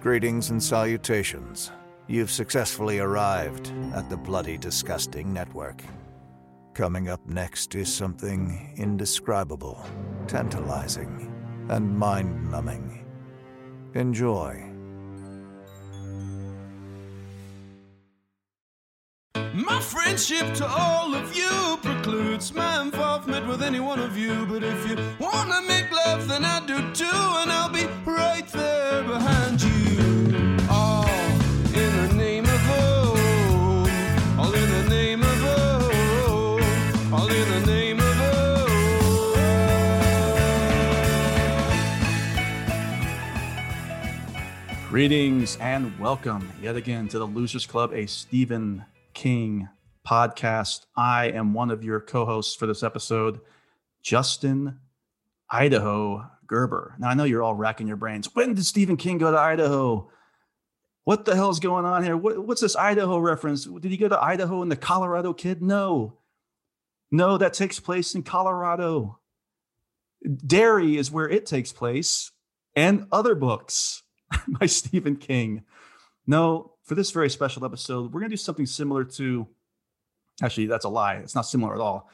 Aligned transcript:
Greetings 0.00 0.50
and 0.50 0.62
salutations. 0.62 1.72
You've 2.06 2.30
successfully 2.30 3.00
arrived 3.00 3.72
at 3.94 4.08
the 4.08 4.16
Bloody 4.16 4.56
Disgusting 4.56 5.32
Network. 5.32 5.82
Coming 6.72 7.08
up 7.08 7.26
next 7.26 7.74
is 7.74 7.92
something 7.92 8.74
indescribable, 8.76 9.84
tantalizing, 10.28 11.34
and 11.68 11.98
mind 11.98 12.48
numbing. 12.48 13.04
Enjoy. 13.94 14.67
My 19.58 19.80
friendship 19.80 20.54
to 20.54 20.66
all 20.68 21.16
of 21.16 21.36
you 21.36 21.78
precludes 21.82 22.54
my 22.54 22.80
involvement 22.80 23.48
with 23.48 23.60
any 23.60 23.80
one 23.80 23.98
of 23.98 24.16
you. 24.16 24.46
But 24.46 24.62
if 24.62 24.88
you 24.88 24.96
wanna 25.18 25.60
make 25.62 25.90
love, 25.90 26.28
then 26.28 26.44
I 26.44 26.64
do 26.64 26.76
too, 26.92 27.04
and 27.10 27.50
I'll 27.50 27.68
be 27.68 27.86
right 28.04 28.46
there 28.52 29.02
behind 29.02 29.60
you. 29.60 30.58
All 30.70 31.08
in 31.74 32.08
the 32.08 32.14
name 32.14 32.44
of 32.44 32.70
all 34.38 34.54
in 34.54 34.70
the 34.70 34.88
name 34.88 35.22
of 35.24 35.44
all 37.12 37.28
in 37.28 37.48
the 37.48 37.66
name 37.66 37.98
Greetings 44.88 45.58
and 45.60 45.98
welcome 45.98 46.52
yet 46.62 46.76
again 46.76 47.08
to 47.08 47.18
the 47.18 47.26
Losers 47.26 47.66
Club, 47.66 47.92
a 47.92 48.06
Stephen 48.06 48.84
King 49.18 49.68
podcast. 50.06 50.86
I 50.96 51.30
am 51.30 51.52
one 51.52 51.72
of 51.72 51.82
your 51.82 51.98
co 51.98 52.24
hosts 52.24 52.54
for 52.54 52.68
this 52.68 52.84
episode, 52.84 53.40
Justin 54.00 54.78
Idaho 55.50 56.24
Gerber. 56.46 56.94
Now, 57.00 57.08
I 57.08 57.14
know 57.14 57.24
you're 57.24 57.42
all 57.42 57.56
racking 57.56 57.88
your 57.88 57.96
brains. 57.96 58.32
When 58.32 58.54
did 58.54 58.64
Stephen 58.64 58.96
King 58.96 59.18
go 59.18 59.32
to 59.32 59.36
Idaho? 59.36 60.08
What 61.02 61.24
the 61.24 61.34
hell's 61.34 61.58
going 61.58 61.84
on 61.84 62.04
here? 62.04 62.16
What, 62.16 62.46
what's 62.46 62.60
this 62.60 62.76
Idaho 62.76 63.18
reference? 63.18 63.64
Did 63.64 63.90
he 63.90 63.96
go 63.96 64.06
to 64.06 64.22
Idaho 64.22 64.62
and 64.62 64.70
the 64.70 64.76
Colorado 64.76 65.32
kid? 65.32 65.62
No. 65.62 66.18
No, 67.10 67.38
that 67.38 67.54
takes 67.54 67.80
place 67.80 68.14
in 68.14 68.22
Colorado. 68.22 69.18
Derry 70.46 70.96
is 70.96 71.10
where 71.10 71.28
it 71.28 71.44
takes 71.44 71.72
place, 71.72 72.30
and 72.76 73.08
other 73.10 73.34
books 73.34 74.04
by 74.60 74.66
Stephen 74.66 75.16
King. 75.16 75.64
No, 76.24 76.74
for 76.88 76.94
this 76.94 77.10
very 77.10 77.28
special 77.28 77.66
episode, 77.66 78.12
we're 78.12 78.20
going 78.20 78.30
to 78.30 78.36
do 78.36 78.38
something 78.38 78.66
similar 78.66 79.04
to. 79.04 79.46
Actually, 80.42 80.66
that's 80.66 80.86
a 80.86 80.88
lie. 80.88 81.16
It's 81.16 81.34
not 81.34 81.42
similar 81.42 81.74
at 81.74 81.80
all. 81.80 82.10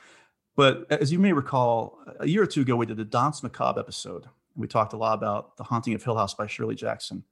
But 0.56 0.86
as 0.90 1.12
you 1.12 1.18
may 1.18 1.32
recall, 1.32 2.00
a 2.18 2.26
year 2.26 2.42
or 2.42 2.46
two 2.46 2.62
ago, 2.62 2.74
we 2.74 2.86
did 2.86 2.96
the 2.96 3.04
Danse 3.04 3.42
Macabre 3.42 3.78
episode. 3.78 4.24
And 4.24 4.32
we 4.56 4.66
talked 4.66 4.92
a 4.92 4.96
lot 4.96 5.14
about 5.14 5.56
The 5.56 5.64
Haunting 5.64 5.94
of 5.94 6.02
Hill 6.02 6.16
House 6.16 6.34
by 6.34 6.46
Shirley 6.46 6.74
Jackson. 6.74 7.22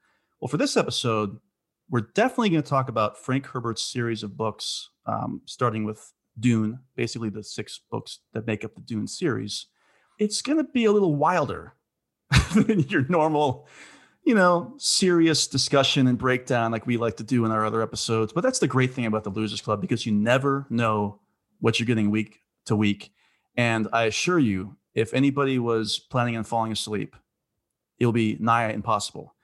Well, 0.40 0.48
for 0.48 0.56
this 0.56 0.76
episode, 0.76 1.38
we're 1.90 2.08
definitely 2.14 2.50
going 2.50 2.62
to 2.62 2.68
talk 2.68 2.88
about 2.88 3.18
Frank 3.18 3.46
Herbert's 3.46 3.82
series 3.82 4.22
of 4.22 4.36
books, 4.36 4.90
um, 5.06 5.40
starting 5.44 5.84
with 5.84 6.12
Dune, 6.38 6.80
basically 6.94 7.28
the 7.28 7.42
six 7.42 7.80
books 7.90 8.20
that 8.34 8.46
make 8.46 8.64
up 8.64 8.74
the 8.74 8.80
Dune 8.82 9.06
series. 9.08 9.66
It's 10.18 10.42
going 10.42 10.58
to 10.58 10.64
be 10.64 10.84
a 10.84 10.92
little 10.92 11.16
wilder 11.16 11.74
than 12.54 12.80
your 12.88 13.06
normal 13.08 13.66
you 14.24 14.34
know, 14.34 14.74
serious 14.78 15.46
discussion 15.46 16.06
and 16.06 16.16
breakdown 16.16 16.70
like 16.70 16.86
we 16.86 16.96
like 16.96 17.16
to 17.16 17.24
do 17.24 17.44
in 17.44 17.50
our 17.50 17.64
other 17.64 17.82
episodes. 17.82 18.32
But 18.32 18.42
that's 18.42 18.60
the 18.60 18.68
great 18.68 18.94
thing 18.94 19.06
about 19.06 19.24
the 19.24 19.30
Losers 19.30 19.60
Club 19.60 19.80
because 19.80 20.06
you 20.06 20.12
never 20.12 20.66
know 20.70 21.20
what 21.60 21.78
you're 21.78 21.86
getting 21.86 22.10
week 22.10 22.40
to 22.66 22.76
week. 22.76 23.12
And 23.56 23.88
I 23.92 24.04
assure 24.04 24.38
you, 24.38 24.76
if 24.94 25.12
anybody 25.12 25.58
was 25.58 25.98
planning 25.98 26.36
on 26.36 26.44
falling 26.44 26.72
asleep, 26.72 27.16
it'll 27.98 28.12
be 28.12 28.36
nigh 28.40 28.70
impossible 28.70 29.34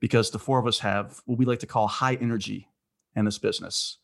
because 0.00 0.30
the 0.30 0.38
four 0.38 0.58
of 0.58 0.66
us 0.66 0.80
have 0.80 1.20
what 1.24 1.38
we 1.38 1.44
like 1.44 1.60
to 1.60 1.66
call 1.66 1.86
high 1.86 2.14
energy 2.14 2.68
in 3.14 3.24
this 3.24 3.38
business. 3.38 3.98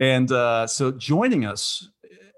And 0.00 0.30
uh, 0.32 0.66
so 0.66 0.90
joining 0.90 1.44
us 1.44 1.88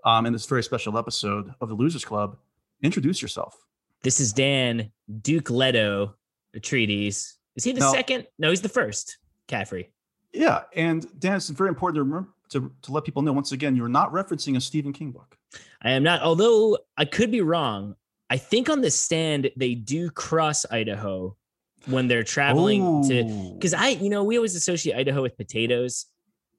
um, 0.05 0.27
in 0.27 0.33
this 0.33 0.47
very 0.47 0.62
special 0.62 0.99
episode 0.99 1.55
of 1.61 1.69
the 1.69 1.75
Losers 1.75 2.05
Club, 2.05 2.37
introduce 2.83 3.23
yourself. 3.23 3.56
This 4.03 4.21
is 4.21 4.33
Dan 4.33 4.93
Duke 5.21 5.50
Leto 5.50 6.15
Atreides. 6.56 7.34
Is 7.56 7.65
he 7.65 7.72
the 7.72 7.91
second? 7.91 8.27
No, 8.38 8.50
he's 8.50 8.62
the 8.62 8.69
first. 8.69 9.19
Caffrey. 9.47 9.93
Yeah, 10.33 10.62
and 10.75 11.06
Dan, 11.19 11.37
it's 11.37 11.49
very 11.49 11.69
important 11.69 11.97
to 11.97 12.03
remember 12.03 12.28
to, 12.50 12.72
to 12.83 12.93
let 12.93 13.05
people 13.05 13.22
know 13.22 13.33
once 13.33 13.53
again 13.53 13.75
you're 13.77 13.88
not 13.88 14.12
referencing 14.12 14.56
a 14.56 14.61
Stephen 14.61 14.93
King 14.93 15.11
book. 15.11 15.37
I 15.83 15.93
am 15.93 16.03
not, 16.03 16.22
although 16.22 16.78
I 16.97 17.05
could 17.05 17.31
be 17.31 17.41
wrong. 17.41 17.97
I 18.28 18.37
think 18.37 18.71
on 18.71 18.81
the 18.81 18.91
stand 18.91 19.50
they 19.56 19.75
do 19.75 20.11
cross 20.11 20.65
Idaho 20.71 21.37
when 21.87 22.06
they're 22.06 22.22
traveling 22.22 23.09
to 23.09 23.53
because 23.55 23.75
I, 23.75 23.88
you 23.88 24.11
know, 24.11 24.22
we 24.22 24.37
always 24.37 24.55
associate 24.55 24.94
Idaho 24.97 25.22
with 25.22 25.37
potatoes, 25.37 26.06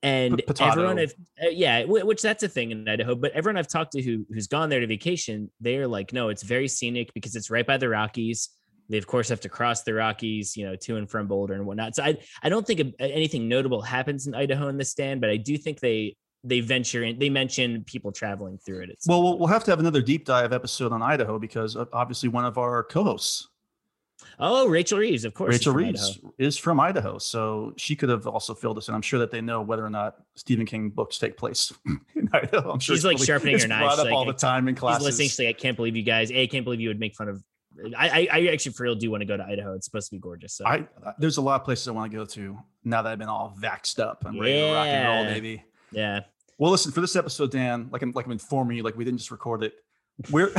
and 0.03 0.37
P- 0.37 0.43
potato. 0.43 0.71
everyone, 0.71 0.99
I've, 0.99 1.13
uh, 1.41 1.49
yeah, 1.49 1.83
wh- 1.83 2.05
which 2.05 2.21
that's 2.21 2.43
a 2.43 2.49
thing 2.49 2.71
in 2.71 2.87
Idaho. 2.87 3.15
But 3.15 3.31
everyone 3.33 3.57
I've 3.57 3.67
talked 3.67 3.93
to 3.93 4.01
who 4.01 4.25
who's 4.33 4.47
gone 4.47 4.69
there 4.69 4.79
to 4.79 4.87
vacation, 4.87 5.49
they're 5.61 5.87
like, 5.87 6.11
no, 6.11 6.29
it's 6.29 6.43
very 6.43 6.67
scenic 6.67 7.13
because 7.13 7.35
it's 7.35 7.49
right 7.49 7.65
by 7.65 7.77
the 7.77 7.87
Rockies. 7.87 8.49
They 8.91 8.97
of 8.97 9.07
course 9.07 9.29
have 9.29 9.39
to 9.41 9.49
cross 9.49 9.81
the 9.83 9.93
Rockies, 9.93 10.55
you 10.55 10.65
know, 10.65 10.75
to 10.75 10.97
and 10.97 11.09
from 11.09 11.27
Boulder 11.27 11.53
and 11.55 11.65
whatnot. 11.65 11.95
So 11.95 12.03
I 12.03 12.17
I 12.43 12.49
don't 12.49 12.67
think 12.67 12.93
anything 12.99 13.47
notable 13.47 13.81
happens 13.81 14.27
in 14.27 14.35
Idaho 14.35 14.67
in 14.67 14.77
the 14.77 14.85
stand, 14.85 15.21
but 15.21 15.29
I 15.29 15.37
do 15.37 15.57
think 15.57 15.79
they 15.79 16.15
they 16.43 16.59
venture 16.59 17.03
in. 17.03 17.17
They 17.19 17.29
mention 17.29 17.83
people 17.85 18.11
traveling 18.11 18.57
through 18.65 18.81
it. 18.83 18.89
It's, 18.89 19.07
Well, 19.07 19.23
we'll 19.23 19.37
we'll 19.39 19.47
have 19.47 19.63
to 19.65 19.71
have 19.71 19.79
another 19.79 20.01
deep 20.01 20.25
dive 20.25 20.53
episode 20.53 20.91
on 20.91 21.01
Idaho 21.01 21.39
because 21.39 21.75
uh, 21.75 21.85
obviously 21.93 22.29
one 22.29 22.45
of 22.45 22.57
our 22.57 22.83
co-hosts, 22.83 23.47
oh, 24.39 24.67
Rachel 24.67 24.97
Reeves, 24.99 25.23
of 25.23 25.33
course, 25.33 25.51
Rachel 25.53 25.73
Reeves, 25.73 26.17
Idaho. 26.17 26.33
is 26.39 26.57
from 26.57 26.79
Idaho, 26.79 27.17
so 27.19 27.73
she 27.77 27.95
could 27.95 28.09
have 28.09 28.25
also 28.27 28.53
filled 28.53 28.77
us 28.77 28.87
in. 28.89 28.95
I'm 28.95 29.01
sure 29.03 29.19
that 29.19 29.31
they 29.31 29.41
know 29.41 29.61
whether 29.61 29.85
or 29.85 29.89
not 29.89 30.15
Stephen 30.35 30.65
King 30.65 30.89
books 30.89 31.17
take 31.19 31.37
place 31.37 31.71
in 32.15 32.27
Idaho. 32.33 32.71
I'm 32.71 32.79
sure 32.79 32.95
She's, 32.95 33.05
like, 33.05 33.17
probably- 33.17 33.25
sharpening 33.27 33.59
her 33.59 33.67
knife. 33.67 33.81
brought 33.81 33.99
up 33.99 34.05
like, 34.05 34.13
all 34.13 34.25
the 34.25 34.33
time 34.33 34.67
in 34.67 34.75
classes. 34.75 35.05
listening. 35.05 35.27
She's 35.29 35.39
like, 35.39 35.47
I 35.49 35.53
can't 35.53 35.77
believe 35.77 35.95
you 35.95 36.03
guys. 36.03 36.31
A, 36.31 36.43
I 36.43 36.47
can't 36.47 36.63
believe 36.65 36.81
you 36.81 36.89
would 36.89 36.99
make 36.99 37.15
fun 37.15 37.29
of. 37.29 37.41
I, 37.97 38.09
I, 38.09 38.27
I 38.31 38.45
actually 38.47 38.73
for 38.73 38.83
real 38.83 38.95
do 38.95 39.09
want 39.11 39.21
to 39.21 39.25
go 39.25 39.37
to 39.37 39.43
Idaho. 39.43 39.73
It's 39.73 39.85
supposed 39.85 40.09
to 40.09 40.15
be 40.15 40.19
gorgeous. 40.19 40.53
So 40.53 40.65
I 40.65 40.87
there's 41.19 41.37
a 41.37 41.41
lot 41.41 41.59
of 41.61 41.65
places 41.65 41.87
I 41.87 41.91
want 41.91 42.11
to 42.11 42.17
go 42.17 42.25
to 42.25 42.57
now 42.83 43.01
that 43.01 43.11
I've 43.11 43.19
been 43.19 43.27
all 43.29 43.55
vaxxed 43.59 43.99
up. 43.99 44.23
I'm 44.25 44.39
ready 44.39 44.53
to 44.59 44.73
rock 44.73 44.87
and 44.87 45.07
roll, 45.07 45.33
baby. 45.33 45.63
yeah. 45.91 46.21
Well, 46.57 46.69
listen 46.71 46.91
for 46.91 47.01
this 47.01 47.15
episode, 47.15 47.51
Dan. 47.51 47.89
Like 47.91 48.01
I'm 48.01 48.11
like 48.11 48.25
I'm 48.25 48.31
informing 48.31 48.77
you, 48.77 48.83
like 48.83 48.95
we 48.95 49.03
didn't 49.05 49.17
just 49.19 49.31
record 49.31 49.63
it. 49.63 49.73
We're 50.29 50.51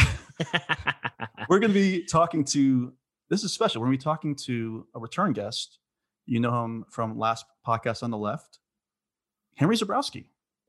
we're 1.49 1.59
going 1.59 1.72
to 1.72 1.78
be 1.78 2.05
talking 2.05 2.44
to. 2.47 2.93
This 3.28 3.44
is 3.44 3.53
special. 3.53 3.81
We're 3.81 3.87
going 3.88 3.99
to 3.99 4.03
be 4.03 4.05
talking 4.05 4.34
to 4.47 4.87
a 4.94 4.99
return 4.99 5.32
guest. 5.32 5.78
You 6.27 6.41
know 6.41 6.65
him 6.65 6.84
from 6.91 7.19
last 7.19 7.44
podcast 7.66 8.03
on 8.03 8.11
the 8.11 8.19
left, 8.19 8.59
Henry 9.56 9.77
Zebrowski. 9.77 10.27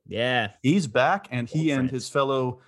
yeah. 0.08 0.52
He's 0.62 0.88
back, 0.88 1.28
and 1.32 1.48
he 1.50 1.72
Old 1.72 1.80
and 1.80 1.90
friend. 1.90 1.92
his 1.92 2.10
fellow. 2.10 2.62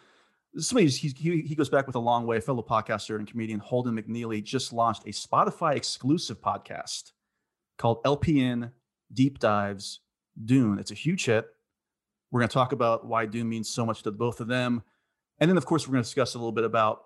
Somebody 0.58 0.88
he, 0.90 1.42
he 1.42 1.56
goes 1.56 1.70
back 1.70 1.86
with 1.86 1.96
a 1.96 2.00
long 2.00 2.26
way. 2.26 2.40
Fellow 2.40 2.64
podcaster 2.64 3.18
and 3.18 3.28
comedian 3.28 3.60
Holden 3.60 3.98
McNeely 3.98 4.42
just 4.44 4.72
launched 4.72 5.04
a 5.04 5.10
Spotify 5.10 5.76
exclusive 5.76 6.42
podcast 6.42 7.12
called 7.78 8.02
LPN 8.04 8.72
Deep 9.14 9.40
Dives 9.40 10.00
Dune. 10.44 10.80
It's 10.80 10.92
a 10.92 10.96
huge 10.96 11.26
hit. 11.26 11.46
We're 12.32 12.40
going 12.40 12.50
to 12.50 12.54
talk 12.54 12.72
about 12.72 13.06
why 13.06 13.26
Dune 13.26 13.50
means 13.50 13.70
so 13.70 13.86
much 13.86 14.04
to 14.04 14.12
both 14.12 14.40
of 14.40 14.48
them, 14.48 14.84
and 15.40 15.50
then 15.50 15.58
of 15.58 15.66
course 15.66 15.88
we're 15.88 15.94
going 15.94 16.04
to 16.04 16.08
discuss 16.08 16.36
a 16.36 16.38
little 16.38 16.52
bit 16.52 16.64
about 16.64 17.04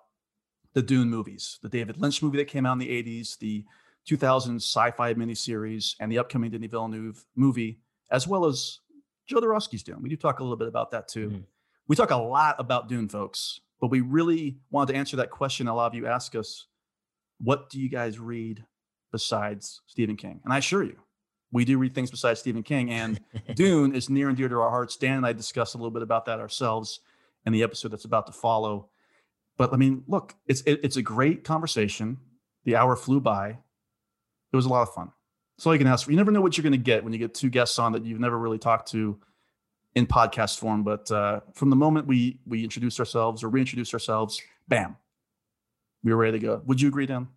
the 0.72 0.82
Dune 0.82 1.10
movies, 1.10 1.58
the 1.62 1.68
David 1.68 2.00
Lynch 2.00 2.22
movie 2.22 2.38
that 2.38 2.46
came 2.46 2.66
out 2.66 2.72
in 2.74 2.78
the 2.78 3.02
'80s, 3.02 3.38
the 3.38 3.64
2000 4.06 4.56
sci-fi 4.56 5.14
miniseries, 5.14 5.94
and 6.00 6.10
the 6.10 6.18
upcoming 6.18 6.50
Denis 6.50 6.70
Villeneuve 6.70 7.24
movie, 7.36 7.80
as 8.10 8.26
well 8.26 8.44
as 8.46 8.80
Joe 9.26 9.40
Jodorowsky's 9.40 9.82
Dune. 9.82 10.02
We 10.02 10.08
do 10.08 10.16
talk 10.16 10.40
a 10.40 10.42
little 10.42 10.56
bit 10.56 10.68
about 10.68 10.90
that 10.92 11.08
too. 11.08 11.30
Mhm. 11.30 11.44
We 11.90 11.96
talk 11.96 12.12
a 12.12 12.16
lot 12.16 12.54
about 12.60 12.88
Dune, 12.88 13.08
folks, 13.08 13.62
but 13.80 13.90
we 13.90 14.00
really 14.00 14.58
wanted 14.70 14.92
to 14.92 14.98
answer 15.00 15.16
that 15.16 15.30
question. 15.30 15.66
A 15.66 15.74
lot 15.74 15.88
of 15.88 15.96
you 15.96 16.06
ask 16.06 16.36
us, 16.36 16.68
what 17.40 17.68
do 17.68 17.80
you 17.80 17.88
guys 17.88 18.16
read 18.16 18.64
besides 19.10 19.80
Stephen 19.88 20.14
King? 20.14 20.40
And 20.44 20.52
I 20.52 20.58
assure 20.58 20.84
you, 20.84 21.00
we 21.50 21.64
do 21.64 21.78
read 21.78 21.92
things 21.92 22.12
besides 22.12 22.38
Stephen 22.38 22.62
King. 22.62 22.92
And 22.92 23.20
Dune 23.56 23.92
is 23.92 24.08
near 24.08 24.28
and 24.28 24.36
dear 24.36 24.48
to 24.48 24.60
our 24.60 24.70
hearts. 24.70 24.96
Dan 24.96 25.16
and 25.16 25.26
I 25.26 25.32
discussed 25.32 25.74
a 25.74 25.78
little 25.78 25.90
bit 25.90 26.04
about 26.04 26.26
that 26.26 26.38
ourselves 26.38 27.00
in 27.44 27.52
the 27.52 27.64
episode 27.64 27.88
that's 27.88 28.04
about 28.04 28.26
to 28.26 28.32
follow. 28.32 28.88
But 29.58 29.72
I 29.72 29.76
mean, 29.76 30.04
look, 30.06 30.36
it's 30.46 30.60
it, 30.60 30.78
it's 30.84 30.96
a 30.96 31.02
great 31.02 31.42
conversation. 31.42 32.18
The 32.66 32.76
hour 32.76 32.94
flew 32.94 33.20
by. 33.20 33.48
It 33.48 34.56
was 34.56 34.66
a 34.66 34.68
lot 34.68 34.82
of 34.82 34.94
fun. 34.94 35.10
So 35.58 35.72
you 35.72 35.78
can 35.78 35.88
ask 35.88 36.04
for. 36.04 36.12
You 36.12 36.16
never 36.16 36.30
know 36.30 36.40
what 36.40 36.56
you're 36.56 36.62
going 36.62 36.70
to 36.70 36.78
get 36.78 37.02
when 37.02 37.12
you 37.12 37.18
get 37.18 37.34
two 37.34 37.50
guests 37.50 37.80
on 37.80 37.94
that 37.94 38.04
you've 38.04 38.20
never 38.20 38.38
really 38.38 38.58
talked 38.58 38.92
to 38.92 39.18
in 39.94 40.06
podcast 40.06 40.58
form. 40.58 40.82
But 40.82 41.10
uh, 41.10 41.40
from 41.54 41.70
the 41.70 41.76
moment 41.76 42.06
we 42.06 42.38
we 42.46 42.64
introduced 42.64 42.98
ourselves 42.98 43.42
or 43.42 43.48
reintroduced 43.48 43.92
ourselves, 43.92 44.40
bam, 44.68 44.96
we 46.02 46.12
were 46.12 46.18
ready 46.18 46.38
to 46.38 46.46
go. 46.46 46.62
Would 46.66 46.80
you 46.80 46.88
agree, 46.88 47.06
Dan? 47.06 47.28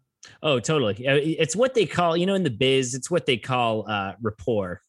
Oh, 0.41 0.59
totally. 0.59 0.95
It's 1.05 1.55
what 1.55 1.73
they 1.73 1.85
call, 1.85 2.15
you 2.15 2.25
know, 2.25 2.33
in 2.33 2.43
the 2.43 2.49
biz, 2.49 2.95
it's 2.95 3.11
what 3.11 3.25
they 3.25 3.35
call 3.37 3.89
uh, 3.89 4.13
rapport 4.21 4.81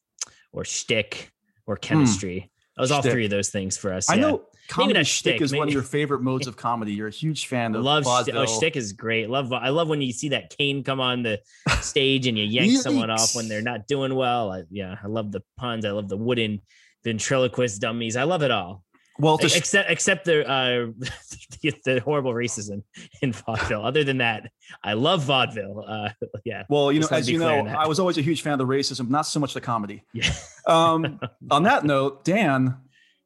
or 0.53 0.63
shtick 0.63 1.31
or 1.67 1.75
chemistry. 1.75 2.51
That 2.77 2.81
was 2.81 2.91
all 2.91 2.99
Hmm. 2.99 3.07
Shtick. 3.07 3.11
three 3.11 3.25
of 3.25 3.31
those 3.31 3.49
things 3.49 3.77
for 3.77 3.93
us. 3.93 4.09
I 4.09 4.15
yeah. 4.15 4.21
know 4.21 4.43
comedy 4.69 5.03
shtick 5.03 5.41
is 5.41 5.53
one 5.53 5.67
of 5.67 5.73
your 5.73 5.83
favorite 5.83 6.21
modes 6.21 6.47
of 6.47 6.55
comedy. 6.55 6.93
You're 6.93 7.09
a 7.09 7.11
huge 7.11 7.47
fan 7.47 7.75
of 7.75 7.83
love 7.83 8.03
oh, 8.05 8.09
vaudeville. 8.09 8.45
shtick 8.47 8.75
is 8.77 8.93
great. 8.93 9.29
Love 9.29 9.51
I 9.51 9.69
love 9.69 9.89
when 9.89 10.01
you 10.01 10.13
see 10.13 10.29
that 10.29 10.55
cane 10.57 10.83
come 10.83 11.01
on 11.01 11.23
the 11.23 11.41
stage 11.81 12.27
and 12.27 12.37
you 12.37 12.45
yank 12.45 12.81
someone 12.81 13.09
off 13.09 13.35
when 13.35 13.49
they're 13.49 13.61
not 13.61 13.87
doing 13.87 14.15
well. 14.15 14.51
I, 14.51 14.63
yeah, 14.69 14.95
I 15.03 15.07
love 15.07 15.31
the 15.33 15.41
puns. 15.57 15.83
I 15.85 15.91
love 15.91 16.07
the 16.07 16.17
wooden 16.17 16.61
ventriloquist 17.05 17.79
dummies. 17.79 18.17
I 18.17 18.23
love 18.23 18.41
it 18.41 18.51
all. 18.51 18.83
Well, 19.17 19.37
to, 19.37 19.45
except 19.45 19.89
except 19.89 20.25
the 20.25 20.45
uh 20.45 20.87
the, 21.61 21.73
the 21.85 22.01
horrible 22.01 22.33
racism 22.33 22.83
in 23.21 23.31
vaudeville. 23.31 23.85
Other 23.85 24.03
than 24.03 24.17
that, 24.17 24.51
I 24.83 24.91
love 24.93 25.23
vaudeville. 25.23 25.85
Uh, 25.87 26.09
yeah, 26.45 26.63
well, 26.67 26.91
you 26.91 26.99
know, 26.99 27.07
as 27.11 27.29
you 27.29 27.39
know. 27.39 27.65
I 27.65 27.87
was 27.87 27.97
always 27.99 28.17
a 28.17 28.21
huge 28.21 28.41
fan 28.41 28.51
of 28.53 28.59
the 28.59 28.65
racism, 28.65 29.09
not 29.09 29.21
so 29.21 29.39
much 29.39 29.53
the 29.53 29.61
comedy. 29.61 30.03
yeah. 30.11 30.33
Um, 30.67 31.21
on 31.49 31.63
that 31.63 31.85
note, 31.85 32.25
Dan, 32.25 32.75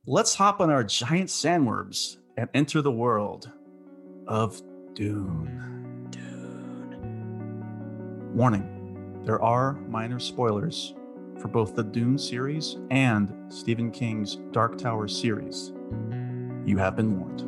let's 0.05 0.35
hop 0.35 0.59
on 0.61 0.69
our 0.69 0.83
giant 0.83 1.29
sandworms 1.29 2.17
and 2.37 2.47
enter 2.53 2.83
the 2.83 2.91
world 2.91 3.51
of 4.27 4.61
Dune. 4.93 6.07
Dune. 6.11 6.91
Warning: 8.35 9.23
There 9.25 9.41
are 9.41 9.73
minor 9.73 10.19
spoilers 10.19 10.93
for 11.39 11.47
both 11.47 11.75
the 11.75 11.83
Dune 11.83 12.17
series 12.17 12.77
and 12.91 13.33
Stephen 13.51 13.91
King's 13.91 14.35
Dark 14.51 14.77
Tower 14.77 15.07
series. 15.07 15.71
You 16.65 16.77
have 16.77 16.95
been 16.95 17.19
warned. 17.19 17.45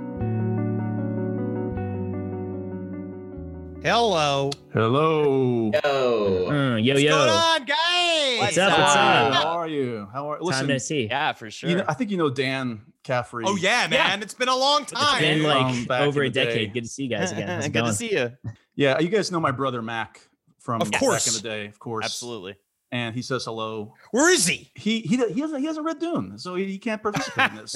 Hello. 3.83 4.51
Hello. 4.73 5.71
Yo. 5.73 6.47
Mm, 6.51 6.83
yo 6.85 6.93
What's 6.93 7.03
yo, 7.03 7.09
going 7.17 7.29
on, 7.31 7.65
guys? 7.65 8.39
What's 8.39 8.57
up, 8.59 8.77
what's 8.77 8.93
How 8.93 9.27
up? 9.27 9.33
How 9.33 9.47
are 9.57 9.67
you? 9.67 10.07
How 10.13 10.31
are 10.31 10.37
time 10.37 10.45
listen? 10.45 10.67
to 10.67 10.79
see. 10.79 11.07
Yeah, 11.07 11.33
for 11.33 11.49
sure. 11.49 11.69
You 11.69 11.77
know, 11.77 11.85
I 11.87 11.95
think 11.95 12.11
you 12.11 12.17
know 12.17 12.29
Dan 12.29 12.81
Caffrey. 13.03 13.43
Oh 13.47 13.55
yeah, 13.55 13.87
man. 13.87 14.21
It's 14.21 14.35
been 14.35 14.49
a 14.49 14.55
long 14.55 14.85
time. 14.85 15.23
It's 15.23 15.41
been 15.41 15.43
like 15.43 15.87
back 15.87 16.01
over 16.03 16.21
a 16.21 16.27
in 16.27 16.31
the 16.31 16.39
day. 16.39 16.45
decade. 16.45 16.73
Good 16.73 16.83
to 16.83 16.89
see 16.89 17.03
you 17.05 17.09
guys 17.09 17.31
again. 17.31 17.47
How's 17.47 17.65
it 17.65 17.69
Good 17.69 17.79
going? 17.79 17.91
to 17.91 17.97
see 17.97 18.11
you. 18.13 18.31
Yeah, 18.75 18.99
you 18.99 19.09
guys 19.09 19.31
know 19.31 19.39
my 19.39 19.51
brother 19.51 19.81
Mac 19.81 20.21
from 20.59 20.81
Of 20.81 20.91
back 20.91 20.99
course. 20.99 21.27
in 21.35 21.41
the 21.41 21.49
day, 21.49 21.65
of 21.65 21.79
course. 21.79 22.05
Absolutely. 22.05 22.55
And 22.93 23.15
he 23.15 23.21
says 23.21 23.45
hello. 23.45 23.93
Where 24.11 24.29
is 24.33 24.45
he? 24.45 24.69
He 24.75 24.99
he 25.01 25.15
he 25.31 25.39
hasn't 25.39 25.61
he 25.61 25.65
hasn't 25.65 25.85
read 25.85 25.99
Dune, 25.99 26.37
so 26.37 26.55
he, 26.55 26.65
he 26.65 26.77
can't 26.77 27.01
participate 27.01 27.51
in 27.51 27.57
this. 27.57 27.75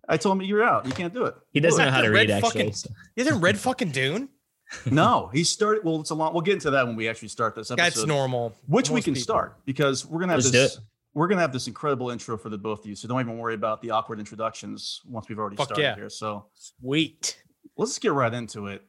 I 0.08 0.18
told 0.18 0.36
him 0.36 0.42
you're 0.42 0.62
out. 0.62 0.84
You 0.84 0.92
can't 0.92 1.14
do 1.14 1.24
it. 1.24 1.34
he 1.50 1.60
doesn't 1.60 1.78
Do 1.78 1.82
know 1.84 1.88
it. 1.88 1.94
how 1.94 2.02
to 2.02 2.10
Red 2.10 2.28
read 2.28 2.42
fucking- 2.42 2.60
actually. 2.60 2.72
so- 2.72 2.90
He 3.16 3.22
hasn't 3.24 3.42
read 3.42 3.58
fucking 3.58 3.90
Dune. 3.90 4.28
No, 4.90 5.30
he 5.32 5.44
started. 5.44 5.82
Well, 5.82 5.98
it's 6.00 6.10
a 6.10 6.14
long. 6.14 6.34
We'll 6.34 6.42
get 6.42 6.52
into 6.52 6.70
that 6.72 6.86
when 6.86 6.94
we 6.94 7.08
actually 7.08 7.28
start 7.28 7.54
this 7.54 7.70
episode. 7.70 7.84
That's 7.86 8.04
normal. 8.06 8.54
Which 8.66 8.90
we 8.90 9.00
can 9.00 9.14
people. 9.14 9.22
start 9.24 9.56
because 9.64 10.04
we're 10.04 10.20
gonna 10.20 10.32
have 10.32 10.40
Let's 10.40 10.50
this. 10.50 10.78
We're 11.14 11.26
gonna 11.26 11.40
have 11.40 11.54
this 11.54 11.68
incredible 11.68 12.10
intro 12.10 12.36
for 12.36 12.50
the 12.50 12.58
both 12.58 12.80
of 12.80 12.86
you. 12.86 12.94
So 12.94 13.08
don't 13.08 13.18
even 13.18 13.38
worry 13.38 13.54
about 13.54 13.80
the 13.80 13.92
awkward 13.92 14.18
introductions 14.18 15.00
once 15.06 15.26
we've 15.26 15.38
already 15.38 15.56
Fuck 15.56 15.68
started 15.68 15.82
yeah. 15.84 15.94
here. 15.94 16.10
So 16.10 16.48
Sweet. 16.52 17.42
let's 17.78 17.98
get 17.98 18.12
right 18.12 18.32
into 18.34 18.66
it. 18.66 18.82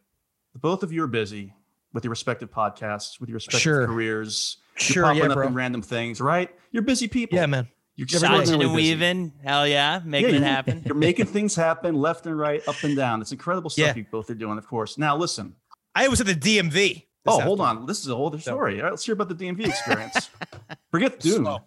The 0.51 0.59
both 0.59 0.83
of 0.83 0.91
you 0.91 1.01
are 1.03 1.07
busy 1.07 1.53
with 1.93 2.03
your 2.03 2.09
respective 2.09 2.51
podcasts, 2.51 3.19
with 3.21 3.29
your 3.29 3.35
respective 3.35 3.61
Sure. 3.61 3.87
careers. 3.87 4.57
You're 4.81 4.93
Sure, 4.93 5.03
popping 5.03 5.19
yeah, 5.23 5.27
up 5.29 5.33
bro. 5.35 5.47
in 5.47 5.53
random 5.53 5.81
things, 5.81 6.21
right? 6.21 6.49
You're 6.71 6.83
busy 6.83 7.07
people. 7.07 7.37
Yeah, 7.37 7.45
man. 7.45 7.67
You're 7.95 8.07
Everyone's 8.15 8.49
and 8.49 8.73
weaving. 8.73 9.33
Hell 9.43 9.67
yeah. 9.67 9.99
Making 10.05 10.29
Yeah, 10.35 10.37
it 10.37 10.43
happen. 10.43 10.83
You're 10.85 10.95
making 10.95 11.25
things 11.25 11.53
happen 11.55 11.95
left 11.95 12.25
and 12.27 12.37
right, 12.39 12.65
up 12.67 12.81
and 12.83 12.95
down. 12.95 13.21
It's 13.21 13.33
incredible 13.33 13.69
stuff 13.69 13.87
Yeah. 13.87 13.95
you 13.95 14.05
both 14.09 14.29
are 14.29 14.35
doing, 14.35 14.57
of 14.57 14.65
course. 14.67 14.97
Now, 14.97 15.17
listen. 15.17 15.55
I 15.95 16.07
was 16.07 16.21
at 16.21 16.27
the 16.27 16.33
DMV. 16.35 16.71
this 16.71 17.03
Oh, 17.27 17.41
hold 17.41 17.59
on. 17.59 17.85
This 17.87 17.99
is 17.99 18.07
a 18.07 18.15
whole 18.15 18.27
other 18.27 18.39
story. 18.39 18.77
All 18.77 18.83
right, 18.83 18.91
let's 18.91 19.05
hear 19.05 19.13
about 19.13 19.27
the 19.27 19.35
DMV 19.35 19.67
experience. 19.67 20.29
Forget 20.91 21.19
Dune. 21.19 21.43
Slow. 21.43 21.57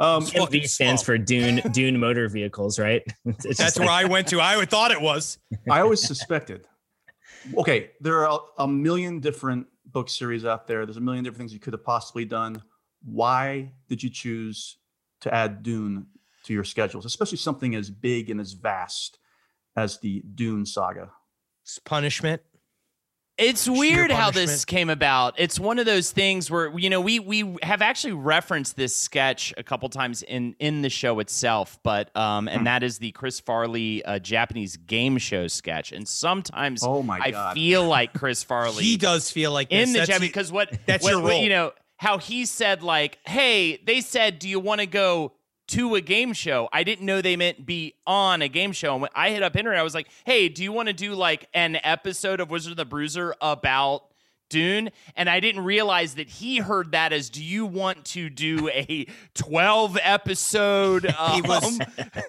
Um, 0.00 0.24
Slow. 0.24 0.46
DMV 0.46 0.68
stands 0.68 1.02
slow. 1.02 1.14
for 1.14 1.18
Dune 1.18 1.56
Dune 1.72 1.98
Motor 2.00 2.28
Vehicles, 2.28 2.78
right? 2.80 3.02
It's 3.24 3.44
just 3.44 3.58
That's 3.58 3.78
like- 3.78 3.86
where 3.86 3.94
I 3.94 4.04
went 4.06 4.26
to. 4.28 4.40
I 4.40 4.64
thought 4.64 4.90
it 4.90 5.00
was. 5.00 5.38
I 5.70 5.80
always 5.80 6.00
suspected. 6.04 6.66
Okay, 7.56 7.90
there 8.00 8.26
are 8.26 8.40
a, 8.58 8.62
a 8.64 8.68
million 8.68 9.20
different 9.20 9.66
book 9.92 10.08
series 10.08 10.44
out 10.44 10.66
there. 10.66 10.84
There's 10.86 10.96
a 10.96 11.00
million 11.00 11.24
different 11.24 11.38
things 11.38 11.52
you 11.52 11.60
could 11.60 11.72
have 11.72 11.84
possibly 11.84 12.24
done. 12.24 12.62
Why 13.04 13.72
did 13.88 14.02
you 14.02 14.10
choose 14.10 14.78
to 15.20 15.32
add 15.34 15.62
Dune 15.62 16.06
to 16.44 16.52
your 16.52 16.64
schedules, 16.64 17.04
especially 17.04 17.38
something 17.38 17.74
as 17.74 17.90
big 17.90 18.30
and 18.30 18.40
as 18.40 18.52
vast 18.52 19.18
as 19.76 19.98
the 19.98 20.22
Dune 20.34 20.66
saga? 20.66 21.10
It's 21.62 21.78
punishment. 21.78 22.42
It's 23.38 23.68
weird 23.68 24.10
how 24.10 24.30
this 24.32 24.64
came 24.64 24.90
about. 24.90 25.34
It's 25.38 25.60
one 25.60 25.78
of 25.78 25.86
those 25.86 26.10
things 26.10 26.50
where 26.50 26.76
you 26.76 26.90
know 26.90 27.00
we 27.00 27.20
we 27.20 27.56
have 27.62 27.80
actually 27.82 28.14
referenced 28.14 28.76
this 28.76 28.94
sketch 28.96 29.54
a 29.56 29.62
couple 29.62 29.88
times 29.88 30.22
in 30.22 30.56
in 30.58 30.82
the 30.82 30.90
show 30.90 31.20
itself, 31.20 31.78
but 31.82 32.14
um 32.16 32.44
Hmm. 32.44 32.48
and 32.48 32.66
that 32.66 32.82
is 32.82 32.98
the 32.98 33.12
Chris 33.12 33.38
Farley 33.40 34.04
uh, 34.04 34.18
Japanese 34.18 34.76
game 34.76 35.18
show 35.18 35.46
sketch. 35.46 35.92
And 35.92 36.06
sometimes 36.08 36.82
Oh 36.84 37.02
my 37.02 37.18
god, 37.18 37.26
I 37.26 37.30
god! 37.30 37.54
feel 37.54 37.84
like 37.86 38.12
Chris 38.18 38.42
Farley 38.42 38.82
He 38.82 38.96
does 38.96 39.30
feel 39.30 39.52
like 39.52 39.70
in 39.70 39.78
this. 39.80 39.92
the 39.92 39.98
That's 39.98 40.08
Japanese 40.08 40.28
because 40.30 40.52
what 40.52 40.78
that's 40.86 41.04
what, 41.04 41.10
your 41.12 41.20
what, 41.22 41.30
role. 41.30 41.42
you 41.42 41.48
know 41.50 41.72
how 41.96 42.18
he 42.18 42.44
said 42.46 42.82
like, 42.84 43.18
hey, 43.26 43.76
they 43.84 44.00
said, 44.00 44.38
do 44.38 44.48
you 44.48 44.60
want 44.60 44.80
to 44.80 44.86
go 44.86 45.32
to 45.68 45.94
a 45.94 46.00
game 46.00 46.32
show? 46.32 46.68
I 46.72 46.84
didn't 46.84 47.06
know 47.06 47.20
they 47.20 47.36
meant 47.36 47.64
be 47.64 47.94
on 48.06 48.42
a 48.42 48.48
game 48.48 48.72
show. 48.72 48.92
And 48.92 49.02
when 49.02 49.10
I 49.14 49.30
hit 49.30 49.42
up 49.42 49.56
internet, 49.56 49.80
I 49.80 49.82
was 49.82 49.94
like, 49.94 50.08
hey, 50.24 50.48
do 50.48 50.62
you 50.62 50.72
want 50.72 50.88
to 50.88 50.94
do 50.94 51.14
like 51.14 51.48
an 51.54 51.78
episode 51.82 52.40
of 52.40 52.50
Wizard 52.50 52.72
of 52.72 52.76
the 52.76 52.84
Bruiser 52.84 53.34
about 53.40 54.04
Dune? 54.48 54.90
And 55.14 55.28
I 55.28 55.40
didn't 55.40 55.64
realize 55.64 56.14
that 56.14 56.28
he 56.28 56.58
heard 56.58 56.92
that 56.92 57.12
as, 57.12 57.30
do 57.30 57.44
you 57.44 57.66
want 57.66 58.04
to 58.06 58.30
do 58.30 58.68
a 58.70 59.06
12 59.34 59.98
episode 60.02 61.04
He 61.34 61.42
was 61.42 61.80
um, 61.80 61.86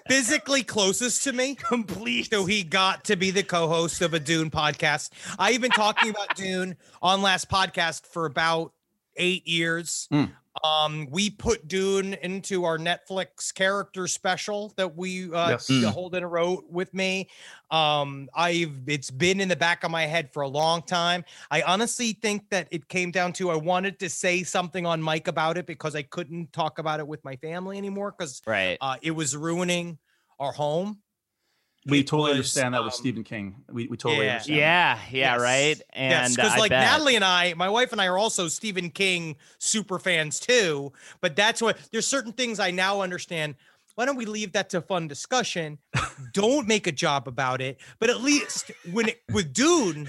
physically 0.08 0.62
closest 0.62 1.24
to 1.24 1.32
me. 1.32 1.54
complete? 1.58 2.30
So 2.30 2.44
he 2.44 2.62
got 2.62 3.04
to 3.04 3.16
be 3.16 3.30
the 3.30 3.42
co-host 3.42 4.02
of 4.02 4.14
a 4.14 4.20
Dune 4.20 4.50
podcast. 4.50 5.10
I've 5.38 5.60
been 5.60 5.70
talking 5.70 6.10
about 6.10 6.34
Dune 6.36 6.76
on 7.00 7.22
last 7.22 7.48
podcast 7.48 8.06
for 8.06 8.26
about 8.26 8.72
eight 9.16 9.46
years. 9.46 10.08
Mm. 10.12 10.30
Um, 10.62 11.08
we 11.10 11.30
put 11.30 11.68
Dune 11.68 12.14
into 12.14 12.64
our 12.64 12.76
Netflix 12.78 13.52
character 13.54 14.06
special 14.06 14.72
that 14.76 14.96
we 14.96 15.32
uh 15.32 15.50
Yes. 15.50 15.66
the 15.66 15.74
Mm. 15.74 15.92
Holden 15.92 16.24
wrote 16.26 16.68
with 16.70 16.92
me. 16.92 17.28
Um, 17.70 18.28
I've 18.34 18.76
it's 18.86 19.10
been 19.10 19.40
in 19.40 19.48
the 19.48 19.56
back 19.56 19.84
of 19.84 19.90
my 19.90 20.06
head 20.06 20.32
for 20.32 20.42
a 20.42 20.48
long 20.48 20.82
time. 20.82 21.24
I 21.50 21.62
honestly 21.62 22.12
think 22.12 22.50
that 22.50 22.68
it 22.70 22.88
came 22.88 23.10
down 23.10 23.32
to 23.34 23.50
I 23.50 23.56
wanted 23.56 23.98
to 24.00 24.10
say 24.10 24.42
something 24.42 24.84
on 24.86 25.02
mic 25.02 25.28
about 25.28 25.56
it 25.56 25.66
because 25.66 25.94
I 25.94 26.02
couldn't 26.02 26.52
talk 26.52 26.78
about 26.78 27.00
it 27.00 27.06
with 27.06 27.24
my 27.24 27.36
family 27.36 27.78
anymore 27.78 28.12
because 28.16 28.42
Right. 28.46 28.76
uh, 28.80 28.96
it 29.02 29.12
was 29.12 29.36
ruining 29.36 29.98
our 30.38 30.52
home. 30.52 31.00
We 31.86 32.04
totally 32.04 32.30
was, 32.30 32.36
understand 32.36 32.74
that 32.74 32.84
with 32.84 32.92
um, 32.92 32.98
Stephen 32.98 33.24
King. 33.24 33.56
We, 33.70 33.86
we 33.88 33.96
totally 33.96 34.26
yeah. 34.26 34.32
understand. 34.32 34.58
Yeah, 34.58 34.98
yeah, 35.10 35.32
Yes. 35.34 35.40
right. 35.40 35.82
And 35.92 36.10
yes, 36.10 36.36
because 36.36 36.52
I 36.52 36.58
like 36.58 36.70
bet. 36.70 36.84
Natalie 36.84 37.16
and 37.16 37.24
I, 37.24 37.54
my 37.54 37.68
wife 37.68 37.92
and 37.92 38.00
I 38.00 38.06
are 38.06 38.18
also 38.18 38.48
Stephen 38.48 38.90
King 38.90 39.36
super 39.58 39.98
fans 39.98 40.38
too. 40.40 40.92
But 41.20 41.36
that's 41.36 41.62
what 41.62 41.78
there's 41.90 42.06
certain 42.06 42.32
things 42.32 42.60
I 42.60 42.70
now 42.70 43.00
understand. 43.00 43.54
Why 43.94 44.04
don't 44.06 44.16
we 44.16 44.24
leave 44.26 44.52
that 44.52 44.70
to 44.70 44.80
fun 44.82 45.08
discussion? 45.08 45.78
don't 46.32 46.66
make 46.68 46.86
a 46.86 46.92
job 46.92 47.26
about 47.28 47.60
it. 47.60 47.78
But 47.98 48.10
at 48.10 48.20
least 48.20 48.70
when 48.92 49.08
it 49.08 49.22
with 49.32 49.52
Dune, 49.52 50.08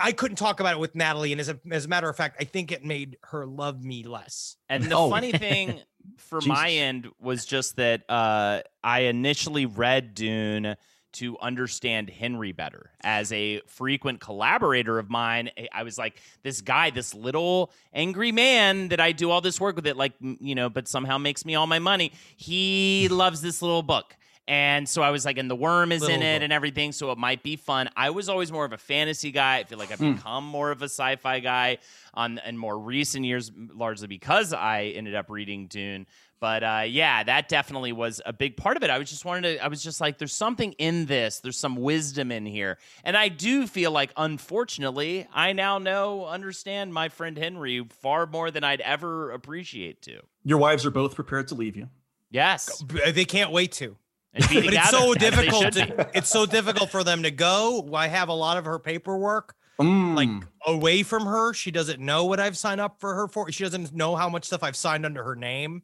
I 0.00 0.12
couldn't 0.12 0.36
talk 0.36 0.60
about 0.60 0.74
it 0.74 0.78
with 0.78 0.94
Natalie. 0.94 1.32
And 1.32 1.40
as 1.40 1.48
a 1.48 1.58
as 1.70 1.86
a 1.86 1.88
matter 1.88 2.08
of 2.08 2.16
fact, 2.16 2.36
I 2.40 2.44
think 2.44 2.70
it 2.70 2.84
made 2.84 3.16
her 3.24 3.46
love 3.46 3.82
me 3.82 4.04
less. 4.04 4.56
And 4.68 4.84
the 4.84 4.96
Oh. 4.96 5.10
funny 5.10 5.32
thing 5.32 5.80
for 6.16 6.40
my 6.42 6.70
end 6.70 7.08
was 7.20 7.44
just 7.44 7.76
that 7.76 8.02
uh, 8.08 8.60
I 8.84 9.00
initially 9.00 9.66
read 9.66 10.14
Dune 10.14 10.76
to 11.12 11.38
understand 11.40 12.08
Henry 12.10 12.52
better. 12.52 12.90
As 13.02 13.32
a 13.32 13.60
frequent 13.66 14.20
collaborator 14.20 14.98
of 14.98 15.10
mine, 15.10 15.50
I- 15.58 15.68
I 15.72 15.82
was 15.82 15.98
like, 15.98 16.20
this 16.42 16.60
guy, 16.60 16.90
this 16.90 17.14
little 17.14 17.70
angry 17.92 18.32
man 18.32 18.88
that 18.88 19.00
I 19.00 19.12
do 19.12 19.30
all 19.30 19.40
this 19.40 19.60
work 19.60 19.76
with 19.76 19.86
it, 19.86 19.96
like, 19.96 20.12
you 20.20 20.54
know, 20.54 20.68
but 20.70 20.88
somehow 20.88 21.18
makes 21.18 21.44
me 21.44 21.54
all 21.54 21.66
my 21.66 21.78
money. 21.78 22.12
He 22.36 23.08
loves 23.10 23.40
this 23.42 23.62
little 23.62 23.82
book. 23.82 24.16
And 24.48 24.88
so 24.88 25.02
I 25.02 25.10
was 25.10 25.24
like, 25.24 25.38
and 25.38 25.48
the 25.48 25.54
worm 25.54 25.92
is 25.92 26.02
in 26.02 26.20
it 26.20 26.34
book. 26.38 26.42
and 26.42 26.52
everything, 26.52 26.90
so 26.90 27.12
it 27.12 27.18
might 27.18 27.44
be 27.44 27.54
fun. 27.54 27.88
I 27.96 28.10
was 28.10 28.28
always 28.28 28.50
more 28.50 28.64
of 28.64 28.72
a 28.72 28.76
fantasy 28.78 29.30
guy. 29.30 29.58
I 29.58 29.64
feel 29.64 29.78
like 29.78 29.92
I've 29.92 30.00
Hmm. 30.00 30.14
become 30.14 30.44
more 30.44 30.72
of 30.72 30.82
a 30.82 30.86
sci-fi 30.86 31.38
guy 31.38 31.78
on 32.12 32.40
in 32.44 32.56
more 32.58 32.76
recent 32.76 33.24
years, 33.24 33.52
largely 33.56 34.08
because 34.08 34.52
I 34.52 34.86
ended 34.96 35.14
up 35.14 35.30
reading 35.30 35.68
Dune. 35.68 36.06
But 36.42 36.64
uh, 36.64 36.82
yeah, 36.88 37.22
that 37.22 37.48
definitely 37.48 37.92
was 37.92 38.20
a 38.26 38.32
big 38.32 38.56
part 38.56 38.76
of 38.76 38.82
it. 38.82 38.90
I 38.90 38.98
was 38.98 39.08
just 39.08 39.24
wanted 39.24 39.58
to. 39.58 39.64
I 39.64 39.68
was 39.68 39.80
just 39.80 40.00
like, 40.00 40.18
there's 40.18 40.32
something 40.32 40.72
in 40.72 41.06
this. 41.06 41.38
There's 41.38 41.56
some 41.56 41.76
wisdom 41.76 42.32
in 42.32 42.46
here, 42.46 42.78
and 43.04 43.16
I 43.16 43.28
do 43.28 43.68
feel 43.68 43.92
like, 43.92 44.12
unfortunately, 44.16 45.28
I 45.32 45.52
now 45.52 45.78
know, 45.78 46.26
understand 46.26 46.92
my 46.92 47.10
friend 47.10 47.38
Henry 47.38 47.86
far 48.00 48.26
more 48.26 48.50
than 48.50 48.64
I'd 48.64 48.80
ever 48.80 49.30
appreciate 49.30 50.02
to. 50.02 50.18
Your 50.42 50.58
wives 50.58 50.84
are 50.84 50.90
both 50.90 51.14
prepared 51.14 51.46
to 51.46 51.54
leave 51.54 51.76
you. 51.76 51.88
Yes, 52.32 52.82
They 53.12 53.24
can't 53.24 53.52
wait 53.52 53.70
to. 53.72 53.96
But 54.32 54.50
it's 54.50 54.90
so 54.90 55.14
difficult. 55.14 55.72
To, 55.74 56.10
it's 56.12 56.28
so 56.28 56.44
difficult 56.44 56.90
for 56.90 57.04
them 57.04 57.22
to 57.22 57.30
go. 57.30 57.88
I 57.94 58.08
have 58.08 58.28
a 58.28 58.34
lot 58.34 58.58
of 58.58 58.64
her 58.64 58.80
paperwork. 58.80 59.54
Mm. 59.78 60.16
like 60.16 60.48
away 60.66 61.02
from 61.02 61.24
her. 61.24 61.54
She 61.54 61.70
doesn't 61.70 62.00
know 62.00 62.24
what 62.24 62.40
I've 62.40 62.56
signed 62.56 62.80
up 62.80 63.00
for 63.00 63.14
her 63.14 63.28
for. 63.28 63.50
She 63.52 63.62
doesn't 63.62 63.92
know 63.94 64.16
how 64.16 64.28
much 64.28 64.44
stuff 64.44 64.62
I've 64.62 64.76
signed 64.76 65.06
under 65.06 65.22
her 65.22 65.36
name. 65.36 65.82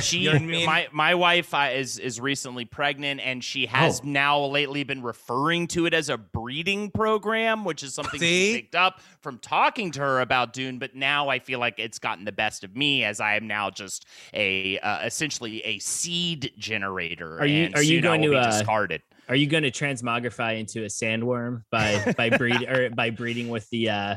She, 0.00 0.18
You 0.20 0.30
know 0.30 0.36
I 0.36 0.38
mean? 0.40 0.66
my 0.66 0.88
my 0.92 1.14
wife 1.14 1.52
uh, 1.52 1.70
is 1.74 1.98
is 1.98 2.20
recently 2.20 2.64
pregnant, 2.64 3.20
and 3.20 3.42
she 3.44 3.66
has 3.66 4.00
Oh. 4.00 4.08
now 4.08 4.44
lately 4.46 4.84
been 4.84 5.02
referring 5.02 5.66
to 5.68 5.86
it 5.86 5.92
as 5.94 6.08
a 6.08 6.16
breeding 6.16 6.90
program, 6.90 7.64
which 7.64 7.82
is 7.82 7.94
something 7.94 8.18
See? 8.20 8.52
she 8.54 8.60
picked 8.62 8.74
up 8.74 9.00
from 9.20 9.38
talking 9.38 9.90
to 9.92 10.00
her 10.00 10.20
about 10.20 10.52
Dune. 10.52 10.78
But 10.78 10.94
now 10.94 11.28
I 11.28 11.38
feel 11.40 11.58
like 11.58 11.78
it's 11.78 11.98
gotten 11.98 12.24
the 12.24 12.32
best 12.32 12.64
of 12.64 12.74
me, 12.74 13.04
as 13.04 13.20
I 13.20 13.36
am 13.36 13.46
now 13.46 13.70
just 13.70 14.06
a 14.32 14.78
uh, 14.78 15.04
essentially 15.04 15.60
a 15.64 15.78
seed 15.78 16.52
generator. 16.58 17.38
Are 17.38 17.46
you- 17.46 17.64
and 17.66 17.74
are 17.74 17.82
you 17.82 18.00
going 18.00 18.22
to, 18.22 18.30
be 18.30 18.36
uh, 18.36 18.46
discarded? 18.50 19.02
Are 19.28 19.36
you 19.36 19.46
going 19.46 19.62
to 19.62 19.70
transmogrify 19.70 20.58
into 20.58 20.82
a 20.84 20.86
sandworm 20.88 21.62
by 21.70 22.12
by 22.16 22.30
breed 22.30 22.62
or 22.68 22.90
by 22.90 23.10
breeding 23.10 23.48
with 23.48 23.68
the 23.70 23.90
uh 23.90 24.14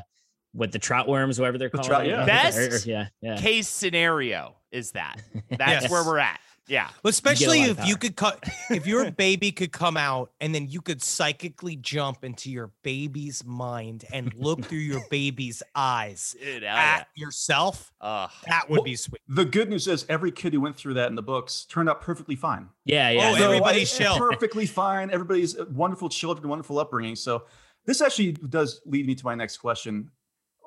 with 0.53 0.71
the 0.71 0.79
trout 0.79 1.07
worms, 1.09 1.37
whatever 1.37 1.57
they're 1.57 1.67
The 1.69 1.77
called? 1.79 1.87
trout- 1.87 2.07
yeah. 2.07 2.25
Best 2.25 2.57
Or- 2.57 2.75
or- 2.75 2.79
yeah, 2.89 3.07
yeah. 3.21 3.35
Case 3.35 3.67
scenario 3.67 4.55
is 4.75 4.91
that 4.91 5.21
that's 5.49 5.83
Yes. 5.83 5.89
where 5.91 6.03
we're 6.05 6.19
at. 6.19 6.39
Yeah. 6.67 6.89
Well, 7.03 7.09
especially 7.11 7.59
lot 7.59 7.69
of 7.69 7.79
if 7.81 7.87
you 7.87 7.95
could 7.95 8.15
cut, 8.15 8.43
if 8.71 8.87
your 8.87 9.11
baby 9.25 9.51
could 9.51 9.71
come 9.71 9.97
out 9.97 10.31
and 10.41 10.53
then 10.55 10.67
you 10.67 10.81
could 10.81 10.99
psychically 10.99 11.75
jump 11.75 12.23
into 12.23 12.49
your 12.49 12.71
baby's 12.81 13.45
mind 13.45 14.03
and 14.11 14.33
look 14.33 14.65
through 14.65 14.79
your 14.79 15.01
baby's 15.11 15.61
eyes 15.75 16.35
Dude, 16.41 16.63
hell 16.63 16.75
at 16.75 17.07
yourself, 17.15 17.93
yeah. 18.01 18.07
Ugh. 18.07 18.31
that 18.47 18.67
would 18.67 18.77
Well, 18.77 18.83
be 18.83 18.95
sweet. 18.95 19.21
The 19.27 19.45
good 19.45 19.69
news 19.69 19.87
is 19.87 20.07
every 20.09 20.31
kid 20.31 20.53
who 20.53 20.61
went 20.61 20.75
through 20.75 20.95
that 20.95 21.07
in 21.07 21.13
the 21.15 21.21
books 21.21 21.65
turned 21.65 21.87
out 21.87 22.01
perfectly 22.01 22.35
fine. 22.35 22.67
Yeah, 22.83 23.11
yeah. 23.11 23.29
Oh, 23.35 23.37
no, 23.37 23.45
everybody's 23.45 23.95
chill. 23.95 24.17
Perfectly 24.17 24.65
fine. 24.65 25.11
Everybody's 25.11 25.55
uh, 25.55 25.65
wonderful 25.71 26.09
children, 26.09 26.49
wonderful 26.49 26.79
upbringing. 26.79 27.15
So 27.15 27.43
this 27.85 28.01
actually 28.01 28.31
does 28.31 28.81
lead 28.87 29.05
me 29.05 29.13
to 29.13 29.23
my 29.23 29.35
next 29.35 29.57
question. 29.57 30.09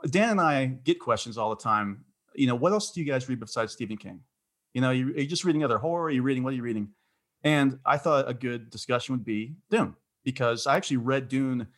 Dan 0.09 0.31
and 0.31 0.41
I 0.41 0.67
get 0.67 1.01
questions 1.01 1.37
all 1.39 1.51
the 1.51 1.61
time. 1.61 2.05
You 2.35 2.47
know, 2.47 2.55
what 2.55 2.73
else 2.73 2.91
do 2.93 3.01
you 3.01 3.07
guys 3.07 3.29
read 3.29 3.41
besides 3.41 3.73
Stephen 3.73 3.97
King? 3.97 4.21
You 4.75 4.81
know, 4.81 4.91
you- 4.91 5.09
are 5.15 5.21
you 5.21 5.27
just 5.27 5.45
reading 5.45 5.65
other 5.65 5.79
horror? 5.79 6.05
Are 6.07 6.11
you 6.11 6.23
reading 6.23 6.45
what 6.45 6.53
are 6.53 6.57
you 6.57 6.63
reading? 6.63 6.89
And 7.45 7.79
I 7.87 7.99
thought 7.99 8.29
a 8.29 8.35
good 8.35 8.71
discussion 8.71 9.15
would 9.15 9.25
be 9.25 9.55
Dune 9.71 9.95
because 10.25 10.67
I 10.67 10.77
actually 10.77 10.99
read 10.99 11.29
Dune. 11.29 11.69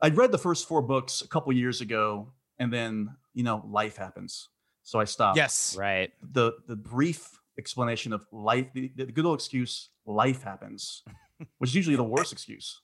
I'd 0.00 0.16
read 0.16 0.32
the 0.32 0.38
first 0.38 0.66
four 0.68 0.82
books 0.82 1.20
a 1.22 1.28
couple 1.28 1.52
years 1.52 1.80
ago, 1.80 2.32
and 2.58 2.72
then 2.72 3.16
you 3.34 3.42
know, 3.42 3.62
life 3.68 3.96
happens, 3.96 4.48
so 4.82 4.98
I 4.98 5.04
stopped 5.04 5.36
Yes. 5.36 5.76
Right. 5.78 6.12
the 6.22 6.52
the 6.66 6.76
brief 6.76 7.38
explanation 7.58 8.12
of 8.12 8.26
life, 8.32 8.66
the, 8.74 8.90
the 8.96 9.06
good 9.06 9.24
old 9.26 9.38
excuse, 9.38 9.90
life 10.06 10.42
happens, 10.42 11.02
which 11.58 11.70
is 11.70 11.74
usually 11.76 11.96
the 11.96 12.04
worst 12.04 12.32
excuse. 12.32 12.80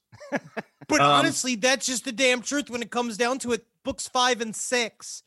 But 0.88 1.00
Um, 1.00 1.11
honestly, 1.11 1.54
that's 1.56 1.87
just 1.87 2.04
the 2.04 2.12
damn 2.12 2.42
truth 2.42 2.68
when 2.71 2.82
it 2.82 2.90
comes 2.90 3.16
down 3.16 3.38
to 3.40 3.52
it. 3.52 3.66
Books 3.85 4.06
five 4.09 4.40
and 4.40 4.54
six 4.54 5.23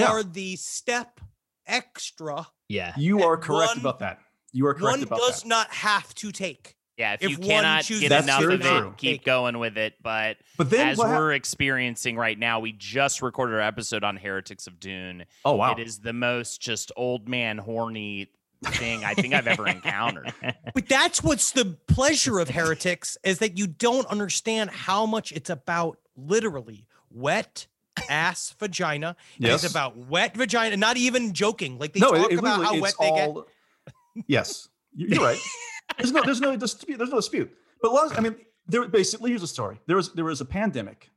Yeah. 0.00 0.10
are 0.10 0.22
the 0.22 0.56
step 0.56 1.20
extra 1.66 2.46
yeah. 2.68 2.94
You 2.96 3.22
are 3.22 3.36
correct 3.36 3.70
one- 3.72 3.78
about 3.80 3.98
that. 4.00 4.18
You 4.52 4.66
are 4.66 4.74
correct 4.74 4.98
one 4.98 5.02
about 5.04 5.18
does 5.18 5.42
that. 5.42 5.48
not 5.48 5.68
have 5.70 6.14
to 6.16 6.32
take. 6.32 6.74
Yeah, 6.96 7.12
if, 7.12 7.22
If 7.24 7.30
you 7.32 7.36
one 7.38 7.46
cannot 7.48 7.84
chooses 7.84 8.08
get 8.08 8.24
enough 8.24 8.40
very 8.40 8.54
of 8.54 8.60
true. 8.62 8.88
it, 8.88 8.96
keep 8.96 9.24
going 9.24 9.58
with 9.58 9.76
it. 9.76 9.94
But 10.02 10.38
But 10.56 10.70
then 10.70 10.88
as 10.88 10.98
we're 10.98 11.32
experiencing 11.34 12.16
right 12.16 12.38
now, 12.38 12.58
we 12.60 12.72
just 12.72 13.20
recorded 13.20 13.54
our 13.56 13.60
episode 13.60 14.02
on 14.02 14.16
Heretics 14.16 14.66
of 14.66 14.80
Dune. 14.80 15.26
oh 15.44 15.56
wow, 15.56 15.72
It 15.72 15.80
is 15.86 15.98
the 15.98 16.14
most 16.14 16.60
just 16.62 16.90
old 16.96 17.28
man 17.28 17.58
horny 17.58 18.28
thing 18.64 19.04
I 19.04 19.12
think 19.12 19.34
I've 19.34 19.46
ever 19.46 19.68
encountered. 19.68 20.32
But 20.74 20.88
that's 20.88 21.22
what's 21.22 21.50
the 21.52 21.76
pleasure 21.86 22.38
of 22.38 22.48
heretics 22.48 23.18
is 23.22 23.38
that 23.40 23.58
you 23.58 23.66
don't 23.66 24.06
understand 24.06 24.70
how 24.70 25.04
much 25.04 25.32
it's 25.32 25.50
about 25.50 25.98
literally 26.16 26.86
wet 27.10 27.66
ass 28.08 28.54
vagina. 28.58 29.16
Yes. 29.38 29.64
It's 29.64 29.72
about 29.72 29.96
wet 29.96 30.36
vagina, 30.36 30.76
not 30.76 30.96
even 30.96 31.32
joking. 31.32 31.78
Like 31.78 31.92
they 31.92 32.00
no, 32.00 32.12
talk 32.12 32.26
it, 32.30 32.34
it 32.34 32.38
about 32.38 32.62
how 32.64 32.80
wet 32.80 32.90
it's 32.90 32.98
they 32.98 33.10
get. 33.10 33.34
Yes, 34.26 34.68
You- 34.94 35.08
you're 35.08 35.22
right. 35.22 35.38
There's 35.98 36.12
no, 36.12 36.22
there's 36.22 36.40
no 36.40 36.56
dispute. 36.56 36.96
There's 36.98 37.10
no 37.10 37.16
dispute. 37.16 37.50
But 37.82 38.16
I 38.16 38.20
mean, 38.20 38.36
there 38.66 38.86
basically 38.88 39.30
here's 39.30 39.42
a 39.42 39.46
story. 39.46 39.78
There 39.86 39.96
was 39.96 40.12
there 40.14 40.24
was 40.24 40.40
a 40.40 40.44
pandemic. 40.44 41.10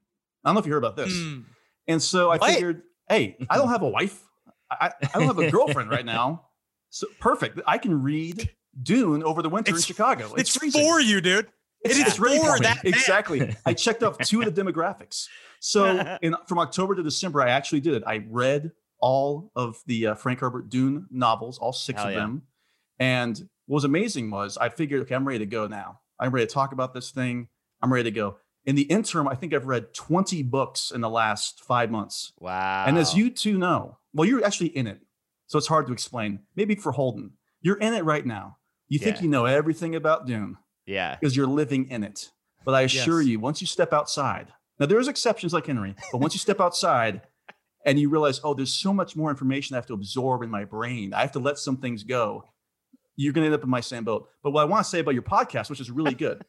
I 0.44 0.50
don't 0.50 0.56
know 0.56 0.60
if 0.60 0.66
you 0.66 0.74
heard 0.74 0.84
about 0.84 0.96
this. 0.96 1.12
Mm. 1.14 1.46
And 1.88 2.02
so 2.04 2.30
I 2.30 2.38
What? 2.38 2.54
figured, 2.54 2.84
hey, 3.10 3.38
I 3.50 3.58
don't 3.58 3.70
have 3.70 3.82
a 3.82 3.88
wife. 3.90 4.22
I, 4.70 4.92
I 5.02 5.18
don't 5.18 5.26
have 5.28 5.40
a 5.40 5.50
girlfriend 5.50 5.90
right 5.90 6.06
now. 6.18 6.46
So 6.92 7.08
perfect. 7.20 7.60
I 7.66 7.78
can 7.78 8.04
read 8.04 8.50
Dune 8.84 9.24
over 9.24 9.42
the 9.42 9.50
winter 9.50 9.70
It's- 9.72 9.84
in 9.84 9.88
Chicago. 9.88 10.34
It's, 10.36 10.56
freezing. 10.56 10.82
for 10.84 11.00
you, 11.02 11.20
dude. 11.22 11.48
It's, 11.82 11.98
it 11.98 12.08
is 12.08 12.20
ready 12.20 12.40
for 12.40 12.60
that. 12.60 12.82
Exactly. 12.84 13.56
I 13.66 13.74
checked 13.74 14.04
off 14.04 14.18
two 14.20 14.42
of 14.42 14.54
the 14.54 14.62
demographics. 14.64 15.28
So 15.60 16.18
in 16.22 16.36
from 16.48 16.60
October 16.60 16.96
to 16.96 17.04
December, 17.04 17.42
I 17.42 17.50
actually 17.50 17.80
did 17.80 17.94
it. 17.94 18.04
I 18.06 18.26
read 18.30 18.72
all 19.00 19.52
of 19.56 19.82
the 19.86 20.08
uh, 20.08 20.16
Frank 20.16 20.40
Herbert 20.40 20.70
Dune 20.70 21.08
novels, 21.10 21.58
all 21.58 21.74
six 21.74 22.00
Hell 22.00 22.10
of 22.10 22.14
yeah. 22.14 22.20
them. 22.20 22.42
And 23.00 23.38
what 23.66 23.76
was 23.76 23.84
amazing 23.86 24.30
was 24.30 24.58
I 24.58 24.70
figured, 24.70 25.02
okay, 25.04 25.16
I'm 25.16 25.26
ready 25.26 25.40
to 25.40 25.46
go 25.46 25.68
now. 25.68 26.02
I'm 26.20 26.32
ready 26.32 26.48
to 26.48 26.54
talk 26.54 26.74
about 26.74 26.94
this 26.94 27.12
thing. 27.12 27.48
I'm 27.82 27.94
ready 27.94 28.10
to 28.10 28.16
go. 28.16 28.38
In 28.66 28.76
the 28.76 28.84
interim, 28.84 29.28
I 29.28 29.36
think 29.36 29.54
I've 29.54 29.68
read 29.68 29.94
20 29.94 30.44
books 30.44 30.92
in 30.92 31.00
the 31.00 31.10
last 31.10 31.64
five 31.64 31.90
months. 31.90 32.34
Wow. 32.40 32.84
And 32.86 32.98
as 32.98 33.16
you 33.16 33.30
two 33.30 33.58
know, 33.58 33.98
well, 34.14 34.28
you're 34.28 34.44
actually 34.44 34.68
in 34.70 34.86
it. 34.86 35.00
So 35.48 35.58
it's 35.58 35.68
hard 35.68 35.88
to 35.88 35.94
explain. 35.94 36.40
Maybe 36.56 36.76
for 36.76 36.92
Holden, 36.92 37.32
you're 37.62 37.78
in 37.78 37.94
it 37.94 38.04
right 38.04 38.26
now. 38.26 38.58
You 38.90 39.00
think 39.00 39.22
you 39.22 39.30
know 39.30 39.46
everything 39.46 39.96
about 39.96 40.26
Dune 40.26 40.58
yeah. 40.90 41.16
because 41.20 41.36
you're 41.36 41.48
living 41.48 41.90
in 41.90 42.04
it. 42.04 42.32
But 42.66 42.76
I 42.76 42.82
assure 42.82 43.22
Yes. 43.22 43.30
you, 43.30 43.40
once 43.40 43.62
you 43.62 43.68
step 43.68 43.94
outside, 43.94 44.48
now 44.80 44.86
there's 44.86 45.08
exceptions 45.08 45.54
like 45.54 45.66
Henry, 45.68 45.96
but 46.12 46.20
once 46.20 46.34
you 46.34 46.40
step 46.40 46.60
outside 46.60 47.22
and 47.86 47.98
you 48.00 48.10
realize, 48.10 48.42
oh, 48.44 48.54
there's 48.54 48.74
so 48.74 48.94
much 48.94 49.16
more 49.16 49.30
information 49.30 49.76
I 49.76 49.78
have 49.78 49.86
to 49.88 49.94
absorb 49.94 50.42
in 50.44 50.50
my 50.50 50.66
brain, 50.66 51.14
I 51.14 51.22
have 51.22 51.32
to 51.34 51.40
let 51.40 51.58
some 51.58 51.78
things 51.78 52.04
go. 52.04 52.46
You're 53.16 53.34
going 53.34 53.44
to 53.44 53.48
end 53.48 53.56
up 53.56 53.64
in 53.64 53.70
my 53.70 53.82
same 53.82 54.04
boat. 54.04 54.30
But 54.44 54.52
what 54.52 54.62
I 54.62 54.66
want 54.66 54.84
to 54.84 54.90
say 54.90 55.00
about 55.00 55.14
your 55.14 55.24
podcast, 55.24 55.70
which 55.70 55.80
is 55.80 55.92
really 55.92 56.14
good, 56.14 56.44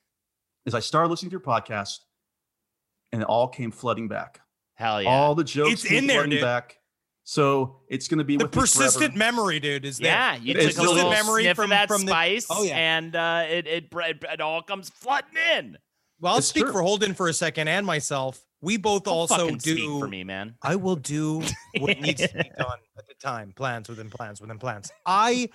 is 0.66 0.74
I 0.74 0.80
started 0.80 1.08
listening 1.10 1.30
to 1.30 1.34
your 1.34 1.40
podcast 1.40 1.98
and 3.12 3.22
it 3.22 3.28
all 3.28 3.48
came 3.48 3.70
flooding 3.72 4.08
back. 4.08 4.40
Hell 4.74 5.02
yeah. 5.02 5.08
All 5.08 5.34
the 5.34 5.44
jokes 5.44 5.72
It's 5.74 5.82
came 5.84 5.98
in 5.98 6.06
there, 6.06 6.16
flooding 6.18 6.30
dude. 6.30 6.40
back. 6.42 6.78
So 7.24 7.80
it's 7.88 8.08
going 8.08 8.18
to 8.18 8.24
be 8.24 8.36
The 8.36 8.44
with 8.46 8.52
persistent 8.52 9.14
memory, 9.14 9.60
dude, 9.60 9.84
is 9.84 9.98
there. 9.98 10.08
yeah, 10.12 10.34
you 10.36 10.54
It's 10.54 10.74
took 10.74 10.84
a 10.84 10.86
just 10.86 10.94
little 10.94 11.10
memory 11.10 11.44
sniff 11.44 11.56
from- 11.56 11.70
that 11.70 11.88
from 11.88 12.02
the- 12.04 12.10
spice, 12.12 12.46
Oh, 12.50 12.62
yeah. 12.64 12.76
and 12.76 13.14
uh, 13.14 13.44
it, 13.48 13.66
it 13.66 13.88
it 13.92 14.24
it 14.32 14.40
all 14.40 14.62
comes 14.62 14.88
flooding 14.90 15.36
in. 15.56 15.78
Well, 16.20 16.32
I'll 16.32 16.38
It's 16.38 16.48
speak 16.48 16.64
true. 16.64 16.72
for 16.72 16.82
Holden 16.82 17.14
for 17.14 17.28
a 17.28 17.32
second 17.32 17.68
and 17.68 17.86
myself. 17.86 18.44
We 18.62 18.76
both 18.76 19.04
Don't 19.04 19.14
also 19.14 19.50
do. 19.50 19.58
speak 19.58 19.88
for 19.88 20.08
me, 20.08 20.22
man. 20.24 20.56
I 20.62 20.76
will 20.76 20.96
do 20.96 21.42
what 21.78 21.98
needs 22.00 22.20
to 22.20 22.28
be 22.34 22.50
done 22.58 22.78
at 22.98 23.06
the 23.06 23.14
time. 23.22 23.52
Plans 23.56 23.88
within 23.88 24.10
plans 24.10 24.40
within 24.40 24.58
plans. 24.58 24.90
I 25.06 25.48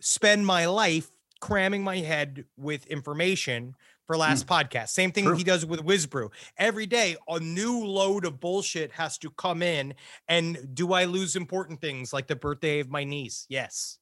spend 0.00 0.46
my 0.46 0.66
life 0.66 1.10
cramming 1.40 1.82
my 1.84 1.98
head 1.98 2.44
with 2.56 2.86
information 2.86 3.74
for 4.06 4.16
last 4.16 4.46
podcast. 4.46 4.88
Same 4.90 5.12
thing 5.12 5.24
True. 5.24 5.36
he 5.36 5.44
does 5.44 5.66
with 5.66 5.80
Whizbrew. 5.80 6.30
Every 6.56 6.86
day, 6.86 7.16
a 7.28 7.40
new 7.40 7.84
load 7.84 8.24
of 8.24 8.40
bullshit 8.40 8.92
has 8.92 9.18
to 9.18 9.30
come 9.30 9.62
in. 9.62 9.94
And 10.28 10.74
do 10.74 10.92
I 10.92 11.04
lose 11.04 11.36
important 11.36 11.80
things 11.80 12.12
like 12.12 12.26
the 12.26 12.36
birthday 12.36 12.80
of 12.80 12.88
my 12.88 13.04
niece? 13.04 13.46
Yes. 13.48 13.98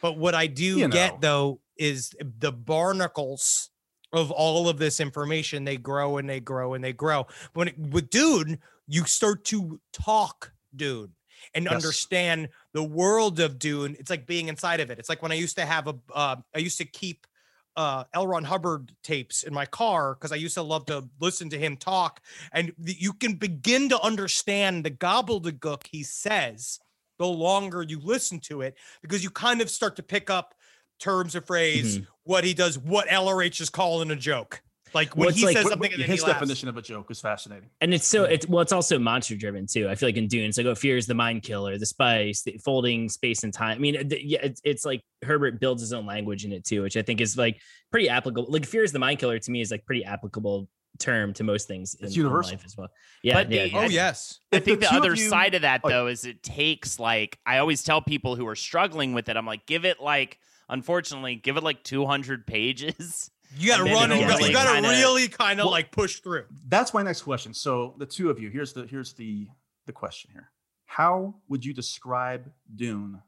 But 0.00 0.16
what 0.18 0.34
I 0.34 0.46
do 0.46 0.78
You 0.78 0.88
know. 0.88 0.92
get 0.92 1.20
though 1.20 1.60
is 1.76 2.12
the 2.20 2.52
barnacles 2.52 3.70
of 4.12 4.30
all 4.30 4.68
of 4.68 4.78
this 4.78 5.00
information. 5.00 5.64
They 5.64 5.76
grow 5.76 6.18
and 6.18 6.28
they 6.28 6.40
grow 6.40 6.74
and 6.74 6.84
they 6.84 6.92
grow. 6.92 7.26
When 7.54 7.68
it, 7.68 7.78
with 7.78 8.10
Dune, 8.10 8.58
you 8.86 9.04
start 9.04 9.44
to 9.46 9.80
talk 9.92 10.52
Dune 10.74 11.12
and 11.54 11.64
Yes. 11.64 11.74
understand 11.74 12.48
the 12.72 12.82
world 12.84 13.40
of 13.40 13.58
Dune. 13.58 13.96
It's 13.98 14.10
like 14.10 14.26
being 14.26 14.48
inside 14.48 14.80
of 14.80 14.90
it. 14.90 14.98
It's 14.98 15.08
like 15.08 15.22
when 15.22 15.32
I 15.32 15.36
used 15.36 15.56
to 15.56 15.64
have 15.64 15.88
a, 15.88 15.94
uh, 16.14 16.36
I 16.54 16.58
used 16.58 16.78
to 16.78 16.84
keep 16.84 17.26
uh 17.76 18.04
L. 18.14 18.26
Ron 18.26 18.44
Hubbard 18.44 18.92
tapes 19.02 19.42
in 19.42 19.54
my 19.54 19.66
car 19.66 20.14
because 20.14 20.32
I 20.32 20.36
used 20.36 20.54
to 20.54 20.62
love 20.62 20.86
to 20.86 21.08
listen 21.20 21.48
to 21.50 21.58
him 21.58 21.76
talk, 21.76 22.20
and 22.52 22.72
you 22.78 23.12
can 23.12 23.34
begin 23.34 23.88
to 23.90 24.00
understand 24.00 24.84
the 24.84 24.90
gobbledygook 24.90 25.86
he 25.90 26.02
says 26.02 26.78
the 27.18 27.26
longer 27.26 27.82
you 27.82 28.00
listen 28.00 28.40
to 28.40 28.62
it 28.62 28.76
because 29.00 29.22
you 29.22 29.30
kind 29.30 29.60
of 29.60 29.70
start 29.70 29.96
to 29.96 30.02
pick 30.02 30.28
up 30.30 30.54
terms 30.98 31.34
of 31.34 31.46
phrase, 31.46 31.98
Mm-hmm. 31.98 32.04
what 32.24 32.44
he 32.44 32.54
does, 32.54 32.78
what 32.78 33.08
LRH 33.08 33.60
is 33.60 33.70
calling 33.70 34.10
a 34.10 34.16
joke. 34.16 34.62
Like 34.94 35.16
when 35.16 35.26
Well, 35.26 35.34
he 35.34 35.44
like- 35.46 35.56
says 35.56 35.62
something, 35.68 35.78
what- 35.80 35.92
and 35.92 36.02
then 36.02 36.08
his 36.10 36.20
he 36.20 36.26
laughs. 36.26 36.34
definition 36.40 36.68
of 36.68 36.76
a 36.76 36.82
joke 36.82 37.10
is 37.10 37.20
fascinating. 37.20 37.70
And 37.80 37.94
it's 37.94 38.06
so 38.06 38.24
it's 38.24 38.46
well, 38.48 38.60
it's 38.62 38.72
also 38.72 38.98
monster 38.98 39.36
driven 39.36 39.66
too. 39.66 39.88
I 39.88 39.94
feel 39.94 40.08
like 40.08 40.16
in 40.16 40.28
Dune, 40.28 40.44
it's 40.48 40.58
like 40.58 40.66
oh, 40.66 40.74
fear 40.74 40.96
is 40.96 41.06
the 41.06 41.14
mind 41.14 41.42
killer, 41.42 41.78
the 41.78 41.86
spice, 41.86 42.42
the 42.42 42.58
folding 42.64 43.08
space 43.08 43.44
and 43.44 43.52
time. 43.52 43.76
I 43.76 43.80
mean, 43.80 44.08
the, 44.08 44.24
yeah, 44.24 44.40
it's 44.42 44.60
it's 44.64 44.84
like 44.84 45.02
Herbert 45.24 45.60
builds 45.60 45.80
his 45.82 45.92
own 45.92 46.06
language 46.06 46.44
in 46.44 46.52
it 46.52 46.64
too, 46.64 46.82
which 46.82 46.96
I 46.96 47.02
think 47.02 47.20
is 47.20 47.36
like 47.36 47.60
pretty 47.90 48.08
applicable. 48.08 48.50
Like 48.50 48.66
fear 48.66 48.82
is 48.84 48.92
the 48.92 48.98
mind 48.98 49.18
killer 49.18 49.38
to 49.38 49.50
me 49.50 49.60
is 49.60 49.70
like 49.70 49.84
pretty 49.86 50.04
applicable 50.04 50.68
term 50.98 51.32
to 51.32 51.42
most 51.42 51.66
things 51.66 51.94
in, 51.94 52.04
It's 52.04 52.14
in 52.14 52.20
universal. 52.22 52.52
life 52.52 52.64
as 52.66 52.76
well. 52.76 52.88
Yeah, 53.22 53.34
But 53.34 53.50
yeah, 53.50 53.62
the- 53.64 53.70
yeah. 53.70 53.78
Oh 53.80 53.84
yes. 53.88 54.40
I 54.52 54.56
If 54.56 54.64
think 54.66 54.80
the, 54.80 54.86
two 54.88 54.96
of 54.96 55.02
other 55.02 55.14
you- 55.14 55.28
side 55.28 55.54
of 55.54 55.62
that 55.62 55.80
Oh, 55.84 55.88
though 55.88 56.06
is 56.08 56.26
it 56.26 56.42
takes 56.42 56.98
like 56.98 57.38
I 57.46 57.58
always 57.58 57.82
tell 57.82 58.02
people 58.02 58.36
who 58.36 58.46
are 58.46 58.54
struggling 58.54 59.14
with 59.14 59.28
it, 59.30 59.36
I'm 59.38 59.46
like, 59.46 59.64
give 59.66 59.84
it 59.86 60.00
like 60.00 60.38
unfortunately, 60.68 61.34
give 61.36 61.56
it 61.56 61.62
like 61.62 61.82
200 61.82 62.46
pages. 62.46 63.30
You 63.58 63.68
got 63.68 63.78
to 63.78 63.84
run. 63.84 64.10
You 64.10 64.20
got 64.20 64.38
really 64.38 64.52
to 64.52 64.58
kinda- 64.58 64.88
really 64.88 65.28
kind 65.28 65.60
of 65.60 65.64
Well- 65.64 65.72
like 65.72 65.90
push 65.92 66.20
through. 66.20 66.46
That's 66.68 66.92
my 66.94 67.02
next 67.02 67.22
question. 67.22 67.52
So 67.54 67.94
the 67.98 68.06
two 68.06 68.30
of 68.30 68.38
you, 68.40 68.48
here's 68.50 68.72
the 68.72 68.86
here's 68.86 69.12
the 69.14 69.48
the 69.86 69.92
question 69.92 70.30
here. 70.32 70.50
How 70.86 71.34
would 71.48 71.64
you 71.64 71.72
describe 71.74 72.50
Dune 72.74 73.22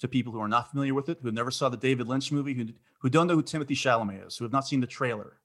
to 0.00 0.08
people 0.08 0.32
who 0.32 0.40
are 0.40 0.48
not 0.48 0.70
familiar 0.70 0.94
with 0.94 1.08
it, 1.08 1.18
who 1.22 1.30
never 1.32 1.50
saw 1.50 1.68
the 1.68 1.76
David 1.76 2.06
Lynch 2.06 2.30
movie, 2.32 2.54
who 2.54 2.66
who 3.00 3.08
don't 3.08 3.26
know 3.26 3.34
who 3.34 3.42
Timothée 3.42 3.70
Chalamet 3.76 4.26
is, 4.26 4.36
who 4.36 4.44
have 4.44 4.52
not 4.52 4.66
seen 4.66 4.80
the 4.80 4.86
trailer? 4.86 5.40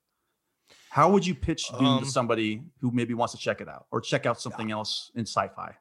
How 0.90 1.10
would 1.10 1.26
you 1.26 1.34
pitch 1.36 1.68
Dune 1.70 1.86
Um, 1.86 2.00
to 2.04 2.06
somebody 2.10 2.64
who 2.82 2.92
maybe 2.92 3.14
wants 3.16 3.34
to 3.34 3.40
check 3.40 3.62
it 3.62 3.68
out 3.68 3.88
or 3.92 4.00
check 4.00 4.26
out 4.26 4.40
something 4.40 4.72
else 4.72 5.12
in 5.16 5.26
sci-fi? 5.26 5.76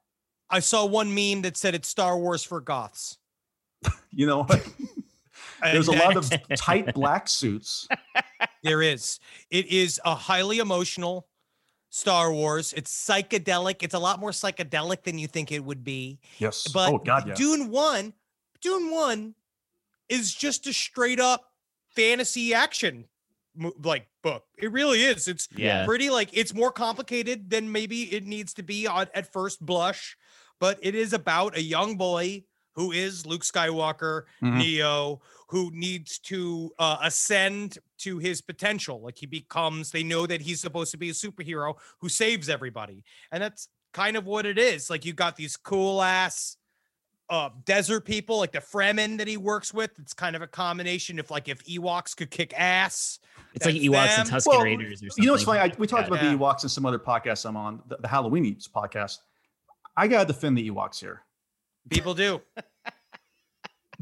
I 0.48 0.60
saw 0.60 0.84
one 0.86 1.14
meme 1.14 1.42
that 1.42 1.56
said 1.56 1.74
it's 1.74 1.88
Star 1.88 2.18
Wars 2.18 2.42
for 2.44 2.60
goths. 2.60 3.18
You 4.14 4.26
know, 4.26 4.46
there's 5.62 5.88
a 5.88 5.92
lot 5.92 6.16
of 6.18 6.30
tight 6.56 6.92
black 6.94 7.28
suits. 7.28 7.88
There 8.62 8.82
is. 8.82 9.18
It 9.50 9.66
is 9.66 10.00
a 10.04 10.14
highly 10.14 10.58
emotional 10.58 11.26
Star 11.90 12.32
Wars. 12.32 12.72
It's 12.74 12.92
psychedelic. 12.92 13.82
It's 13.82 13.94
a 13.94 13.98
lot 13.98 14.20
more 14.20 14.30
psychedelic 14.30 15.02
than 15.02 15.18
you 15.18 15.26
think 15.26 15.52
it 15.52 15.64
would 15.64 15.84
be. 15.84 16.20
Yes. 16.38 16.68
But 16.68 16.92
oh 16.92 16.98
God, 16.98 17.26
yeah. 17.28 17.34
Dune 17.34 17.70
1, 17.70 18.12
Dune 18.60 18.90
1 18.90 19.34
is 20.08 20.32
just 20.34 20.66
a 20.66 20.72
straight 20.72 21.20
up 21.20 21.50
fantasy 21.88 22.54
action 22.54 23.04
like 23.82 24.06
book. 24.22 24.44
It 24.56 24.72
really 24.72 25.02
is. 25.02 25.28
It's 25.28 25.48
Yeah. 25.54 25.84
pretty 25.84 26.08
like 26.08 26.30
it's 26.32 26.54
more 26.54 26.72
complicated 26.72 27.50
than 27.50 27.70
maybe 27.70 28.04
it 28.14 28.24
needs 28.24 28.54
to 28.54 28.62
be 28.62 28.86
on, 28.86 29.08
at 29.12 29.30
first 29.30 29.60
blush, 29.60 30.16
but 30.58 30.78
it 30.80 30.94
is 30.94 31.12
about 31.12 31.56
a 31.56 31.62
young 31.62 31.96
boy 31.96 32.44
who 32.74 32.92
is 32.92 33.26
Luke 33.26 33.42
Skywalker, 33.42 34.22
Mhm. 34.40 34.56
Neo, 34.56 35.20
who 35.52 35.70
needs 35.74 36.18
to 36.18 36.72
uh, 36.78 36.96
ascend 37.02 37.76
to 37.98 38.16
his 38.16 38.40
potential. 38.40 39.02
Like 39.02 39.18
he 39.18 39.26
becomes, 39.26 39.90
they 39.90 40.02
know 40.02 40.26
that 40.26 40.40
he's 40.40 40.62
supposed 40.62 40.90
to 40.92 40.96
be 40.96 41.10
a 41.10 41.12
superhero 41.12 41.74
who 42.00 42.08
saves 42.08 42.48
everybody. 42.48 43.04
And 43.30 43.42
that's 43.42 43.68
kind 43.92 44.16
of 44.16 44.24
what 44.24 44.46
it 44.46 44.58
is. 44.58 44.88
Like 44.88 45.04
you 45.04 45.12
got 45.12 45.36
these 45.36 45.58
cool 45.58 46.00
ass 46.02 46.56
uh 47.28 47.50
desert 47.66 48.00
people 48.06 48.38
like 48.38 48.52
the 48.52 48.60
Fremen 48.60 49.18
that 49.18 49.28
he 49.28 49.36
works 49.36 49.74
with. 49.74 49.90
It's 49.98 50.14
kind 50.14 50.34
of 50.34 50.40
a 50.40 50.46
combination 50.46 51.18
of 51.18 51.30
like 51.30 51.48
if 51.48 51.62
Ewoks 51.66 52.16
could 52.16 52.30
kick 52.30 52.54
ass. 52.56 53.18
It's 53.54 53.66
like 53.66 53.74
That's 53.74 53.84
Ewoks 53.86 54.18
and 54.18 54.28
them. 54.28 54.34
Tusken 54.38 54.46
Well, 54.46 54.62
Raiders 54.62 55.02
or 55.02 55.10
something. 55.10 55.22
You 55.22 55.26
know 55.26 55.32
what's 55.34 55.44
funny? 55.44 55.60
I, 55.60 55.72
we 55.76 55.86
talked 55.86 56.08
about 56.08 56.22
Yeah. 56.22 56.32
the 56.32 56.38
Ewoks 56.38 56.62
in 56.62 56.70
some 56.70 56.86
other 56.86 56.98
podcasts 56.98 57.44
I'm 57.46 57.58
on, 57.58 57.82
the, 57.88 57.98
the 57.98 58.08
Halloween 58.08 58.46
Eats 58.46 58.66
podcast. 58.66 59.18
I 59.98 60.08
gotta 60.08 60.26
defend 60.26 60.56
the 60.56 60.70
Ewoks 60.70 60.98
here. 60.98 61.20
People 61.90 62.14
do. 62.14 62.40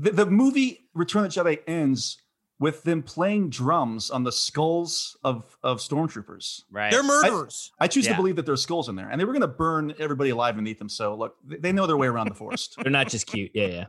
The, 0.00 0.11
the 0.12 0.26
movie 0.26 0.88
Return 0.95 1.25
of 1.25 1.35
the 1.35 1.40
Jedi 1.40 1.59
ends 1.66 2.19
with 2.59 2.83
them 2.83 3.02
playing 3.02 3.49
drums 3.50 4.11
on 4.11 4.23
the 4.25 4.33
skulls 4.33 5.16
of 5.25 5.57
of 5.62 5.78
stormtroopers. 5.78 6.62
Right. 6.71 6.90
They're 6.90 7.02
murderers. 7.02 7.73
I 7.78 7.87
choose 7.88 8.04
Yeah. 8.04 8.12
to 8.12 8.16
believe 8.16 8.37
that 8.37 8.47
there's 8.47 8.62
skulls 8.62 8.88
in 8.88 8.97
there, 8.97 9.09
and 9.09 9.21
they 9.21 9.25
were 9.25 9.33
going 9.33 9.40
to 9.42 9.49
burn 9.49 9.95
everybody 9.99 10.30
alive 10.30 10.59
and 10.59 10.69
eat 10.69 10.78
them. 10.78 10.88
So 10.88 11.14
look, 11.14 11.37
they, 11.45 11.57
they 11.57 11.73
know 11.73 11.87
their 11.87 11.97
way 11.97 12.07
around 12.07 12.28
the 12.28 12.35
forest. 12.35 12.76
They're 12.83 12.90
not 12.92 13.09
just 13.09 13.26
cute. 13.26 13.50
Yeah, 13.54 13.66
yeah. 13.66 13.85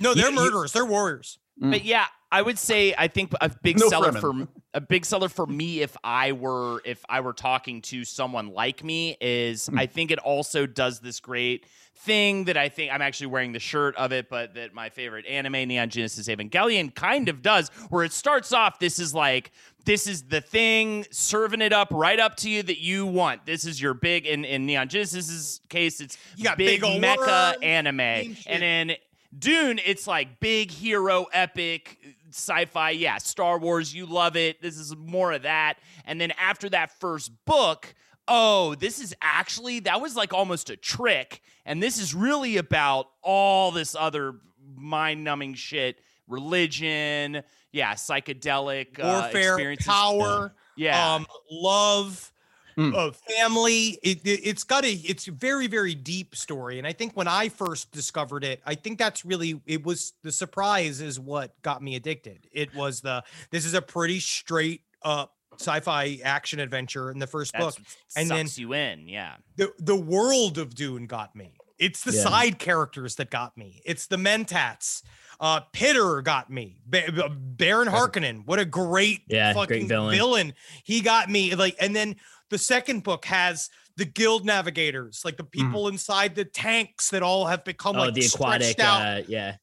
no, 0.00 0.12
they're 0.14 0.24
you- 0.30 0.30
you- 0.30 0.44
murderers. 0.44 0.72
They're 0.72 0.84
warriors. 0.86 1.38
Mm. 1.62 1.70
But 1.70 1.84
yeah, 1.84 2.06
I 2.36 2.42
would 2.42 2.58
say 2.58 2.94
I 2.98 3.08
think 3.08 3.32
a 3.40 3.48
big 3.62 3.78
No 3.80 3.88
seller 3.88 4.12
Fremen. 4.12 4.20
for 4.46 4.48
a 4.74 4.80
big 4.80 5.06
seller 5.06 5.28
for 5.30 5.46
me 5.46 5.80
if 5.80 5.96
I 6.04 6.32
were 6.32 6.82
if 6.84 7.02
I 7.08 7.20
were 7.20 7.32
talking 7.32 7.80
to 7.82 8.04
someone 8.04 8.48
like 8.52 8.84
me 8.84 9.16
is 9.20 9.66
Hmm. 9.68 9.78
I 9.78 9.86
think 9.86 10.10
it 10.10 10.18
also 10.18 10.66
does 10.66 11.00
this 11.00 11.18
great 11.20 11.64
thing 11.98 12.44
that 12.44 12.58
I 12.58 12.68
think 12.68 12.92
I'm 12.92 13.00
actually 13.00 13.28
wearing 13.28 13.52
the 13.52 13.58
shirt 13.58 13.96
of 13.96 14.12
it, 14.12 14.28
but 14.28 14.52
that 14.54 14.74
my 14.74 14.90
favorite 14.90 15.24
anime 15.26 15.66
Neon 15.66 15.88
Genesis 15.88 16.28
Evangelion 16.28 16.94
kind 16.94 17.30
of 17.30 17.40
does, 17.40 17.70
where 17.88 18.04
it 18.04 18.12
starts 18.12 18.52
off 18.52 18.78
this 18.78 18.98
is 18.98 19.14
like 19.14 19.50
this 19.86 20.06
is 20.06 20.24
the 20.24 20.42
thing 20.42 21.06
serving 21.10 21.62
it 21.62 21.72
up 21.72 21.88
right 21.90 22.20
up 22.20 22.36
to 22.36 22.50
you 22.50 22.62
that 22.64 22.78
you 22.78 23.06
want. 23.06 23.46
This 23.46 23.64
is 23.64 23.80
your 23.80 23.94
big 23.94 24.26
in 24.26 24.44
in 24.44 24.66
Neon 24.66 24.88
Genesis's 24.88 25.62
case, 25.70 26.00
it's 26.02 26.18
You 26.36 26.44
got 26.44 26.58
big, 26.58 26.82
big 26.82 27.02
mecha 27.02 27.54
anime, 27.64 28.34
shit. 28.34 28.46
and 28.46 28.62
then 28.62 28.96
Dune, 29.38 29.80
it's 29.84 30.06
like 30.06 30.38
big 30.40 30.70
hero 30.70 31.26
epic 31.32 31.98
sci-fi. 32.36 32.90
Yeah, 32.90 33.18
Star 33.18 33.58
Wars, 33.58 33.94
you 33.94 34.06
love 34.06 34.36
it. 34.36 34.60
This 34.62 34.76
is 34.78 34.94
more 34.96 35.32
of 35.32 35.42
that. 35.42 35.74
And 36.04 36.20
then 36.20 36.32
after 36.32 36.68
that 36.70 36.98
first 37.00 37.32
book, 37.44 37.94
oh, 38.28 38.74
this 38.76 39.00
is 39.00 39.14
actually 39.22 39.80
that 39.80 40.00
was 40.00 40.16
like 40.16 40.32
almost 40.34 40.70
a 40.70 40.76
trick. 40.76 41.40
And 41.64 41.82
this 41.82 41.98
is 41.98 42.14
really 42.14 42.56
about 42.56 43.08
all 43.22 43.70
this 43.70 43.94
other 43.98 44.34
mind-numbing 44.76 45.54
shit, 45.54 45.98
religion, 46.28 47.42
yeah, 47.72 47.94
psychedelic 47.94 48.98
uh, 48.98 49.20
Warfare, 49.22 49.54
experiences. 49.54 49.86
power, 49.86 50.54
Yeah. 50.76 51.14
um, 51.14 51.26
love, 51.50 52.32
Hmm. 52.76 52.94
uh, 52.94 53.10
family. 53.12 53.98
It, 54.02 54.20
it, 54.26 54.40
it's 54.44 54.62
got 54.64 54.84
a 54.84 54.92
it's 54.92 55.28
a 55.28 55.32
very 55.32 55.66
very 55.66 55.94
deep 55.94 56.36
story, 56.36 56.78
and 56.78 56.86
I 56.86 56.92
think 56.92 57.16
when 57.16 57.26
I 57.26 57.48
first 57.48 57.90
discovered 57.90 58.44
it, 58.44 58.60
I 58.66 58.74
think 58.74 58.98
that's 58.98 59.24
really 59.24 59.60
it 59.66 59.82
was 59.84 60.12
the 60.22 60.30
surprise 60.30 61.00
is 61.00 61.18
what 61.18 61.54
got 61.62 61.82
me 61.82 61.96
addicted. 61.96 62.46
It 62.52 62.74
was 62.74 63.00
the 63.00 63.24
this 63.50 63.64
is 63.64 63.72
a 63.74 63.80
pretty 63.82 64.20
straight 64.20 64.82
up 65.02 65.32
sci-fi 65.58 66.18
action 66.22 66.60
adventure 66.60 67.10
in 67.10 67.18
the 67.18 67.26
first 67.26 67.54
That's 67.54 67.76
book. 67.76 67.84
and 68.14 68.30
then- 68.30 68.46
sucks 68.46 68.58
you 68.58 68.74
in. 68.74 69.08
Yeah. 69.08 69.36
The 69.56 69.72
the 69.78 69.96
world 69.96 70.58
of 70.58 70.74
Dune 70.74 71.06
got 71.06 71.34
me. 71.34 71.54
It's 71.78 72.04
the 72.04 72.12
Yeah. 72.12 72.22
side 72.24 72.58
characters 72.58 73.14
that 73.16 73.30
got 73.30 73.56
me. 73.56 73.80
It's 73.86 74.06
the 74.06 74.16
Mentats. 74.16 75.02
Uh, 75.38 75.60
Piter 75.74 76.22
got 76.22 76.48
me. 76.50 76.80
Ba- 76.86 77.12
Ba- 77.12 77.28
Baron 77.28 77.88
Harkonnen. 77.88 78.46
What 78.46 78.58
a 78.58 78.64
great 78.64 79.20
Yeah, 79.28 79.52
great 79.66 79.86
villain. 79.86 80.14
villain. 80.16 80.54
He 80.84 81.02
got 81.02 81.28
me. 81.28 81.54
Like, 81.54 81.76
and 81.78 81.94
then 81.94 82.16
the 82.50 82.58
second 82.58 83.02
book 83.02 83.24
has 83.24 83.68
the 83.96 84.04
guild 84.04 84.44
navigators, 84.44 85.22
like 85.24 85.36
the 85.36 85.44
people 85.44 85.88
inside 85.88 86.34
the 86.34 86.44
tanks 86.44 87.10
that 87.10 87.22
all 87.22 87.46
have 87.46 87.64
become 87.64 87.96
Oh, 87.96 88.00
like 88.00 88.14
the 88.14 88.26
aquatic. 88.26 88.66
stretched 88.68 88.80
out. 88.80 89.00
Uh, 89.02 89.22
yeah. 89.26 89.56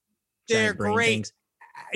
They're 0.50 0.74
great. 0.74 1.06
things. 1.06 1.34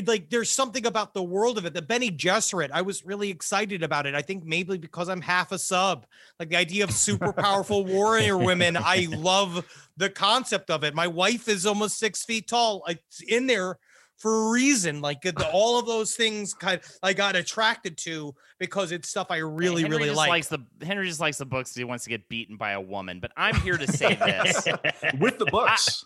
Like 0.05 0.29
there's 0.29 0.49
something 0.49 0.85
about 0.87 1.13
the 1.13 1.21
world 1.23 1.57
of 1.57 1.65
it. 1.65 1.73
The 1.73 1.81
Bene 1.81 2.07
Gesserit, 2.11 2.69
I 2.71 2.81
was 2.81 3.05
really 3.05 3.29
excited 3.29 3.83
about 3.83 4.05
it. 4.07 4.15
I 4.15 4.21
think 4.21 4.43
maybe 4.43 4.77
because 4.77 5.07
I'm 5.09 5.21
half 5.21 5.51
a 5.51 5.59
sub. 5.59 6.05
Like 6.39 6.49
the 6.49 6.55
idea 6.55 6.83
of 6.83 6.91
super 6.91 7.31
powerful 7.33 7.85
warrior 7.85 8.37
women. 8.37 8.75
I 8.77 9.07
love 9.11 9.65
the 9.97 10.09
concept 10.09 10.69
of 10.71 10.83
it. 10.83 10.95
My 10.95 11.07
wife 11.07 11.47
is 11.47 11.65
almost 11.65 11.99
six 11.99 12.23
feet 12.25 12.47
tall. 12.47 12.83
It's 12.87 13.21
in 13.21 13.45
there 13.47 13.77
for 14.17 14.47
a 14.47 14.51
reason. 14.51 14.99
Like 15.01 15.21
the, 15.21 15.49
all 15.53 15.79
of 15.79 15.85
those 15.85 16.15
things 16.15 16.53
kind 16.53 16.81
I 17.03 17.13
got 17.13 17.35
attracted 17.35 17.97
to 17.99 18.33
because 18.59 18.91
it's 18.91 19.09
stuff 19.09 19.27
I 19.29 19.37
really, 19.37 19.83
Henry 19.83 19.97
really 19.97 20.09
just 20.09 20.17
like. 20.17 20.29
likes 20.29 20.47
the 20.47 20.59
Henry 20.85 21.07
just 21.07 21.19
likes 21.19 21.37
the 21.37 21.45
books. 21.45 21.71
'cause 21.71 21.77
He 21.77 21.83
wants 21.83 22.03
to 22.05 22.09
get 22.09 22.27
beaten 22.29 22.57
by 22.57 22.71
a 22.71 22.81
woman. 22.81 23.19
But 23.19 23.31
I'm 23.37 23.55
here 23.61 23.77
to 23.77 23.91
say 23.91 24.15
this 24.15 24.65
with 25.19 25.37
the 25.39 25.45
books. 25.45 26.03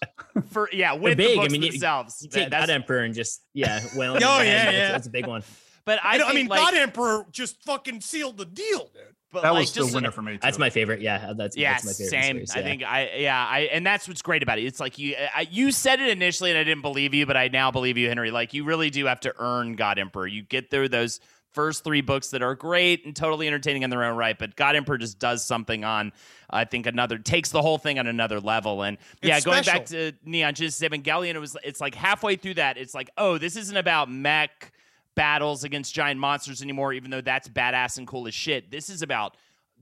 for 0.50 0.70
yeah, 0.74 0.94
with 0.94 1.18
big. 1.18 1.28
the 1.28 1.34
I 1.34 1.36
books 1.44 1.52
mean, 1.52 1.62
themselves. 1.62 2.18
You 2.22 2.30
That- 2.30 2.38
take 2.40 2.50
that's- 2.52 2.68
God 2.68 2.74
Emperor 2.74 3.00
and 3.00 3.14
just 3.14 3.42
yeah, 3.54 3.82
well, 3.96 4.14
Oh, 4.16 4.18
yeah, 4.42 4.70
yeah. 4.72 4.92
That's, 4.92 5.08
a 5.08 5.10
big 5.10 5.28
one. 5.28 5.44
but 5.86 6.00
I, 6.04 6.16
I, 6.16 6.18
know- 6.18 6.28
I 6.28 6.34
mean, 6.34 6.48
like, 6.48 6.60
God 6.60 6.74
Emperor 6.76 7.26
just 7.32 7.64
fucking 7.64 8.02
sealed 8.02 8.38
the 8.38 8.46
deal, 8.46 8.90
dude. 8.94 9.16
But 9.32 9.44
that 9.44 9.52
like, 9.52 9.62
was 9.62 9.74
the 9.74 9.82
just- 9.82 9.96
winner 9.96 10.12
for 10.12 10.22
me. 10.22 10.34
Too. 10.34 10.40
That's 10.42 10.58
my 10.60 10.70
favorite. 10.70 11.02
Yeah, 11.02 11.28
uh, 11.30 11.34
that's 11.34 11.56
Yeah, 11.58 11.74
that's 11.74 11.86
my 11.86 11.92
favorite. 11.94 12.10
same. 12.10 12.36
series, 12.36 12.52
I 12.52 12.62
think 12.64 12.84
I 12.84 13.12
yeah 13.18 13.46
I 13.46 13.60
and 13.72 13.86
that's 13.86 14.08
what's 14.08 14.22
great 14.22 14.44
about 14.44 14.60
it. 14.60 14.64
It's 14.66 14.80
like 14.80 14.98
you 15.00 15.16
uh, 15.16 15.28
I, 15.36 15.48
you 15.50 15.72
said 15.72 16.00
it 16.00 16.10
initially 16.10 16.52
and 16.52 16.60
I 16.60 16.64
didn't 16.64 16.82
believe 16.82 17.14
you, 17.14 17.26
but 17.26 17.38
I 17.38 17.48
now 17.48 17.72
believe 17.72 17.98
you, 17.98 18.08
Henry. 18.08 18.32
Like 18.32 18.54
you 18.54 18.64
really 18.64 18.90
do 18.90 19.06
have 19.06 19.20
to 19.22 19.34
earn 19.40 19.76
God 19.76 20.00
Emperor. 20.00 20.28
You 20.28 20.44
get 20.44 20.70
through 20.70 20.90
those 20.90 21.20
first 21.54 21.84
three 21.84 22.00
books 22.00 22.30
that 22.30 22.42
are 22.42 22.56
great 22.56 23.06
and 23.06 23.14
totally 23.14 23.46
entertaining 23.46 23.82
in 23.84 23.90
their 23.90 24.06
own 24.06 24.16
right, 24.16 24.40
but 24.40 24.56
God 24.56 24.76
Emperor 24.78 24.98
just 24.98 25.20
does 25.20 25.46
something 25.46 25.84
on 25.84 26.14
I 26.50 26.66
think 26.66 26.86
another 26.86 27.18
takes 27.18 27.50
the 27.50 27.62
whole 27.62 27.78
thing 27.78 28.00
on 28.00 28.08
another 28.08 28.40
level. 28.40 28.84
And 28.84 28.98
yeah, 29.22 29.36
It's 29.38 29.46
going 29.46 29.64
back 29.64 29.86
to 29.88 30.14
Neon 30.26 30.54
Genesis 30.54 30.82
Evangelion, 30.88 31.36
it 31.36 31.40
was 31.40 31.58
it's 31.64 31.82
like 31.82 31.96
halfway 31.96 32.36
through 32.38 32.54
that, 32.56 32.78
it's 32.78 32.94
like 32.94 33.10
oh 33.18 33.38
this 33.38 33.56
isn't 33.56 33.78
about 33.78 34.10
mech 34.10 34.72
battles 35.16 35.64
against 35.64 35.94
giant 35.94 36.20
monsters 36.20 36.62
anymore, 36.62 36.94
even 36.94 37.12
though 37.12 37.22
that's 37.22 37.48
badass 37.48 37.98
and 37.98 38.08
cool 38.08 38.28
as 38.28 38.34
shit. 38.34 38.72
This 38.72 38.90
is 38.90 39.02
about 39.02 39.38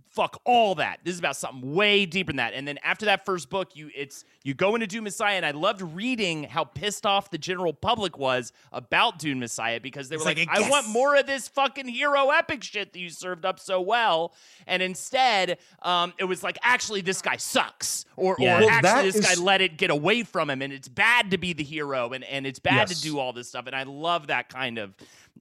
fuck 0.10 0.42
all 0.46 0.76
that. 0.76 1.00
This 1.04 1.14
is 1.14 1.20
about 1.20 1.36
something 1.36 1.74
way 1.74 2.06
deeper 2.06 2.30
than 2.32 2.38
that. 2.38 2.54
And 2.54 2.68
then 2.68 2.78
after 2.84 3.06
that 3.06 3.26
first 3.26 3.50
book, 3.50 3.76
you 3.76 3.90
it's 3.96 4.26
you 4.44 4.54
go 4.54 4.74
into 4.76 4.88
Dune 4.88 5.04
Messiah, 5.04 5.36
and 5.36 5.46
I 5.46 5.52
loved 5.52 5.82
reading 5.82 6.44
how 6.44 6.64
pissed 6.64 7.06
off 7.06 7.30
the 7.30 7.38
general 7.38 7.74
public 7.74 8.18
was 8.18 8.52
about 8.72 9.20
Dune 9.20 9.40
Messiah 9.40 9.80
because 9.80 10.10
they 10.10 10.16
were 10.16 10.22
It's 10.22 10.26
like, 10.26 10.48
like, 10.48 10.50
I 10.50 10.70
want 10.70 10.88
more 10.88 11.16
of 11.16 11.26
this 11.28 11.48
fucking 11.48 11.88
hero 11.88 12.30
epic 12.30 12.64
shit 12.64 12.94
that 12.94 13.00
you 13.00 13.10
served 13.10 13.46
up 13.46 13.60
so 13.60 13.82
well. 13.82 14.34
And 14.66 14.82
instead, 14.82 15.58
um, 15.82 16.14
it 16.18 16.24
was 16.24 16.42
like, 16.44 16.58
actually, 16.64 17.02
this 17.02 17.22
guy 17.22 17.38
sucks. 17.38 18.06
Or, 18.16 18.36
Yeah. 18.40 18.58
or 18.58 18.62
Well, 18.62 18.70
actually, 18.70 19.04
this 19.12 19.16
is- 19.16 19.26
guy 19.38 19.42
let 19.44 19.62
it 19.62 19.78
get 19.78 19.90
away 19.92 20.24
from 20.24 20.50
him, 20.50 20.62
and 20.62 20.74
it's 20.74 20.88
bad 20.88 21.32
to 21.32 21.38
be 21.38 21.54
the 21.54 21.64
hero, 21.64 22.12
and, 22.14 22.24
and 22.24 22.46
it's 22.48 22.60
bad 22.60 22.90
Yes. 22.90 22.98
to 22.98 23.02
do 23.02 23.20
all 23.20 23.34
this 23.34 23.50
stuff. 23.50 23.68
And 23.68 23.76
I 23.76 23.84
love 23.84 24.28
that 24.28 24.50
kind 24.50 24.78
of 24.78 24.94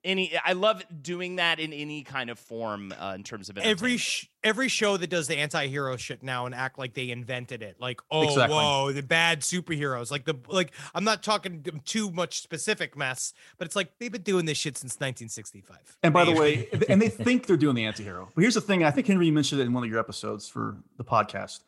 any 0.04 0.32
I 0.44 0.52
love 0.52 0.82
doing 1.02 1.36
that 1.36 1.58
in 1.60 1.72
any 1.72 2.02
kind 2.02 2.30
of 2.30 2.38
form 2.38 2.92
uh, 2.98 3.12
in 3.14 3.22
terms 3.24 3.48
of 3.48 3.58
every 3.58 3.96
sh- 3.96 4.28
every 4.44 4.68
show 4.68 4.96
that 4.96 5.08
does 5.08 5.26
the 5.28 5.36
anti-hero 5.36 5.96
shit 5.96 6.22
now 6.22 6.46
and 6.46 6.54
act 6.54 6.78
like 6.78 6.94
they 6.94 7.10
invented 7.10 7.62
it 7.62 7.76
like 7.80 8.00
oh 8.10 8.22
Exactly. 8.22 8.54
whoa 8.56 8.92
the 8.92 9.02
bad 9.02 9.40
superheroes 9.40 10.10
like 10.10 10.24
the 10.24 10.34
like 10.48 10.72
i'm 10.94 11.04
not 11.04 11.22
talking 11.22 11.62
t- 11.62 11.72
too 11.84 12.10
much 12.12 12.40
specific 12.40 12.96
mess 12.96 13.32
but 13.58 13.66
it's 13.66 13.74
like 13.76 13.90
they've 13.98 14.12
been 14.12 14.22
doing 14.22 14.44
this 14.46 14.56
shit 14.58 14.76
since 14.76 14.94
1965 14.94 15.98
And 16.02 16.14
by 16.14 16.24
the 16.24 16.32
way, 16.32 16.68
and 16.88 17.00
they 17.02 17.08
think 17.08 17.46
they're 17.46 17.56
doing 17.56 17.74
the 17.74 17.84
anti-hero. 17.84 18.28
But 18.34 18.42
here's 18.42 18.54
the 18.54 18.60
thing: 18.60 18.84
I 18.84 18.90
think 18.90 19.06
Henry 19.06 19.30
mentioned 19.30 19.60
it 19.60 19.64
in 19.64 19.72
one 19.72 19.82
of 19.84 19.90
your 19.90 19.98
episodes 19.98 20.48
for 20.48 20.76
the 20.96 21.04
podcast. 21.04 21.60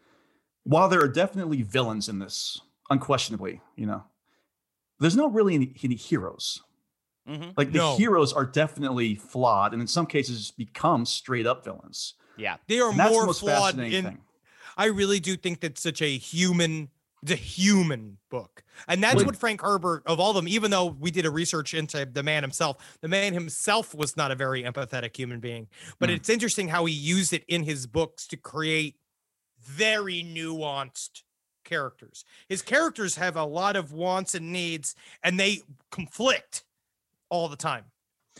While 0.64 0.88
there 0.88 1.02
are 1.02 1.08
definitely 1.08 1.62
villains 1.62 2.08
in 2.08 2.18
this, 2.18 2.60
unquestionably, 2.90 3.60
you 3.76 3.86
know, 3.86 4.04
there's 5.00 5.16
not 5.16 5.32
really 5.32 5.54
any, 5.54 5.72
any 5.82 5.94
heroes. 5.96 6.62
Mhm. 7.30 7.54
Like 7.56 7.72
the 7.72 7.78
No. 7.78 7.96
heroes 7.96 8.32
are 8.32 8.44
definitely 8.44 9.14
flawed, 9.14 9.72
and 9.72 9.80
in 9.80 9.86
some 9.88 10.06
cases 10.06 10.50
become 10.50 11.06
straight 11.06 11.46
up 11.46 11.64
villains. 11.64 12.14
Yeah. 12.36 12.56
They 12.66 12.80
are 12.80 12.90
And 12.90 12.98
that's 12.98 13.10
the 13.10 13.14
more 13.16 13.26
most 13.26 13.40
flawed 13.40 13.74
fascinating 13.74 13.98
in. 13.98 14.04
thing. 14.04 14.24
I 14.76 14.86
really 14.86 15.20
do 15.20 15.36
think 15.36 15.60
that's 15.60 15.80
such 15.80 16.00
a 16.02 16.16
human, 16.16 16.90
it's 17.22 17.32
a 17.32 17.36
human 17.36 18.18
book, 18.30 18.64
and 18.88 19.02
that's 19.02 19.16
Well- 19.16 19.26
what 19.26 19.36
Frank 19.36 19.60
Herbert 19.60 20.02
of 20.06 20.18
all 20.18 20.30
of 20.30 20.36
them. 20.36 20.48
Even 20.48 20.70
though 20.70 20.86
we 20.86 21.10
did 21.10 21.26
a 21.26 21.30
research 21.30 21.74
into 21.74 22.04
the 22.06 22.22
man 22.22 22.42
himself, 22.42 22.98
the 23.00 23.08
man 23.08 23.32
himself 23.34 23.94
was 23.94 24.16
not 24.16 24.30
a 24.30 24.34
very 24.34 24.62
empathetic 24.62 25.14
human 25.16 25.38
being. 25.38 25.68
But 25.98 26.08
Mm. 26.08 26.14
it's 26.16 26.28
interesting 26.28 26.68
how 26.68 26.86
he 26.86 26.94
used 26.94 27.32
it 27.32 27.44
in 27.46 27.64
his 27.64 27.86
books 27.86 28.26
to 28.28 28.36
create 28.36 28.96
very 29.60 30.22
nuanced 30.24 31.22
characters. 31.62 32.24
His 32.48 32.62
characters 32.62 33.16
have 33.16 33.36
a 33.36 33.44
lot 33.44 33.76
of 33.76 33.92
wants 33.92 34.34
and 34.34 34.50
needs, 34.50 34.94
and 35.22 35.38
they 35.38 35.62
conflict 35.90 36.64
all 37.30 37.48
the 37.48 37.56
time. 37.56 37.84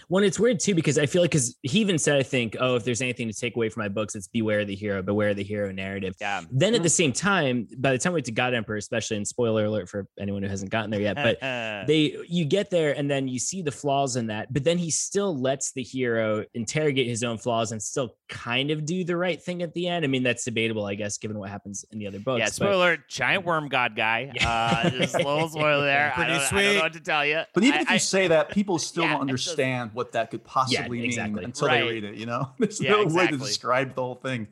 When 0.09 0.24
it's 0.24 0.38
weird 0.38 0.61
too, 0.61 0.74
because 0.74 0.98
I 0.98 1.07
feel 1.07 1.22
like 1.22 1.31
because 1.31 1.57
he 1.62 1.81
even 1.81 1.98
said, 1.98 2.16
I 2.16 2.22
think, 2.22 2.57
oh, 2.59 2.76
if 2.76 2.85
there's 2.85 3.03
anything 3.03 3.29
to 3.29 3.35
take 3.35 3.57
away 3.57 3.68
from 3.68 3.83
my 3.83 3.88
books, 3.88 4.14
it's 4.14 4.29
beware 4.29 4.64
the 4.64 4.74
hero, 4.74 5.03
beware 5.03 5.35
the 5.35 5.42
hero 5.42 5.72
narrative. 5.72 6.14
Yeah. 6.20 6.42
Then 6.50 6.72
at 6.72 6.79
mm-hmm. 6.79 6.83
the 6.85 6.88
same 6.88 7.12
time, 7.12 7.68
by 7.79 7.92
the 7.92 7.98
time 7.98 8.12
we 8.12 8.20
get 8.20 8.26
to 8.26 8.33
God 8.33 8.55
Emperor, 8.55 8.76
especially, 8.76 9.16
and 9.18 9.26
spoiler 9.26 9.64
alert 9.64 9.88
for 9.88 10.07
anyone 10.18 10.42
who 10.42 10.48
hasn't 10.48 10.70
gotten 10.70 10.90
there 10.90 11.00
yet, 11.00 11.16
but 11.16 11.42
uh-uh. 11.42 11.87
they 11.87 12.16
you 12.29 12.44
get 12.44 12.70
there 12.70 12.96
and 12.96 13.11
then 13.11 13.29
you 13.29 13.38
see 13.38 13.62
the 13.62 13.70
flaws 13.70 14.16
in 14.16 14.29
that 14.29 14.53
but 14.53 14.64
then 14.64 14.79
he 14.79 14.90
still 14.90 15.38
lets 15.38 15.72
the 15.72 15.83
hero 15.83 16.44
interrogate 16.55 17.07
his 17.07 17.22
own 17.22 17.38
flaws 17.38 17.72
and 17.72 17.83
still 17.83 18.14
kind 18.30 18.70
of 18.70 18.86
do 18.86 19.02
the 19.04 19.16
right 19.16 19.42
thing 19.42 19.60
at 19.60 19.74
the 19.74 19.88
end 19.88 20.04
i 20.04 20.08
mean 20.08 20.22
that's 20.22 20.44
debatable 20.44 20.86
i 20.86 20.94
guess 20.94 21.18
given 21.18 21.36
what 21.38 21.50
happens 21.50 21.84
in 21.90 21.98
the 21.98 22.06
other 22.06 22.20
books 22.20 22.38
yeah, 22.38 22.46
spoiler: 22.46 22.72
alert, 22.74 23.08
giant 23.08 23.44
worm 23.44 23.68
god 23.68 23.94
guy. 23.96 24.30
Yeah. 24.34 24.48
Uh, 24.48 24.90
just 24.90 25.14
a 25.16 25.18
little 25.18 25.48
spoiler 25.48 25.84
there. 25.84 26.12
I 26.16 26.16
Pretty 26.16 26.30
don't, 26.32 26.38
I 26.38 26.38
don't 26.40 26.48
sweet. 26.48 26.74
know 26.76 26.80
what 26.82 26.92
to 26.94 27.00
tell 27.00 27.26
you. 27.26 27.42
But 27.52 27.64
even 27.64 27.78
I, 27.78 27.82
if 27.82 27.88
you 27.90 27.94
I- 27.96 27.98
say 27.98 28.28
that, 28.28 28.50
people 28.50 28.78
still 28.90 29.02
Yeah, 29.04 29.14
don't 29.18 29.28
it 29.28 29.32
doesn't- 29.32 29.50
understand 29.52 29.90
what 29.92 30.12
that 30.12 30.30
could 30.30 30.44
possibly 30.44 31.04
exactly. 31.04 31.34
mean 31.36 31.44
until 31.44 31.68
Right. 31.68 31.80
they 31.84 31.90
read 31.90 32.04
it. 32.04 32.14
You 32.14 32.26
know, 32.26 32.50
there's 32.58 32.80
Yeah, 32.80 32.92
no 32.92 33.06
way 33.06 33.26
to 33.26 33.36
describe 33.36 33.94
the 33.96 34.02
whole 34.02 34.14
thing. 34.14 34.46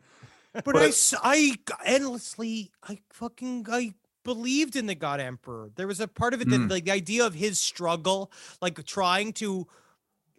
But, 0.52 0.64
But 0.64 0.76
I, 0.76 0.84
it- 0.84 0.88
s- 0.88 1.14
I 1.22 1.36
g- 1.36 1.56
endlessly, 1.84 2.72
I 2.82 2.98
fucking, 3.10 3.66
I 3.70 3.94
believed 4.24 4.74
in 4.76 4.86
the 4.86 4.94
God 4.96 5.20
Emperor. 5.20 5.70
There 5.76 5.86
was 5.86 6.00
a 6.00 6.08
part 6.08 6.34
of 6.34 6.40
it 6.40 6.48
that, 6.50 6.60
Mm. 6.60 6.70
like, 6.70 6.84
the 6.86 6.90
idea 6.92 7.24
of 7.24 7.34
his 7.34 7.58
struggle, 7.60 8.32
like 8.60 8.84
trying 8.86 9.32
to 9.34 9.66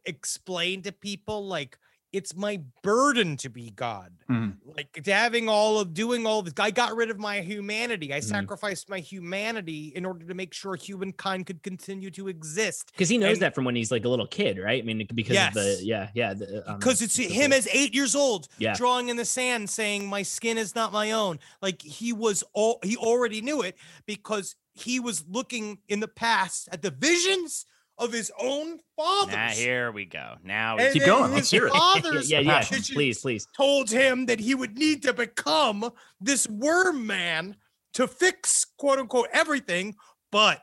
explain 0.05 0.81
to 0.83 0.91
people, 0.91 1.47
like, 1.47 1.77
it's 2.11 2.35
my 2.35 2.59
burden 2.81 3.37
to 3.37 3.49
be 3.49 3.69
God. 3.69 4.11
Mm. 4.29 4.55
Like 4.75 4.91
to 5.03 5.13
having 5.13 5.47
all 5.47 5.79
of 5.79 5.93
doing 5.93 6.25
all 6.25 6.39
of 6.39 6.45
this. 6.45 6.53
I 6.59 6.71
got 6.71 6.95
rid 6.95 7.09
of 7.11 7.19
my 7.19 7.41
humanity. 7.41 8.13
I 8.13 8.19
Mhm. 8.19 8.23
sacrificed 8.23 8.89
my 8.89 8.99
humanity 8.99 9.93
in 9.95 10.05
order 10.05 10.25
to 10.25 10.33
make 10.33 10.53
sure 10.53 10.75
humankind 10.75 11.45
could 11.45 11.61
continue 11.61 12.09
to 12.11 12.27
exist. 12.27 12.91
because 12.91 13.09
he 13.09 13.17
knows 13.17 13.33
And- 13.33 13.41
that 13.43 13.55
from 13.55 13.65
when 13.65 13.75
he's 13.75 13.91
like 13.91 14.05
a 14.05 14.09
little 14.09 14.27
kid 14.27 14.57
right 14.57 14.81
i 14.83 14.85
mean 14.85 15.05
because 15.13 15.37
of 15.37 15.53
the 15.53 15.79
yeah 15.83 16.09
yeah 16.13 16.33
the, 16.33 16.69
um, 16.69 16.79
because 16.79 17.01
it's 17.01 17.15
him 17.15 17.53
as 17.53 17.67
eight 17.71 17.93
years 17.93 18.15
old 18.15 18.47
Yeah. 18.57 18.73
drawing 18.75 19.09
in 19.09 19.17
the 19.17 19.25
sand 19.25 19.69
saying 19.69 20.07
my 20.07 20.23
skin 20.23 20.57
is 20.57 20.75
not 20.75 20.91
my 20.91 21.11
own 21.11 21.39
like 21.61 21.81
he 21.81 22.11
was 22.13 22.43
all 22.53 22.79
he 22.83 22.97
already 22.97 23.41
knew 23.41 23.61
it 23.61 23.75
because 24.05 24.55
he 24.73 24.99
was 24.99 25.23
looking 25.27 25.79
in 25.87 25.99
the 25.99 26.07
past 26.07 26.69
at 26.71 26.81
the 26.81 26.91
visions 26.91 27.65
of 27.99 28.11
his 28.13 28.31
own 28.39 28.79
father. 28.95 29.31
Nah, 29.33 29.49
here 29.49 29.91
we 29.91 30.05
go. 30.05 30.35
Now 30.43 30.77
we 30.77 30.89
Keep 30.91 31.01
then 31.03 31.09
going, 31.09 31.31
let's 31.33 31.51
his 31.51 31.59
hear 31.59 31.67
it. 31.67 31.73
fathers 31.73 32.31
yeah 32.31 32.39
yeah 32.39 32.63
please 32.93 33.19
please 33.21 33.47
told 33.55 33.89
him 33.91 34.25
that 34.25 34.39
he 34.39 34.55
would 34.55 34.77
need 34.77 35.03
to 35.03 35.13
become 35.13 35.91
this 36.19 36.47
worm 36.49 37.05
man 37.05 37.55
to 37.93 38.07
fix 38.07 38.65
quote 38.77 38.99
unquote 38.99 39.27
everything 39.33 39.95
but 40.31 40.61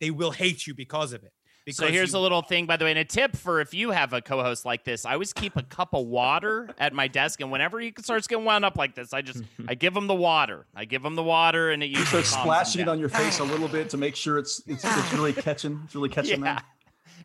they 0.00 0.10
will 0.10 0.30
hate 0.30 0.66
you 0.66 0.74
because 0.74 1.12
of 1.12 1.22
it 1.24 1.32
So 1.68 1.72
because 1.82 1.90
here's 1.90 2.12
you- 2.12 2.18
a 2.18 2.20
little 2.20 2.42
thing, 2.42 2.66
by 2.66 2.76
the 2.76 2.84
way, 2.84 2.90
and 2.92 2.98
a 3.00 3.04
tip 3.04 3.34
for 3.36 3.60
if 3.60 3.74
you 3.74 3.90
have 3.90 4.12
a 4.12 4.20
co-host 4.22 4.64
like 4.64 4.84
this. 4.84 5.04
I 5.04 5.14
always 5.14 5.32
keep 5.32 5.56
a 5.56 5.62
cup 5.64 5.94
of 5.94 6.06
water 6.06 6.68
at 6.78 6.92
my 6.92 7.08
desk, 7.08 7.40
and 7.40 7.50
whenever 7.50 7.80
he 7.80 7.92
starts 7.98 8.26
getting 8.28 8.44
wound 8.44 8.64
up 8.64 8.76
like 8.76 8.94
this, 8.94 9.12
I 9.12 9.20
just 9.22 9.42
I 9.68 9.74
give 9.74 9.96
him 9.96 10.06
the 10.06 10.14
water. 10.14 10.66
I 10.76 10.84
give 10.84 11.04
him 11.04 11.16
the 11.16 11.24
water, 11.24 11.70
and 11.72 11.82
it 11.82 11.86
You 11.86 11.98
usually 11.98 12.22
start 12.22 12.42
splashing 12.44 12.82
it 12.82 12.88
on 12.88 13.00
your 13.00 13.08
face 13.08 13.40
a 13.40 13.44
little 13.44 13.66
bit 13.68 13.90
to 13.90 13.96
make 13.96 14.14
sure 14.14 14.38
it's 14.38 14.62
it's, 14.68 14.84
it's 14.84 15.12
really 15.14 15.32
catching. 15.32 15.80
It's 15.86 15.94
really 15.96 16.08
catching 16.10 16.44
Yeah, 16.44 16.54
them. 16.56 16.62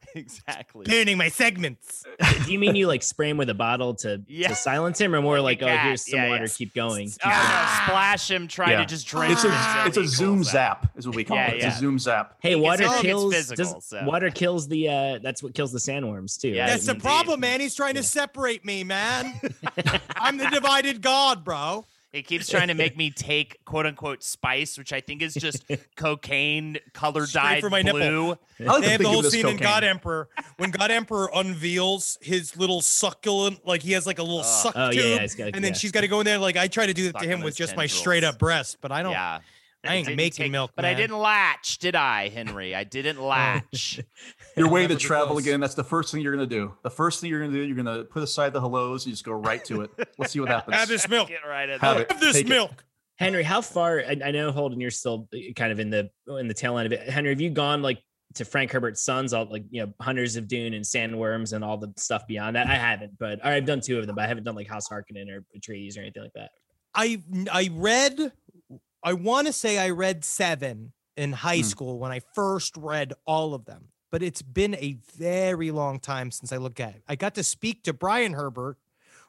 exactly. 0.15 0.85
burning 0.85 1.17
my 1.17 1.29
segments 1.29 2.03
do 2.45 2.51
you 2.51 2.59
mean 2.59 2.75
you 2.75 2.87
like 2.87 3.03
spray 3.03 3.29
him 3.29 3.37
with 3.37 3.49
a 3.49 3.53
bottle 3.53 3.93
to, 3.95 4.21
Yeah. 4.27 4.49
to 4.49 4.55
silence 4.55 4.99
him 4.99 5.13
or 5.15 5.21
more 5.21 5.39
Like 5.39 5.61
like, 5.61 5.71
oh 5.71 5.77
here's 5.83 6.09
some 6.09 6.19
Yeah, 6.19 6.29
water 6.29 6.43
yeah. 6.45 6.51
keep 6.55 6.73
going 6.73 7.09
Oh, 7.23 7.29
no, 7.29 7.83
splash 7.85 8.29
him, 8.31 8.47
try 8.47 8.71
Yeah. 8.71 8.79
to 8.79 8.85
just 8.85 9.07
drink. 9.07 9.33
It's 9.33 9.43
a 9.43 9.49
until 9.49 9.87
it's 9.87 9.97
a 9.97 10.15
zoom 10.17 10.35
cools 10.37 10.47
out. 10.49 10.51
zap 10.83 10.91
is 10.97 11.07
what 11.07 11.15
we 11.15 11.23
call 11.23 11.37
Yeah, 11.37 11.47
it. 11.51 11.55
It's 11.55 11.63
yeah. 11.65 11.75
a 11.75 11.79
zoom 11.79 11.99
zap. 11.99 12.35
Hey, 12.39 12.55
water 12.55 12.87
kills. 13.01 13.33
physical, 13.33 13.73
does, 13.73 13.85
so. 13.85 14.03
Water 14.05 14.29
kills 14.29 14.67
the. 14.67 14.89
uh 14.89 15.19
That's 15.21 15.41
what 15.43 15.53
kills 15.53 15.71
the 15.71 15.79
sandworms 15.79 16.39
too. 16.39 16.49
Yeah, 16.49 16.61
right? 16.63 16.69
That's 16.71 16.85
the 16.85 16.95
problem, 16.95 17.39
man. 17.41 17.59
He's 17.59 17.75
trying 17.75 17.95
Yeah. 17.95 18.01
to 18.01 18.07
separate 18.07 18.63
me, 18.65 18.83
man. 18.83 19.39
I'm 20.15 20.37
the 20.37 20.47
divided 20.49 21.01
God, 21.01 21.43
bro. 21.43 21.85
It 22.13 22.27
keeps 22.27 22.49
trying 22.49 22.67
to 22.67 22.73
make 22.73 22.97
me 22.97 23.09
take 23.09 23.63
quote 23.65 23.85
unquote 23.85 24.21
spice, 24.23 24.77
which 24.77 24.91
I 24.91 24.99
think 25.01 25.21
is 25.21 25.33
just 25.33 25.63
cocaine 25.95 26.77
color 26.93 27.25
Straight 27.25 27.41
dyed 27.41 27.61
for 27.61 27.69
my 27.69 27.81
nipple. 27.81 27.99
blue. 27.99 28.37
I 28.59 28.63
like 28.63 28.83
They 28.83 28.89
have 28.89 29.01
the 29.01 29.07
whole 29.07 29.19
of 29.19 29.23
this 29.23 29.33
scene 29.33 29.47
in. 29.47 29.57
God 29.57 29.83
Emperor 29.83 30.27
when 30.57 30.71
God 30.71 30.91
Emperor 30.91 31.29
unveils 31.33 32.17
his 32.21 32.57
little 32.57 32.81
succulent, 32.81 33.65
like 33.65 33.81
he 33.81 33.93
has 33.93 34.05
like 34.05 34.19
a 34.19 34.23
little 34.23 34.39
Ugh. 34.39 34.45
suck 34.45 34.73
Oh, 34.75 34.91
tube, 34.91 34.99
yeah, 35.01 35.15
yeah, 35.15 35.21
it's 35.21 35.35
and 35.39 35.53
then 35.55 35.63
yeah. 35.63 35.73
she's 35.73 35.91
got 35.91 36.01
to 36.01 36.07
go 36.07 36.19
in 36.19 36.25
there. 36.25 36.37
Like 36.37 36.57
I 36.57 36.67
try 36.67 36.85
to 36.85 36.93
do 36.93 37.07
it 37.07 37.17
to 37.19 37.25
him 37.25 37.39
with 37.41 37.53
those 37.53 37.57
just 37.67 37.77
my 37.77 37.87
straight 37.87 38.23
up 38.23 38.37
breast, 38.39 38.77
but 38.81 38.91
I 38.91 39.03
don't. 39.03 39.11
Yeah. 39.13 39.39
I 39.83 39.95
ain't 39.95 40.05
didn't 40.07 40.17
making 40.17 40.51
milk, 40.51 40.71
but 40.75 40.85
I 40.85 40.93
didn't 40.93 41.17
latch, 41.17 41.79
did 41.79 41.95
I, 41.95 42.29
Henry? 42.29 42.75
I 42.75 42.83
didn't 42.83 43.19
latch. 43.21 43.99
Your 44.55 44.69
way 44.69 44.85
to 44.85 44.95
travel 44.95 45.37
again. 45.37 45.59
That's 45.59 45.73
the 45.73 45.83
first 45.83 46.11
thing 46.11 46.21
you're 46.21 46.33
gonna 46.33 46.45
do. 46.45 46.73
The 46.83 46.89
first 46.91 47.19
thing 47.19 47.29
you're 47.29 47.39
gonna 47.39 47.53
do, 47.53 47.61
you're 47.61 47.75
gonna 47.75 48.03
put 48.03 48.21
aside 48.21 48.53
the 48.53 48.59
hellos. 48.59 49.05
You 49.05 49.11
just 49.13 49.25
go 49.25 49.33
right 49.33 49.63
to 49.65 49.81
it. 49.81 49.91
Let's 50.17 50.33
see 50.33 50.39
what 50.39 50.49
happens. 50.49 50.75
Have 50.77 50.87
this 50.87 51.07
milk. 51.09 51.29
Get 51.29 51.39
right 51.47 51.67
at 51.69 51.81
Have 51.81 51.97
it. 51.97 52.11
Have 52.11 52.21
this 52.21 52.33
Take 52.35 52.45
it. 52.45 52.49
milk. 52.49 52.83
Henry, 53.17 53.43
how 53.43 53.61
far? 53.61 53.99
I, 53.99 54.19
I 54.25 54.31
know 54.31 54.51
Holden, 54.51 54.81
you're 54.81 54.89
still 54.91 55.27
uh, 55.33 55.37
kind 55.55 55.71
of 55.71 55.79
in 55.79 55.89
the 55.89 56.09
in 56.39 56.47
the 56.47 56.53
tail 56.53 56.77
end 56.77 56.85
of 56.87 56.93
it. 56.93 57.07
Henry, 57.09 57.29
have 57.31 57.41
you 57.41 57.49
gone 57.49 57.81
like 57.81 58.01
to 58.35 58.45
Frank 58.45 58.71
Herbert's 58.71 59.03
Sons, 59.03 59.33
all 59.33 59.45
like 59.45 59.63
you 59.69 59.85
know 59.85 59.93
Hunters 59.99 60.35
of 60.37 60.47
Dune 60.47 60.73
and 60.73 60.85
Sandworms 60.85 61.53
and 61.53 61.63
all 61.63 61.77
the 61.77 61.93
stuff 61.97 62.25
beyond 62.27 62.55
that? 62.55 62.67
I 62.67 62.75
haven't, 62.75 63.17
but 63.19 63.39
or 63.39 63.49
I've 63.49 63.65
done 63.65 63.81
two 63.81 63.99
of 63.99 64.07
them, 64.07 64.15
but 64.15 64.23
I 64.25 64.27
haven't 64.27 64.43
done 64.43 64.55
like 64.55 64.67
House 64.67 64.87
Harkonnen 64.89 65.29
or 65.29 65.43
Atreides 65.57 65.97
or 65.97 66.01
anything 66.01 66.23
like 66.23 66.33
that. 66.33 66.51
I 66.95 67.21
I 67.51 67.69
read. 67.73 68.31
I 69.03 69.13
want 69.13 69.47
to 69.47 69.53
say 69.53 69.77
I 69.77 69.89
read 69.89 70.23
seven 70.23 70.93
in 71.17 71.33
high 71.33 71.57
Hmm. 71.57 71.63
school 71.63 71.99
when 71.99 72.11
I 72.11 72.21
first 72.35 72.77
read 72.77 73.13
all 73.25 73.53
of 73.53 73.65
them, 73.65 73.89
but 74.11 74.21
it's 74.23 74.41
been 74.41 74.75
a 74.75 74.97
very 75.17 75.71
long 75.71 75.99
time 75.99 76.31
since 76.31 76.51
I 76.51 76.57
looked 76.57 76.79
at 76.79 76.95
it. 76.95 77.03
I 77.07 77.15
got 77.15 77.35
to 77.35 77.43
speak 77.43 77.83
to 77.83 77.93
Brian 77.93 78.33
Herbert 78.33 78.77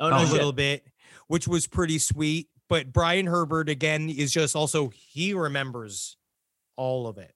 Oh 0.01 0.09
a 0.15 0.21
shit. 0.25 0.33
little 0.33 0.53
bit, 0.53 0.87
which 1.29 1.47
was 1.49 1.67
pretty 1.67 1.99
sweet. 1.99 2.49
But 2.69 2.93
Brian 2.93 3.27
Herbert 3.27 3.69
again 3.69 4.09
is 4.09 4.33
just 4.33 4.57
also 4.57 4.89
he 4.89 5.35
remembers 5.35 6.17
all 6.77 7.07
of 7.07 7.19
it, 7.19 7.35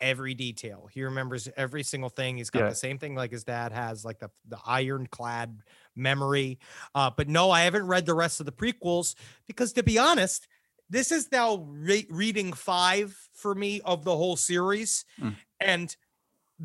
every 0.00 0.34
detail. 0.34 0.88
He 0.92 1.02
remembers 1.02 1.48
every 1.56 1.82
single 1.82 2.08
thing. 2.10 2.36
He's 2.36 2.50
got 2.50 2.60
Yeah. 2.60 2.68
the 2.68 2.74
same 2.76 2.98
thing 2.98 3.14
like 3.16 3.32
his 3.32 3.42
dad 3.44 3.72
has, 3.72 4.04
like 4.04 4.18
the 4.20 4.30
the 4.46 4.58
ironclad 4.64 5.60
memory. 5.96 6.58
Uh, 6.94 7.10
but 7.16 7.28
no, 7.28 7.50
I 7.50 7.62
haven't 7.62 7.86
read 7.86 8.06
the 8.06 8.14
rest 8.14 8.38
of 8.40 8.46
the 8.46 8.52
prequels 8.52 9.14
because 9.46 9.72
to 9.74 9.82
be 9.82 9.98
honest, 9.98 10.46
this 10.94 11.10
is 11.12 11.30
now 11.32 11.56
re- 11.68 12.06
reading 12.08 12.52
five 12.52 13.16
for 13.34 13.54
me 13.54 13.80
of 13.84 14.04
the 14.04 14.16
whole 14.16 14.36
series, 14.36 15.04
Mm. 15.20 15.36
and 15.60 15.96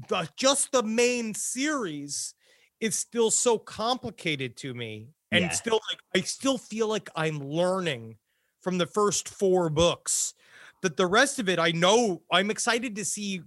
the 0.08 0.30
just 0.38 0.72
the 0.72 0.84
main 0.84 1.34
series 1.34 2.36
is 2.80 2.96
still 2.98 3.32
so 3.32 3.58
complicated 3.58 4.56
to 4.58 4.74
me 4.74 5.10
and 5.32 5.46
Yeah. 5.46 5.50
still 5.50 5.82
like 5.92 6.02
i 6.16 6.22
still 6.26 6.58
feel 6.60 6.88
like 6.88 7.10
i'm 7.16 7.40
learning 7.40 8.18
from 8.62 8.78
the 8.78 8.86
first 8.86 9.28
four 9.28 9.70
books 9.70 10.36
that 10.84 10.96
the 10.96 11.08
rest 11.08 11.40
of 11.40 11.50
it 11.50 11.58
i 11.60 11.72
know 11.72 12.22
i'm 12.32 12.52
excited 12.52 12.96
to 12.96 13.04
see 13.04 13.42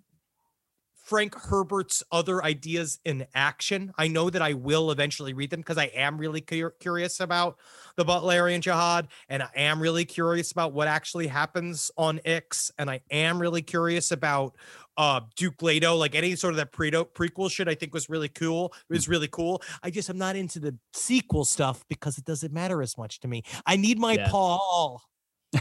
frank 1.03 1.35
herbert's 1.35 2.03
other 2.13 2.43
ideas 2.45 2.99
in 3.05 3.27
action 3.35 3.93
i 3.99 4.07
know 4.09 4.31
that 4.31 4.43
i 4.43 4.53
will 4.53 4.91
eventually 4.91 5.33
read 5.33 5.51
them 5.51 5.61
because 5.61 5.79
i 5.79 5.87
am 5.95 6.19
really 6.19 6.41
cur- 6.41 6.75
curious 6.81 7.21
about 7.21 7.59
the 7.97 8.05
butlerian 8.05 8.61
jihad 8.61 9.09
and 9.29 9.43
i 9.43 9.49
am 9.57 9.81
really 9.81 10.05
curious 10.05 10.53
about 10.53 10.73
what 10.73 10.89
actually 10.89 11.27
happens 11.27 11.91
on 11.97 12.21
ix 12.25 12.71
and 12.79 12.91
i 12.91 13.01
am 13.11 13.41
really 13.41 13.63
curious 13.63 14.11
about 14.13 14.57
uh 14.97 15.21
Duke 15.37 15.63
Leto, 15.63 15.97
like 15.97 16.15
any 16.15 16.37
sort 16.37 16.53
of 16.53 16.59
that 16.59 16.73
pre- 16.73 16.91
prequel 16.91 17.51
shit, 17.51 17.69
I 17.69 17.75
think 17.75 17.95
was 17.95 18.09
really 18.09 18.29
cool. 18.29 18.75
It 18.91 18.93
was 18.93 19.09
really 19.09 19.29
cool. 19.29 19.63
I 19.83 19.91
just 19.91 20.09
I'm 20.09 20.19
not 20.19 20.37
into 20.37 20.61
the 20.61 20.77
sequel 20.93 21.45
stuff 21.45 21.85
because 21.89 22.19
it 22.19 22.25
doesn't 22.25 22.53
matter 22.53 22.83
as 22.83 22.99
much 22.99 23.21
to 23.21 23.29
me. 23.29 23.43
I 23.67 23.77
need 23.77 23.99
my 23.99 24.15
Yeah. 24.15 24.29
Paul. 24.29 25.03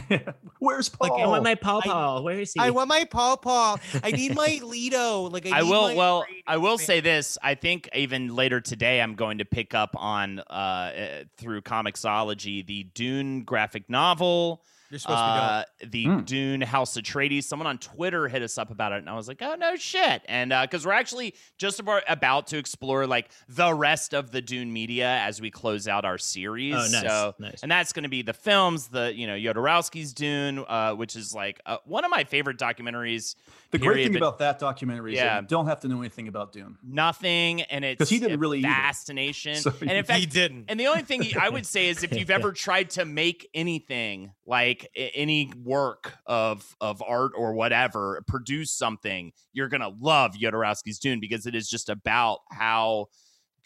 Where's 0.58 0.88
Paul? 0.88 1.10
Like, 1.10 1.22
I 1.22 1.26
want 1.26 1.44
my 1.44 1.54
Paul 1.54 1.82
Paul. 1.82 2.24
Where 2.24 2.40
is 2.40 2.52
he? 2.52 2.60
I 2.60 2.70
want 2.70 2.88
my 2.88 3.04
Paul 3.04 3.36
Paul. 3.36 3.78
I 4.02 4.10
need 4.10 4.34
my 4.34 4.60
Leto. 4.64 5.22
Like 5.28 5.46
I, 5.46 5.58
I 5.58 5.62
need 5.62 5.70
will. 5.70 5.88
my 5.88 5.94
Well, 5.94 6.24
I 6.46 6.56
will 6.56 6.78
say 6.78 7.00
this. 7.00 7.36
I 7.42 7.54
think 7.54 7.88
even 7.94 8.34
later 8.34 8.60
today, 8.60 9.00
I'm 9.00 9.14
going 9.14 9.38
to 9.38 9.44
pick 9.44 9.74
up 9.74 9.90
on 9.96 10.40
uh, 10.40 10.42
uh, 10.52 11.24
through 11.36 11.62
Comixology 11.62 12.64
the 12.64 12.84
Dune 12.84 13.42
graphic 13.42 13.88
novel. 13.90 14.62
You're 14.92 14.98
supposed 14.98 15.18
to 15.18 15.24
be 15.24 15.30
doing. 15.32 15.42
uh, 15.42 15.64
the 15.90 16.04
Hmm. 16.04 16.24
Dune 16.24 16.60
House 16.60 16.96
Atreides. 16.96 17.44
Someone 17.44 17.66
on 17.66 17.78
Twitter 17.78 18.28
hit 18.28 18.42
us 18.42 18.58
up 18.58 18.70
about 18.70 18.92
it, 18.92 18.98
and 18.98 19.08
I 19.10 19.14
was 19.14 19.26
like, 19.26 19.40
"Oh 19.42 19.54
no, 19.54 19.74
shit!" 19.76 20.22
And 20.28 20.50
because 20.62 20.84
we're 20.86 20.92
actually 20.92 21.34
just 21.58 21.80
about, 21.80 22.02
about 22.08 22.46
to 22.48 22.58
explore 22.58 23.06
like 23.06 23.30
the 23.48 23.72
rest 23.74 24.14
of 24.14 24.30
the 24.32 24.42
Dune 24.42 24.72
media 24.72 25.08
as 25.08 25.40
we 25.40 25.50
close 25.50 25.88
out 25.88 26.04
our 26.04 26.18
series. 26.18 26.74
Oh, 26.74 26.78
nice, 26.78 27.00
So, 27.00 27.34
nice. 27.38 27.62
and 27.62 27.72
that's 27.72 27.92
going 27.92 28.02
to 28.04 28.08
be 28.10 28.22
the 28.22 28.34
films, 28.34 28.88
the 28.88 29.12
you 29.16 29.26
know 29.26 29.34
Jodorowsky's 29.34 30.12
Dune, 30.12 30.62
uh, 30.68 30.92
which 30.94 31.16
is 31.16 31.34
like 31.34 31.58
uh, 31.66 31.78
one 31.86 32.04
of 32.04 32.10
my 32.10 32.24
favorite 32.24 32.58
documentaries. 32.58 33.34
The 33.70 33.78
great 33.78 34.04
thing 34.04 34.12
but 34.12 34.18
about 34.18 34.38
that 34.40 34.58
documentary 34.58 35.14
is 35.14 35.18
Yeah. 35.20 35.40
you 35.40 35.46
don't 35.46 35.64
have 35.66 35.80
to 35.80 35.88
know 35.88 36.00
anything 36.00 36.28
about 36.28 36.52
Dune. 36.52 36.76
nothing, 36.82 37.62
and 37.62 37.84
it's 37.86 37.98
'Cause 37.98 38.10
he 38.10 38.18
didn't 38.18 38.34
a 38.34 38.38
really 38.38 38.58
either. 38.58 38.68
fascination. 38.68 39.54
So 39.62 39.72
and 39.80 39.90
in 39.90 39.96
he 39.96 40.02
fact, 40.02 40.20
he 40.20 40.26
didn't. 40.26 40.66
and 40.68 40.78
the 40.78 40.88
only 40.88 41.02
thing 41.02 41.24
I 41.40 41.48
would 41.48 41.64
say 41.64 41.88
is 41.88 42.02
if 42.02 42.14
you've 42.14 42.30
ever 42.42 42.52
tried 42.52 42.90
to 42.90 43.04
make 43.06 43.48
anything 43.54 44.32
like 44.46 44.81
any 44.94 45.52
work 45.62 46.14
of 46.26 46.76
of 46.80 47.02
art 47.02 47.32
or 47.36 47.54
whatever, 47.54 48.22
produce 48.26 48.72
something, 48.72 49.32
you're 49.52 49.68
gonna 49.68 49.92
love 50.00 50.32
Jodorowsky's 50.34 50.98
Dune 50.98 51.20
because 51.20 51.46
it 51.46 51.54
is 51.54 51.68
just 51.68 51.88
about 51.88 52.40
how 52.50 53.08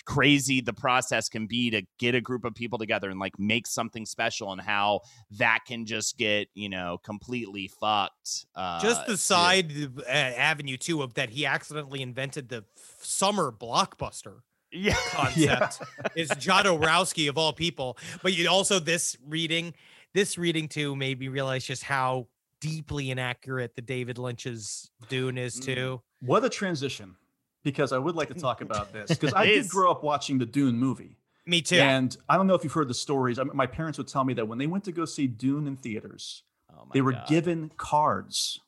crazy 0.05 0.61
the 0.61 0.72
process 0.72 1.29
can 1.29 1.48
be 1.48 1.68
to 1.68 1.83
get 1.98 2.14
a 2.14 2.20
group 2.20 2.44
of 2.44 2.55
people 2.55 2.79
together 2.79 3.11
and 3.11 3.18
like 3.18 3.37
make 3.40 3.66
something 3.66 4.07
special 4.07 4.52
and 4.52 4.61
how 4.61 5.00
that 5.33 5.61
can 5.66 5.85
just 5.85 6.16
get 6.16 6.46
you 6.55 6.68
know 6.68 6.96
completely 7.02 7.68
fucked 7.81 8.46
uh 8.55 8.81
Just 8.81 9.05
the 9.07 9.16
side 9.16 9.72
uh, 9.98 10.09
avenue 10.09 10.76
too 10.76 11.02
of 11.02 11.14
that 11.14 11.31
he 11.31 11.44
accidentally 11.44 12.02
invented 12.02 12.48
the 12.48 12.64
summer 13.00 13.50
blockbuster 13.50 14.42
yeah. 14.72 14.94
concept 15.11 15.83
is 16.14 16.29
Jodorowsky 16.31 17.29
of 17.29 17.38
all 17.38 17.52
people. 17.52 17.96
But 18.22 18.35
you 18.35 18.48
also 18.48 18.79
this 18.79 19.16
reading, 19.26 19.74
this 20.16 20.38
reading 20.38 20.66
too 20.66 20.96
made 20.96 21.20
me 21.20 21.29
realize 21.29 21.62
just 21.62 21.83
how 21.85 22.26
deeply 22.62 23.11
inaccurate 23.11 23.76
the 23.76 23.83
David 23.83 24.16
Lynch's 24.16 24.90
Dune 25.11 25.37
is 25.37 25.61
Mm. 25.61 25.64
too. 25.64 26.02
What 26.20 26.42
a 26.42 26.48
transition! 26.48 27.16
Because 27.62 27.92
I 27.92 27.98
would 27.98 28.16
like 28.16 28.29
to 28.29 28.35
talk 28.48 28.62
about 28.62 28.92
this 28.94 29.11
because 29.11 29.35
I 29.35 29.44
did 29.44 29.68
grow 29.68 29.90
up 29.90 30.02
watching 30.02 30.38
the 30.38 30.46
Dune 30.46 30.79
movie, 30.79 31.18
Me 31.44 31.61
too. 31.61 31.76
and 31.76 32.16
I 32.31 32.37
don't 32.38 32.46
know 32.46 32.55
if 32.55 32.64
you've 32.64 32.72
heard 32.72 32.88
the 32.88 32.94
stories. 32.94 33.38
I 33.38 33.44
mean, 33.44 33.55
my 33.55 33.66
parents 33.66 33.98
would 33.98 34.09
tell 34.09 34.24
me 34.24 34.33
that 34.35 34.48
when 34.48 34.57
they 34.57 34.66
went 34.66 34.85
to 34.85 34.92
go 34.92 35.05
see 35.05 35.26
Dune 35.26 35.66
in 35.66 35.76
theaters, 35.76 36.42
Oh 36.72 36.87
they 36.94 37.02
were 37.02 37.12
God. 37.12 37.29
given 37.29 37.70
cards 37.76 38.59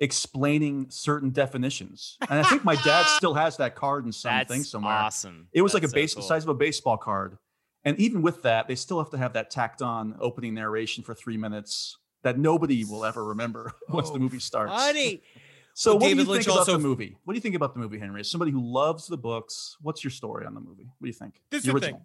explaining 0.00 0.86
certain 0.90 1.30
definitions, 1.30 2.18
and 2.28 2.40
I 2.40 2.42
think 2.42 2.62
my 2.64 2.74
dad 2.76 3.04
still 3.16 3.34
has 3.34 3.56
that 3.56 3.74
card 3.74 4.04
in 4.04 4.12
something 4.12 4.58
that's 4.58 4.68
somewhere. 4.70 4.92
awesome 4.92 5.48
It 5.52 5.62
was 5.62 5.72
like 5.74 5.82
a 5.82 5.86
That's 5.86 5.92
so 5.92 5.94
base 5.94 6.14
cool. 6.14 6.22
the 6.22 6.28
size 6.28 6.42
of 6.42 6.48
a 6.50 6.54
baseball 6.54 6.98
card. 6.98 7.38
And 7.84 7.98
even 7.98 8.22
with 8.22 8.42
that, 8.42 8.68
they 8.68 8.74
still 8.76 8.98
have 8.98 9.10
to 9.10 9.18
have 9.18 9.32
that 9.32 9.50
tacked 9.50 9.82
on 9.82 10.16
opening 10.20 10.54
narration 10.54 11.02
for 11.02 11.14
three 11.14 11.36
minutes 11.36 11.96
that 12.22 12.38
nobody 12.38 12.84
will 12.84 13.04
ever 13.04 13.24
remember 13.24 13.72
once 13.88 14.08
the 14.10 14.16
Oh, 14.16 14.18
movie 14.20 14.38
starts. 14.38 14.72
Honey, 14.72 15.22
So 15.74 15.92
Well, 15.92 16.00
what 16.00 16.08
David 16.08 16.16
do 16.18 16.22
you 16.24 16.30
Lynch 16.32 16.44
think 16.44 16.54
about 16.54 16.58
also- 16.60 16.72
the 16.72 16.78
movie? 16.78 17.16
What 17.24 17.32
do 17.32 17.36
you 17.36 17.40
think 17.40 17.54
about 17.54 17.72
the 17.74 17.80
movie, 17.80 17.98
Henry? 17.98 18.20
As 18.20 18.30
somebody 18.30 18.50
who 18.52 18.60
loves 18.62 19.06
the 19.06 19.16
books, 19.16 19.76
what's 19.80 20.04
your 20.04 20.10
story 20.10 20.44
on 20.46 20.52
the 20.54 20.60
movie? 20.60 20.84
What 20.98 21.04
do 21.04 21.08
you 21.08 21.12
think? 21.14 21.40
This 21.50 21.60
is 21.60 21.66
The 21.66 21.72
the 21.72 21.80
thing. 21.80 22.00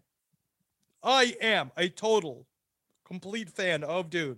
I 1.03 1.35
am 1.41 1.71
a 1.77 1.89
total, 1.89 2.47
complete 3.05 3.49
fan 3.49 3.83
of 3.83 4.09
Dune. 4.09 4.37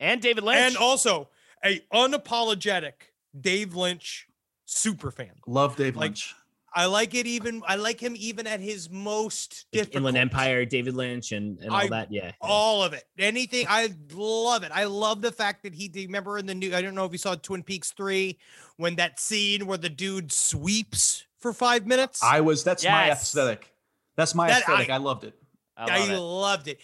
and 0.00 0.20
David 0.20 0.44
Lynch 0.44 0.58
And 0.58 0.76
also 0.76 1.28
a 1.64 1.80
unapologetic 1.92 2.92
Dave 3.38 3.74
Lynch 3.76 4.26
super 4.64 5.10
fan. 5.10 5.32
Love 5.46 5.76
Dave 5.76 5.94
Like, 5.96 6.10
Lynch. 6.10 6.34
I 6.76 6.86
like 6.86 7.14
it 7.14 7.26
even 7.26 7.62
I 7.68 7.76
like 7.76 8.00
him 8.00 8.14
even 8.18 8.46
at 8.48 8.58
his 8.60 8.90
most 8.90 9.66
Like 9.72 9.82
difficult. 9.82 9.96
Inland 10.00 10.16
Empire, 10.16 10.64
David 10.64 10.94
Lynch, 10.94 11.30
and, 11.32 11.58
and 11.60 11.70
all 11.70 11.76
I- 11.76 11.88
that. 11.88 12.12
Yeah. 12.12 12.24
yeah. 12.26 12.32
All 12.40 12.82
of 12.82 12.92
it. 12.92 13.04
Anything. 13.18 13.66
I 13.68 13.90
love 14.12 14.64
it. 14.64 14.72
I 14.74 14.84
love 14.84 15.20
the 15.22 15.30
fact 15.32 15.62
that 15.62 15.74
he 15.74 15.90
remember 15.94 16.36
in 16.38 16.46
the 16.46 16.54
new 16.54 16.74
I 16.74 16.82
don't 16.82 16.94
know 16.94 17.04
if 17.04 17.12
you 17.12 17.18
saw 17.18 17.34
Twin 17.36 17.62
Peaks 17.62 17.92
3 17.92 18.36
when 18.76 18.96
that 18.96 19.20
scene 19.20 19.66
where 19.66 19.78
the 19.78 19.88
dude 19.88 20.32
sweeps 20.32 21.24
for 21.38 21.52
5 21.52 21.86
minutes. 21.86 22.22
I 22.22 22.40
was 22.40 22.64
that's 22.64 22.84
my 22.84 23.10
aesthetic. 23.10 23.70
That's 24.16 24.34
my 24.34 24.48
That 24.48 24.62
aesthetic. 24.62 24.90
I- 24.90 24.94
I, 24.94 24.98
loved 24.98 25.24
it. 25.24 25.34
I 25.76 25.84
I 26.00 26.12
it. 26.12 26.18
loved 26.18 26.68
it. 26.68 26.80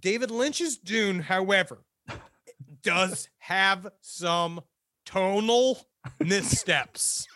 David 0.00 0.30
Lynch's 0.30 0.76
Dune, 0.76 1.20
however, 1.20 1.78
does 2.82 3.28
have 3.38 3.88
some 4.00 4.60
tonal 5.06 5.86
missteps. 6.20 7.26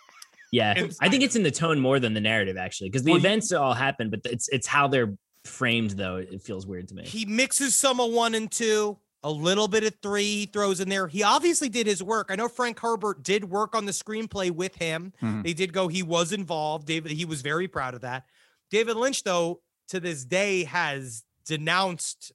Yeah, 0.52 0.72
It's- 0.72 0.98
I 1.00 1.08
think 1.08 1.24
it's 1.24 1.34
in 1.34 1.42
the 1.42 1.50
tone 1.50 1.80
more 1.80 1.98
than 1.98 2.12
the 2.14 2.20
narrative 2.20 2.56
actually, 2.56 2.90
because 2.90 3.02
the 3.02 3.10
Well, 3.12 3.20
you- 3.20 3.26
events 3.26 3.50
all 3.52 3.74
happen, 3.74 4.10
but 4.10 4.20
it's 4.24 4.48
it's 4.50 4.66
how 4.68 4.86
they're 4.86 5.16
framed 5.44 5.92
though. 5.92 6.16
It 6.18 6.42
feels 6.42 6.66
weird 6.66 6.86
to 6.88 6.94
me. 6.94 7.04
He 7.04 7.24
mixes 7.24 7.74
some 7.74 7.98
of 8.00 8.12
one 8.12 8.34
and 8.34 8.52
two, 8.52 8.98
a 9.24 9.30
little 9.30 9.66
bit 9.66 9.82
of 9.82 9.94
three 10.02 10.24
he 10.24 10.46
throws 10.46 10.78
in 10.78 10.88
there. 10.90 11.08
He 11.08 11.22
obviously 11.22 11.68
did 11.70 11.86
his 11.86 12.02
work. 12.02 12.26
I 12.30 12.36
know 12.36 12.48
Frank 12.48 12.78
Herbert 12.80 13.22
did 13.22 13.44
work 13.50 13.74
on 13.74 13.86
the 13.86 13.92
screenplay 13.92 14.50
with 14.50 14.76
him. 14.76 15.12
Mhm. 15.22 15.42
They 15.42 15.54
did 15.54 15.72
go, 15.72 15.88
he 15.88 16.02
was 16.02 16.32
involved. 16.32 16.86
David, 16.86 17.12
he 17.12 17.24
was 17.24 17.40
very 17.40 17.66
proud 17.66 17.94
of 17.94 18.02
that. 18.02 18.24
David 18.70 18.96
Lynch, 18.96 19.22
though, 19.24 19.62
to 19.88 20.00
this 20.00 20.24
day 20.24 20.64
has 20.64 21.24
denounced 21.46 22.32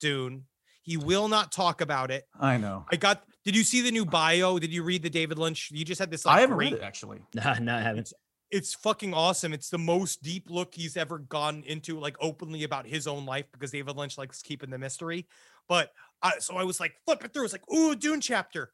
Dune. 0.00 0.46
He 0.82 0.96
will 0.96 1.28
not 1.28 1.52
talk 1.52 1.80
about 1.80 2.10
it. 2.10 2.26
I 2.38 2.56
know. 2.56 2.84
I 2.90 2.96
got. 2.96 3.22
Did 3.50 3.56
you 3.56 3.64
see 3.64 3.80
the 3.80 3.90
new 3.90 4.04
bio? 4.06 4.60
Did 4.60 4.72
you 4.72 4.84
read 4.84 5.02
the 5.02 5.10
David 5.10 5.36
Lynch? 5.36 5.72
You 5.72 5.84
just 5.84 5.98
had 5.98 6.08
this. 6.08 6.24
Like, 6.24 6.36
I 6.36 6.40
haven't 6.42 6.56
great, 6.56 6.72
read 6.72 6.80
it 6.82 6.84
actually. 6.84 7.18
Nah, 7.34 7.54
no, 7.54 7.74
I 7.74 7.80
haven't. 7.80 8.12
It's 8.52 8.74
fucking 8.74 9.12
awesome. 9.12 9.52
It's 9.52 9.70
the 9.70 9.78
most 9.78 10.22
deep 10.22 10.48
look 10.50 10.72
he's 10.72 10.96
ever 10.96 11.18
gone 11.18 11.64
into, 11.66 11.98
like 11.98 12.14
openly 12.20 12.62
about 12.62 12.86
his 12.86 13.08
own 13.08 13.26
life, 13.26 13.46
because 13.50 13.72
David 13.72 13.96
Lynch 13.96 14.16
likes 14.16 14.40
keeping 14.40 14.70
the 14.70 14.78
mystery. 14.78 15.26
But 15.68 15.90
I, 16.22 16.38
so 16.38 16.56
I 16.58 16.62
was 16.62 16.78
like 16.78 16.92
flipping 17.06 17.30
through. 17.30 17.42
It's 17.42 17.52
like, 17.52 17.68
ooh, 17.72 17.96
Dune 17.96 18.20
chapter. 18.20 18.72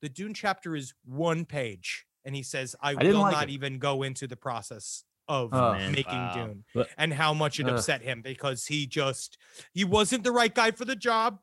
The 0.00 0.08
Dune 0.08 0.32
chapter 0.32 0.74
is 0.74 0.94
one 1.04 1.44
page, 1.44 2.06
and 2.24 2.34
he 2.34 2.42
says, 2.42 2.74
"I, 2.80 2.94
didn't 2.94 3.12
will 3.16 3.20
like 3.20 3.32
not 3.32 3.44
it. 3.50 3.52
even 3.52 3.78
go 3.78 4.02
into 4.02 4.26
the 4.26 4.36
process 4.36 5.04
of 5.28 5.52
Oh, 5.52 5.74
making 5.90 6.14
Wow. 6.14 6.34
Dune 6.34 6.64
But- 6.74 6.88
and 6.96 7.12
how 7.12 7.34
much 7.34 7.60
it 7.60 7.66
Ugh. 7.66 7.74
upset 7.74 8.00
him 8.00 8.22
because 8.22 8.64
he 8.66 8.86
just 8.86 9.36
he 9.74 9.84
wasn't 9.84 10.24
the 10.24 10.32
right 10.32 10.54
guy 10.54 10.70
for 10.70 10.84
the 10.86 10.94
job, 10.96 11.40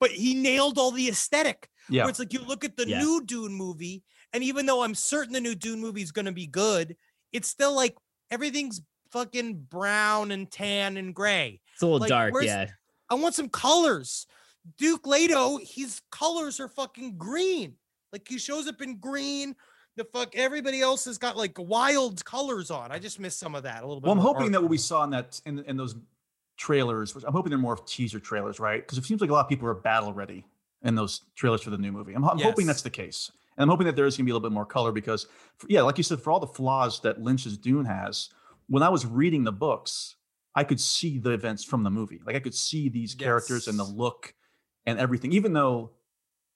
but 0.00 0.10
he 0.10 0.34
nailed 0.34 0.78
all 0.78 0.90
the 0.90 1.08
aesthetic. 1.08 1.68
Yeah. 1.88 2.02
Where 2.04 2.10
it's 2.10 2.18
like 2.18 2.32
you 2.32 2.40
look 2.40 2.64
at 2.64 2.76
the 2.76 2.88
Yeah. 2.88 3.00
new 3.00 3.22
Dune 3.24 3.52
movie, 3.52 4.02
and 4.32 4.42
even 4.44 4.66
though 4.66 4.82
I'm 4.82 4.94
certain 4.94 5.32
the 5.32 5.40
new 5.40 5.54
Dune 5.54 5.80
movie 5.80 6.02
is 6.02 6.12
going 6.12 6.26
to 6.26 6.32
be 6.32 6.46
good, 6.46 6.96
it's 7.32 7.48
still 7.48 7.74
like 7.74 7.96
everything's 8.30 8.82
fucking 9.10 9.54
brown 9.70 10.30
and 10.30 10.50
tan 10.50 10.96
and 10.98 11.14
gray. 11.14 11.60
It's 11.72 11.82
a 11.82 11.86
little 11.86 12.00
Like, 12.00 12.08
dark. 12.10 12.34
Yeah, 12.42 12.66
I 13.08 13.14
want 13.14 13.34
some 13.34 13.48
colors. 13.48 14.26
Duke 14.76 15.06
Leto, 15.06 15.58
his 15.62 16.02
colors 16.10 16.60
are 16.60 16.68
fucking 16.68 17.16
green. 17.16 17.74
Like 18.12 18.28
he 18.28 18.38
shows 18.38 18.68
up 18.68 18.82
in 18.82 18.98
green. 18.98 19.56
The 19.96 20.04
fuck 20.04 20.36
everybody 20.36 20.80
else 20.80 21.06
has 21.06 21.16
got 21.18 21.36
like 21.36 21.56
wild 21.58 22.24
colors 22.24 22.70
on. 22.70 22.92
I 22.92 22.98
just 22.98 23.18
miss 23.18 23.34
some 23.36 23.54
of 23.54 23.62
that 23.64 23.82
a 23.82 23.86
little 23.86 24.00
bit. 24.00 24.06
Well, 24.08 24.12
I'm 24.16 24.22
hoping 24.22 24.42
art. 24.44 24.52
that 24.52 24.60
what 24.60 24.70
we 24.70 24.78
saw 24.78 25.04
in 25.04 25.10
that 25.10 25.40
in, 25.46 25.58
in 25.60 25.76
those 25.76 25.96
trailers, 26.58 27.14
which 27.14 27.24
I'm 27.24 27.32
hoping 27.32 27.50
they're 27.50 27.58
more 27.58 27.72
of 27.72 27.86
teaser 27.86 28.20
trailers, 28.20 28.60
right? 28.60 28.82
Because 28.82 28.98
it 28.98 29.04
seems 29.04 29.20
like 29.20 29.30
a 29.30 29.32
lot 29.32 29.46
of 29.46 29.48
people 29.48 29.66
are 29.68 29.74
battle 29.74 30.12
ready 30.12 30.44
in 30.82 30.94
those 30.94 31.22
trailers 31.34 31.62
for 31.62 31.70
the 31.70 31.78
new 31.78 31.92
movie. 31.92 32.12
I'm, 32.12 32.24
I'm 32.24 32.38
hoping 32.38 32.66
that's 32.66 32.82
the 32.82 32.90
case, 32.90 33.30
and 33.56 33.62
I'm 33.62 33.68
hoping 33.68 33.86
that 33.86 33.96
there 33.96 34.06
is 34.06 34.16
going 34.16 34.24
to 34.24 34.26
be 34.26 34.32
a 34.32 34.34
little 34.34 34.48
bit 34.48 34.54
more 34.54 34.66
color 34.66 34.92
because, 34.92 35.26
for, 35.56 35.66
yeah, 35.70 35.82
like 35.82 35.96
you 35.96 36.04
said, 36.04 36.20
for 36.20 36.30
all 36.30 36.40
the 36.40 36.46
flaws 36.46 37.00
that 37.00 37.22
Lynch's 37.22 37.56
Dune 37.56 37.86
has, 37.86 38.28
when 38.68 38.82
I 38.82 38.90
was 38.90 39.06
reading 39.06 39.44
the 39.44 39.52
books, 39.52 40.16
I 40.54 40.64
could 40.64 40.80
see 40.80 41.18
the 41.18 41.30
events 41.30 41.64
from 41.64 41.84
the 41.84 41.90
movie. 41.90 42.20
Like 42.26 42.36
I 42.36 42.40
could 42.40 42.54
see 42.54 42.88
these 42.88 43.14
characters 43.14 43.68
and 43.68 43.78
the 43.78 43.84
look 43.84 44.34
and 44.86 44.98
everything. 44.98 45.32
Even 45.32 45.52
though 45.52 45.92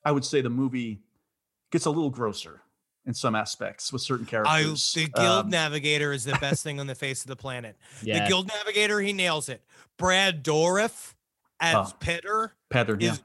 I 0.05 0.11
would 0.13 0.25
say 0.25 0.41
the 0.41 0.51
movie 0.51 1.03
gets 1.71 1.87
a 1.87 1.91
little 1.91 2.11
grosser 2.11 2.63
in 3.07 3.15
some 3.15 3.35
aspects 3.35 3.93
with 3.93 4.03
certain 4.03 4.27
characters. 4.27 4.53
I, 4.53 4.63
characters. 4.63 4.93
the 4.95 5.09
Guild 5.09 5.45
Um, 5.47 5.51
Navigator 5.51 6.13
is 6.13 6.25
the 6.25 6.35
best 6.41 6.63
thing 6.65 6.79
on 6.81 6.87
the 6.87 6.95
face 6.95 7.23
of 7.23 7.29
the 7.29 7.37
planet. 7.37 7.77
yeah. 8.03 8.23
The 8.25 8.29
Guild 8.29 8.49
Navigator, 8.49 9.01
he 9.01 9.13
nails 9.13 9.49
it. 9.49 9.63
Brad 9.99 10.45
Dourif 10.45 11.15
as 11.61 11.75
Oh. 11.75 11.93
Piter 12.01 12.55
pattern, 12.71 13.01
yeah. 13.01 13.17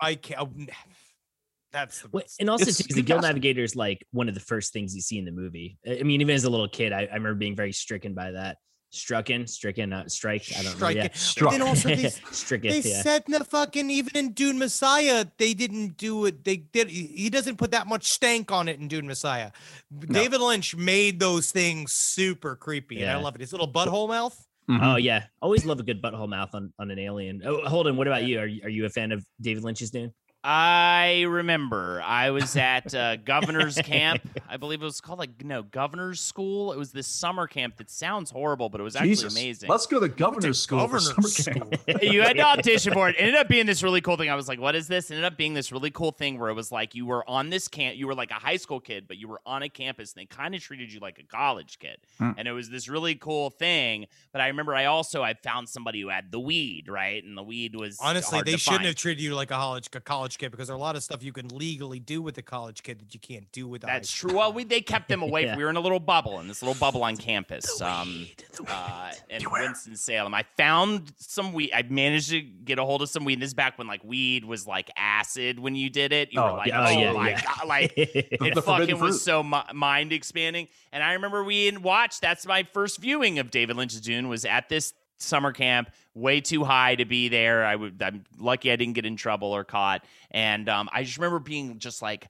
I 0.00 0.14
can't. 0.14 0.70
That's 1.72 2.00
the 2.02 2.08
best. 2.08 2.40
and 2.40 2.48
also 2.48 2.66
It's 2.66 2.78
too, 2.78 2.84
'cause 2.84 2.94
the 2.96 3.02
Guild 3.02 3.20
casting. 3.20 3.28
Navigator 3.34 3.62
is 3.62 3.76
like 3.76 4.06
one 4.12 4.28
of 4.28 4.34
the 4.34 4.40
first 4.40 4.72
things 4.72 4.94
you 4.94 5.02
see 5.02 5.18
in 5.18 5.24
the 5.24 5.32
movie. 5.32 5.78
I 5.86 5.98
I 5.98 6.02
mean, 6.04 6.20
even 6.20 6.34
as 6.34 6.44
a 6.44 6.50
little 6.50 6.68
kid, 6.68 6.92
I, 6.92 7.00
I 7.02 7.14
remember 7.14 7.34
being 7.34 7.56
very 7.56 7.72
stricken 7.72 8.14
by 8.14 8.30
that. 8.30 8.58
Strucken, 8.92 9.48
stricken, 9.48 9.90
not 9.90 10.10
strike. 10.10 10.44
I 10.58 10.62
don't 10.62 10.80
know. 10.80 10.88
Yeah. 10.88 11.08
Striken. 11.08 11.16
Struck. 11.16 11.52
Then 11.52 11.62
also 11.62 11.88
they, 11.88 12.08
stricken. 12.30 12.70
they 12.70 12.80
Yeah. 12.80 13.02
said 13.02 13.24
in 13.26 13.32
the 13.32 13.44
fucking 13.44 13.90
even 13.90 14.16
in 14.16 14.32
Dune 14.32 14.58
Messiah, 14.58 15.26
they 15.38 15.54
didn't 15.54 15.96
do 15.96 16.24
it. 16.26 16.44
They 16.44 16.56
did. 16.58 16.88
He 16.88 17.06
he 17.08 17.28
doesn't 17.30 17.56
put 17.56 17.72
that 17.72 17.86
much 17.86 18.04
stank 18.10 18.50
on 18.52 18.68
it 18.68 18.78
in 18.80 18.88
Dune 18.88 19.06
Messiah. 19.06 19.50
David 19.98 20.40
Lynch 20.40 20.76
made 20.76 21.20
those 21.20 21.50
things 21.50 21.92
super 21.92 22.56
creepy, 22.56 23.02
and 23.02 23.10
I 23.10 23.16
love 23.16 23.34
it. 23.34 23.40
His 23.40 23.52
little 23.52 23.70
butthole 23.70 24.08
mouth. 24.08 24.40
Mhm. 24.70 24.80
Oh 24.82 24.96
yeah, 24.96 25.24
always 25.40 25.64
love 25.64 25.78
a 25.78 25.84
good 25.84 26.02
butthole 26.02 26.28
mouth 26.28 26.52
on, 26.54 26.72
on 26.78 26.90
an 26.90 26.98
alien. 26.98 27.40
Oh, 27.44 27.60
hold 27.68 27.86
on. 27.86 27.96
What 27.96 28.06
about 28.08 28.24
you? 28.24 28.40
Are 28.40 28.46
you, 28.46 28.62
are 28.64 28.68
you 28.68 28.84
a 28.84 28.88
fan 28.88 29.12
of 29.12 29.24
David 29.40 29.62
Lynch's 29.62 29.90
Dune? 29.90 30.12
I 30.48 31.22
remember 31.22 32.00
I 32.00 32.30
was 32.30 32.54
at 32.54 32.94
uh, 32.94 33.16
governor's 33.16 33.74
camp. 33.82 34.22
I 34.48 34.56
believe 34.58 34.80
it 34.80 34.84
was 34.84 35.00
called 35.00 35.18
like 35.18 35.44
no 35.44 35.64
governor's 35.64 36.20
school. 36.20 36.72
It 36.72 36.78
was 36.78 36.92
this 36.92 37.08
summer 37.08 37.48
camp 37.48 37.78
that 37.78 37.90
sounds 37.90 38.30
horrible, 38.30 38.68
but 38.68 38.80
it 38.80 38.84
was 38.84 38.94
actually 38.94 39.08
Jesus. 39.10 39.34
amazing. 39.36 39.68
Let's 39.68 39.86
go 39.86 39.98
to 39.98 40.06
governor's 40.06 40.60
school 40.60 40.78
governor's 40.78 41.12
summer 41.12 41.68
camp. 41.68 41.74
you 42.00 42.22
had 42.22 42.36
to 42.36 42.44
audition 42.44 42.92
for 42.92 43.08
it. 43.08 43.16
It 43.16 43.22
ended 43.22 43.34
up 43.34 43.48
being 43.48 43.66
this 43.66 43.82
really 43.82 44.00
cool 44.00 44.16
thing. 44.16 44.30
I 44.30 44.36
was 44.36 44.46
like, 44.46 44.60
what 44.60 44.76
is 44.76 44.86
this? 44.86 45.10
It 45.10 45.14
ended 45.14 45.24
up 45.24 45.36
being 45.36 45.54
this 45.54 45.72
really 45.72 45.90
cool 45.90 46.12
thing 46.12 46.38
where 46.38 46.48
it 46.48 46.54
was 46.54 46.70
like 46.70 46.94
you 46.94 47.06
were 47.06 47.28
on 47.28 47.50
this 47.50 47.66
camp, 47.66 47.96
you 47.96 48.06
were 48.06 48.14
like 48.14 48.30
a 48.30 48.34
high 48.34 48.56
school 48.56 48.78
kid, 48.78 49.08
but 49.08 49.16
you 49.16 49.26
were 49.26 49.40
on 49.44 49.64
a 49.64 49.68
campus 49.68 50.12
and 50.12 50.20
they 50.20 50.26
kind 50.26 50.54
of 50.54 50.60
treated 50.60 50.92
you 50.92 51.00
like 51.00 51.18
a 51.18 51.24
college 51.24 51.80
kid. 51.80 51.98
Hmm. 52.18 52.30
And 52.38 52.46
it 52.46 52.52
was 52.52 52.70
this 52.70 52.88
really 52.88 53.16
cool 53.16 53.50
thing. 53.50 54.06
But 54.30 54.42
I 54.42 54.46
remember 54.46 54.76
I 54.76 54.84
also 54.84 55.24
I 55.24 55.34
found 55.34 55.68
somebody 55.68 56.02
who 56.02 56.08
had 56.08 56.30
the 56.30 56.38
weed, 56.38 56.84
right? 56.88 57.24
And 57.24 57.36
the 57.36 57.42
weed 57.42 57.74
was 57.74 57.98
Honestly, 58.00 58.36
hard 58.36 58.46
they 58.46 58.52
to 58.52 58.58
shouldn't 58.58 58.76
find. 58.82 58.86
have 58.86 58.94
treated 58.94 59.24
you 59.24 59.34
like 59.34 59.50
a 59.50 59.54
college 59.54 59.88
a 59.92 60.00
college 60.00 60.35
kid 60.38 60.50
because 60.50 60.68
there 60.68 60.74
are 60.74 60.78
a 60.78 60.80
lot 60.80 60.96
of 60.96 61.02
stuff 61.02 61.22
you 61.22 61.32
can 61.32 61.48
legally 61.48 61.98
do 61.98 62.20
with 62.22 62.36
a 62.38 62.42
college 62.42 62.82
kid 62.82 63.00
that 63.00 63.14
you 63.14 63.20
can't 63.20 63.50
do 63.52 63.66
with 63.68 63.82
a 63.84 63.86
That's 63.86 64.10
school. 64.10 64.30
true. 64.30 64.38
Well, 64.38 64.52
we, 64.52 64.64
they 64.64 64.80
kept 64.80 65.08
them 65.08 65.22
away. 65.22 65.36
Yeah. 65.46 65.56
We 65.56 65.64
were 65.64 65.70
in 65.70 65.76
a 65.76 65.80
little 65.80 66.00
bubble, 66.00 66.40
in 66.40 66.48
this 66.48 66.62
little 66.62 66.74
bubble 66.78 67.04
on 67.04 67.16
campus, 67.16 67.80
um, 67.80 68.26
uh, 68.68 69.12
in 69.30 69.42
Winston 69.50 69.94
Salem. 69.96 70.34
I 70.34 70.44
found 70.56 71.12
some 71.18 71.52
weed. 71.52 71.70
I 71.72 71.82
managed 71.82 72.30
to 72.30 72.40
get 72.40 72.78
a 72.78 72.84
hold 72.84 73.02
of 73.02 73.08
some 73.08 73.24
weed. 73.24 73.40
This 73.40 73.48
is 73.48 73.54
back 73.54 73.78
when 73.78 73.86
like 73.86 74.02
weed 74.02 74.44
was 74.44 74.66
like 74.66 74.90
acid 74.96 75.58
when 75.60 75.76
you 75.76 75.88
did 75.90 76.12
it. 76.12 76.32
You 76.32 76.40
Oh, 76.40 76.52
were 76.52 76.58
like, 76.58 76.68
yeah, 76.68 76.80
oh, 76.80 76.86
oh, 76.86 76.98
yeah, 76.98 77.12
my 77.12 77.28
yeah. 77.30 77.42
god, 77.42 77.68
like 77.68 77.92
it 77.96 78.64
fucking 78.64 78.98
was 78.98 79.22
so 79.22 79.42
mi- 79.42 79.62
mind 79.74 80.12
expanding. 80.12 80.68
And 80.92 81.02
I 81.02 81.12
remember 81.12 81.44
we 81.44 81.66
had 81.66 81.78
watched. 81.78 82.20
That's 82.22 82.46
my 82.46 82.66
first 82.72 82.98
viewing 82.98 83.38
of 83.38 83.50
David 83.50 83.76
Lynch's 83.76 84.00
Dune. 84.00 84.28
Was 84.28 84.44
at 84.44 84.68
this 84.68 84.94
summer 85.18 85.52
camp. 85.52 85.90
Way 86.14 86.40
too 86.40 86.64
high 86.64 86.94
to 86.94 87.04
be 87.04 87.28
there. 87.28 87.64
I 87.64 87.76
would. 87.76 88.02
I'm 88.02 88.24
lucky 88.38 88.72
I 88.72 88.76
didn't 88.76 88.94
get 88.94 89.04
in 89.06 89.16
trouble 89.16 89.48
or 89.52 89.64
caught. 89.64 90.04
And 90.30 90.68
um, 90.68 90.88
I 90.92 91.02
just 91.04 91.18
remember 91.18 91.38
being 91.38 91.78
just 91.78 92.00
like 92.02 92.28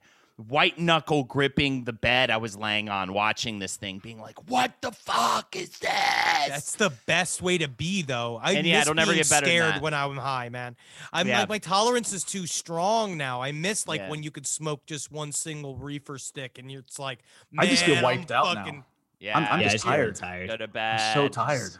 white 0.49 0.77
knuckle 0.77 1.23
gripping 1.23 1.83
the 1.83 1.93
bed 1.93 2.29
I 2.29 2.37
was 2.37 2.55
laying 2.55 2.89
on, 2.89 3.11
watching 3.13 3.57
this 3.59 3.75
thing, 3.77 3.99
being 3.99 4.19
like, 4.19 4.49
"What 4.49 4.73
the 4.81 4.91
fuck 4.91 5.55
is 5.55 5.69
this?" 5.79 5.89
That's 5.89 6.75
the 6.75 6.91
best 7.07 7.41
way 7.41 7.57
to 7.59 7.67
be, 7.67 8.01
though. 8.03 8.39
I 8.43 8.51
And 8.53 8.67
yeah, 8.67 8.79
miss 8.79 8.81
it'll 8.83 8.95
never 8.95 9.11
being 9.13 9.23
get 9.23 9.29
better 9.29 9.45
than 9.45 9.55
scared 9.55 9.73
that. 9.75 9.81
when 9.81 9.93
I'm 9.93 10.17
high, 10.17 10.49
man. 10.49 10.75
I'm 11.13 11.27
Yeah. 11.27 11.39
like 11.39 11.49
my 11.49 11.57
tolerance 11.57 12.11
is 12.13 12.23
too 12.23 12.45
strong 12.45 13.17
now. 13.17 13.41
I 13.41 13.51
miss 13.53 13.87
like 13.87 14.01
Yeah. 14.01 14.09
when 14.09 14.21
you 14.21 14.29
could 14.31 14.45
smoke 14.45 14.85
just 14.85 15.11
one 15.11 15.31
single 15.31 15.75
reefer 15.77 16.17
stick, 16.19 16.57
and 16.59 16.69
it's 16.69 16.99
like, 16.99 17.19
I 17.57 17.65
just 17.67 17.85
get 17.85 18.03
wiped 18.03 18.31
I'm 18.31 18.37
out 18.45 18.53
now. 18.67 18.85
yeah, 19.19 19.37
I'm- 19.39 19.47
I'm 19.49 19.61
yeah, 19.61 19.69
just 19.69 19.87
I 19.87 19.97
just 19.97 20.19
feel 20.21 20.27
tired. 20.29 20.49
Go 20.49 20.57
to 20.57 20.67
bed. 20.67 20.99
I'm 20.99 21.13
so 21.13 21.27
just- 21.27 21.33
tired. 21.35 21.71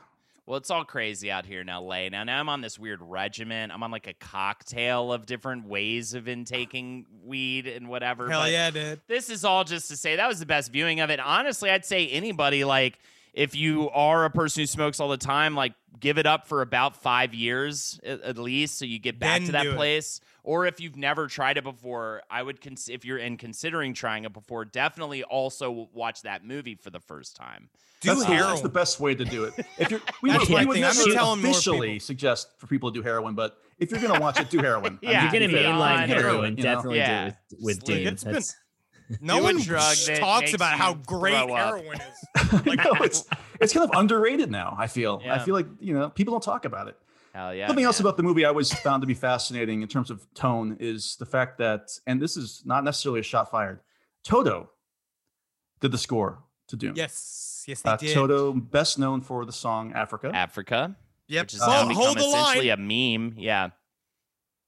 Well, 0.47 0.55
it's 0.55 0.71
all 0.71 0.86
crazy 0.86 1.29
out 1.29 1.45
here 1.45 1.60
in 1.60 1.67
LA. 1.67 2.07
Now, 2.07 2.23
now 2.23 2.39
I'm 2.39 2.47
on 2.47 2.62
this 2.62 2.79
weird 2.79 3.01
regimen. 3.01 3.69
I'm 3.69 3.83
on 3.83 3.91
like 3.91 4.07
a 4.07 4.13
cocktail 4.13 5.12
of 5.12 5.25
different 5.25 5.67
ways 5.67 6.13
of 6.13 6.29
intaking 6.29 7.05
weed 7.25 7.67
and 7.67 7.89
whatever. 7.89 8.29
Hell 8.29 8.43
but 8.43 8.51
yeah, 8.51 8.71
dude. 8.71 9.01
This 9.10 9.29
is 9.29 9.43
all 9.43 9.65
just 9.65 9.89
to 9.89 9.97
say 9.97 10.15
that 10.15 10.27
was 10.27 10.39
the 10.39 10.45
best 10.45 10.71
viewing 10.71 11.01
of 11.01 11.10
it. 11.10 11.19
Honestly, 11.19 11.69
I'd 11.69 11.83
say 11.83 12.07
anybody 12.07 12.63
like 12.63 12.97
if 13.33 13.57
you 13.57 13.89
are 13.89 14.23
a 14.23 14.29
person 14.29 14.62
who 14.62 14.67
smokes 14.67 15.01
all 15.01 15.10
the 15.10 15.17
time, 15.17 15.53
like 15.53 15.73
give 15.99 16.17
it 16.17 16.25
up 16.25 16.47
for 16.47 16.62
about 16.62 16.95
five 16.95 17.33
years 17.33 17.99
at, 18.05 18.21
at 18.21 18.38
least, 18.38 18.77
so 18.79 18.86
you 18.86 18.99
get 18.99 19.19
back 19.19 19.39
Then 19.39 19.47
to 19.47 19.51
that 19.51 19.75
place. 19.75 20.17
it. 20.17 20.23
Place. 20.47 20.53
Or 20.53 20.65
if 20.65 20.79
you've 20.79 20.95
never 20.95 21.27
tried 21.27 21.57
it 21.57 21.63
before, 21.63 22.21
I 22.29 22.41
would 22.43 22.62
cons- 22.62 22.89
if 22.89 23.05
you're 23.05 23.17
in 23.17 23.38
considering 23.38 23.93
trying 23.93 24.23
it 24.25 24.33
before, 24.33 24.65
definitely 24.65 25.23
also 25.23 25.89
watch 25.93 26.21
that 26.23 26.45
movie 26.45 26.75
for 26.75 26.89
the 26.89 26.99
first 26.99 27.36
time. 27.36 27.69
Do 28.01 28.10
that's, 28.10 28.21
the, 28.21 28.25
heroin. 28.27 28.49
that's 28.49 28.62
the 28.62 28.69
best 28.69 28.99
way 28.99 29.15
to 29.15 29.25
do 29.25 29.45
it. 29.45 29.53
If 29.79 29.89
you're, 29.91 30.01
we 30.21 30.29
That's 30.29 30.47
would, 30.49 30.60
we 30.60 30.65
would. 30.67 30.77
I've 30.83 30.95
never 30.95 31.05
been 31.36 31.45
officially 31.45 31.88
people. 31.93 32.05
suggest 32.05 32.47
for 32.60 32.67
people 32.67 32.91
to 32.91 32.99
do 32.99 33.03
heroin, 33.03 33.33
but 33.33 33.57
if 33.79 33.89
you're 33.91 33.99
gonna 33.99 34.19
watch 34.19 34.39
it, 34.39 34.49
do 34.51 34.60
heroin. 34.62 34.99
Yeah. 35.01 35.25
if 35.27 35.33
you're 35.33 35.41
gonna 35.47 35.53
mainline 35.53 36.05
heroin, 36.07 36.23
heroin, 36.23 36.57
you 36.57 36.63
know? 36.63 36.75
definitely 36.75 36.97
Yeah. 36.99 37.23
do 37.25 37.27
it 37.29 37.36
with, 37.60 37.83
with 37.83 37.89
It's 37.89 38.23
like- 38.25 38.36
it's 38.36 38.55
been- 39.10 39.17
No 39.21 39.41
one 39.41 39.60
drug 39.62 39.95
that 40.07 40.19
talks 40.19 40.53
about 40.53 40.77
how 40.77 40.93
great 40.95 41.33
throw 41.33 41.53
up. 41.55 41.75
heroin 41.79 41.97
is. 41.99 42.25
I 42.53 42.75
know, 42.75 42.93
it's 43.03 43.25
it's 43.60 43.73
kind 43.73 43.89
of 43.89 43.97
underrated 43.97 44.51
now. 44.51 44.75
I 44.77 44.86
feel. 44.88 45.21
I 45.27 45.39
feel 45.39 45.55
like 45.55 45.67
you 45.79 45.93
know 45.93 46.10
people 46.10 46.33
don't 46.33 46.43
talk 46.43 46.65
about 46.65 46.88
it. 46.89 46.97
Hell 47.38 47.54
yeah. 47.54 47.67
Something 47.67 47.86
else 47.86 48.00
about 48.00 48.17
the 48.17 48.23
movie 48.23 48.45
I 48.45 48.47
always 48.50 48.73
found 48.73 49.02
to 49.04 49.08
be 49.08 49.13
fascinating 49.13 49.84
in 49.84 49.88
terms 49.88 50.10
of 50.10 50.26
tone 50.34 50.76
is 50.80 51.15
the 51.17 51.26
fact 51.26 51.60
that, 51.60 51.91
and 52.08 52.19
this 52.19 52.36
is 52.36 52.63
not 52.65 52.84
necessarily 52.84 53.19
a 53.19 53.23
shot 53.23 53.52
fired. 53.52 53.80
Toto 54.23 54.71
did 55.80 55.91
the 55.91 56.00
score 56.00 56.39
to 56.69 56.76
Dune. 56.76 56.93
Yes, 56.95 57.63
yes, 57.67 57.84
they 57.84 57.89
Uh, 57.91 57.97
did. 57.97 58.13
Toto, 58.15 58.54
best 58.54 58.97
known 58.97 59.21
for 59.21 59.45
the 59.45 59.52
song 59.52 59.93
Africa. 59.93 60.32
Africa. 60.34 60.95
Yep. 61.28 61.43
which 61.43 61.52
has 61.52 61.62
Oh, 61.62 61.67
now 61.67 61.76
hold, 61.78 61.89
become 61.89 62.04
hold 62.06 62.17
the 62.17 62.21
essentially 62.21 62.69
line. 62.69 62.80
a 62.80 63.17
meme. 63.19 63.34
Yeah. 63.38 63.69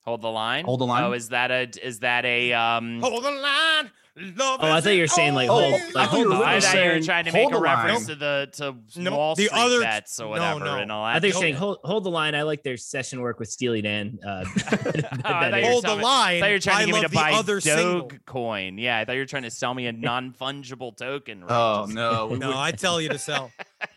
Hold 0.02 0.22
the 0.22 0.30
line. 0.30 0.66
Hold 0.66 0.80
the 0.82 0.86
line? 0.86 1.04
Oh, 1.06 1.14
is 1.14 1.30
that 1.30 1.50
a 1.50 1.70
is 1.84 2.00
that 2.02 2.24
a 2.26 2.54
um? 2.54 3.02
Hold 3.02 3.24
the 3.24 3.32
line. 3.32 3.90
Love 4.36 4.60
Oh, 4.62 4.68
I 4.72 4.82
thought 4.82 4.90
you 4.90 5.02
were 5.02 5.08
saying, 5.08 5.34
like, 5.34 5.50
only 5.50 5.70
hold- 5.70 5.82
thing 5.82 5.92
I 5.96 6.06
thought 6.08 6.20
you 6.20 6.30
were 6.30 6.36
I- 6.36 6.56
I 6.56 6.60
thought 6.60 6.76
you 6.76 6.92
were 6.92 7.00
trying 7.02 7.26
to 7.26 7.32
make 7.32 7.48
a 7.48 7.52
the 7.52 7.58
line. 7.60 7.64
reference 7.86 8.06
to 8.08 8.16
the 8.16 8.50
to 8.54 9.00
No, 9.02 9.12
Wall 9.16 9.36
the 9.36 9.46
Street 9.46 9.58
other- 9.60 9.80
bets 9.82 10.20
or 10.20 10.28
whatever 10.28 10.60
no. 10.60 10.76
and 10.78 10.92
all 10.92 11.06
that. 11.06 11.16
I 11.16 11.20
think 11.20 11.34
you're 11.34 11.42
saying 11.42 11.56
hold 11.56 11.78
hold 11.86 12.04
the 12.04 12.10
line. 12.12 12.36
I 12.36 12.42
like 12.42 12.64
their 12.64 12.76
session 12.78 13.22
work 13.22 13.40
with 13.40 13.50
Steely 13.50 13.82
Dan. 13.82 14.20
Uh, 14.26 14.44
I 14.58 14.72
thought 14.72 15.54
you 15.54 15.66
were 15.66 15.72
Hold 15.72 15.84
the 15.84 15.88
telling- 15.88 16.04
line. 16.04 16.36
I 16.36 16.40
thought 16.42 16.46
you 16.48 16.54
were 16.56 16.60
trying 16.60 16.86
to 16.88 16.92
get 16.94 17.02
me 17.02 17.08
to 17.08 17.14
buy 17.16 17.32
other 17.34 17.62
single. 17.62 18.10
Dogecoin. 18.10 18.80
Yeah, 18.82 18.98
I 18.98 19.06
thought 19.06 19.14
you 19.14 19.20
were 19.22 19.26
trying 19.26 19.44
to 19.44 19.52
sell 19.52 19.74
me 19.74 19.88
a 19.88 19.92
non 19.94 20.34
fungible 20.34 20.96
token. 20.98 21.42
Right? 21.46 21.52
Oh 21.52 21.86
no, 21.86 22.36
No, 22.36 22.58
I 22.58 22.72
tell 22.72 23.00
you 23.00 23.10
to 23.10 23.18
sell. 23.20 23.52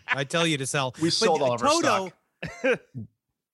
I 0.06 0.24
tell 0.24 0.46
you 0.46 0.58
to 0.58 0.66
sell. 0.66 0.94
we 1.02 1.10
sold 1.10 1.42
all 1.42 1.54
of 1.54 1.62
our 1.62 1.68
Toto, 1.68 2.12
stock. 2.60 2.80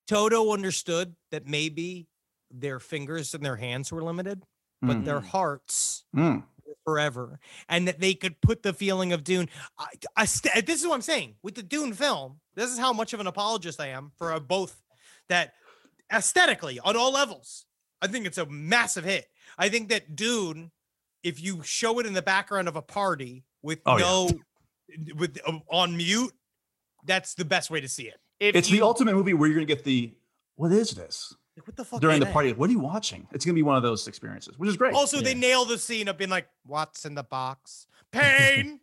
Toto 0.07 0.52
understood 0.52 1.14
that 1.31 1.46
maybe 1.46 2.09
their 2.50 2.81
fingers 2.81 3.35
and 3.35 3.44
their 3.44 3.57
hands 3.57 3.92
were 3.92 4.02
limited, 4.02 4.42
but 4.81 4.98
Mm. 4.98 5.04
their 5.04 5.20
hearts 5.20 6.04
Mm. 6.16 6.44
Were 6.68 6.74
forever, 6.85 7.40
and 7.68 7.88
that 7.88 8.00
they 8.00 8.14
could 8.14 8.40
put 8.40 8.62
the 8.62 8.72
feeling 8.72 9.12
of 9.12 9.24
Dune. 9.24 9.48
I, 9.78 9.87
I 10.16 10.24
st- 10.26 10.66
this 10.66 10.81
is 10.81 10.87
what 10.87 10.94
I'm 10.94 11.02
saying 11.02 11.35
with 11.42 11.54
the 11.54 11.62
Dune 11.62 11.92
film. 11.94 12.40
This 12.54 12.70
is 12.70 12.78
how 12.78 12.92
much 12.92 13.12
of 13.12 13.20
an 13.20 13.26
apologist 13.26 13.81
I 13.81 13.88
am 13.88 14.12
for 14.18 14.33
uh, 14.33 14.40
both. 14.40 14.81
That 15.28 15.52
aesthetically, 16.12 16.81
on 16.81 16.96
all 16.96 17.12
levels, 17.12 17.66
I 18.00 18.07
think 18.07 18.26
it's 18.26 18.38
a 18.38 18.46
massive 18.46 19.04
hit. 19.04 19.26
I 19.59 19.68
think 19.68 19.90
that 19.90 20.16
Dune, 20.16 20.70
if 21.22 21.42
you 21.42 21.62
show 21.62 21.98
it 21.98 22.07
in 22.07 22.14
the 22.14 22.22
background 22.22 22.68
of 22.68 22.76
a 22.76 22.83
party 22.83 23.44
with 23.62 23.81
Oh, 23.85 23.96
yeah. 23.98 24.04
no, 24.04 24.31
with 25.16 25.38
uh, 25.46 25.59
on 25.70 25.96
mute, 25.96 26.33
that's 27.04 27.35
the 27.35 27.44
best 27.44 27.70
way 27.70 27.81
to 27.81 27.88
see 27.88 28.04
it. 28.04 28.16
If 28.40 28.54
It's 28.57 28.70
you, 28.70 28.78
the 28.78 28.85
ultimate 28.85 29.14
movie 29.14 29.35
where 29.35 29.48
you're 29.48 29.57
gonna 29.57 29.66
get 29.66 29.85
the 29.85 30.14
what 30.57 30.72
is 30.72 30.92
this 30.92 31.35
Like, 31.58 31.66
what 31.66 31.76
the 31.76 31.84
fuck? 31.84 32.00
during 32.00 32.20
the 32.20 32.26
that? 32.26 32.32
party? 32.32 32.52
What 32.52 32.70
are 32.70 32.72
you 32.72 32.78
watching? 32.78 33.26
It's 33.32 33.44
gonna 33.44 33.54
be 33.54 33.62
one 33.64 33.76
of 33.76 33.82
those 33.82 34.06
experiences, 34.06 34.58
which 34.58 34.68
is 34.70 34.76
great. 34.76 34.94
Also, 34.94 35.20
they 35.20 35.32
Yeah. 35.32 35.38
nail 35.40 35.64
the 35.64 35.76
scene 35.78 36.06
of 36.08 36.16
being 36.16 36.30
like, 36.30 36.48
"What's 36.64 37.04
in 37.04 37.14
the 37.14 37.24
box? 37.24 37.86
Pain." 38.12 38.80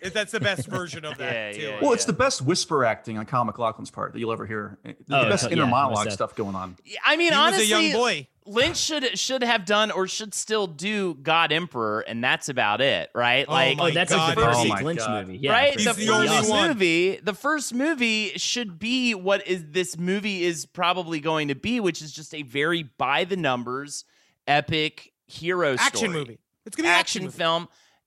If 0.00 0.14
That's 0.14 0.32
the 0.32 0.40
best 0.40 0.66
version 0.68 1.04
of 1.04 1.18
that 1.18 1.34
Yeah, 1.34 1.52
too. 1.52 1.66
yeah, 1.74 1.80
well, 1.82 1.92
it's 1.92 2.06
the 2.06 2.12
best 2.14 2.40
whisper 2.40 2.82
acting 2.84 3.18
on 3.18 3.26
Kyle 3.26 3.44
MacLachlan's 3.44 3.90
part 3.90 4.14
that 4.14 4.18
you'll 4.18 4.32
ever 4.32 4.46
hear. 4.46 4.78
The 4.82 4.96
Oh, 5.10 5.28
best 5.28 5.44
inner 5.50 5.62
most 5.66 5.70
monologue 5.70 6.10
stuff 6.12 6.34
going 6.34 6.54
on. 6.56 6.76
I 7.04 7.16
mean, 7.16 7.32
he 7.32 7.38
honestly, 7.38 7.64
was 7.64 7.72
a 7.72 7.82
young 7.82 7.92
boy. 7.92 8.26
Lynch 8.46 8.76
should 8.76 9.18
should 9.18 9.42
have 9.42 9.64
done 9.64 9.90
or 9.90 10.06
should 10.06 10.34
still 10.34 10.66
do 10.66 11.14
God 11.14 11.52
Emperor, 11.52 12.00
and 12.00 12.22
that's 12.22 12.48
about 12.48 12.80
it, 12.80 13.10
right? 13.14 13.44
Oh 13.48 13.52
like, 13.52 13.78
oh, 13.80 13.90
that's 13.90 14.12
God. 14.12 14.36
like 14.36 14.36
the 14.36 14.80
Oh 14.80 14.84
Lynch 14.84 14.98
God. 15.00 15.26
movie. 15.26 15.38
Yeah, 15.38 15.52
right? 15.52 15.72
He's 15.74 15.84
The 15.84 15.92
the 15.92 16.04
sure. 16.04 16.14
only 16.14 16.28
first 16.28 16.50
one. 16.50 16.68
movie, 16.68 17.16
the 17.16 17.34
first 17.34 17.74
movie 17.74 18.28
should 18.36 18.78
be 18.78 19.14
what 19.14 19.46
is 19.46 19.64
this 19.70 19.98
movie 19.98 20.44
is 20.44 20.66
probably 20.66 21.20
going 21.20 21.48
to 21.48 21.54
be, 21.54 21.80
which 21.80 22.00
is 22.02 22.12
just 22.12 22.34
a 22.34 22.42
very 22.42 22.84
by 22.84 23.24
the 23.24 23.36
numbers, 23.36 24.04
epic 24.46 25.12
hero 25.26 25.74
Action 25.78 25.96
story. 25.96 26.08
movie. 26.12 26.38
It's 26.66 26.76
gonna 26.76 26.86
be 26.86 26.90
an 26.90 26.98
action, 26.98 27.22
action, 27.22 27.24
movie. 27.24 27.36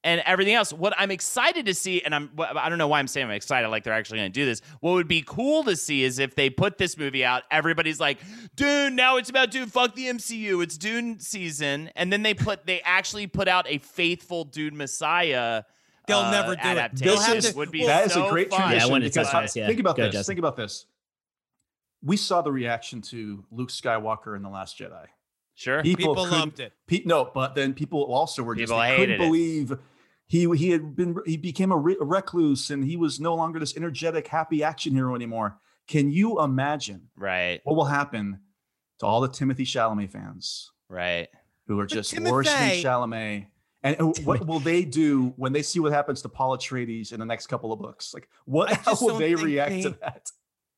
Film 0.03 0.11
and 0.11 0.21
everything 0.25 0.53
else. 0.53 0.71
What 0.73 0.93
I'm 0.97 1.11
excited 1.11 1.65
to 1.65 1.73
see, 1.73 2.01
and 2.01 2.13
I'm 2.15 2.29
I 2.37 2.69
don't 2.69 2.77
know 2.77 2.87
why 2.87 2.99
I'm 2.99 3.07
saying 3.07 3.27
I'm 3.27 3.31
excited, 3.33 3.67
like 3.69 3.83
they're 3.83 3.93
actually 3.93 4.19
going 4.19 4.31
to 4.31 4.39
do 4.39 4.45
this. 4.45 4.61
What 4.79 4.91
would 4.93 5.07
be 5.07 5.23
cool 5.25 5.63
to 5.65 5.75
see 5.75 6.03
is 6.03 6.19
if 6.19 6.35
they 6.35 6.49
put 6.49 6.77
this 6.77 6.97
movie 6.97 7.23
out, 7.25 7.43
everybody's 7.51 7.99
like, 7.99 8.19
Dune, 8.55 8.95
now 8.95 9.17
it's 9.17 9.29
about 9.29 9.51
Dune. 9.51 9.67
Fuck 9.67 9.95
the 9.95 10.05
MCU, 10.07 10.63
it's 10.63 10.77
Dune 10.77 11.19
season, 11.19 11.89
and 11.95 12.11
then 12.11 12.23
they 12.23 12.33
put 12.33 12.65
they 12.65 12.81
actually 12.81 13.27
put 13.27 13.47
out 13.47 13.65
a 13.67 13.77
faithful 13.79 14.43
Dune 14.45 14.77
Messiah. 14.77 15.63
They'll 16.07 16.17
uh, 16.19 16.31
never 16.31 16.55
do 16.55 16.61
it. 16.69 16.91
They'll 16.95 17.15
This 17.17 17.25
have 17.27 17.37
is 17.37 17.51
to- 17.51 17.57
would 17.57 17.71
be 17.71 17.85
that 17.85 18.07
is 18.07 18.13
so 18.13 18.27
a 18.27 18.29
great 18.31 18.49
fun. 18.49 18.59
transition. 18.61 18.79
Yeah, 18.79 18.87
I 18.87 18.91
wanted 18.91 19.05
to 19.05 19.09
because 19.11 19.27
touch 19.27 19.35
on 19.35 19.43
this, 19.43 19.55
yeah. 19.55 19.67
Think 19.67 19.79
about 19.79 19.95
Go, 19.97 20.03
this. 20.05 20.13
Justin. 20.13 20.31
Think 20.31 20.39
about 20.39 20.55
this. 20.55 20.85
We 22.01 22.17
saw 22.17 22.41
the 22.41 22.51
reaction 22.51 23.01
to 23.03 23.43
Luke 23.51 23.69
Skywalker 23.69 24.35
in 24.35 24.41
the 24.41 24.49
Last 24.49 24.79
Jedi. 24.79 25.05
Sure. 25.59 25.83
People, 25.83 26.13
People 26.13 26.15
couldn't- 26.23 26.39
loved 26.39 26.59
it. 26.61 26.71
Pe- 26.87 27.03
no, 27.05 27.29
but 27.33 27.53
then 27.53 27.73
people 27.73 28.01
also 28.03 28.43
were 28.43 28.55
just 28.55 28.71
People 28.71 28.79
they 28.81 28.95
couldn't 28.95 29.15
it. 29.15 29.17
believe 29.17 29.77
he 30.25 30.47
he 30.55 30.69
had 30.69 30.95
been 30.95 31.17
he 31.25 31.35
became 31.35 31.71
a, 31.73 31.77
re- 31.77 31.97
a 31.99 32.05
recluse 32.05 32.69
and 32.69 32.85
he 32.85 32.95
was 32.95 33.19
no 33.19 33.35
longer 33.35 33.59
this 33.59 33.75
energetic, 33.75 34.27
happy 34.27 34.63
action 34.63 34.93
hero 34.93 35.15
anymore. 35.15 35.57
Can 35.85 36.11
you 36.11 36.39
imagine 36.41 37.09
Right. 37.17 37.59
what 37.65 37.75
will 37.75 37.85
happen 37.85 38.39
to 38.99 39.05
all 39.05 39.19
the 39.19 39.27
Timothée 39.27 39.65
Chalamet 39.65 40.11
fans 40.11 40.71
Right. 40.87 41.27
who 41.67 41.77
are 41.79 41.85
But 41.87 41.93
just 41.93 42.13
Timothée- 42.13 42.31
worshiping 42.31 42.83
Chalamet? 42.83 43.47
And 43.83 43.97
what 44.25 44.45
will 44.45 44.59
they 44.59 44.83
do 44.85 45.33
when 45.37 45.51
they 45.53 45.61
see 45.61 45.79
what 45.79 45.91
happens 45.93 46.21
to 46.21 46.29
Paul 46.29 46.57
Atreides 46.57 47.11
in 47.13 47.19
the 47.19 47.25
next 47.25 47.47
couple 47.47 47.71
of 47.73 47.79
books? 47.79 48.13
Like, 48.13 48.29
what 48.45 48.71
I 48.71 48.73
how 48.85 48.91
will 48.99 49.09
don't 49.09 49.19
they 49.19 49.35
react 49.35 49.81
to 49.83 49.89
that? 50.01 50.29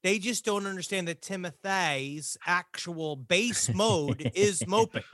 They 0.04 0.18
just 0.20 0.44
don't 0.46 0.66
understand 0.66 1.08
that 1.08 1.22
Timothy's 1.22 2.38
actual 2.46 3.16
base 3.16 3.74
mode 3.74 4.32
is 4.36 4.66
moping. 4.68 5.04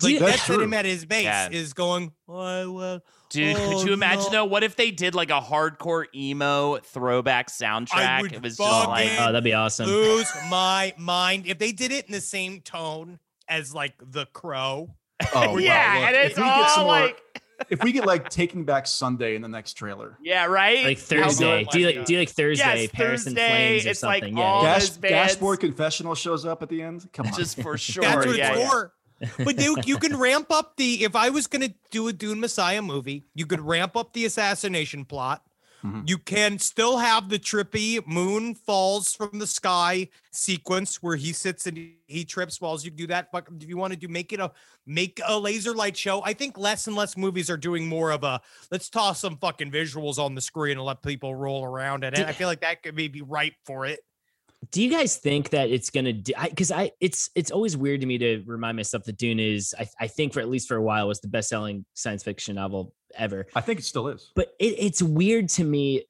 Do 0.00 0.06
Like 0.06 0.12
you- 0.14 0.18
that's 0.20 0.46
That's 0.48 0.60
him 0.60 0.74
at 0.74 0.84
his 0.84 1.04
base 1.04 1.24
Yeah. 1.24 1.48
is 1.52 1.72
going. 1.72 2.12
Oh, 2.28 2.72
well, 2.72 3.00
Dude, 3.30 3.56
Oh, 3.56 3.78
could 3.78 3.86
you 3.86 3.92
imagine 3.92 4.24
no. 4.24 4.30
though? 4.30 4.44
What 4.44 4.64
if 4.64 4.74
they 4.76 4.90
did 4.90 5.14
like 5.14 5.30
a 5.30 5.40
hardcore 5.40 6.06
emo 6.14 6.78
throwback 6.78 7.48
soundtrack? 7.48 8.22
would 8.22 8.32
It 8.32 8.42
was 8.42 8.56
just 8.56 8.88
like 8.88 9.10
Oh, 9.18 9.26
that'd 9.26 9.44
be 9.44 9.54
awesome. 9.54 9.86
lose 9.86 10.28
my 10.48 10.94
mind 10.98 11.46
if 11.46 11.58
they 11.58 11.72
did 11.72 11.92
it 11.92 12.06
in 12.06 12.12
the 12.12 12.20
same 12.20 12.60
tone 12.60 13.18
as 13.48 13.72
like 13.74 13.94
The 14.00 14.26
Crow. 14.26 14.94
Oh, 15.34 15.58
yeah, 15.58 16.00
wow, 16.00 16.06
and 16.08 16.16
it's 16.16 16.32
if 16.32 16.38
we 16.38 16.42
get 16.44 16.70
some 16.70 16.80
all 16.80 16.86
more- 16.86 17.00
like 17.06 17.18
if 17.70 17.82
we 17.82 17.92
get 17.92 18.06
like 18.06 18.28
Taking 18.28 18.64
Back 18.64 18.86
Sunday 18.86 19.34
in 19.36 19.42
the 19.42 19.48
next 19.48 19.74
trailer. 19.74 20.18
yeah, 20.22 20.46
right. 20.46 20.84
Like 20.84 20.98
Thursday. 20.98 21.64
Do 21.70 21.78
you 21.78 21.86
like 21.86 22.04
do 22.06 22.12
you 22.12 22.18
like 22.18 22.30
Thursday? 22.30 22.82
Yes, 22.82 22.90
Paris 22.92 23.26
and 23.26 23.36
Thursday, 23.36 23.48
Flames 23.48 23.86
or 23.86 23.90
it's 23.90 24.00
something? 24.00 24.38
all 24.38 24.62
yeah, 24.62 24.68
yeah. 24.68 24.74
Gas, 24.74 24.88
those 24.88 25.10
Dashboard 25.10 25.60
Confessional 25.60 26.14
shows 26.14 26.44
up 26.44 26.62
at 26.62 26.68
the 26.68 26.82
end. 26.82 27.08
Come 27.12 27.26
on. 27.26 27.32
just 27.34 27.60
for 27.60 27.78
sure. 27.78 28.02
That's 28.02 28.26
what 28.26 28.36
yeah, 28.36 28.52
it's 28.52 28.60
yeah. 28.60 28.70
for. 28.70 28.92
But 29.44 29.60
you, 29.60 29.76
you 29.84 29.96
can 29.98 30.16
ramp 30.16 30.50
up 30.50 30.76
the. 30.76 31.04
If 31.04 31.16
I 31.16 31.30
was 31.30 31.46
going 31.46 31.62
to 31.62 31.74
do 31.90 32.08
a 32.08 32.12
Dune 32.12 32.40
Messiah 32.40 32.82
movie, 32.82 33.24
you 33.34 33.46
could 33.46 33.60
ramp 33.60 33.96
up 33.96 34.12
the 34.12 34.24
assassination 34.24 35.04
plot. 35.04 35.42
Mhm. 35.84 36.08
You 36.08 36.16
can 36.16 36.58
still 36.58 36.96
have 36.96 37.28
the 37.28 37.38
trippy 37.38 38.04
moon 38.06 38.54
falls 38.54 39.14
from 39.14 39.38
the 39.38 39.46
sky 39.46 40.08
sequence 40.32 41.02
where 41.02 41.16
he 41.16 41.32
sits 41.32 41.66
and 41.66 41.76
he- 42.06 42.24
trips 42.24 42.60
while 42.60 42.78
you 42.80 42.90
do 42.90 43.06
that. 43.08 43.30
But 43.32 43.46
if 43.60 43.68
you 43.68 43.76
want 43.76 43.92
to 43.92 43.98
do 43.98 44.08
make 44.08 44.32
it 44.32 44.40
a 44.40 44.50
make 44.86 45.20
a 45.26 45.38
laser 45.38 45.74
light 45.74 45.96
show, 45.96 46.22
I 46.24 46.32
think 46.32 46.56
less 46.56 46.86
and 46.86 46.96
less 46.96 47.16
movies 47.18 47.50
are 47.50 47.56
doing 47.58 47.86
more 47.86 48.12
of 48.12 48.24
a 48.24 48.40
let's 48.70 48.88
toss 48.88 49.20
some 49.20 49.36
fucking 49.36 49.70
visuals 49.70 50.18
on 50.18 50.34
the 50.34 50.40
screen 50.40 50.78
and 50.78 50.86
let 50.86 51.02
people 51.02 51.34
roll 51.34 51.64
around 51.64 52.02
it. 52.02 52.16
And 52.16 52.26
I 52.26 52.32
feel 52.32 52.48
like 52.48 52.60
that 52.60 52.82
could 52.82 52.94
maybe 52.96 53.20
ripe 53.20 53.54
for 53.66 53.84
it. 53.84 54.00
Do 54.70 54.82
you 54.82 54.90
guys 54.90 55.18
think 55.18 55.50
that 55.50 55.68
it's 55.68 55.90
gonna 55.90 56.14
do? 56.14 56.32
Because 56.48 56.70
I, 56.70 56.92
it's 57.00 57.28
it's 57.34 57.50
always 57.50 57.76
weird 57.76 58.00
to 58.00 58.06
me 58.06 58.16
to 58.18 58.42
remind 58.46 58.76
myself 58.76 59.04
that 59.04 59.18
Dune 59.18 59.38
is, 59.38 59.74
I, 59.78 59.86
I 60.00 60.06
think 60.06 60.32
for 60.32 60.40
at 60.40 60.48
least 60.48 60.68
for 60.68 60.76
a 60.76 60.82
while, 60.82 61.06
was 61.06 61.20
the 61.20 61.28
best 61.28 61.50
selling 61.50 61.84
science 61.92 62.22
fiction 62.22 62.54
novel 62.54 62.94
ever. 63.16 63.46
I 63.54 63.60
think 63.60 63.80
it 63.80 63.84
still 63.84 64.08
is. 64.08 64.30
But 64.34 64.54
it, 64.58 64.74
it's 64.78 65.02
weird 65.02 65.48
to 65.50 65.64
me. 65.64 66.04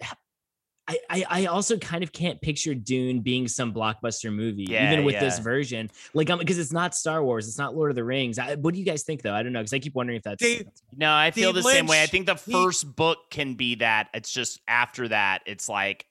I, 0.87 0.99
I 1.09 1.25
I 1.31 1.47
also 1.47 1.79
kind 1.79 2.05
of 2.05 2.13
can't 2.13 2.39
picture 2.43 2.75
Dune 2.75 3.21
being 3.21 3.49
some 3.49 3.73
blockbuster 3.73 4.31
movie, 4.31 4.67
Yeah, 4.69 4.93
even 4.93 5.05
with 5.07 5.19
this 5.19 5.39
version. 5.39 5.91
Like, 6.13 6.29
um, 6.29 6.39
because 6.39 6.59
it's 6.59 6.73
not 6.73 6.95
Star 6.95 7.25
Wars, 7.25 7.49
it's 7.49 7.57
not 7.57 7.75
Lord 7.75 7.91
of 7.91 7.97
the 7.97 8.05
Rings. 8.05 8.39
I, 8.39 8.57
what 8.57 8.75
do 8.75 8.81
you 8.81 8.85
guys 8.85 9.03
think, 9.03 9.23
though? 9.23 9.33
I 9.33 9.43
don't 9.43 9.55
know, 9.55 9.61
because 9.61 9.73
I 9.73 9.79
keep 9.79 9.95
wondering 9.95 10.19
if 10.19 10.25
that's. 10.25 10.43
Dave- 10.43 10.69
No, 10.95 11.11
I 11.11 11.31
feel 11.31 11.55
Dave 11.55 11.63
the 11.63 11.71
same 11.71 11.87
way. 11.87 12.03
I 12.03 12.07
think 12.07 12.27
the 12.27 12.35
he- 12.35 12.53
first 12.53 12.95
book 12.97 13.31
can 13.31 13.55
be 13.55 13.77
that. 13.77 14.09
It's 14.13 14.31
just 14.31 14.61
after 14.69 15.09
that, 15.09 15.41
it's 15.47 15.71
like 15.71 16.05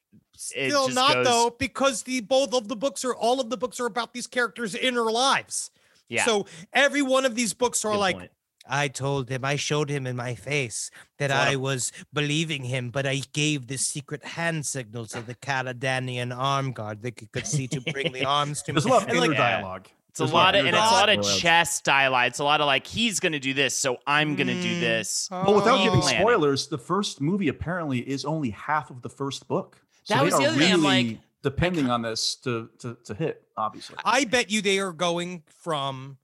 it 0.56 0.70
Still 0.72 0.86
just 0.88 0.96
not 0.96 1.14
goes- 1.14 1.28
though, 1.28 1.56
because 1.60 2.02
the 2.02 2.22
both 2.22 2.56
of 2.56 2.68
the 2.68 2.76
books 2.76 3.06
are 3.06 3.14
all 3.14 3.40
of 3.40 3.52
the 3.52 3.58
books 3.58 3.80
are 3.80 3.86
about 3.86 4.12
these 4.12 4.26
characters' 4.26 4.74
inner 4.74 5.12
lives. 5.12 5.70
Yeah. 6.10 6.26
So 6.26 6.48
every 6.74 7.04
one 7.04 7.26
of 7.26 7.36
these 7.36 7.54
books 7.54 7.86
are 7.86 7.94
Good 7.94 8.00
like, 8.00 8.18
point. 8.18 8.32
I 8.68 8.88
told 8.88 9.30
him, 9.30 9.44
I 9.44 9.56
showed 9.58 9.90
him 9.90 10.08
in 10.08 10.16
my 10.16 10.36
face 10.36 10.90
that 11.18 11.32
It's 11.32 11.34
I 11.34 11.56
was 11.58 11.92
believing 12.14 12.64
him, 12.64 12.90
but 12.92 13.06
I 13.06 13.22
gave 13.34 13.68
the 13.68 13.78
secret 13.78 14.24
hand 14.24 14.66
signal 14.66 15.06
to 15.08 15.22
the 15.22 15.36
Caladanian 15.36 16.36
arm 16.36 16.72
guard 16.72 17.02
that 17.02 17.16
could, 17.16 17.32
could 17.32 17.48
see 17.48 17.68
to 17.68 17.82
bring 17.82 18.12
the 18.14 18.26
arms 18.40 18.62
to 18.64 18.72
me. 18.72 18.76
There's 18.76 18.86
a 18.86 18.90
lot 18.90 19.04
of 19.04 19.10
And, 19.10 19.20
like, 19.20 19.30
inner 19.32 19.34
Yeah. 19.40 19.52
dialogue. 19.58 19.88
It's 20.10 20.20
a 20.20 20.24
There's 20.24 20.34
lot 20.34 20.54
of 20.56 20.60
inner 20.60 20.68
and 20.70 20.78
it's 20.78 20.92
a 20.92 20.94
lot 20.94 21.10
of 21.10 21.22
dialogue. 21.22 21.40
chess 21.40 21.82
dialogue. 21.82 22.28
It's 22.28 22.40
a 22.40 22.44
lot 22.44 22.62
of 22.62 22.68
like 22.68 22.86
he's 22.86 23.20
gonna 23.20 23.40
do 23.40 23.54
this, 23.56 23.76
so 23.78 23.98
I'm 24.06 24.36
gonna 24.36 24.54
do 24.62 24.78
Mm. 24.78 24.80
this. 24.80 25.28
Well, 25.32 25.56
without 25.56 25.80
oh, 25.80 25.84
giving 25.84 26.02
spoilers, 26.04 26.68
the 26.68 26.78
first 26.78 27.20
movie 27.20 27.48
apparently 27.48 28.00
is 28.08 28.24
only 28.24 28.52
half 28.52 28.92
of 28.92 29.02
the 29.02 29.10
first 29.10 29.48
book. 29.48 29.82
So 30.04 30.14
That 30.14 30.20
they 30.20 30.26
was 30.26 30.34
the 30.36 30.44
are 30.44 30.48
other 30.50 30.58
thing, 30.60 30.74
I'm 30.74 30.84
really 30.86 31.04
like- 31.14 31.20
depending 31.42 31.90
on 31.90 32.04
this 32.04 32.36
to, 32.36 32.70
to 32.80 32.96
to 33.06 33.14
hit, 33.16 33.44
obviously. 33.58 33.96
I 34.06 34.26
bet 34.26 34.50
you 34.52 34.62
they 34.62 34.78
are 34.80 34.94
going 34.94 35.44
from 35.48 36.18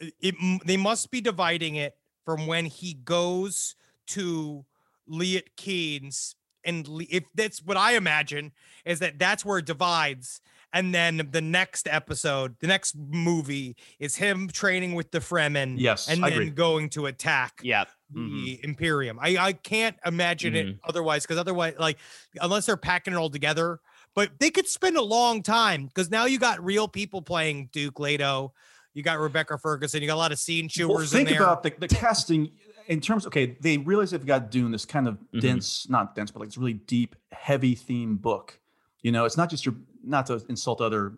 it. 0.00 0.34
They 0.64 0.76
must 0.76 1.10
be 1.10 1.20
dividing 1.20 1.76
it 1.76 1.96
from 2.24 2.46
when 2.46 2.66
he 2.66 2.94
goes 2.94 3.74
to 4.08 4.64
Liet 5.10 5.48
Kynes, 5.56 6.34
and 6.64 6.86
Le- 6.88 7.04
if 7.10 7.24
that's 7.34 7.62
what 7.62 7.76
I 7.76 7.92
imagine 7.96 8.52
is 8.84 8.98
that 9.00 9.18
that's 9.18 9.44
where 9.44 9.58
it 9.58 9.66
divides. 9.66 10.40
And 10.70 10.94
then 10.94 11.28
the 11.32 11.40
next 11.40 11.88
episode, 11.88 12.56
the 12.60 12.66
next 12.66 12.94
movie 12.94 13.74
is 13.98 14.16
him 14.16 14.48
training 14.48 14.94
with 14.94 15.10
the 15.12 15.20
Fremen. 15.20 15.76
Yes, 15.78 16.08
and 16.10 16.22
I 16.22 16.28
then 16.28 16.38
agree. 16.40 16.50
going 16.50 16.90
to 16.90 17.06
attack 17.06 17.60
Yep. 17.62 17.88
the. 18.12 18.60
Imperium. 18.62 19.18
I 19.18 19.38
I 19.38 19.52
can't 19.54 19.96
imagine 20.04 20.54
it 20.54 20.66
Mhm. 20.66 20.78
otherwise 20.84 21.22
because 21.22 21.38
otherwise, 21.38 21.74
like 21.78 21.98
unless 22.42 22.66
they're 22.66 22.76
packing 22.76 23.14
it 23.14 23.16
all 23.16 23.30
together, 23.30 23.80
but 24.14 24.38
they 24.40 24.50
could 24.50 24.66
spend 24.66 24.98
a 24.98 25.02
long 25.02 25.42
time 25.42 25.86
because 25.86 26.10
now 26.10 26.26
you 26.26 26.38
got 26.38 26.62
real 26.62 26.86
people 26.86 27.22
playing 27.22 27.70
Duke 27.72 27.98
Leto. 27.98 28.52
You 28.98 29.04
got 29.04 29.20
Rebecca 29.20 29.56
Ferguson. 29.56 30.02
You 30.02 30.08
got 30.08 30.16
a 30.16 30.18
lot 30.18 30.32
of 30.32 30.40
scene 30.40 30.64
Well, 30.64 30.88
chewers 30.88 31.12
think 31.12 31.28
in 31.28 31.34
there. 31.36 31.44
about 31.44 31.62
the, 31.62 31.72
the 31.78 31.86
casting 31.86 32.50
in 32.88 33.00
terms. 33.00 33.28
Okay, 33.28 33.56
they 33.60 33.78
realize 33.78 34.10
they've 34.10 34.26
got 34.26 34.50
Dune, 34.50 34.72
this 34.72 34.84
kind 34.84 35.06
of 35.06 35.18
Mhm. 35.32 35.40
dense, 35.40 35.88
not 35.88 36.16
dense, 36.16 36.32
but 36.32 36.40
like 36.40 36.48
it's 36.48 36.58
really 36.58 36.72
deep, 36.72 37.14
heavy 37.30 37.76
theme 37.76 38.16
book. 38.16 38.58
You 39.02 39.12
know, 39.12 39.24
it's 39.24 39.36
not 39.36 39.50
just 39.50 39.64
your 39.64 39.76
not 40.02 40.26
to 40.26 40.42
insult 40.48 40.80
other 40.80 41.12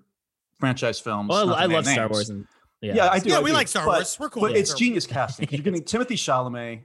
franchise 0.58 1.00
films. 1.00 1.30
Well, 1.30 1.54
I 1.54 1.62
name 1.66 1.72
love 1.76 1.86
Star. 1.86 2.08
Wars, 2.10 2.28
and 2.28 2.46
yeah, 2.82 2.96
Yeah, 2.96 3.08
I 3.08 3.18
do. 3.18 3.30
yeah, 3.30 3.38
I 3.38 3.40
we 3.40 3.48
do. 3.50 3.54
like 3.56 3.68
Star 3.68 3.86
But- 3.86 3.92
Wars. 3.92 4.18
We're 4.20 4.28
cool. 4.28 4.42
But 4.42 4.50
with 4.52 4.60
it's 4.60 4.70
Star 4.72 4.74
Wars. 4.76 4.80
genius 4.80 5.06
casting 5.06 5.48
you're 5.50 5.62
getting 5.62 5.82
Timothée 5.82 6.18
Chalamet. 6.18 6.82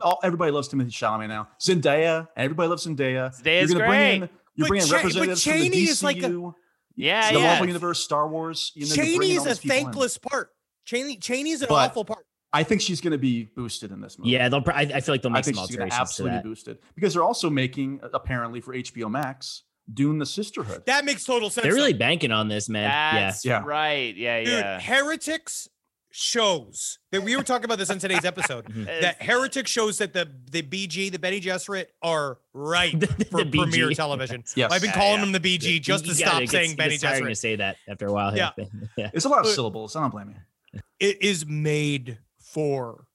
All, 0.00 0.18
everybody 0.24 0.50
loves 0.50 0.68
Timothée 0.68 0.86
Chalamet 0.90 1.28
now. 1.28 1.46
Zendaya, 1.60 2.26
everybody 2.36 2.68
loves 2.68 2.84
Zendaya. 2.84 3.30
Zendaya's 3.40 3.70
you're 3.70 3.78
gonna 3.78 3.88
bring 3.90 4.00
in, 4.14 4.18
great. 4.22 4.30
you're 4.56 4.64
But 4.64 4.68
bringing 4.70 4.86
Cha- 4.88 4.92
but 4.94 5.04
representatives 5.04 5.44
from 5.44 5.52
the 5.60 5.68
Chani 5.70 5.88
is 5.88 6.02
like 6.02 6.16
a- 6.18 6.20
DCU, 6.28 6.54
Yeah, 6.96 7.32
the 7.32 7.38
yeah. 7.38 7.44
Marvel 7.46 7.66
Universe, 7.66 8.00
Star 8.00 8.28
Wars. 8.28 8.72
You 8.74 8.86
know, 8.88 8.94
you're 9.02 9.04
Chani 9.22 9.36
is 9.36 9.46
a 9.46 9.48
these 9.50 9.58
people 9.60 9.76
in. 9.76 9.82
thankless 9.84 10.18
part. 10.18 10.50
Chani 10.86 11.18
Chani's 11.20 11.62
an 11.62 11.68
But- 11.68 11.90
awful 11.90 12.04
part. 12.04 12.26
I 12.52 12.64
think 12.64 12.80
she's 12.80 13.00
going 13.00 13.12
to 13.12 13.18
be 13.18 13.44
boosted 13.44 13.92
in 13.92 14.00
this 14.00 14.18
movie. 14.18 14.30
yeah. 14.30 14.48
They'll. 14.48 14.64
I, 14.66 14.80
I 14.82 15.00
feel 15.00 15.14
like 15.14 15.22
they'll 15.22 15.30
I 15.30 15.34
make 15.36 15.44
think 15.44 15.56
some 15.56 15.66
she's 15.68 15.76
going 15.76 15.88
to 15.88 15.94
alterations 15.94 16.16
to 16.16 16.22
absolutely 16.24 16.36
that. 16.38 16.44
boosted 16.44 16.78
because 16.96 17.14
they're 17.14 17.22
also 17.22 17.48
making 17.48 18.00
uh, 18.02 18.08
apparently 18.12 18.60
for 18.60 18.74
HBO 18.74 19.08
Max 19.08 19.62
Dune: 19.94 20.18
The 20.18 20.26
Sisterhood. 20.26 20.84
That 20.86 21.04
makes 21.04 21.24
total 21.24 21.48
sense. 21.48 21.62
They're 21.62 21.70
though. 21.72 21.78
really 21.78 21.92
banking 21.92 22.32
on 22.32 22.48
this, 22.48 22.68
man. 22.68 22.88
That's 22.90 23.44
Yeah. 23.44 23.62
right. 23.64 24.16
Yeah, 24.16 24.38
Dude, 24.40 24.48
yeah. 24.48 24.80
Heretics 24.80 25.68
shows 26.12 26.98
that 27.12 27.22
we 27.22 27.36
were 27.36 27.42
talking 27.42 27.64
about 27.64 27.78
this 27.78 27.90
in 27.90 27.98
today's 27.98 28.24
episode. 28.24 28.64
Mhm. 28.70 29.00
That 29.00 29.22
Heretic 29.22 29.66
shows 29.66 29.98
that 29.98 30.12
the 30.12 30.28
the 30.50 30.62
BG, 30.62 31.10
the 31.12 31.18
Bene 31.18 31.40
Gesserit, 31.40 31.86
are 32.02 32.38
right 32.52 32.92
for 33.30 33.44
the 33.44 33.50
premiere 33.50 33.90
television. 33.90 34.44
Yes. 34.56 34.72
I've 34.72 34.80
been 34.80 34.90
Yeah, 34.90 34.96
calling 34.96 35.18
yeah. 35.20 35.30
them 35.30 35.32
the 35.32 35.40
BG 35.58 35.80
just 35.80 36.04
to 36.06 36.14
stop 36.14 36.36
it 36.36 36.40
gets- 36.40 36.52
saying 36.52 36.70
it 36.72 36.76
Benny 36.76 36.98
gets 36.98 37.18
to 37.20 37.34
say 37.34 37.56
that 37.56 37.76
after 37.88 38.06
a 38.06 38.12
while. 38.12 38.36
Yeah. 38.36 38.50
yeah. 38.96 39.10
It's 39.14 39.24
a 39.24 39.28
lot 39.28 39.38
of 39.40 39.44
But- 39.44 39.54
syllables. 39.54 39.96
I 39.96 40.00
don't 40.00 40.10
blame 40.10 40.30
you. 40.74 40.80
It 40.98 41.22
is 41.22 41.46
made 41.46 42.18
for 42.38 43.06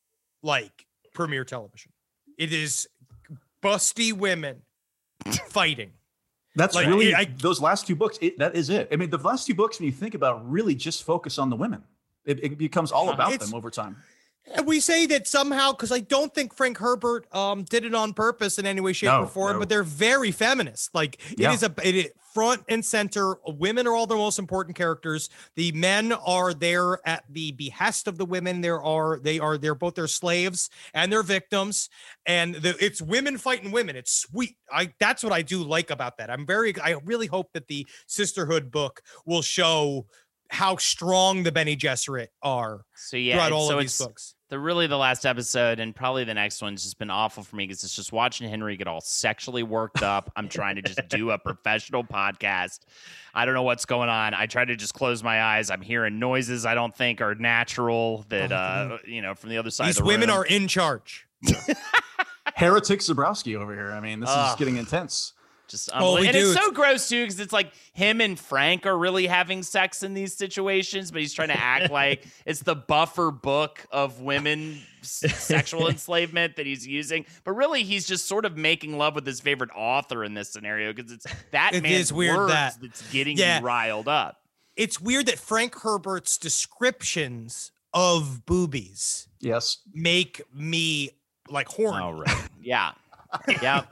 like 0.44 0.86
premiere 1.14 1.46
television. 1.46 1.92
It 2.38 2.52
is 2.54 2.88
busty 3.64 4.12
women 4.14 4.62
fighting. 5.48 5.92
That's 6.56 6.76
Like, 6.76 6.88
really 6.88 7.14
I- 7.14 7.26
those 7.26 7.60
last 7.62 7.86
two 7.88 7.96
books. 7.96 8.18
It, 8.22 8.38
that 8.40 8.56
is 8.56 8.70
it. 8.70 8.88
I 8.92 8.96
mean, 8.96 9.10
the 9.10 9.18
last 9.18 9.46
two 9.48 9.56
books, 9.56 9.80
when 9.80 9.88
you 9.88 9.92
think 9.92 10.14
about, 10.16 10.38
it, 10.42 10.44
really 10.46 10.74
just 10.76 11.04
focus 11.04 11.38
on 11.38 11.50
the 11.50 11.56
women. 11.56 11.84
It, 12.26 12.44
it 12.44 12.58
becomes 12.58 12.92
all 12.92 13.10
about 13.10 13.34
It's- 13.34 13.50
them 13.50 13.58
over 13.58 13.70
time. 13.70 13.98
And 14.54 14.68
we 14.68 14.80
say 14.80 15.08
that 15.08 15.28
somehow 15.28 15.72
because 15.72 15.92
I 15.92 16.02
don't 16.02 16.32
think 16.32 16.54
Frank 16.56 16.78
Herbert 16.78 17.26
um 17.34 17.64
did 17.64 17.84
it 17.84 17.96
on 17.96 18.14
purpose 18.14 18.60
in 18.60 18.68
any 18.68 18.80
way, 18.80 18.94
shape, 18.94 19.08
No, 19.10 19.24
or 19.24 19.28
form, 19.28 19.54
no. 19.54 19.60
but 19.60 19.70
they're 19.70 19.82
very 19.82 20.32
feminist. 20.32 20.94
Like 20.94 21.20
Yeah. 21.36 21.50
it 21.52 21.56
is 21.56 21.64
a 21.64 21.74
it 21.84 22.14
front 22.32 22.62
and 22.70 22.86
center. 22.86 23.38
Women 23.48 23.88
are 23.88 23.96
all 23.96 24.06
the 24.06 24.16
most 24.16 24.38
important 24.38 24.76
characters. 24.76 25.30
The 25.56 25.72
men 25.72 26.12
are 26.12 26.54
there 26.54 27.00
at 27.08 27.24
the 27.32 27.54
behest 27.54 28.08
of 28.08 28.20
the 28.20 28.26
women. 28.26 28.62
There 28.62 28.84
are 28.84 29.18
they 29.20 29.40
are 29.40 29.58
they're 29.58 29.74
both 29.74 29.96
their 29.96 30.06
slaves 30.08 30.70
and 30.94 31.12
their 31.12 31.24
victims. 31.24 31.90
And 32.28 32.54
the, 32.54 32.76
it's 32.80 33.02
women 33.02 33.40
fighting 33.40 33.72
women. 33.72 33.96
It's 33.96 34.12
sweet. 34.12 34.58
I 34.72 34.94
that's 35.00 35.24
what 35.24 35.34
I 35.34 35.42
do 35.42 35.64
like 35.64 35.90
about 35.90 36.18
that. 36.18 36.30
I'm 36.30 36.46
very 36.46 36.80
I 36.80 36.98
really 37.04 37.26
hope 37.28 37.52
that 37.54 37.68
the 37.68 37.88
sisterhood 38.06 38.70
book 38.70 39.02
will 39.26 39.42
show 39.42 40.06
how 40.56 40.78
strong 40.78 41.44
the 41.44 41.52
Bene 41.52 41.76
Gesserit 41.76 42.28
are 42.42 42.82
So 42.96 43.18
yeah, 43.18 43.34
throughout 43.36 43.46
it's- 43.48 43.58
all 43.62 43.68
so 43.68 43.76
of 43.76 43.82
these 43.82 43.98
books. 43.98 44.36
the 44.50 44.58
really 44.60 44.88
the 44.88 44.98
last 44.98 45.26
episode 45.26 45.80
and 45.80 45.96
probably 45.96 46.24
the 46.24 46.34
next 46.34 46.62
one's 46.62 46.84
just 46.84 46.98
been 46.98 47.10
awful 47.10 47.44
for 47.44 47.56
me 47.56 47.66
because 47.68 47.84
it's 47.84 47.96
just 47.96 48.12
watching 48.12 48.50
Henry 48.50 48.78
get 48.78 48.88
all 48.88 49.02
sexually 49.02 49.64
worked 49.64 50.02
up. 50.04 50.32
I'm 50.36 50.48
trying 50.50 50.76
to 50.78 50.82
just 50.82 51.00
do 51.10 51.32
a 51.32 51.38
professional 51.38 52.04
podcast. 52.04 52.80
I 53.34 53.46
don't 53.46 53.54
know 53.54 53.64
what's 53.64 53.86
going 53.86 54.10
on. 54.10 54.34
I 54.34 54.46
try 54.46 54.64
to 54.66 54.76
just 54.76 54.94
close 54.94 55.22
my 55.24 55.42
eyes. 55.44 55.70
I'm 55.70 55.82
hearing 55.82 56.20
noises 56.20 56.66
I 56.66 56.74
don't 56.76 56.96
think 56.96 57.22
are 57.22 57.36
natural 57.36 58.26
that 58.30 58.52
uh 58.52 58.98
you 59.08 59.22
know 59.22 59.36
from 59.36 59.50
the 59.50 59.58
other 59.58 59.72
side 59.72 59.88
These 59.88 59.98
of 59.98 60.04
the 60.04 60.08
women 60.08 60.30
room. 60.30 60.38
are 60.40 60.46
in 60.46 60.68
charge. 60.68 61.28
Heretic 62.56 63.00
Zebrowski 63.00 63.56
over 63.58 63.74
here. 63.74 63.92
I 63.92 64.00
mean, 64.00 64.20
this 64.22 64.30
is 64.30 64.36
Ugh. 64.38 64.58
getting 64.58 64.78
intense. 64.78 65.34
Just 65.68 65.90
Oh, 65.94 66.20
we 66.20 66.28
and 66.28 66.34
do. 66.36 66.40
it's 66.52 66.54
so 66.54 66.72
gross 66.72 67.08
too 67.10 67.24
because 67.24 67.40
it's 67.40 67.54
like 67.54 67.72
him 67.94 68.22
and 68.22 68.40
Frank 68.40 68.86
are 68.86 68.98
really 68.98 69.28
having 69.28 69.64
sex 69.64 70.04
in 70.04 70.14
these 70.14 70.34
situations, 70.34 71.12
but 71.12 71.22
he's 71.22 71.34
trying 71.34 71.48
to 71.50 71.60
act 71.60 71.92
like 71.92 72.26
it's 72.46 72.62
the 72.62 72.76
buffer 72.76 73.32
book 73.32 73.86
of 73.92 74.22
women 74.22 74.80
sexual 75.02 75.88
enslavement 75.90 76.56
that 76.56 76.66
he's 76.66 76.86
using. 76.88 77.26
But 77.44 77.52
really, 77.54 77.84
he's 77.84 78.06
just 78.08 78.28
sort 78.28 78.46
of 78.46 78.58
making 78.58 78.98
love 78.98 79.16
with 79.16 79.26
his 79.26 79.40
favorite 79.40 79.70
author 79.76 80.24
in 80.24 80.34
this 80.34 80.52
scenario 80.52 80.94
because 80.94 81.12
it's 81.12 81.26
that 81.52 81.74
It 81.76 81.84
man's 81.84 81.96
is 82.00 82.14
weird 82.14 82.38
words 82.38 82.52
that- 82.54 82.76
that's 82.82 83.12
getting 83.12 83.38
Yeah. 83.38 83.60
you 83.60 83.66
riled 83.66 84.08
up. 84.08 84.38
It's 84.76 85.00
weird 85.00 85.28
that 85.28 85.40
Frank 85.40 85.74
Herbert's 85.82 86.38
descriptions 86.38 87.72
of 87.94 88.46
boobies 88.46 89.28
Yes. 89.40 89.78
make 89.94 90.42
me 90.54 91.12
like 91.50 91.68
horny. 91.70 92.04
Oh 92.04 92.12
right. 92.12 92.50
Yeah. 92.62 92.92
Yeah. 93.62 93.84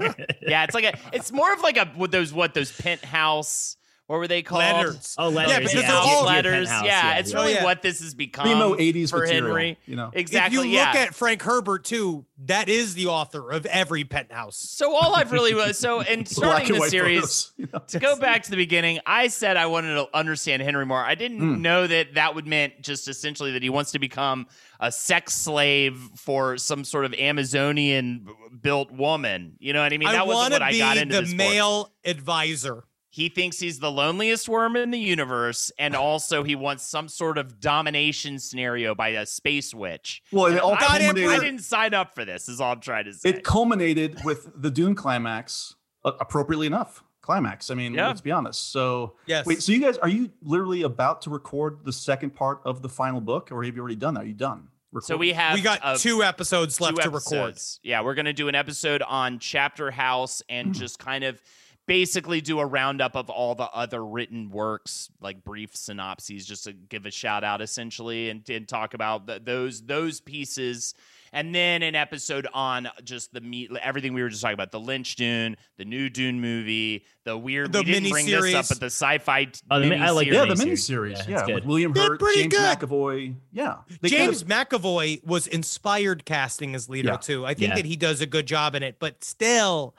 Yeah. 0.42 0.64
It's 0.64 0.74
like 0.74 0.86
a. 0.86 0.98
It's 1.14 1.32
more 1.32 1.52
of 1.54 1.62
like 1.62 1.78
a 1.78 1.92
with 1.98 2.12
those 2.12 2.34
what 2.34 2.54
those 2.54 2.72
penthouse. 2.72 3.78
What 4.14 4.20
were 4.20 4.28
they 4.28 4.44
called? 4.44 4.60
Letters. 4.60 5.16
Oh, 5.18 5.30
letters. 5.30 5.52
Yeah, 5.54 5.58
because 5.58 5.74
yeah, 5.74 5.82
they're 5.88 5.98
all- 5.98 6.26
letters. 6.26 6.68
Penthouse, 6.68 6.86
yeah, 6.86 7.16
it's 7.18 7.32
yeah. 7.32 7.36
really 7.40 7.54
Oh, 7.54 7.58
yeah. 7.58 7.64
what 7.64 7.82
this 7.82 8.00
has 8.00 8.14
become. 8.14 8.46
Primo 8.46 8.76
80s 8.76 9.10
for 9.10 9.22
material, 9.22 9.46
Henry. 9.48 9.78
you 9.88 9.96
know. 9.96 10.12
Exactly. 10.14 10.60
If 10.60 10.66
you 10.66 10.70
yeah. 10.72 10.86
look 10.92 10.96
at 10.98 11.16
Frank 11.16 11.42
Herbert 11.42 11.84
too, 11.84 12.24
that 12.46 12.70
is 12.70 12.94
the 12.94 13.08
author 13.08 13.50
of 13.52 13.66
every 13.66 14.04
penthouse. 14.04 14.56
so 14.56 14.96
all 14.96 15.16
I've 15.16 15.32
really 15.32 15.56
was 15.56 15.80
so 15.80 16.02
in 16.12 16.28
starting 16.28 16.74
the 16.80 16.88
series. 16.90 17.22
photos, 17.22 17.54
you 17.58 17.68
know. 17.74 17.80
to 17.88 17.98
go 18.00 18.16
back 18.20 18.44
to 18.44 18.52
the 18.52 18.56
beginning, 18.56 19.00
I 19.08 19.30
said 19.30 19.58
I 19.58 19.66
wanted 19.66 19.96
to 19.96 20.08
understand 20.16 20.62
Henry 20.62 20.86
more. 20.86 21.04
I 21.04 21.16
didn't 21.16 21.40
Mm. 21.42 21.62
know 21.62 21.88
that 21.88 22.14
that 22.14 22.36
would 22.36 22.46
meant 22.46 22.84
just 22.84 23.08
essentially 23.08 23.54
that 23.54 23.64
he 23.64 23.72
wants 23.72 23.94
to 23.94 24.00
become 24.00 24.46
a 24.80 24.92
sex 24.92 25.34
slave 25.34 25.98
for 26.18 26.60
some 26.60 26.84
sort 26.84 27.06
of 27.06 27.16
Amazonian 27.16 28.28
built 28.62 28.92
woman. 28.92 29.54
You 29.58 29.74
know 29.74 29.82
what 29.82 29.92
I 29.92 29.98
mean? 29.98 30.08
I 30.10 30.12
That 30.12 30.28
wasn't 30.28 30.38
want 30.42 30.54
to 30.54 30.60
what 30.60 30.62
I 30.62 30.72
be 30.72 30.78
got 30.78 30.98
into 30.98 31.16
the 31.16 31.22
this 31.22 31.32
for. 31.32 31.36
male 31.38 31.92
advisor. 32.06 32.84
He 33.14 33.30
thinks 33.30 33.60
he's 33.60 33.78
the 33.78 33.92
loneliest 33.92 34.50
worm 34.50 34.76
in 34.76 34.90
the 34.90 34.98
universe, 34.98 35.72
and 35.78 35.96
also 35.96 36.42
he 36.42 36.56
wants 36.56 36.82
some 36.84 37.08
sort 37.08 37.38
of 37.38 37.60
domination 37.60 38.40
scenario 38.40 38.96
by 38.96 39.10
a 39.10 39.28
space 39.28 39.72
witch. 39.72 40.24
Well, 40.32 40.48
it 40.48 40.58
all 40.58 40.74
I, 40.80 40.98
didn't, 40.98 41.24
I 41.30 41.38
didn't 41.38 41.60
sign 41.62 41.94
up 41.94 42.16
for 42.16 42.26
this. 42.26 42.50
Is 42.50 42.60
all 42.60 42.72
I'm 42.74 42.80
trying 42.80 43.06
to 43.06 43.14
say. 43.14 43.30
it 43.30 43.44
culminated 43.44 44.24
with 44.26 44.50
the 44.60 44.72
Dune 44.72 44.96
climax, 44.96 45.76
uh, 46.04 46.14
appropriately 46.20 46.66
enough. 46.66 47.04
Climax. 47.22 47.70
I 47.70 47.76
mean, 47.76 47.94
Yeah. 47.94 48.08
let's 48.08 48.20
be 48.20 48.32
honest. 48.32 48.72
So, 48.72 49.14
Yes. 49.28 49.46
wait, 49.46 49.62
so 49.62 49.72
you 49.74 49.80
guys, 49.80 50.00
are 50.00 50.10
you 50.10 50.32
literally 50.42 50.82
about 50.82 51.22
to 51.22 51.30
record 51.30 51.86
the 51.86 51.94
second 51.94 52.32
part 52.32 52.62
of 52.66 52.82
the 52.82 52.90
final 52.90 53.22
book, 53.22 53.52
or 53.52 53.64
have 53.64 53.76
you 53.76 53.80
already 53.80 53.96
done 53.96 54.16
that? 54.16 54.24
Are 54.24 54.28
you 54.28 54.34
done? 54.34 54.70
so 55.02 55.18
we 55.18 55.34
have 55.34 55.54
we 55.56 55.62
got 55.62 55.80
a- 55.84 55.98
two 56.00 56.24
episodes 56.24 56.82
left 56.82 56.98
two 56.98 57.04
to 57.04 57.10
record. 57.12 57.58
Yeah, 57.84 58.02
we're 58.02 58.14
gonna 58.16 58.34
do 58.34 58.48
an 58.48 58.56
episode 58.56 59.02
on 59.04 59.38
Chapter 59.40 59.90
House 59.92 60.42
and 60.50 60.74
just 60.74 60.98
kind 61.00 61.24
of 61.24 61.42
basically 61.86 62.42
do 62.42 62.60
a 62.60 62.66
roundup 62.66 63.16
of 63.16 63.30
all 63.30 63.56
the 63.56 63.70
other 63.70 64.04
written 64.06 64.50
works, 64.50 65.10
like 65.22 65.44
brief 65.44 65.76
synopses, 65.76 66.46
just 66.46 66.64
to 66.66 66.74
give 66.74 67.06
a 67.06 67.12
shout 67.12 67.44
out 67.44 67.62
essentially, 67.62 68.30
and, 68.30 68.48
and 68.50 68.68
talk 68.68 68.94
about 68.94 69.28
th 69.28 69.44
those 69.44 69.82
those 69.82 70.20
pieces. 70.22 70.94
And 71.36 71.54
then 71.56 71.82
an 71.82 71.96
episode 71.96 72.48
on 72.54 72.88
just 73.04 73.34
the 73.34 73.42
meat, 73.42 73.72
everything 73.82 74.14
we 74.14 74.22
were 74.22 74.30
just 74.30 74.44
talking 74.44 74.54
about, 74.54 74.70
the 74.72 74.80
Lynch 74.80 75.16
Dune, 75.16 75.58
the 75.78 75.84
new 75.86 76.08
Dune 76.08 76.40
movie, 76.40 77.06
the 77.24 77.36
weird. 77.36 77.72
The 77.74 77.80
we 77.80 77.86
didn't 77.86 78.12
bring 78.12 78.28
this 78.28 78.54
up, 78.54 78.66
miniseries. 78.66 78.70
but 78.70 78.80
the 78.80 78.86
sci-fi. 78.86 79.48
Oh, 79.72 79.80
the 79.80 79.96
I 79.96 80.12
like 80.12 80.28
yeah, 80.28 80.46
the 80.46 80.54
miniseries. 80.54 81.16
miniseries. 81.16 81.28
Yeah, 81.28 81.48
Yeah, 81.48 81.56
with 81.56 81.66
William 81.66 81.96
Hurt, 81.96 82.20
pretty 82.20 82.42
James 82.48 82.54
good. 82.54 82.80
McAvoy. 82.80 83.36
Yeah, 83.52 83.78
They 84.02 84.10
kind 84.12 84.26
James 84.26 84.44
of- 84.44 84.48
McAvoy 84.48 85.26
was 85.26 85.48
inspired 85.48 86.24
casting 86.24 86.76
as 86.76 86.88
Leto 86.88 87.14
Yeah. 87.14 87.18
too. 87.18 87.46
I 87.48 87.56
think 87.56 87.70
Yeah. 87.70 87.76
that 87.78 87.86
he 87.86 87.96
does 87.96 88.22
a 88.22 88.28
good 88.28 88.46
job 88.46 88.76
in 88.76 88.84
it, 88.84 88.98
but 89.00 89.24
still, 89.24 89.96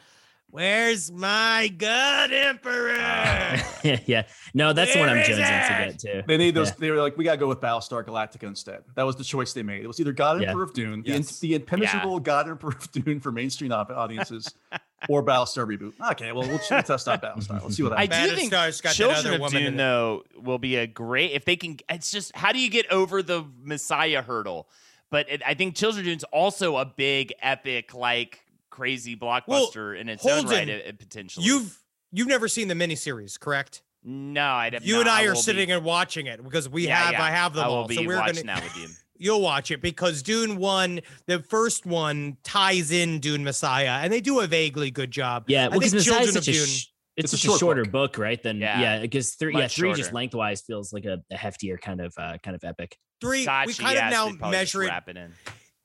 where's 0.55 1.11
my 1.11 1.67
God 1.77 2.33
Emperor? 2.33 2.93
Uh, 2.93 3.59
yeah. 4.07 4.23
No, 4.55 4.73
that's 4.73 4.93
the 4.93 5.01
one 5.01 5.09
I'm 5.09 5.17
Where 5.17 5.29
is 5.29 5.37
jonesing 5.37 5.37
to 5.37 5.85
get 5.91 5.99
to. 5.99 6.25
They 6.29 6.37
need 6.37 6.55
those. 6.55 6.69
Yeah. 6.69 6.75
They 6.79 6.91
were 6.93 7.01
like, 7.01 7.17
we 7.17 7.25
gotta 7.25 7.39
go 7.39 7.49
with 7.49 7.61
Battlestar 7.61 8.05
Galactica 8.05 8.45
instead. 8.45 8.85
That 8.95 9.03
was 9.03 9.17
the 9.17 9.25
choice 9.25 9.53
they 9.53 9.65
made. 9.65 9.83
It 9.83 9.89
was 9.89 9.99
either 9.99 10.13
God 10.13 10.41
Yeah. 10.41 10.51
Emperor 10.51 10.63
of 10.63 10.73
Dune, 10.73 11.03
the, 11.03 11.11
Yes. 11.11 11.41
the 11.41 11.57
impenetrable 11.57 12.21
God 12.21 12.49
Emperor 12.49 12.71
of 12.71 12.93
Dune 12.93 13.19
for 13.19 13.33
mainstream 13.33 13.73
audiences, 13.73 14.55
or 15.09 15.25
Battlestar 15.25 15.67
reboot. 15.67 15.95
Okay, 16.13 16.31
well, 16.31 16.43
we'll 16.43 16.61
we'll 16.71 16.83
test 16.83 17.09
out 17.09 17.21
Battlestar. 17.21 17.61
Let's 17.61 17.77
see 17.77 17.83
what 17.83 17.99
I 17.99 18.07
do 18.07 18.37
think 18.37 18.53
got 18.53 18.73
that 18.83 18.95
Children 18.95 19.19
other 19.27 19.35
of 19.35 19.41
woman 19.41 19.57
in 19.57 19.63
Dune 19.65 19.75
it. 19.75 19.77
though 19.79 20.23
will 20.37 20.59
be 20.59 20.77
a 20.77 20.87
great 20.87 21.33
if 21.33 21.45
they 21.45 21.57
can. 21.57 21.79
It's 21.89 22.13
just 22.13 22.35
how 22.37 22.53
do 22.53 22.61
you 22.61 22.71
get 22.71 22.91
over 22.93 23.25
the 23.25 23.45
Messiah 23.61 24.23
hurdle? 24.23 24.69
But 25.11 25.29
it, 25.29 25.43
I 25.45 25.55
think 25.55 25.75
Children 25.75 26.01
of 26.01 26.07
Dune's 26.07 26.25
also 26.25 26.77
a 26.77 26.85
big 26.85 27.35
epic 27.41 27.93
like 27.95 28.44
crazy 28.75 29.17
blockbuster 29.17 29.99
in 29.99 30.09
its 30.09 30.27
own 30.27 30.47
right. 30.47 30.69
Holden, 30.69 30.83
uh, 30.89 30.93
potentially, 30.99 31.47
You've 31.47 31.79
you've 32.13 32.27
never 32.29 32.49
seen 32.49 32.69
the 32.69 32.75
miniseries, 32.75 33.39
correct? 33.39 33.83
no, 34.03 34.45
I'd 34.45 34.75
have 34.75 34.85
You 34.85 34.95
not. 34.97 35.01
and 35.03 35.09
I 35.11 35.23
will 35.23 35.31
are 35.31 35.35
be- 35.35 35.41
sitting 35.41 35.71
and 35.73 35.85
watching 35.85 36.27
it 36.27 36.43
because 36.43 36.69
we 36.69 36.87
Yeah, 36.89 36.97
have 36.97 37.13
yeah. 37.13 37.23
I 37.23 37.31
have 37.31 37.55
them 37.55 37.65
I 37.65 37.69
will 37.69 37.75
all. 37.77 37.87
be 37.89 37.95
So 37.95 38.03
we're 38.03 38.19
watching 38.19 38.45
gonna 38.47 38.61
that 38.61 38.65
with 38.65 38.77
you. 38.77 38.89
you'll 39.17 39.41
watch 39.41 39.71
it 39.71 39.81
because 39.81 40.23
Dune 40.23 40.57
one, 40.59 41.01
the 41.27 41.39
first 41.41 41.87
one 41.87 42.37
ties 42.43 42.91
in 42.91 43.21
Dune 43.21 43.45
Messiah, 43.45 44.01
and 44.03 44.13
they 44.13 44.21
do 44.21 44.41
a 44.41 44.47
vaguely 44.47 44.91
good 44.91 45.11
job. 45.11 45.45
Yeah, 45.47 45.69
well, 45.69 45.79
because 45.79 45.93
think 45.93 46.07
Messiah's 46.07 46.33
such 46.35 46.49
a 46.49 46.53
Dune. 46.53 46.67
sh- 46.67 46.87
it's, 47.17 47.33
It's 47.33 47.33
a 47.33 47.37
such 47.37 47.45
a, 47.45 47.47
short 47.49 47.61
shorter 47.61 47.85
book. 47.85 48.15
book, 48.15 48.19
right? 48.19 48.43
Than 48.43 48.59
Yeah. 48.59 48.81
yeah, 48.81 49.01
because 49.01 49.35
three, 49.37 49.55
yeah, 49.55 49.61
Much 49.61 49.77
three 49.77 49.95
just 49.95 50.13
lengthwise 50.13 50.63
feels 50.63 50.93
like 50.93 51.05
a, 51.05 51.23
a 51.31 51.37
heftier 51.37 51.81
kind 51.81 52.01
of 52.01 52.13
uh, 52.19 52.39
kind 52.43 52.57
of 52.57 52.65
epic. 52.65 52.99
Three, 53.21 53.45
Gotcha, 53.47 53.69
we 53.69 53.75
kind 53.75 53.95
yes, 53.95 54.05
of 54.07 54.11
now 54.11 54.27
they 54.27 54.37
probably 54.37 54.59
just 54.59 54.75
measure 54.75 54.83
it 54.83 54.89
wrap 54.89 55.09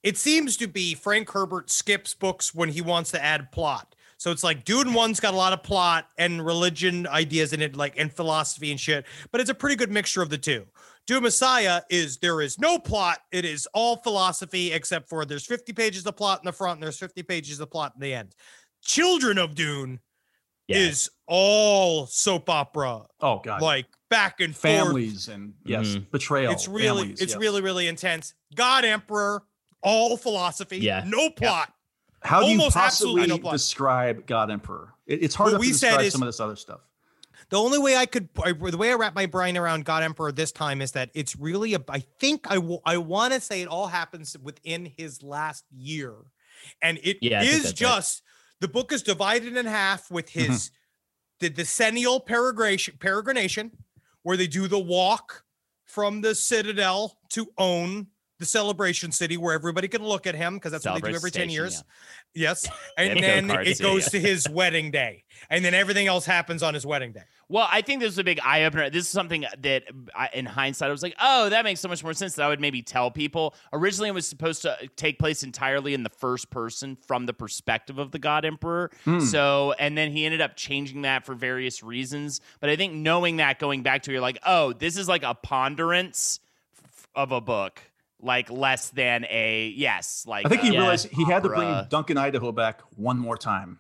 it 0.04 0.18
seems 0.18 0.58
to 0.58 0.68
be 0.68 0.96
Frank 0.96 1.30
Herbert 1.32 1.70
skips 1.70 2.14
books 2.14 2.54
when 2.54 2.70
he 2.70 2.82
wants 2.82 3.12
to 3.12 3.24
add 3.24 3.52
plot. 3.52 3.96
So 4.18 4.32
it's 4.32 4.44
like 4.44 4.66
Dune 4.66 4.94
one's 4.94 5.20
got 5.22 5.34
a 5.34 5.38
lot 5.38 5.54
of 5.54 5.64
plot 5.64 6.10
and 6.18 6.46
religion 6.46 7.08
ideas 7.08 7.54
in 7.54 7.62
it, 7.62 7.76
like 7.78 7.98
and 7.98 8.12
philosophy 8.12 8.70
and 8.72 8.80
shit. 8.80 9.06
But 9.32 9.40
it's 9.40 9.50
a 9.50 9.54
pretty 9.54 9.78
good 9.78 9.92
mixture 9.92 10.22
of 10.22 10.30
the 10.30 10.38
two. 10.38 10.66
Dune 11.08 11.24
Messiah 11.24 11.82
is 11.90 12.18
there 12.18 12.42
is 12.42 12.60
no 12.60 12.78
plot. 12.78 13.20
It 13.32 13.46
is 13.46 13.66
all 13.74 13.96
philosophy 13.98 14.74
except 14.74 15.08
for 15.08 15.24
there's 15.26 15.46
50 15.46 15.72
pages 15.74 16.06
of 16.06 16.18
plot 16.18 16.40
in 16.42 16.46
the 16.46 16.52
front 16.52 16.76
and 16.78 16.84
there's 16.84 16.98
50 17.00 17.24
pages 17.24 17.60
of 17.62 17.72
plot 17.72 17.94
in 17.96 18.02
the 18.02 18.14
end. 18.14 18.36
Children 18.84 19.38
of 19.38 19.56
Dune 19.56 20.00
Yeah. 20.68 20.78
is 20.80 21.10
all 21.26 22.06
soap 22.06 22.50
opera, 22.50 23.06
Oh 23.22 23.40
God, 23.40 23.62
like 23.62 23.88
back 24.10 24.40
and 24.42 24.54
forth. 24.54 24.62
families 24.64 25.28
and 25.30 25.54
yes, 25.66 25.88
Mhm. 25.88 26.12
betrayal. 26.12 26.52
It's 26.52 26.68
really, 26.68 27.00
families, 27.04 27.22
it's 27.22 27.32
yes. 27.34 27.40
really, 27.40 27.62
really 27.62 27.88
intense. 27.88 28.34
God 28.54 28.84
Emperor, 28.86 29.44
all 29.82 30.18
philosophy, 30.18 30.78
Yeah. 30.80 31.04
no 31.06 31.30
plot. 31.30 31.74
How 32.22 32.42
do 32.42 32.48
you 32.48 32.52
almost 32.60 32.76
absolutely 32.76 33.22
possibly 33.22 33.38
no 33.38 33.42
plot. 33.42 33.54
describe 33.54 34.26
God 34.28 34.52
Emperor? 34.52 34.94
It- 35.06 35.24
it's 35.24 35.36
hard 35.36 35.54
What 35.54 35.62
we 35.62 35.68
to 35.68 35.74
describe 35.74 36.02
is- 36.02 36.12
some 36.12 36.22
of 36.22 36.28
this 36.28 36.40
other 36.40 36.56
stuff. 36.56 36.82
The 37.50 37.58
only 37.58 37.80
way 37.80 37.96
I 37.96 38.06
could, 38.06 38.30
the 38.36 38.78
way 38.78 38.92
I 38.92 38.96
wrap 38.96 39.16
my 39.16 39.26
brain 39.26 39.58
around 39.58 39.86
God 39.86 40.04
Emperor 40.04 40.32
this 40.32 40.52
time 40.52 40.82
is 40.82 40.92
that 40.92 41.10
it's 41.16 41.36
really 41.38 41.74
a. 41.74 41.80
I 41.90 42.00
think 42.00 42.46
I, 42.52 42.56
w- 42.56 42.82
I 42.86 42.98
want 42.98 43.34
to 43.34 43.40
say 43.40 43.62
it 43.62 43.68
all 43.68 43.88
happens 43.88 44.38
within 44.38 44.92
his 44.98 45.24
last 45.24 45.64
year, 45.72 46.14
and 46.82 46.98
it 47.00 47.18
is 47.18 47.18
Yeah, 47.22 47.40
I 47.40 47.46
think 47.48 47.64
that's 47.64 47.66
right. 47.68 47.76
just 47.78 48.22
the 48.60 48.68
book 48.68 48.92
is 48.92 49.02
divided 49.02 49.56
in 49.58 49.66
half 49.66 50.12
with 50.12 50.30
Mm-hmm. 50.30 50.52
his 50.52 50.72
the 51.40 51.50
decennial 51.50 52.20
peregrination, 52.22 53.00
peregrination, 53.00 53.72
where 54.24 54.36
they 54.36 54.46
do 54.48 54.68
the 54.68 54.78
walk 54.78 55.46
from 55.86 56.20
the 56.22 56.36
Citadel 56.36 57.18
to 57.30 57.52
own 57.58 58.08
the 58.40 58.46
celebration 58.46 59.12
city, 59.12 59.38
where 59.38 59.54
everybody 59.54 59.88
can 59.88 60.04
look 60.04 60.26
at 60.26 60.34
him 60.34 60.56
because 60.56 60.72
that's 60.72 60.86
what 60.86 60.96
they 60.96 61.00
do 61.00 61.14
Celebration 61.14 61.16
every 61.18 61.32
ten 61.32 61.50
years. 61.50 61.84
yeah. 62.34 62.50
Yes, 62.50 62.68
and 62.98 63.22
then 63.22 63.50
it 63.50 63.78
City, 63.78 63.84
goes 63.84 64.06
yeah. 64.06 64.20
to 64.20 64.28
his 64.28 64.48
wedding 64.50 64.92
day, 64.92 65.24
and 65.50 65.64
then 65.64 65.74
everything 65.74 66.08
else 66.08 66.26
happens 66.26 66.64
on 66.64 66.74
his 66.74 66.86
wedding 66.86 67.12
day. 67.12 67.24
Well, 67.52 67.68
I 67.70 67.82
think 67.82 68.00
this 68.00 68.12
is 68.14 68.20
a 68.20 68.24
big 68.24 68.40
eye 68.46 68.66
opener. 68.66 68.92
This 68.92 69.06
is 69.06 69.10
something 69.10 69.44
that, 69.62 69.84
I, 70.16 70.30
in 70.34 70.46
hindsight, 70.46 70.88
I 70.88 70.92
was 70.92 71.02
like, 71.02 71.16
"Oh, 71.20 71.50
that 71.50 71.66
makes 71.66 71.80
so 71.80 71.90
much 71.90 72.04
more 72.04 72.14
sense." 72.14 72.36
That 72.36 72.44
I 72.44 72.48
would 72.48 72.62
maybe 72.62 72.84
tell 72.84 73.10
people. 73.10 73.56
Originally, 73.74 74.10
it 74.10 74.14
was 74.14 74.28
supposed 74.28 74.62
to 74.62 74.78
take 74.96 75.18
place 75.18 75.42
entirely 75.42 75.94
in 75.96 76.04
the 76.04 76.12
first 76.12 76.52
person, 76.52 76.96
from 77.08 77.26
the 77.26 77.34
perspective 77.34 77.98
of 77.98 78.12
the 78.12 78.20
God 78.20 78.46
Emperor. 78.46 78.92
Hmm. 79.04 79.20
So, 79.22 79.74
and 79.80 79.98
then 79.98 80.12
he 80.12 80.26
ended 80.26 80.42
up 80.42 80.56
changing 80.56 81.02
that 81.02 81.26
for 81.26 81.34
various 81.34 81.82
reasons. 81.82 82.40
But 82.60 82.70
I 82.70 82.76
think 82.76 82.94
knowing 82.94 83.38
that, 83.38 83.58
going 83.58 83.82
back 83.82 84.04
to, 84.04 84.12
it, 84.12 84.14
you're 84.14 84.22
like, 84.22 84.40
"Oh, 84.46 84.72
this 84.72 84.96
is 84.96 85.10
like 85.10 85.24
a 85.24 85.34
ponderance 85.34 86.40
of 87.16 87.32
a 87.32 87.42
book." 87.42 87.82
Like 88.22 88.50
less 88.52 88.90
than 88.90 89.26
a 89.30 89.74
yes, 89.78 90.26
like 90.28 90.46
I 90.46 90.50
think 90.50 90.62
he 90.64 90.70
a 90.70 90.74
Yeah. 90.74 90.80
realized 90.80 91.08
he 91.08 91.24
had 91.24 91.42
to 91.44 91.50
bring. 91.50 91.86
Duncan 91.90 92.18
Idaho 92.18 92.52
back 92.52 92.82
one 92.98 93.18
more 93.18 93.38
time, 93.38 93.80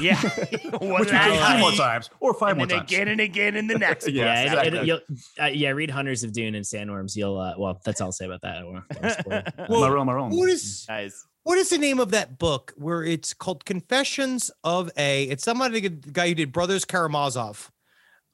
yeah, 0.00 0.14
which 0.20 0.62
What 0.62 0.80
we 0.80 0.96
did 0.98 1.08
three 1.08 1.18
that 1.18 1.58
more 1.58 1.72
times 1.72 2.08
or 2.20 2.32
five 2.34 2.50
and 2.50 2.58
more 2.58 2.66
times. 2.68 2.82
again 2.92 3.08
and 3.08 3.20
again 3.20 3.56
in 3.56 3.66
the 3.66 3.76
next. 3.78 4.08
Yeah, 4.08 4.24
yeah, 4.26 4.42
exactly. 4.44 4.78
it, 4.78 4.86
you'll, 4.86 5.00
uh, 5.42 5.46
yeah. 5.46 5.70
Read 5.70 5.90
Hunters 5.90 6.22
of 6.22 6.32
Dune 6.32 6.54
and 6.54 6.64
Sandworms. 6.64 7.16
You'll 7.16 7.36
uh, 7.36 7.54
well, 7.58 7.80
that's 7.84 8.00
all 8.00 8.06
I'll 8.06 8.12
say 8.12 8.26
about 8.26 8.42
that. 8.42 8.58
I 8.58 8.62
won't- 8.64 8.84
I 8.92 9.00
won't 9.02 9.12
spoil 9.18 9.32
it. 9.44 9.54
Well, 9.68 9.80
Maroon, 9.88 10.06
Maroon. 10.06 10.30
What 10.36 10.48
is 10.50 10.86
Nice. 10.88 11.26
what 11.42 11.58
is 11.58 11.70
the 11.70 11.78
name 11.78 11.98
of 11.98 12.12
that 12.12 12.38
book 12.38 12.72
where 12.76 13.02
it's 13.02 13.34
called 13.34 13.64
Confessions 13.64 14.52
of 14.62 14.88
a? 14.96 15.24
It's 15.24 15.42
somebody 15.42 15.80
the 15.80 15.88
guy 15.88 16.28
who 16.28 16.34
did 16.36 16.52
Brothers 16.52 16.84
Karamazov. 16.84 17.72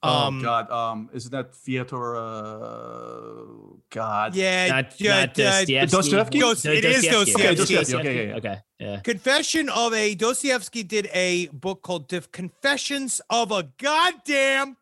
Um, 0.06 0.38
oh 0.38 0.42
God, 0.42 0.70
um, 0.70 1.10
isn't 1.12 1.30
that 1.32 1.54
Fyodor? 1.54 2.16
Uh, 2.16 3.76
God, 3.90 4.34
Yeah, 4.34 4.68
not, 4.68 5.00
yeah, 5.00 5.20
not 5.26 5.34
Dostoevsky. 5.34 5.86
Dostoevsky? 5.86 6.38
Dos- 6.40 6.64
it 6.64 6.84
is 6.84 7.04
Dostoevsky. 7.04 7.34
Okay, 7.34 7.54
Dostoevsky. 7.54 7.74
Dostoevsky. 7.76 7.96
Okay, 7.96 8.16
yeah, 8.16 8.30
yeah. 8.30 8.36
Okay, 8.36 8.56
yeah. 8.78 9.00
Confession 9.00 9.68
of 9.68 9.92
a 9.94 10.14
Dostoevsky 10.14 10.82
did 10.82 11.08
a 11.12 11.46
book 11.48 11.82
called 11.82 12.08
Dif- 12.08 12.30
Confessions 12.32 13.20
of 13.30 13.52
a 13.52 13.64
Goddamn 13.78 14.76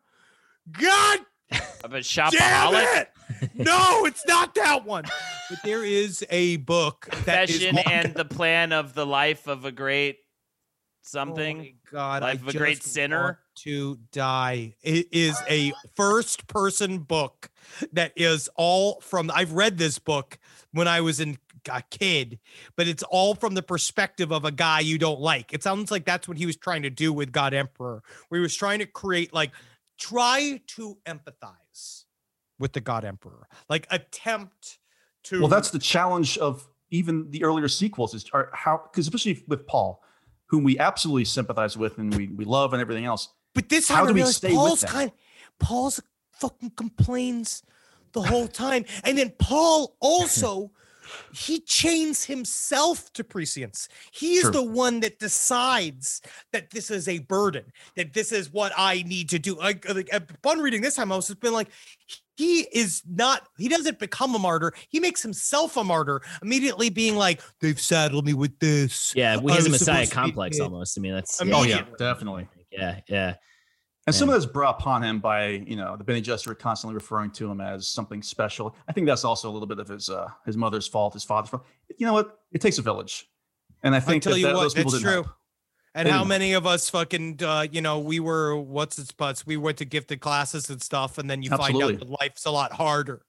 God 0.71 1.19
Of 1.83 1.93
a 1.93 2.01
damn 2.01 2.03
shopaholic. 2.03 3.01
it! 3.01 3.09
No, 3.55 4.05
it's 4.05 4.23
not 4.27 4.53
that 4.55 4.85
one. 4.85 5.03
But 5.49 5.59
there 5.63 5.83
is 5.83 6.23
a 6.29 6.57
book 6.57 7.07
that 7.25 7.49
is 7.49 7.59
Confession 7.65 7.91
and 7.91 8.13
the 8.13 8.23
plan 8.25 8.71
of 8.71 8.93
the 8.93 9.05
life 9.05 9.47
of 9.47 9.65
a 9.65 9.71
great 9.71 10.17
Oh 10.17 10.21
something. 11.01 11.57
my 11.57 11.73
God, 11.91 12.21
life 12.21 12.39
I 12.39 12.41
of 12.49 12.55
a 12.55 12.57
great 12.57 12.77
just 12.81 12.93
sinner. 12.93 13.39
To 13.55 13.97
Die 14.11 14.75
it 14.83 15.07
is 15.11 15.37
a 15.49 15.73
first 15.95 16.47
person 16.47 16.99
book 16.99 17.49
that 17.93 18.13
is 18.15 18.49
all 18.55 18.99
from 19.01 19.31
I've 19.33 19.53
read 19.53 19.77
this 19.77 19.99
book 19.99 20.37
when 20.71 20.87
I 20.87 21.01
was 21.01 21.19
in 21.19 21.37
a 21.69 21.81
kid, 21.89 22.39
but 22.75 22.87
it's 22.87 23.03
all 23.03 23.35
from 23.35 23.55
the 23.55 23.63
perspective 23.63 24.31
of 24.31 24.45
a 24.45 24.51
guy 24.51 24.81
you 24.81 24.97
don't 24.97 25.19
like. 25.19 25.53
It 25.53 25.63
sounds 25.63 25.91
like 25.91 26.05
that's 26.05 26.27
what 26.27 26.37
he 26.37 26.45
was 26.45 26.57
trying 26.57 26.83
to 26.83 26.89
do 26.89 27.11
with 27.11 27.31
God 27.31 27.53
Emperor, 27.53 28.03
where 28.29 28.39
he 28.39 28.41
was 28.41 28.55
trying 28.55 28.79
to 28.79 28.85
create 28.85 29.33
like 29.33 29.51
try 29.97 30.61
to 30.67 30.97
empathize 31.05 32.03
with 32.59 32.73
the 32.73 32.81
God 32.81 33.05
Emperor, 33.05 33.47
like 33.69 33.87
attempt 33.91 34.79
to 35.23 35.39
Well, 35.39 35.49
that's 35.49 35.71
the 35.71 35.79
challenge 35.79 36.37
of 36.37 36.67
even 36.91 37.29
the 37.31 37.43
earlier 37.43 37.67
sequels 37.67 38.13
is 38.13 38.29
how 38.53 38.81
because 38.91 39.07
especially 39.07 39.43
with 39.47 39.65
Paul, 39.67 40.03
whom 40.47 40.63
we 40.63 40.77
absolutely 40.79 41.25
sympathize 41.25 41.77
with 41.77 41.97
and 41.97 42.15
we 42.15 42.27
we 42.27 42.45
love 42.45 42.73
and 42.73 42.81
everything 42.81 43.05
else. 43.05 43.29
But 43.55 43.69
this 43.69 43.87
How 43.87 43.95
time 43.95 44.03
do 44.05 44.09
I 44.09 44.13
we 44.13 44.15
realized 44.17 44.37
stay 44.37 44.53
Paul's 44.53 44.81
them? 44.81 44.91
kind 44.91 45.11
Paul's 45.59 46.01
fucking 46.33 46.71
complains 46.71 47.63
the 48.11 48.21
whole 48.21 48.47
time. 48.47 48.85
And 49.03 49.17
then 49.17 49.33
Paul 49.39 49.95
also 49.99 50.71
he 51.33 51.59
chains 51.59 52.25
himself 52.25 53.11
to 53.13 53.23
prescience. 53.23 53.87
He 54.11 54.35
is 54.35 54.43
True. 54.43 54.51
the 54.51 54.63
one 54.63 54.99
that 55.01 55.19
decides 55.19 56.21
that 56.51 56.71
this 56.71 56.89
is 56.89 57.07
a 57.07 57.19
burden, 57.19 57.65
that 57.95 58.13
this 58.13 58.31
is 58.31 58.51
what 58.51 58.73
I 58.77 59.03
need 59.03 59.29
to 59.29 59.39
do. 59.39 59.55
Like, 59.55 59.87
like 59.93 60.13
uh, 60.13 60.17
upon 60.17 60.59
reading 60.59 60.81
this 60.81 60.95
time, 60.95 61.11
I 61.11 61.15
was 61.15 61.27
just 61.27 61.39
been 61.39 61.53
like, 61.53 61.69
he 62.37 62.61
is 62.73 63.01
not, 63.07 63.47
he 63.57 63.69
doesn't 63.69 63.99
become 63.99 64.35
a 64.35 64.39
martyr. 64.39 64.73
He 64.89 64.99
makes 64.99 65.21
himself 65.21 65.77
a 65.77 65.83
martyr, 65.83 66.21
immediately 66.41 66.89
being 66.89 67.15
like, 67.15 67.41
they've 67.61 67.79
saddled 67.79 68.25
me 68.25 68.33
with 68.33 68.57
this. 68.59 69.13
Yeah, 69.15 69.37
we 69.37 69.51
I 69.51 69.55
has 69.55 69.67
a 69.67 69.69
Messiah 69.69 70.05
supposed 70.05 70.11
to 70.11 70.15
be 70.15 70.21
complex 70.21 70.59
almost. 70.59 70.97
I 70.97 71.01
mean, 71.01 71.13
that's 71.13 71.41
I 71.41 71.49
Oh 71.51 71.63
yeah, 71.63 71.83
definitely. 71.97 72.47
Yeah, 72.77 72.99
yeah. 73.07 73.35
And 74.07 74.15
some 74.15 74.29
of 74.29 74.33
that's 74.33 74.45
brought 74.45 74.79
upon 74.79 75.03
him 75.03 75.19
by 75.19 75.47
you 75.47 75.75
know 75.75 75.97
the 75.97 76.03
Bene 76.03 76.21
Gesserit 76.21 76.59
constantly 76.59 76.93
referring 76.93 77.31
to 77.31 77.49
him 77.49 77.59
as 77.59 77.87
something 77.87 78.21
special. 78.21 78.75
I 78.87 78.93
think 78.93 79.07
that's 79.07 79.25
also 79.25 79.49
a 79.49 79.53
little 79.53 79.67
bit 79.67 79.79
of 79.79 79.87
his 79.87 80.09
uh, 80.09 80.29
his 80.45 80.55
mother's 80.55 80.87
fault, 80.87 81.13
his 81.13 81.23
father's 81.23 81.49
fault. 81.49 81.65
You 81.97 82.05
know 82.05 82.13
what? 82.13 82.39
It 82.51 82.61
takes 82.61 82.77
a 82.77 82.83
village, 82.83 83.27
and 83.81 83.95
I 83.95 83.97
I 83.97 84.01
think 84.01 84.21
tell 84.21 84.33
that, 84.33 84.39
you 84.39 84.45
that 84.45 84.55
what, 84.55 84.61
those 84.61 84.73
people 84.75 84.91
that's 84.91 85.03
didn't 85.03 85.13
true. 85.13 85.23
help. 85.23 85.35
And 85.95 86.09
how 86.09 86.25
many 86.25 86.51
of 86.51 86.67
us 86.67 86.89
fucking, 86.89 87.39
uh, 87.41 87.67
you 87.71 87.79
know, 87.79 87.99
we 87.99 88.19
were 88.19 88.57
what's 88.57 88.99
its 88.99 89.13
butts? 89.13 89.47
We 89.47 89.55
went 89.55 89.77
to 89.77 89.85
gifted 89.85 90.19
classes 90.19 90.69
and 90.69 90.81
stuff, 90.81 91.17
and 91.17 91.29
then 91.29 91.41
you 91.41 91.49
find 91.49 91.81
out 91.81 91.97
that 91.97 92.09
life's 92.19 92.45
a 92.45 92.51
lot 92.51 92.73
harder 92.73 93.21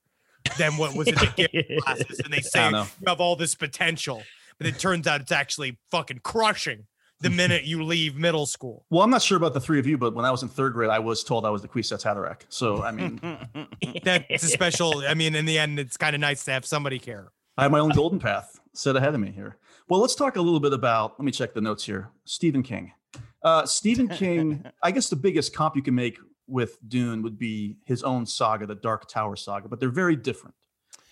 than 0.58 0.76
what 0.76 0.94
was 0.96 1.06
in 1.06 1.14
the 1.14 1.32
gifted 1.36 1.78
classes. 1.82 2.18
And 2.18 2.34
they 2.34 2.40
say 2.40 2.68
you 2.68 2.84
have 3.06 3.20
all 3.20 3.36
this 3.36 3.54
potential, 3.54 4.20
but 4.58 4.66
it 4.66 4.80
turns 4.80 5.06
out 5.06 5.20
it's 5.20 5.30
actually 5.30 5.78
fucking 5.92 6.20
crushing 6.24 6.86
the 7.20 7.30
minute 7.30 7.64
you 7.64 7.82
leave 7.82 8.16
middle 8.16 8.46
school. 8.46 8.84
Well, 8.90 9.02
I'm 9.02 9.10
not 9.10 9.22
sure 9.22 9.36
about 9.36 9.54
the 9.54 9.60
three 9.60 9.78
of 9.78 9.86
you, 9.86 9.96
but 9.96 10.14
when 10.14 10.24
I 10.24 10.30
was 10.30 10.42
in 10.42 10.48
third 10.48 10.74
grade, 10.74 10.90
I 10.90 10.98
was 10.98 11.24
told 11.24 11.46
I 11.46 11.50
was 11.50 11.62
the 11.62 11.68
Kwisatz 11.68 12.04
Haderach. 12.04 12.42
So 12.48 12.82
I 12.82 12.92
mean, 12.92 13.20
That's 14.04 14.44
a 14.44 14.48
special. 14.48 15.02
I 15.06 15.14
mean, 15.14 15.34
in 15.34 15.46
the 15.46 15.58
end, 15.58 15.78
it's 15.78 15.96
kind 15.96 16.14
of 16.14 16.20
nice 16.20 16.44
to 16.44 16.52
have 16.52 16.64
somebody 16.64 16.98
care. 16.98 17.32
I 17.56 17.62
have 17.62 17.72
my 17.72 17.78
own 17.78 17.90
golden 17.90 18.18
path 18.18 18.60
set 18.74 18.96
ahead 18.96 19.14
of 19.14 19.20
me 19.20 19.30
here. 19.30 19.56
Well, 19.88 20.00
let's 20.00 20.14
talk 20.14 20.36
a 20.36 20.42
little 20.42 20.60
bit 20.60 20.72
about. 20.72 21.18
Let 21.18 21.24
me 21.24 21.32
check 21.32 21.54
the 21.54 21.60
notes 21.60 21.84
here. 21.84 22.10
Stephen 22.24 22.62
King. 22.62 22.92
Uh, 23.42 23.64
Stephen 23.64 24.08
King. 24.08 24.64
I 24.82 24.90
guess 24.90 25.08
the 25.08 25.16
biggest 25.16 25.54
comp 25.54 25.76
you 25.76 25.82
can 25.82 25.94
make 25.94 26.18
with 26.46 26.78
Dune 26.86 27.22
would 27.22 27.38
be 27.38 27.78
his 27.86 28.02
own 28.02 28.26
saga, 28.26 28.66
the 28.66 28.74
Dark 28.74 29.08
Tower 29.08 29.36
saga, 29.36 29.68
but 29.68 29.80
they're 29.80 29.88
very 29.88 30.16
different 30.16 30.54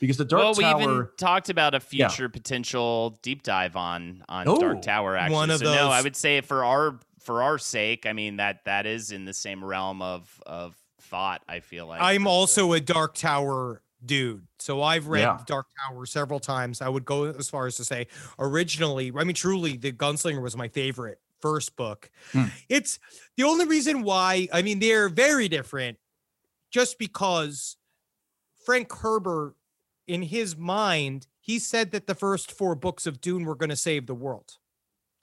because 0.05 0.18
the 0.18 0.24
Dark 0.24 0.42
well, 0.42 0.55
we 0.55 0.82
even 0.82 1.09
talked 1.16 1.48
about 1.48 1.74
a 1.74 1.80
Yeah. 1.90 2.09
future 2.09 2.28
potential 2.28 3.18
deep 3.22 3.42
dive 3.42 3.74
on 3.76 4.22
on 4.28 4.46
Oh, 4.46 4.61
Dark 4.61 4.82
Tower. 4.82 5.16
Actually, 5.16 5.34
one 5.34 5.50
of 5.50 5.61
so 5.61 5.74
no, 5.74 5.88
I 5.88 6.02
would 6.02 6.16
say 6.16 6.40
for 6.42 6.64
our 6.64 6.98
for 7.20 7.42
our 7.42 7.59
sake, 7.59 8.05
I 8.07 8.12
mean 8.12 8.36
that 8.36 8.64
that 8.66 8.84
is 8.86 9.11
in 9.11 9.24
the 9.24 9.32
same 9.32 9.64
realm 9.64 10.02
of 10.02 10.42
of 10.46 10.76
thought. 11.00 11.42
I 11.48 11.61
feel 11.61 11.86
like 11.86 12.02
I'm 12.02 12.26
also 12.26 12.72
a 12.74 12.80
Dark 12.80 13.14
Tower 13.14 13.80
dude. 14.05 14.46
So 14.59 14.82
I've 14.82 15.07
read 15.09 15.22
Yeah. 15.22 15.38
Dark 15.46 15.66
Tower 15.88 16.05
several 16.05 16.38
times. 16.40 16.82
I 16.82 16.88
would 16.90 17.07
go 17.07 17.24
as 17.24 17.48
far 17.48 17.66
as 17.66 17.76
to 17.76 17.84
say 17.84 18.07
originally, 18.38 19.11
I 19.16 19.24
mean, 19.24 19.34
truly, 19.34 19.78
The 19.78 19.92
Gunslinger 19.92 20.42
was 20.42 20.57
my 20.57 20.68
favorite 20.68 21.20
first 21.40 21.76
book. 21.76 22.11
Hmm. 22.32 22.44
It's 22.68 22.98
the 23.36 23.44
only 23.44 23.66
reason 23.66 24.02
why, 24.02 24.48
I 24.52 24.61
mean, 24.62 24.78
they're 24.78 25.09
very 25.09 25.48
different 25.48 25.98
just 26.70 26.98
because 26.98 27.76
Frank 28.66 28.92
Herbert, 28.92 29.55
in 30.07 30.22
his 30.22 30.57
mind, 30.57 31.26
he 31.40 31.59
said 31.59 31.90
that 31.92 32.07
the 32.07 32.14
first 32.14 32.50
four 32.52 32.74
books 32.74 33.07
of 33.07 33.20
Dune 33.20 33.44
were 33.44 33.55
going 33.55 33.70
to 33.70 33.76
save 33.76 34.07
the 34.07 34.14
world. 34.14 34.59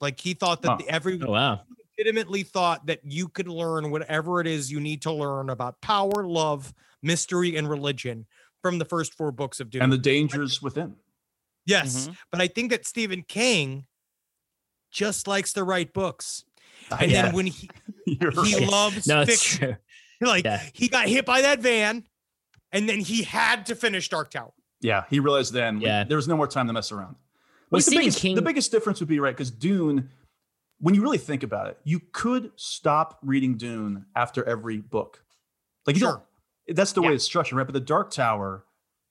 Like 0.00 0.20
he 0.20 0.34
thought 0.34 0.62
that 0.62 0.68
Huh. 0.70 0.76
the, 0.80 0.88
every 0.88 1.20
Oh 1.22 1.30
wow. 1.30 1.60
legitimately 1.98 2.42
thought 2.42 2.86
that 2.86 3.00
you 3.04 3.28
could 3.28 3.48
learn 3.48 3.90
whatever 3.90 4.40
it 4.40 4.46
is 4.46 4.70
you 4.72 4.80
need 4.80 5.02
to 5.02 5.12
learn 5.12 5.50
about 5.50 5.80
power, 5.80 6.24
love, 6.26 6.74
mystery, 7.02 7.56
and 7.56 7.68
religion 7.68 8.26
from 8.60 8.78
the 8.78 8.84
first 8.84 9.14
four 9.14 9.30
books 9.32 9.60
of 9.60 9.70
Dune. 9.70 9.82
and 9.82 9.92
the 9.92 9.98
dangers 9.98 10.60
within. 10.62 10.96
yes, 11.64 12.08
Mhm. 12.08 12.16
but 12.32 12.40
I 12.40 12.48
think 12.48 12.70
that 12.70 12.86
Stephen 12.86 13.22
King 13.22 13.86
just 14.90 15.26
likes 15.26 15.52
to 15.54 15.64
write 15.64 15.92
books, 15.92 16.44
and 16.98 17.10
Yeah. 17.10 17.22
then 17.22 17.34
when 17.34 17.46
he 17.46 17.70
You're 18.06 18.30
he 18.44 18.56
right. 18.56 18.68
loves 18.68 19.06
No, 19.06 19.24
fiction, 19.24 19.76
like 20.20 20.44
Yeah. 20.44 20.62
he 20.72 20.88
got 20.88 21.08
hit 21.08 21.24
by 21.24 21.42
that 21.42 21.60
van, 21.60 22.06
and 22.72 22.88
then 22.88 23.00
he 23.00 23.22
had 23.22 23.66
to 23.66 23.76
finish 23.76 24.08
Dark 24.08 24.30
Tower. 24.32 24.52
Yeah, 24.82 25.04
he 25.08 25.20
realized 25.20 25.52
then 25.52 25.80
Yeah. 25.80 26.04
there 26.04 26.16
was 26.16 26.28
no 26.28 26.36
more 26.36 26.46
time 26.48 26.66
to 26.66 26.72
mess 26.72 26.92
around. 26.92 27.16
But 27.70 27.84
the, 27.86 27.96
biggest, 27.96 28.18
King- 28.18 28.34
the 28.36 28.42
biggest 28.42 28.70
difference 28.70 29.00
would 29.00 29.08
be 29.08 29.18
right 29.20 29.34
because 29.34 29.50
Dune, 29.50 30.10
when 30.80 30.94
you 30.94 31.00
really 31.02 31.16
think 31.18 31.42
about 31.42 31.68
it, 31.68 31.78
you 31.84 32.00
could 32.12 32.52
stop 32.56 33.18
reading 33.22 33.56
Dune 33.56 34.04
after 34.14 34.44
every 34.44 34.78
book. 34.78 35.24
Like 35.86 35.96
you 35.96 36.00
Sure. 36.00 36.22
don't. 36.68 36.76
That's 36.76 36.92
the 36.92 37.00
way 37.02 37.08
Yeah. 37.08 37.14
it's 37.14 37.24
structured, 37.24 37.56
right? 37.56 37.66
But 37.66 37.72
the 37.72 37.80
Dark 37.80 38.10
Tower 38.10 38.64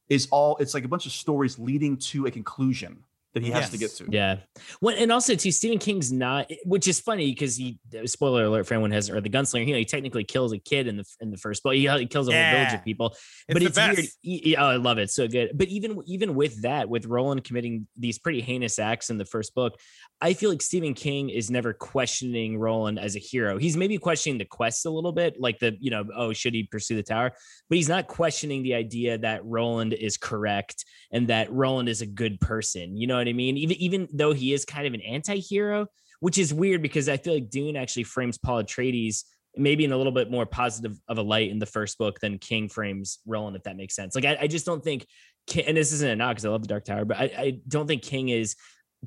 is 0.10 0.28
all. 0.32 0.58
It's 0.58 0.74
like 0.74 0.84
a 0.86 0.88
bunch 0.88 1.06
of 1.06 1.12
stories 1.12 1.58
leading 1.58 1.98
to 1.98 2.26
a 2.28 2.32
conclusion 2.32 3.04
that 3.34 3.44
he 3.44 3.50
has 3.52 3.70
to 3.70 3.78
get 3.78 3.92
Yes. 3.92 3.98
to. 3.98 4.06
Yeah. 4.10 4.38
Well, 4.82 4.96
and 4.98 5.12
also 5.12 5.36
too, 5.36 5.52
Stephen 5.52 5.78
King's 5.80 6.12
not, 6.12 6.50
which 6.66 6.88
is 6.88 7.00
funny 7.00 7.32
because 7.32 7.56
he. 7.56 7.78
Spoiler 8.06 8.46
alert 8.46 8.66
for 8.68 8.74
anyone 8.74 8.92
who 8.92 8.96
hasn't 8.96 9.14
read 9.14 9.24
the 9.24 9.30
Gunslinger. 9.30 9.66
You 9.66 9.74
know, 9.74 9.80
he 9.80 9.86
technically 9.86 10.24
kills 10.24 10.54
a 10.54 10.58
kid 10.58 10.88
in 10.88 10.98
the 10.98 11.06
in 11.20 11.30
the 11.32 11.38
first 11.38 11.62
book. 11.64 11.74
He, 11.74 11.88
he 11.88 12.06
kills 12.08 12.28
a 12.28 12.32
whole 12.34 12.52
village 12.58 12.74
of 12.74 12.84
people. 12.84 13.08
It's 13.08 13.20
but 13.50 13.60
the 13.60 13.66
it's 13.66 13.78
weird. 13.78 13.96
best. 13.98 14.18
y- 14.24 14.42
y- 14.46 14.56
Oh, 14.58 14.66
I 14.66 14.76
love 14.78 14.98
it. 14.98 15.10
So 15.12 15.28
good. 15.28 15.52
But 15.54 15.68
even 15.70 16.02
even 16.08 16.36
with 16.36 16.62
that, 16.64 16.90
with 16.90 17.06
Roland 17.06 17.44
committing 17.44 17.88
these 17.98 18.18
pretty 18.20 18.42
heinous 18.42 18.80
acts 18.80 19.10
in 19.10 19.18
the 19.18 19.26
first 19.26 19.54
book, 19.56 19.78
I 20.22 20.34
feel 20.34 20.50
like 20.50 20.62
Stephen 20.62 20.94
King 20.94 21.30
is 21.30 21.50
never 21.52 21.74
questioning 21.74 22.58
Roland 22.58 23.00
as 23.00 23.16
a 23.16 23.20
hero. 23.20 23.58
He's 23.58 23.76
maybe 23.78 23.98
questioning 23.98 24.38
the 24.38 24.46
quest 24.46 24.86
a 24.86 24.90
little 24.90 25.12
bit, 25.12 25.40
like 25.40 25.60
the 25.60 25.78
you 25.80 25.92
know, 25.92 26.06
oh, 26.16 26.34
should 26.34 26.54
he 26.54 26.64
pursue 26.64 26.96
the 26.96 27.04
tower? 27.04 27.32
But 27.70 27.76
he's 27.76 27.90
not 27.90 28.08
questioning 28.08 28.64
the 28.64 28.74
idea 28.76 29.18
that 29.20 29.46
Roland 29.46 29.94
is 29.94 30.18
correct 30.18 30.86
and 31.12 31.28
that 31.28 31.52
Roland 31.52 31.90
is 31.90 32.02
a 32.02 32.06
good 32.06 32.40
person. 32.40 32.98
You 32.98 33.08
know 33.08 33.21
what 33.22 33.30
I 33.30 33.34
mean? 33.34 33.58
Even 33.58 33.78
even 33.78 34.08
though 34.12 34.34
he 34.34 34.54
is 34.54 34.66
kind 34.66 34.88
of 34.88 34.94
an 34.94 35.02
anti-hero, 35.02 35.88
which 36.20 36.38
is 36.38 36.54
weird 36.54 36.82
because 36.82 37.08
I 37.08 37.18
feel 37.18 37.34
like 37.36 37.50
Dune 37.50 37.76
actually 37.76 38.04
frames 38.04 38.38
Paul 38.38 38.64
Atreides 38.64 39.24
maybe 39.56 39.84
in 39.84 39.92
a 39.92 39.98
little 39.98 40.12
bit 40.14 40.32
more 40.32 40.46
positive 40.46 40.98
of 41.10 41.18
a 41.18 41.22
light 41.22 41.52
in 41.52 41.60
the 41.60 41.66
first 41.66 41.98
book 41.98 42.20
than 42.20 42.38
King 42.38 42.70
frames 42.70 43.20
Roland, 43.26 43.56
if 43.58 43.64
that 43.64 43.76
makes 43.76 43.96
sense. 43.96 44.16
Like 44.16 44.26
I, 44.26 44.38
I 44.42 44.48
just 44.48 44.66
don't 44.66 44.84
think, 44.84 45.06
and 45.66 45.76
this 45.76 45.92
isn't 45.92 46.10
a 46.10 46.16
knock 46.16 46.36
because 46.36 46.46
I 46.46 46.50
love 46.50 46.62
the 46.62 46.68
Dark 46.68 46.86
Tower, 46.86 47.04
but 47.04 47.18
I, 47.18 47.24
I 47.24 47.60
don't 47.68 47.88
think 47.88 48.02
King 48.02 48.30
is 48.30 48.56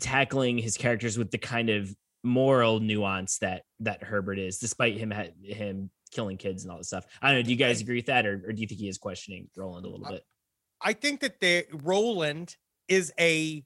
tackling 0.01 0.59
his 0.59 0.77
characters 0.77 1.17
with 1.17 1.31
the 1.31 1.39
kind 1.39 1.71
of 1.71 1.95
moral 2.23 2.81
nuance 2.81 3.39
that 3.39 3.63
that 3.81 4.03
Herbert 4.03 4.39
is, 4.39 4.59
despite 4.59 4.99
him 4.99 5.13
him 5.43 5.91
killing 6.11 6.37
kids 6.37 6.65
and 6.65 6.73
all 6.73 6.79
this 6.79 6.89
stuff. 6.89 7.07
I 7.23 7.29
don't 7.29 7.39
know. 7.39 7.43
Do 7.43 7.51
you 7.51 7.57
guys 7.57 7.81
agree 7.81 7.97
with 7.97 8.07
that, 8.07 8.27
or, 8.27 8.43
or 8.47 8.53
do 8.53 8.61
you 8.61 8.67
think 8.67 8.81
he 8.81 8.89
is 8.89 8.99
questioning 8.99 9.49
Roland 9.57 9.87
a 9.87 9.89
little 9.89 10.07
bit? 10.07 10.25
I 10.81 10.93
think 10.93 11.21
that 11.21 11.41
the 11.41 11.65
Roland 11.73 12.57
is 12.89 13.13
a 13.19 13.65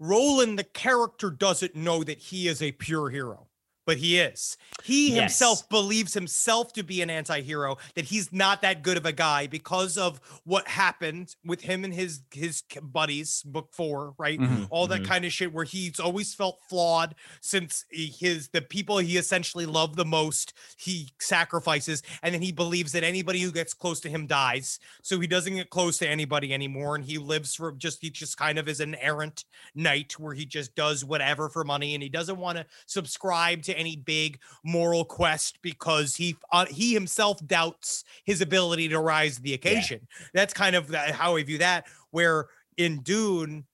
Roland, 0.00 0.58
the 0.58 0.64
character 0.64 1.30
doesn't 1.30 1.76
know 1.76 2.02
that 2.02 2.18
he 2.18 2.48
is 2.48 2.62
a 2.62 2.72
pure 2.72 3.10
hero, 3.10 3.48
but 3.90 3.98
he 3.98 4.18
is. 4.20 4.56
He 4.84 5.10
Yes. 5.10 5.16
himself 5.16 5.68
believes 5.68 6.14
himself 6.14 6.72
to 6.74 6.84
be 6.84 7.02
an 7.02 7.10
anti-hero, 7.10 7.76
that 7.96 8.04
he's 8.04 8.32
not 8.32 8.62
that 8.62 8.82
good 8.82 8.96
of 8.96 9.04
a 9.04 9.12
guy 9.12 9.48
because 9.48 9.98
of 9.98 10.20
what 10.44 10.68
happened 10.68 11.34
with 11.44 11.60
him 11.62 11.84
and 11.84 11.92
his 11.92 12.22
his 12.32 12.62
buddies, 12.80 13.42
book 13.42 13.70
four, 13.72 14.14
right? 14.16 14.40
Mhm, 14.40 14.68
All 14.70 14.86
that 14.86 15.00
mhm. 15.00 15.04
kind 15.04 15.24
of 15.24 15.32
shit 15.32 15.52
where 15.52 15.64
he's 15.64 15.98
always 15.98 16.34
felt 16.34 16.60
flawed 16.68 17.16
since 17.40 17.84
his 17.90 18.48
the 18.50 18.62
people 18.62 18.98
he 18.98 19.16
essentially 19.16 19.66
loved 19.66 19.96
the 19.96 20.04
most, 20.04 20.52
he 20.78 21.08
sacrifices, 21.20 22.02
and 22.22 22.32
then 22.34 22.42
he 22.42 22.52
believes 22.52 22.92
that 22.92 23.02
anybody 23.04 23.40
who 23.40 23.50
gets 23.52 23.74
close 23.74 24.00
to 24.00 24.08
him 24.08 24.26
dies. 24.28 24.78
So 25.02 25.18
he 25.20 25.26
doesn't 25.26 25.54
get 25.54 25.70
close 25.70 25.98
to 25.98 26.08
anybody 26.08 26.54
anymore, 26.54 26.94
and 26.94 27.04
he 27.04 27.18
lives 27.18 27.54
for 27.56 27.72
just 27.72 28.00
he 28.00 28.10
just 28.10 28.36
kind 28.36 28.58
of 28.58 28.68
is 28.68 28.80
an 28.80 28.94
errant 28.96 29.44
knight 29.74 30.18
where 30.18 30.34
he 30.34 30.46
just 30.46 30.74
does 30.74 31.04
whatever 31.04 31.48
for 31.48 31.64
money, 31.64 31.94
and 31.94 32.02
he 32.02 32.08
doesn't 32.08 32.38
want 32.38 32.58
to 32.58 32.66
subscribe 32.86 33.62
to 33.64 33.76
any 33.80 33.96
big 33.96 34.38
moral 34.64 35.04
quest 35.04 35.58
because 35.62 36.14
he 36.14 36.36
uh, 36.52 36.66
he 36.66 36.94
himself 36.94 37.44
doubts 37.46 38.04
his 38.24 38.40
ability 38.40 38.88
to 38.90 39.00
rise 39.00 39.36
to 39.36 39.42
the 39.42 39.54
occasion. 39.54 40.06
That's 40.34 40.54
kind 40.54 40.76
of 40.76 40.94
how 40.94 41.36
I 41.36 41.42
view 41.42 41.58
that. 41.58 41.86
Where 42.10 42.48
in 42.76 43.00
Dune, 43.02 43.66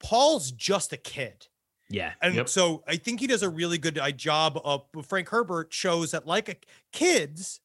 Paul's 0.00 0.52
just 0.52 0.92
a 0.92 0.96
kid. 0.96 1.46
Yeah. 1.90 2.12
And 2.20 2.34
Yep. 2.34 2.48
so 2.50 2.84
I 2.86 2.96
think 2.96 3.20
he 3.20 3.26
does 3.26 3.42
a 3.42 3.48
really 3.48 3.78
good 3.78 3.98
uh, 3.98 4.10
job 4.10 4.60
of 4.62 4.84
Frank 5.06 5.28
Herbert 5.30 5.72
shows 5.72 6.10
that 6.10 6.26
like 6.26 6.48
a, 6.50 6.56
kids, 6.92 7.60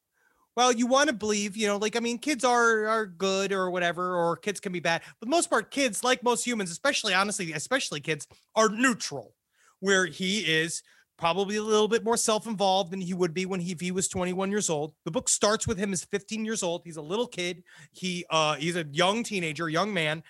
well, 0.56 0.72
you 0.72 0.86
want 0.86 1.08
to 1.08 1.14
believe, 1.14 1.56
you 1.56 1.66
know, 1.66 1.76
like 1.76 1.94
I 1.96 2.00
mean, 2.00 2.18
kids 2.18 2.44
are 2.44 2.86
are 2.86 3.06
good 3.06 3.52
or 3.52 3.70
whatever, 3.70 4.16
or 4.16 4.36
kids 4.36 4.60
can 4.60 4.72
be 4.72 4.80
bad. 4.80 5.02
But 5.20 5.26
the 5.26 5.30
most 5.30 5.50
part, 5.50 5.70
kids, 5.70 6.02
like 6.02 6.22
most 6.22 6.46
humans, 6.46 6.70
especially 6.70 7.12
honestly, 7.12 7.52
especially 7.52 8.00
kids, 8.00 8.26
are 8.56 8.68
neutral, 8.68 9.34
where 9.80 10.06
he 10.06 10.40
is 10.40 10.82
probably 11.16 11.56
a 11.56 11.62
little 11.62 11.88
bit 11.88 12.04
more 12.04 12.16
self-involved 12.16 12.90
than 12.90 13.00
he 13.00 13.14
would 13.14 13.32
be 13.32 13.46
when 13.46 13.60
he, 13.60 13.72
if 13.72 13.80
he 13.80 13.90
was 13.92 14.08
21 14.08 14.50
years 14.50 14.68
old. 14.68 14.94
The 15.04 15.10
book 15.10 15.28
starts 15.28 15.66
with 15.66 15.78
him 15.78 15.92
as 15.92 16.04
15 16.04 16.44
years 16.44 16.62
old. 16.62 16.82
He's 16.84 16.96
a 16.96 17.02
little 17.02 17.26
kid. 17.26 17.62
He 17.92 18.24
uh 18.30 18.54
he's 18.56 18.76
a 18.76 18.84
young 18.92 19.22
teenager, 19.22 19.68
young 19.68 19.94
man. 19.94 20.22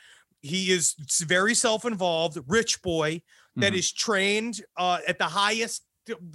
He 0.43 0.71
is 0.71 0.95
very 1.27 1.55
self-involved, 1.55 2.39
rich 2.47 2.83
boy 2.83 3.23
that 3.57 3.73
Mhm. 3.73 3.77
is 3.79 3.93
trained 3.93 4.61
uh, 4.77 4.99
at 5.09 5.19
the 5.19 5.25
highest 5.25 5.85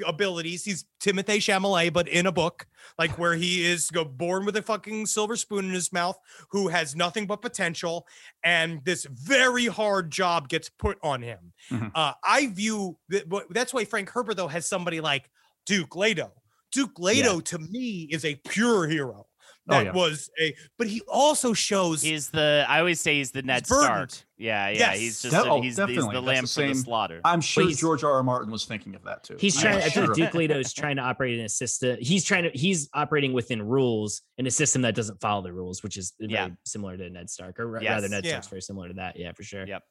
abilities. 0.05 0.63
He's 0.63 0.85
Timothée 0.99 1.37
Chalamet, 1.37 1.93
but 1.93 2.07
in 2.07 2.25
a 2.25 2.31
book, 2.31 2.67
like 2.97 3.17
where 3.17 3.35
he 3.35 3.65
is 3.65 3.89
born 4.11 4.45
with 4.45 4.55
a 4.57 4.61
fucking 4.61 5.05
silver 5.05 5.35
spoon 5.35 5.65
in 5.65 5.71
his 5.71 5.93
mouth, 5.93 6.17
who 6.51 6.67
has 6.67 6.95
nothing 6.95 7.27
but 7.27 7.41
potential, 7.41 8.05
and 8.43 8.83
this 8.85 9.05
very 9.05 9.67
hard 9.67 10.11
job 10.11 10.49
gets 10.49 10.69
put 10.69 10.97
on 11.03 11.21
him. 11.21 11.53
Mhm. 11.71 11.91
Uh, 11.95 12.13
I 12.23 12.47
view 12.47 12.97
that, 13.09 13.25
that's 13.51 13.73
why 13.73 13.85
Frank 13.85 14.09
Herbert 14.09 14.35
though 14.35 14.47
has 14.47 14.67
somebody 14.67 15.01
like 15.01 15.29
Duke 15.65 15.95
Leto. 15.95 16.31
Duke 16.71 16.99
Leto 16.99 17.39
to 17.39 17.57
me 17.57 18.07
is 18.11 18.25
a 18.25 18.35
pure 18.47 18.87
hero. 18.87 19.25
Oh, 19.69 19.73
That 19.75 19.85
yeah. 19.85 19.91
was 19.93 20.29
a, 20.41 20.55
but 20.77 20.87
he 20.87 21.01
also 21.07 21.53
shows 21.53 22.01
He's 22.01 22.29
the 22.31 22.65
I 22.67 22.79
always 22.79 22.99
say 22.99 23.17
he's 23.19 23.31
the 23.31 23.43
Ned 23.43 23.67
burdened. 23.67 24.11
Stark. 24.11 24.27
Yeah, 24.37 24.69
yeah. 24.69 24.77
Yes. 24.79 24.99
He's 24.99 25.21
just 25.21 25.31
That- 25.35 25.45
a- 25.45 25.49
oh, 25.51 25.61
he's, 25.61 25.77
he's 25.77 25.85
the 25.85 25.85
That's 25.85 26.25
lamb 26.25 26.43
the 26.45 26.47
for 26.49 26.61
the 26.67 26.73
slaughter. 26.73 27.21
I'm 27.23 27.39
sure 27.41 27.65
he's- 27.65 27.79
George 27.79 28.03
R. 28.03 28.11
R. 28.13 28.23
Martin 28.23 28.51
was 28.51 28.65
thinking 28.65 28.95
of 28.95 29.03
that 29.03 29.23
too. 29.23 29.35
He's 29.39 29.55
I'm 29.57 29.61
trying. 29.63 29.77
I 29.77 29.81
sure 29.89 29.91
think 30.03 30.09
of 30.09 30.15
Duke 30.15 30.31
that. 30.31 30.37
Leto's 30.37 30.73
trying 30.73 30.95
to 30.95 31.01
operate 31.03 31.37
in 31.37 31.45
a 31.45 31.49
system. 31.49 31.97
He's 32.01 32.23
trying 32.25 32.43
to. 32.43 32.49
He's 32.51 32.89
operating 32.93 33.31
within 33.33 33.61
rules 33.61 34.21
in 34.37 34.47
a 34.47 34.51
system 34.51 34.81
that 34.83 34.95
doesn't 34.95 35.21
follow 35.21 35.41
the 35.43 35.53
rules, 35.53 35.83
which 35.83 35.97
is 35.97 36.13
very 36.19 36.33
Yeah. 36.33 36.49
similar 36.65 36.97
to 36.97 37.09
Ned 37.09 37.29
Stark, 37.29 37.59
or 37.59 37.79
Yes. 37.81 37.89
rather, 37.91 38.09
Ned 38.09 38.25
Yeah. 38.25 38.31
Stark's 38.31 38.47
very 38.47 38.61
similar 38.61 38.87
to 38.87 38.93
that. 38.95 39.17
Yeah, 39.19 39.33
for 39.33 39.43
sure. 39.43 39.67
Yep. 39.67 39.83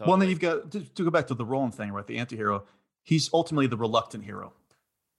Well, 0.00 0.12
and 0.12 0.22
then 0.22 0.28
you've 0.28 0.38
got 0.40 0.70
to, 0.72 0.80
to 0.80 1.04
go 1.04 1.10
back 1.10 1.26
to 1.28 1.34
the 1.34 1.44
Roland 1.46 1.74
thing, 1.74 1.90
right? 1.92 2.06
The 2.06 2.18
anti-hero. 2.18 2.64
He's 3.04 3.30
ultimately 3.32 3.66
the 3.68 3.76
reluctant 3.78 4.22
hero. 4.24 4.52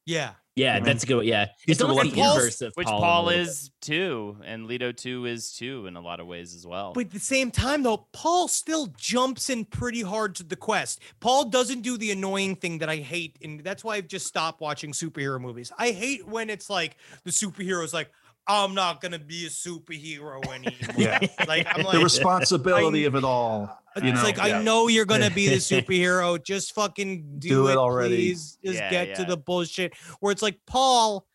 yeah. 0.06 0.34
Yeah, 0.60 0.74
I 0.74 0.76
mean, 0.76 0.84
that's 0.84 1.04
a 1.04 1.08
good. 1.08 1.26
Yeah, 1.26 1.46
he's 1.66 1.74
it's 1.74 1.80
the 1.80 1.88
almost 1.88 2.10
the 2.10 2.12
reluctant- 2.22 2.38
inverse 2.38 2.62
of 2.62 2.74
which 2.76 2.88
Paul, 2.88 3.00
Paul, 3.00 3.30
in 3.30 3.38
bit. 3.38 3.48
is 3.48 3.72
too, 3.82 4.38
and 4.44 4.66
Leto 4.66 4.92
too 4.92 5.26
is 5.26 5.54
too 5.54 5.88
in 5.88 5.96
a 5.96 6.02
lot 6.02 6.20
of 6.20 6.28
ways 6.28 6.54
as 6.56 6.68
well. 6.68 6.94
But 6.94 7.06
at 7.06 7.12
the 7.12 7.20
same 7.20 7.50
time, 7.50 7.84
though, 7.84 8.08
Paul 8.12 8.48
still 8.48 8.88
jumps 8.98 9.50
in 9.50 9.66
pretty 9.66 10.02
hard 10.02 10.36
to 10.36 10.44
the 10.44 10.56
quest. 10.56 11.00
Paul 11.20 11.46
doesn't 11.46 11.82
do 11.82 11.98
the 11.98 12.12
annoying 12.12 12.56
thing 12.56 12.80
that 12.80 12.90
I 12.90 12.98
hate, 12.98 13.38
and 13.42 13.64
that's 13.64 13.84
why 13.84 13.96
I've 13.96 14.08
just 14.08 14.28
stopped 14.28 14.60
watching 14.62 14.92
superhero 14.92 15.40
movies. 15.40 15.72
I 15.78 15.92
hate 15.92 16.28
when 16.28 16.50
it's 16.50 16.70
like 16.70 16.98
the 17.24 17.32
superhero's 17.32 17.94
like, 17.94 18.12
"I'm 18.50 18.74
not 18.74 19.00
gonna 19.02 19.20
be 19.20 19.46
a 19.46 19.50
superhero 19.50 20.46
anymore." 20.54 20.96
Yeah. 20.98 21.20
like 21.48 21.68
I'm 21.70 21.84
the 21.84 21.88
like, 21.90 22.04
responsibility 22.04 23.06
of 23.06 23.16
it 23.16 23.24
all. 23.24 23.80
it's 23.96 24.04
know, 24.06 24.24
like 24.24 24.38
yeah. 24.38 24.60
I 24.60 24.64
know 24.64 24.88
you're 24.88 25.06
gonna 25.06 25.30
be 25.30 25.48
the 25.48 25.56
superhero. 25.58 26.44
Just 26.44 26.74
fucking 26.74 27.40
do, 27.40 27.50
Do 27.50 27.68
it 27.68 27.74
it, 27.74 27.78
already. 27.78 28.16
please. 28.16 28.58
Just 28.64 28.80
Yeah, 28.80 28.90
get 28.90 29.16
to 29.18 29.26
the 29.26 29.38
bullshit. 29.38 29.94
Where 30.20 30.32
it's 30.32 30.42
like 30.42 30.60
Paul, 30.66 31.26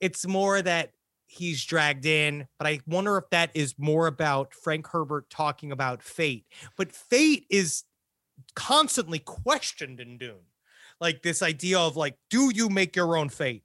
it's 0.00 0.26
more 0.26 0.60
that 0.60 0.90
he's 1.26 1.64
dragged 1.64 2.06
in, 2.06 2.48
but 2.58 2.66
I 2.66 2.80
wonder 2.86 3.16
if 3.16 3.30
that 3.30 3.50
is 3.54 3.74
more 3.78 4.08
about 4.08 4.52
Frank 4.52 4.88
Herbert 4.88 5.30
talking 5.30 5.70
about 5.70 6.02
fate. 6.02 6.44
But 6.76 6.90
fate 6.90 7.46
is 7.48 7.84
constantly 8.56 9.20
questioned 9.20 10.00
in 10.00 10.18
Dune. 10.18 10.46
Like 11.00 11.22
this 11.22 11.40
idea 11.40 11.78
of 11.78 11.96
like, 11.96 12.16
do 12.30 12.50
you 12.52 12.68
make 12.68 12.96
your 12.96 13.16
own 13.16 13.28
fate? 13.28 13.62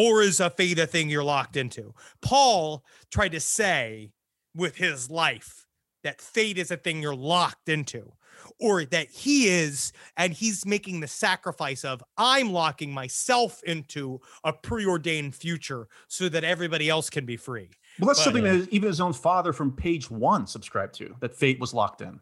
Or 0.00 0.22
is 0.22 0.40
a 0.40 0.48
fate 0.48 0.78
a 0.78 0.86
thing 0.86 1.10
you're 1.10 1.22
locked 1.22 1.58
into? 1.58 1.92
Paul 2.22 2.82
tried 3.12 3.32
to 3.32 3.40
say 3.40 4.12
with 4.56 4.76
his 4.76 5.10
life 5.10 5.66
that 6.04 6.22
fate 6.22 6.56
is 6.56 6.70
a 6.70 6.78
thing 6.78 7.02
you're 7.02 7.14
locked 7.14 7.68
into, 7.68 8.12
or 8.58 8.86
that 8.86 9.10
he 9.10 9.48
is, 9.48 9.92
and 10.16 10.32
he's 10.32 10.64
making 10.64 11.00
the 11.00 11.06
sacrifice 11.06 11.84
of, 11.84 12.02
I'm 12.16 12.50
locking 12.50 12.90
myself 12.94 13.62
into 13.64 14.20
a 14.42 14.54
preordained 14.54 15.34
future 15.34 15.86
so 16.08 16.30
that 16.30 16.44
everybody 16.44 16.88
else 16.88 17.10
can 17.10 17.26
be 17.26 17.36
free. 17.36 17.68
Well, 17.98 18.06
that's 18.06 18.20
But- 18.20 18.24
something 18.24 18.44
that 18.44 18.70
even 18.72 18.86
his 18.86 19.02
own 19.02 19.12
father 19.12 19.52
from 19.52 19.72
page 19.76 20.10
one 20.10 20.46
subscribed 20.46 20.94
to. 20.94 21.14
That 21.20 21.36
fate 21.36 21.60
was 21.60 21.74
locked 21.74 22.00
in. 22.00 22.20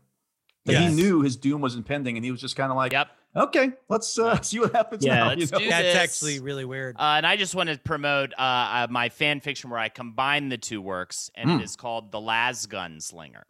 That 0.64 0.72
Yes. 0.72 0.90
he 0.90 0.96
knew 0.96 1.22
his 1.22 1.36
doom 1.36 1.60
was 1.60 1.76
impending, 1.76 2.16
and 2.16 2.24
he 2.24 2.32
was 2.32 2.40
just 2.40 2.56
kind 2.56 2.72
of 2.72 2.76
like, 2.76 2.90
yep. 2.90 3.10
"Okay, 3.38 3.70
let's 3.88 4.18
uh, 4.18 4.40
see 4.42 4.60
what 4.60 4.72
happens 4.72 5.04
Yeah, 5.04 5.14
now." 5.14 5.28
let's 5.28 5.40
you 5.40 5.46
know? 5.52 5.58
do 5.58 5.68
That's 5.70 5.82
this. 5.82 5.96
actually 5.96 6.40
really 6.40 6.64
weird. 6.64 6.96
Uh, 6.98 7.14
and 7.18 7.26
I 7.26 7.36
just 7.36 7.54
want 7.54 7.68
to 7.70 7.78
promote 7.78 8.32
uh, 8.36 8.40
uh, 8.42 8.86
my 8.90 9.08
fan 9.08 9.40
fiction 9.40 9.70
where 9.70 9.78
I 9.80 9.88
combine 9.88 10.48
the 10.48 10.58
two 10.58 10.80
works, 10.82 11.30
and 11.34 11.48
Hmm. 11.50 11.56
it 11.60 11.64
is 11.64 11.76
called 11.76 12.10
The 12.12 12.20
Last 12.20 12.68
Gunslinger. 12.70 13.42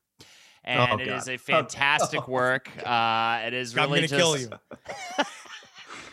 And 0.65 1.01
it 1.01 1.07
God. 1.07 1.17
is 1.19 1.29
a 1.29 1.37
fantastic 1.39 2.29
work. 2.29 2.71
Uh, 2.85 3.41
it 3.47 3.55
is 3.55 3.77
I'm 3.77 3.85
really 3.91 4.07
gonna 4.07 4.09
just. 4.09 4.19
kill 4.21 4.37
you. 4.39 4.51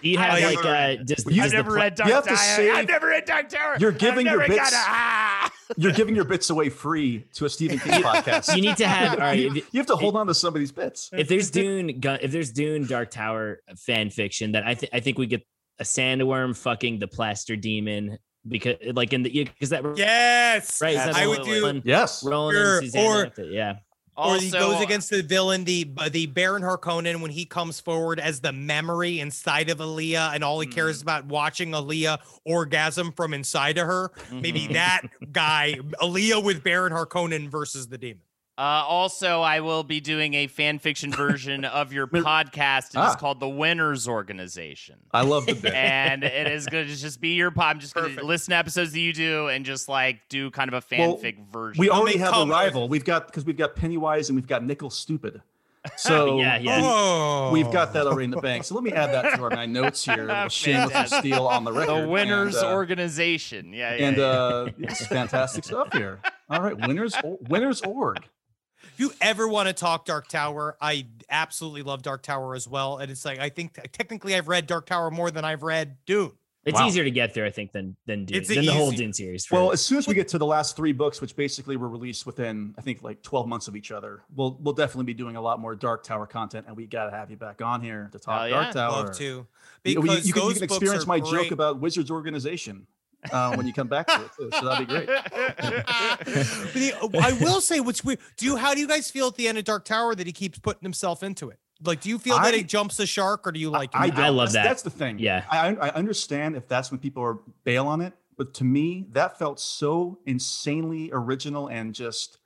Do 0.02 0.10
you 0.10 0.18
I 0.20 0.22
have 0.24 0.40
never 0.40 0.56
like 0.56 0.64
read 0.66 1.00
uh, 1.00 1.04
does, 1.04 1.26
You- 1.26 1.36
does 1.42 1.46
I've 1.46 1.52
never 1.54 1.70
pl- 1.72 1.76
read 1.78 1.96
Dark 1.96 2.08
You 2.10 2.14
have 2.16 2.24
to 2.24 2.30
Tower. 2.30 2.38
save- 2.38 2.74
I've 2.76 2.88
never 2.88 3.08
read 3.08 3.26
Dark 3.26 3.50
Tower. 3.50 3.76
You're 3.80 3.92
giving 3.92 4.26
your 4.26 4.38
never 4.40 4.56
got 4.56 4.64
bits- 4.66 4.74
a- 4.74 4.78
ah! 4.78 5.52
You're 5.78 5.92
giving 5.94 6.16
your 6.16 6.26
bits 6.26 6.50
away 6.52 6.70
free 6.70 7.26
to 7.34 7.46
a 7.46 7.50
Stephen 7.50 7.80
King 7.80 8.04
podcast. 8.04 8.56
You 8.56 8.62
need 8.62 8.78
to 8.78 8.88
have. 8.88 9.14
All 9.14 9.20
right, 9.20 9.40
you, 9.40 9.48
if, 9.56 9.74
you 9.74 9.80
have 9.80 9.88
to 9.88 9.96
hold 9.96 10.16
on 10.16 10.28
to 10.28 10.34
some 10.34 10.54
of 10.54 10.60
these 10.60 10.72
bits. 10.72 11.10
if 11.14 11.28
there's 11.28 11.50
Dune, 11.50 12.00
gun, 12.00 12.20
if 12.22 12.32
there's 12.32 12.52
Dune 12.52 12.86
Dark 12.86 13.10
Tower 13.12 13.62
fan 13.78 14.10
fiction, 14.12 14.52
that 14.52 14.64
I 14.66 14.76
think 14.76 14.92
I 14.94 15.00
think 15.00 15.18
we 15.18 15.26
get 15.28 15.46
a 15.80 15.84
sandworm 15.84 16.56
fucking 16.56 17.00
the 17.00 17.08
plaster 17.08 17.56
demon 17.56 18.18
because 18.48 18.76
like 18.94 19.12
in 19.12 19.24
the 19.24 19.44
because 19.46 19.70
that 19.72 19.84
Yes. 19.98 20.80
right 20.82 20.96
that 20.96 21.16
I 21.16 21.26
would 21.26 21.42
do 21.44 21.62
Roland, 21.62 21.82
Yes. 21.84 22.24
Roland 22.24 22.56
Sure, 22.56 22.78
and 22.78 22.86
Susanna 22.86 23.10
or- 23.10 23.24
with 23.26 23.40
yeah. 24.18 24.24
or 24.24 24.38
he 24.40 24.50
goes 24.52 24.82
against 24.82 25.10
the 25.10 25.22
villain, 25.22 25.64
the 25.66 25.90
the 26.12 26.26
Baron 26.28 26.62
Harkonnen, 26.64 27.22
when 27.22 27.32
he 27.32 27.46
comes 27.46 27.80
forward 27.80 28.20
as 28.20 28.40
the 28.42 28.52
memory 28.52 29.20
inside 29.20 29.70
of 29.70 29.80
Alia, 29.82 30.32
and 30.34 30.44
all 30.44 30.60
he 30.60 30.68
cares 30.68 31.02
about 31.02 31.26
watching 31.26 31.74
Alia 31.74 32.20
orgasm 32.46 33.12
from 33.12 33.34
inside 33.34 33.78
of 33.78 33.88
her. 33.88 34.12
Maybe 34.32 34.68
Mhm. 34.68 34.74
that 34.74 35.02
guy, 35.32 35.76
Alia 36.02 36.40
with 36.40 36.64
Baron 36.64 36.94
Harkonnen 36.94 37.50
versus 37.50 37.88
the 37.88 37.98
demon. 37.98 38.22
Uh, 38.58 38.62
also, 38.88 39.42
I 39.42 39.60
will 39.60 39.84
be 39.84 40.00
doing 40.00 40.34
a 40.34 40.48
fan 40.48 40.80
fiction 40.80 41.12
version 41.16 41.66
of 41.66 41.92
your 41.92 42.08
podcast. 42.08 42.86
It 42.86 42.90
is 42.92 42.96
Ah. 42.96 43.16
called 43.16 43.42
the 43.42 43.50
Winners 43.50 44.08
Organization. 44.08 44.96
I 45.12 45.24
love 45.24 45.46
the 45.46 45.56
bit. 45.56 45.74
and 45.74 46.24
it 46.24 46.48
is 46.48 46.66
going 46.66 46.88
to 46.88 46.96
just 46.96 47.20
be 47.20 47.34
your 47.36 47.52
pod. 47.52 47.76
I'm 47.76 47.80
just 47.82 47.94
going 47.94 48.16
to 48.16 48.24
listen 48.24 48.52
to 48.52 48.56
episodes 48.58 48.94
that 48.94 49.00
you 49.02 49.12
do 49.12 49.48
and 49.50 49.66
just 49.66 49.90
like 49.90 50.22
do 50.30 50.52
kind 50.52 50.70
of 50.70 50.74
a 50.74 50.98
Well, 50.98 51.18
fanfic 51.18 51.52
version. 51.52 51.80
we 51.82 51.90
I'll 51.90 52.00
already 52.00 52.18
have 52.20 52.34
a 52.34 52.46
rival. 52.46 52.88
We've 52.88 53.04
got 53.04 53.28
because 53.28 53.44
we've 53.44 53.58
got 53.58 53.76
Pennywise 53.76 54.30
and 54.30 54.38
we've 54.38 54.48
got 54.48 54.64
Nickel 54.64 54.90
Stupid. 54.90 55.42
So 55.98 56.40
Yeah, 56.40 56.58
yeah. 56.58 56.80
Oh, 56.82 57.52
we've 57.54 57.70
got 57.72 57.94
that 57.94 58.08
already 58.08 58.24
in 58.26 58.32
the 58.32 58.42
bank. 58.42 58.64
So 58.64 58.74
let 58.74 58.84
me 58.84 58.92
add 58.92 59.12
that 59.14 59.36
to 59.36 59.44
our 59.44 59.52
my 59.52 59.68
notes 59.68 60.04
here. 60.04 60.24
A 60.24 60.26
little 60.26 60.50
shameless 60.50 60.92
Fantastic. 60.94 61.20
steal 61.20 61.46
on 61.46 61.64
the 61.64 61.72
record. 61.72 62.06
the 62.06 62.08
Winners 62.08 62.56
and, 62.56 62.66
uh, 62.66 62.74
Organization. 62.74 63.72
Yeah, 63.72 63.94
yeah. 63.96 64.08
and 64.08 64.18
yeah. 64.18 64.24
uh, 64.24 64.70
it's 64.80 65.06
fantastic 65.06 65.64
stuff 65.64 65.94
here. 65.94 66.22
All 66.50 66.62
right, 66.62 66.76
winners, 66.88 67.14
winners 67.50 67.82
org. 67.82 68.18
If 68.96 69.02
you 69.02 69.12
ever 69.20 69.46
want 69.46 69.68
to 69.68 69.74
talk 69.74 70.06
Dark 70.06 70.30
Tower, 70.30 70.78
I 70.80 71.06
absolutely 71.30 71.84
love 71.84 72.02
Dark 72.02 72.22
Tower 72.24 72.56
as 72.56 72.66
well. 72.66 73.00
And 73.00 73.12
it's 73.12 73.26
like 73.26 73.40
I 73.40 73.50
think 73.50 73.78
technically 73.92 74.34
I've 74.36 74.48
read 74.48 74.68
Dark 74.68 74.86
Tower 74.86 75.12
more 75.12 75.32
than 75.32 75.44
I've 75.44 75.64
read 75.64 75.98
Dune. 76.06 76.32
It's 76.64 76.80
Wow. 76.80 76.88
easier 76.88 77.04
to 77.04 77.12
get 77.12 77.34
through, 77.34 77.46
I 77.46 77.52
think, 77.52 77.74
than 77.74 77.98
than 78.06 78.24
Dune, 78.24 78.38
It's 78.38 78.48
than 78.48 78.66
the 78.66 78.72
whole. 78.72 78.92
Dune 78.92 79.12
series. 79.12 79.46
for- 79.46 79.56
Well, 79.56 79.72
as 79.74 79.84
soon 79.84 79.98
as 79.98 80.08
we 80.08 80.14
get 80.14 80.30
to 80.30 80.38
the 80.38 80.46
last 80.46 80.78
three 80.78 80.94
books, 80.94 81.20
which 81.20 81.36
basically 81.36 81.76
were 81.76 81.90
released 81.90 82.26
within, 82.26 82.74
I 82.78 82.82
think, 82.82 83.04
like 83.04 83.22
12 83.22 83.48
months 83.50 83.68
of 83.68 83.76
each 83.76 83.92
other, 83.92 84.22
we'll 84.34 84.58
we'll 84.62 84.74
definitely 84.74 85.06
be 85.06 85.14
doing 85.14 85.36
a 85.36 85.42
lot 85.42 85.60
more 85.60 85.76
Dark 85.76 86.06
Tower 86.06 86.26
content, 86.26 86.66
and 86.68 86.78
we 86.78 86.88
got 86.88 87.06
to 87.06 87.12
have 87.12 87.30
you 87.30 87.36
back 87.36 87.62
on 87.62 87.82
here 87.82 88.08
to 88.14 88.18
talk 88.18 88.44
Hell 88.44 88.50
Dark 88.50 88.66
yeah. 88.68 88.72
Tower. 88.72 88.92
Love 89.08 89.18
to 89.18 89.24
You- 89.26 89.48
because 89.84 90.26
you, 90.26 90.34
can, 90.34 90.42
you 90.44 90.48
those 90.50 90.58
can 90.60 90.68
books 90.68 90.78
experience 90.78 91.04
are 91.04 91.08
my 91.08 91.20
great. 91.20 91.32
joke 91.44 91.52
about 91.52 91.80
Wizards 91.82 92.10
Organization 92.10 92.88
uh, 93.32 93.56
when 93.56 93.66
you 93.68 93.74
come 93.74 93.88
back 93.88 94.08
to 94.08 94.22
it 94.24 94.32
too. 94.38 94.50
So 94.60 94.66
that'd 94.66 94.88
be 94.88 94.94
great. 94.94 95.10
But 96.26 97.12
the- 97.12 97.20
I 97.22 97.34
will 97.42 97.62
say 97.62 97.80
what's 97.80 98.04
weird. 98.04 98.20
Do 98.38 98.46
you 98.46 98.56
how 98.56 98.74
do 98.74 98.80
you 98.80 98.88
guys 98.88 99.10
feel 99.12 99.28
at 99.28 99.36
the 99.36 99.48
end 99.48 99.58
of 99.58 99.64
Dark 99.64 99.86
Tower 99.86 100.16
that 100.16 100.28
he 100.28 100.34
keeps 100.34 100.60
putting 100.60 100.82
himself 100.84 101.24
into 101.24 101.50
it? 101.50 101.60
Like, 101.84 102.02
do 102.02 102.10
you 102.10 102.18
feel 102.20 102.38
that 102.38 102.54
I- 102.54 102.58
he 102.58 102.64
jumps 102.64 102.98
the 102.98 103.06
shark, 103.06 103.46
or 103.46 103.52
do 103.52 103.60
you 103.60 103.70
like? 103.70 103.92
I, 103.94 104.08
it? 104.08 104.14
I 104.14 104.28
don't. 104.28 104.36
love 104.36 104.52
that's, 104.52 104.54
that. 104.54 104.64
That's 104.64 104.82
the 104.84 104.90
thing. 104.90 105.20
Yeah. 105.20 105.44
I, 105.52 105.76
I 105.76 105.90
understand 105.90 106.56
if 106.56 106.68
that's 106.68 106.90
when 106.92 107.00
people 107.00 107.22
are 107.24 107.40
bail 107.64 107.88
on 107.88 108.02
it, 108.02 108.14
but 108.38 108.54
to 108.56 108.64
me, 108.64 109.08
that 109.12 109.38
felt 109.38 109.60
so 109.60 110.20
insanely 110.26 111.10
original 111.12 111.68
and 111.68 111.94
just 111.94 112.38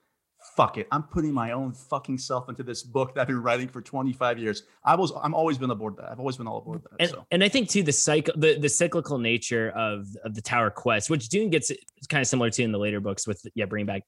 fuck 0.60 0.78
it. 0.78 0.88
I'm 0.92 1.04
putting 1.04 1.34
my 1.34 1.52
own 1.52 1.72
fucking 1.72 2.18
self 2.18 2.50
into 2.50 2.64
this 2.64 2.84
book 2.84 3.16
that 3.16 3.22
I've 3.22 3.28
been 3.28 3.42
writing 3.42 3.70
for 3.70 3.82
25 3.82 4.38
years. 4.40 4.64
I 4.84 4.94
was, 4.96 5.14
I'm 5.24 5.34
always 5.34 5.58
been 5.58 5.70
aboard 5.70 5.96
that. 5.98 6.12
I've 6.12 6.20
always 6.20 6.36
been 6.36 6.48
all 6.48 6.58
aboard 6.58 6.82
that. 6.84 6.92
and, 7.00 7.10
so 7.10 7.26
and 7.32 7.42
I 7.42 7.48
think 7.48 7.70
too 7.70 7.82
the 7.82 7.94
cycle 7.94 8.34
the, 8.36 8.60
the 8.60 8.68
cyclical 8.68 9.18
nature 9.18 9.70
of 9.70 10.08
of 10.26 10.36
the 10.36 10.42
Tower 10.42 10.70
Quest, 10.70 11.10
which 11.10 11.30
Dune 11.30 11.50
gets 11.50 11.72
kind 12.10 12.22
of 12.22 12.28
similar 12.28 12.50
to 12.50 12.64
in 12.64 12.74
the 12.74 12.78
later 12.78 13.00
books 13.00 13.26
with 13.26 13.46
yeah 13.56 13.66
bringing 13.66 13.86
back 13.86 14.04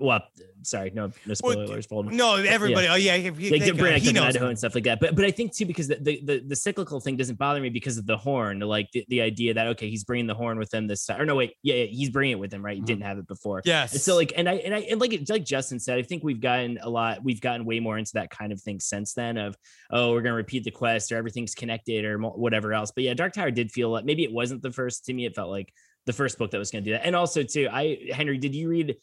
Well, 0.00 0.22
sorry, 0.62 0.90
no, 0.92 1.12
no 1.24 1.34
spoilers. 1.34 1.86
Bolden. 1.86 2.16
No, 2.16 2.34
everybody. 2.34 2.88
Oh 2.88 2.96
yeah, 2.96 3.14
you 3.14 3.50
like 3.50 3.62
uh, 3.62 3.74
Brian 3.74 4.00
he 4.00 4.12
knows. 4.12 4.34
Idaho 4.34 4.48
and 4.48 4.58
stuff 4.58 4.74
like 4.74 4.84
that. 4.84 4.98
But 4.98 5.14
but 5.14 5.24
I 5.24 5.30
think 5.30 5.54
too 5.54 5.66
because 5.66 5.86
the, 5.86 5.96
the 5.96 6.42
the 6.44 6.56
cyclical 6.56 6.98
thing 7.00 7.16
doesn't 7.16 7.38
bother 7.38 7.60
me 7.60 7.70
because 7.70 7.96
of 7.96 8.04
the 8.04 8.16
horn, 8.16 8.58
like 8.58 8.90
the, 8.92 9.04
the 9.08 9.20
idea 9.20 9.54
that 9.54 9.68
okay, 9.68 9.88
he's 9.88 10.02
bringing 10.02 10.26
the 10.26 10.34
horn 10.34 10.58
with 10.58 10.74
him 10.74 10.88
this 10.88 11.06
time. 11.06 11.20
Or 11.20 11.26
no, 11.26 11.36
wait, 11.36 11.54
yeah, 11.62 11.76
yeah 11.76 11.84
he's 11.84 12.10
bringing 12.10 12.32
it 12.32 12.40
with 12.40 12.52
him, 12.52 12.64
right? 12.64 12.74
He 12.74 12.82
Mhm. 12.82 12.86
didn't 12.86 13.02
have 13.04 13.18
it 13.18 13.28
before. 13.28 13.62
Yes. 13.64 13.92
And 13.92 14.00
so 14.00 14.16
like, 14.16 14.32
and 14.36 14.48
I 14.48 14.54
and 14.54 14.74
I 14.74 14.78
and 14.80 15.00
like 15.00 15.16
like 15.28 15.44
Justin 15.44 15.78
said, 15.78 15.96
I 15.98 16.02
think 16.02 16.24
we've 16.24 16.40
gotten 16.40 16.78
a 16.82 16.90
lot. 16.90 17.22
We've 17.22 17.40
gotten 17.40 17.64
way 17.64 17.78
more 17.78 17.98
into 17.98 18.12
that 18.14 18.30
kind 18.30 18.52
of 18.52 18.60
thing 18.60 18.80
since 18.80 19.14
then. 19.14 19.36
Of 19.36 19.54
oh, 19.92 20.10
we're 20.10 20.22
gonna 20.22 20.34
repeat 20.34 20.64
the 20.64 20.72
quest 20.72 21.12
or 21.12 21.16
everything's 21.16 21.54
connected 21.54 22.04
or 22.04 22.18
whatever 22.18 22.72
else. 22.72 22.90
But 22.90 23.04
yeah, 23.04 23.14
Dark 23.14 23.32
Tower 23.32 23.52
did 23.52 23.70
feel 23.70 23.90
like 23.90 24.04
maybe 24.04 24.24
it 24.24 24.32
wasn't 24.32 24.62
the 24.62 24.72
first 24.72 25.04
to 25.04 25.12
me. 25.14 25.24
It 25.24 25.36
felt 25.36 25.50
like 25.50 25.72
the 26.04 26.12
first 26.12 26.36
book 26.36 26.50
that 26.50 26.58
was 26.58 26.72
gonna 26.72 26.82
do 26.82 26.90
that. 26.92 27.06
And 27.06 27.14
also 27.14 27.44
too, 27.44 27.68
I 27.70 28.10
Henry, 28.12 28.38
did 28.38 28.56
you 28.56 28.68
read 28.68 28.96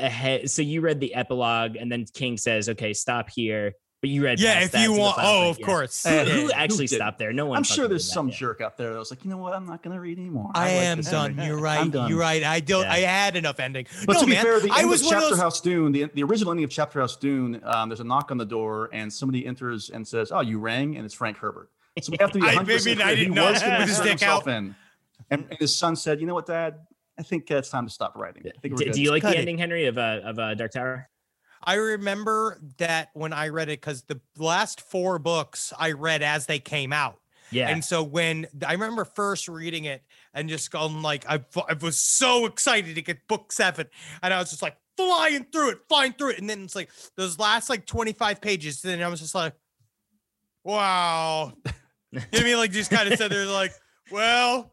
ahead? 0.00 0.50
So 0.50 0.62
you 0.62 0.80
read 0.80 1.00
the 1.00 1.14
epilogue, 1.14 1.76
and 1.76 1.90
then 1.90 2.04
King 2.12 2.36
says, 2.36 2.68
"Okay, 2.68 2.92
stop 2.92 3.30
here." 3.30 3.74
But 4.02 4.08
you 4.08 4.24
read, 4.24 4.40
yeah, 4.40 4.54
past 4.54 4.64
if 4.64 4.72
that 4.72 4.82
you 4.82 4.94
want. 4.94 5.16
Oh, 5.20 5.40
thing, 5.42 5.50
of 5.50 5.58
yeah. 5.58 5.66
course. 5.66 6.04
Who, 6.06 6.14
Uh, 6.14 6.24
who 6.24 6.30
who 6.46 6.52
actually 6.52 6.86
did? 6.86 6.96
stopped 6.96 7.18
there? 7.18 7.34
No 7.34 7.44
one. 7.44 7.58
I'm 7.58 7.62
sure 7.62 7.86
there's 7.86 8.04
did 8.04 8.08
that, 8.10 8.14
some 8.14 8.28
yeah. 8.30 8.34
jerk 8.34 8.62
out 8.62 8.78
there 8.78 8.94
that 8.94 8.98
was 8.98 9.10
like, 9.10 9.22
you 9.24 9.30
know 9.30 9.36
what? 9.36 9.52
I'm 9.52 9.66
not 9.66 9.82
going 9.82 9.94
to 9.94 10.00
read 10.00 10.18
anymore. 10.18 10.50
I, 10.54 10.68
like 10.68 10.72
am 10.84 10.96
this 10.96 11.10
done. 11.10 11.32
ending. 11.32 11.46
You're 11.46 11.58
I'm 11.58 11.62
right. 11.62 11.90
done. 11.90 12.08
You're 12.08 12.18
right. 12.18 12.42
I 12.42 12.60
don't. 12.60 12.84
Yeah. 12.84 12.92
I 12.94 12.98
had 13.00 13.36
enough 13.36 13.60
ending. 13.60 13.86
But 14.06 14.14
no, 14.14 14.20
to 14.20 14.26
be 14.26 14.32
man. 14.32 14.42
fair, 14.42 14.58
the 14.58 14.70
I 14.70 14.78
end 14.80 14.88
was 14.88 15.02
of 15.02 15.08
Chapter 15.10 15.28
those. 15.28 15.38
House 15.38 15.60
Dune, 15.60 15.92
the, 15.92 16.04
the 16.14 16.22
original 16.22 16.50
ending 16.50 16.64
of 16.64 16.70
Chapter 16.70 16.98
House 16.98 17.16
Dune, 17.16 17.60
um, 17.62 17.90
there's 17.90 18.00
a 18.00 18.04
knock 18.04 18.30
on 18.30 18.38
the 18.38 18.46
door 18.46 18.88
and 18.94 19.12
somebody 19.12 19.44
enters 19.46 19.90
and 19.90 20.08
says, 20.08 20.32
"Oh, 20.32 20.40
you 20.40 20.58
rang," 20.60 20.96
and 20.96 21.04
it's 21.04 21.12
Frank 21.14 21.36
Herbert. 21.36 21.68
So 22.00 22.10
we 22.10 22.16
have 22.20 22.32
to 22.32 22.38
be 22.38 22.44
I- 22.48 22.54
100 22.54 22.80
I 22.80 22.84
mean, 22.86 23.02
I 23.02 23.14
didn't 23.14 23.34
know 23.34 23.50
was 23.50 23.60
going 23.60 23.80
to 23.80 23.86
his 23.86 23.96
turn 23.98 24.04
dick 24.04 24.10
himself 24.12 24.48
out. 24.48 24.54
in, 24.54 24.74
and, 25.30 25.44
and 25.50 25.58
his 25.58 25.76
son 25.76 25.94
said, 25.94 26.22
"You 26.22 26.26
know 26.26 26.34
what, 26.34 26.46
Dad? 26.46 26.76
I 27.20 27.22
think 27.22 27.50
uh, 27.50 27.56
it's 27.56 27.68
time 27.68 27.86
to 27.86 27.92
stop 27.92 28.16
writing. 28.16 28.42
I 28.46 28.58
think 28.60 28.74
we're 28.74 28.86
Do, 28.86 28.92
do 28.92 29.02
you 29.02 29.10
like 29.10 29.20
cut 29.20 29.32
the 29.32 29.36
it. 29.36 29.40
ending, 29.40 29.58
Henry, 29.58 29.86
of 29.86 29.98
uh, 29.98 30.20
of 30.24 30.38
uh, 30.38 30.54
Dark 30.54 30.72
Tower? 30.72 31.08
I 31.62 31.74
remember 31.74 32.58
that 32.78 33.10
when 33.12 33.34
I 33.34 33.48
read 33.48 33.68
it 33.68 33.82
because 33.82 34.02
the 34.04 34.18
last 34.38 34.80
four 34.80 35.18
books 35.18 35.74
I 35.78 35.92
read 35.92 36.22
as 36.22 36.46
they 36.46 36.58
came 36.58 36.94
out. 36.94 37.18
Yeah. 37.52 37.68
And 37.68 37.84
so 37.84 38.02
when 38.02 38.46
I 38.66 38.72
remember 38.72 39.04
first 39.04 39.48
reading 39.48 39.84
it 39.84 40.02
and 40.32 40.48
just 40.48 40.70
going 40.70 41.02
like 41.02 41.26
I, 41.28 41.44
I 41.68 41.74
was 41.74 42.00
so 42.00 42.46
excited 42.46 42.94
to 42.94 43.02
get 43.02 43.28
book 43.28 43.52
seven, 43.52 43.88
and 44.22 44.32
I 44.32 44.38
was 44.38 44.48
just 44.48 44.62
like 44.62 44.78
flying 44.96 45.44
through 45.52 45.72
it, 45.72 45.80
flying 45.90 46.14
through 46.14 46.30
it, 46.30 46.38
and 46.38 46.48
then 46.48 46.62
it's 46.62 46.74
like 46.74 46.88
those 47.18 47.38
last 47.38 47.68
like 47.68 47.84
twenty 47.84 48.14
five 48.14 48.40
pages. 48.40 48.82
And 48.82 48.94
Then 48.94 49.02
I 49.02 49.08
was 49.08 49.20
just 49.20 49.34
like, 49.34 49.52
wow. 50.64 51.52
you 52.12 52.20
know 52.20 52.24
what 52.30 52.40
I 52.40 52.44
mean? 52.44 52.56
Like 52.56 52.72
just 52.72 52.90
kind 52.90 53.12
of 53.12 53.18
said 53.18 53.30
they're 53.30 53.44
like, 53.44 53.72
well, 54.10 54.72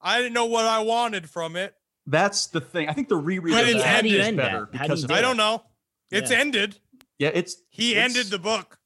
I 0.00 0.18
didn't 0.18 0.32
know 0.34 0.46
what 0.46 0.64
I 0.64 0.80
wanted 0.80 1.28
from 1.28 1.56
it. 1.56 1.74
That's 2.06 2.46
the 2.46 2.60
thing. 2.60 2.88
I 2.88 2.92
think 2.92 3.08
the 3.08 3.16
reread 3.16 3.52
But 3.54 3.68
it's- 3.68 3.82
that 3.82 3.96
how 3.96 4.00
do 4.02 4.08
you 4.08 4.18
is 4.20 4.26
end 4.26 4.38
that? 4.38 4.42
better 4.52 4.68
How 4.72 4.84
do 4.84 4.88
because 4.88 5.00
you 5.00 5.04
of 5.06 5.08
do 5.10 5.14
I 5.14 5.20
don't 5.20 5.36
know. 5.36 5.62
It's 6.10 6.30
Yeah. 6.30 6.38
ended. 6.38 6.78
yeah, 7.18 7.30
it's 7.34 7.56
He 7.70 7.90
it's- 7.92 8.04
ended 8.04 8.26
the 8.30 8.38
book. 8.38 8.78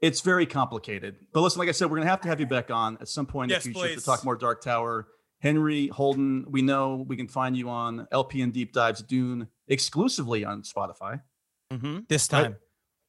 It's 0.00 0.20
very 0.20 0.46
complicated. 0.46 1.16
But 1.32 1.42
listen, 1.42 1.58
like 1.60 1.68
I 1.68 1.72
said, 1.72 1.90
we're 1.90 1.98
gonna 1.98 2.10
have 2.10 2.22
to 2.22 2.28
have 2.28 2.40
you 2.40 2.46
back 2.46 2.70
on 2.70 2.98
at 3.00 3.08
some 3.08 3.26
point 3.26 3.50
Yes, 3.50 3.64
in 3.66 3.72
the 3.72 3.78
future 3.78 3.94
please. 3.94 4.00
to 4.00 4.04
talk 4.06 4.24
more 4.24 4.36
Dark 4.36 4.60
Tower. 4.62 5.08
Henry 5.40 5.88
Holden, 5.88 6.44
we 6.48 6.62
know 6.62 7.04
we 7.08 7.16
can 7.16 7.28
find 7.28 7.56
you 7.56 7.68
on 7.68 8.06
LPN 8.12 8.50
Deep 8.52 8.72
Dives 8.72 9.02
Dune 9.02 9.48
exclusively 9.68 10.44
on 10.44 10.62
Spotify. 10.62 11.20
Mm-hmm. 11.72 12.00
This 12.08 12.26
time. 12.28 12.56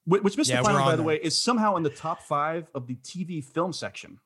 Wh- 0.04 0.22
Which 0.22 0.36
Mr. 0.36 0.48
Yeah, 0.50 0.62
Final, 0.62 0.80
by 0.80 0.84
on 0.84 0.90
the 0.92 0.96
there. 0.98 1.04
way, 1.06 1.16
is 1.16 1.36
somehow 1.40 1.76
in 1.76 1.82
the 1.82 1.90
top 1.90 2.22
five 2.22 2.70
of 2.74 2.86
the 2.86 2.96
TV 2.96 3.40
film 3.40 3.72
section. 3.72 4.18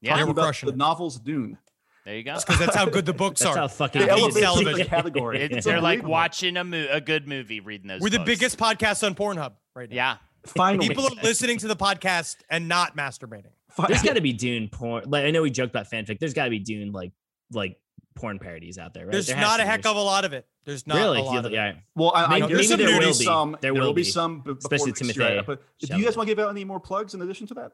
Yeah, 0.00 0.16
Yeah, 0.18 0.24
we're 0.24 0.30
about 0.32 0.42
crushing 0.44 0.66
the 0.68 0.74
it. 0.74 0.78
novels 0.78 1.18
Dune. 1.18 1.58
There 2.06 2.16
you 2.16 2.22
go. 2.22 2.36
because 2.36 2.58
that's 2.58 2.74
how 2.76 2.86
good 2.86 3.04
the 3.04 3.12
books 3.24 3.40
That's 3.42 3.54
are. 3.56 3.58
how 3.60 3.68
fucking 3.68 4.00
They 4.00 4.06
Yeah, 4.06 4.12
elevate 4.12 4.26
it's 4.28 4.34
to 4.36 4.40
the 4.40 4.46
television. 4.62 4.86
category. 4.88 5.42
It's, 5.42 5.56
It's 5.56 5.66
they're 5.66 5.80
like 5.82 6.02
watching 6.04 6.56
a, 6.56 6.64
mo- 6.64 6.86
a 6.90 7.00
good 7.02 7.26
movie, 7.28 7.60
reading 7.60 7.88
those. 7.88 8.00
We're 8.00 8.10
the 8.10 8.20
biggest 8.20 8.58
podcast 8.58 9.04
on 9.04 9.14
Pornhub 9.14 9.52
right 9.74 9.90
now. 9.90 9.94
Yeah. 9.96 10.16
Finally, 10.46 10.86
People 10.88 11.04
are 11.06 11.22
listening 11.24 11.58
to 11.58 11.68
the 11.68 11.74
podcast 11.76 12.36
and 12.48 12.68
not 12.68 12.96
masturbating. 12.96 13.50
fi- 13.72 13.88
There's 13.88 14.02
got 14.04 14.14
to 14.14 14.20
be 14.20 14.32
Dune 14.32 14.68
porn. 14.68 15.04
Like 15.10 15.24
I 15.24 15.32
know 15.32 15.42
we 15.42 15.50
joked 15.50 15.70
about 15.74 15.90
fanfic. 15.90 16.20
There's 16.20 16.32
got 16.34 16.44
to 16.44 16.50
be 16.50 16.60
Dune 16.60 16.92
like 16.92 17.10
like 17.52 17.76
porn 18.14 18.38
parodies 18.38 18.78
out 18.78 18.94
there, 18.94 19.06
right? 19.06 19.12
There's 19.12 19.26
There 19.26 19.36
not 19.36 19.58
a 19.58 19.64
heck 19.64 19.82
There's- 19.82 19.92
of 19.92 20.00
a 20.00 20.04
lot 20.04 20.24
of 20.24 20.32
it. 20.32 20.46
There's 20.64 20.86
not 20.86 20.96
really. 20.96 21.18
a 21.20 21.22
lot 21.24 21.38
of 21.44 21.46
it. 21.46 21.52
yeah. 21.52 21.74
Well, 21.96 22.12
I, 22.14 22.24
I 22.24 22.38
know 22.40 22.46
there's 22.48 22.70
maybe 22.70 22.84
some, 22.84 22.86
there 22.86 22.88
there 22.90 23.00
will 23.00 23.12
be 23.12 23.18
be. 23.18 23.24
some. 23.24 23.56
There 23.60 23.74
will 23.74 23.80
will 23.80 23.92
be 23.92 24.02
be. 24.02 24.08
some, 24.08 24.42
Especially 24.58 24.90
next 24.92 25.02
year. 25.16 25.28
Timothy 25.28 25.42
But 25.46 25.62
do 25.80 25.98
you 25.98 26.04
guys 26.04 26.16
want 26.16 26.28
to 26.28 26.34
give 26.34 26.44
out 26.44 26.50
any 26.50 26.64
more 26.64 26.78
plugs 26.80 27.14
in 27.14 27.22
addition 27.22 27.46
to 27.48 27.54
that? 27.54 27.72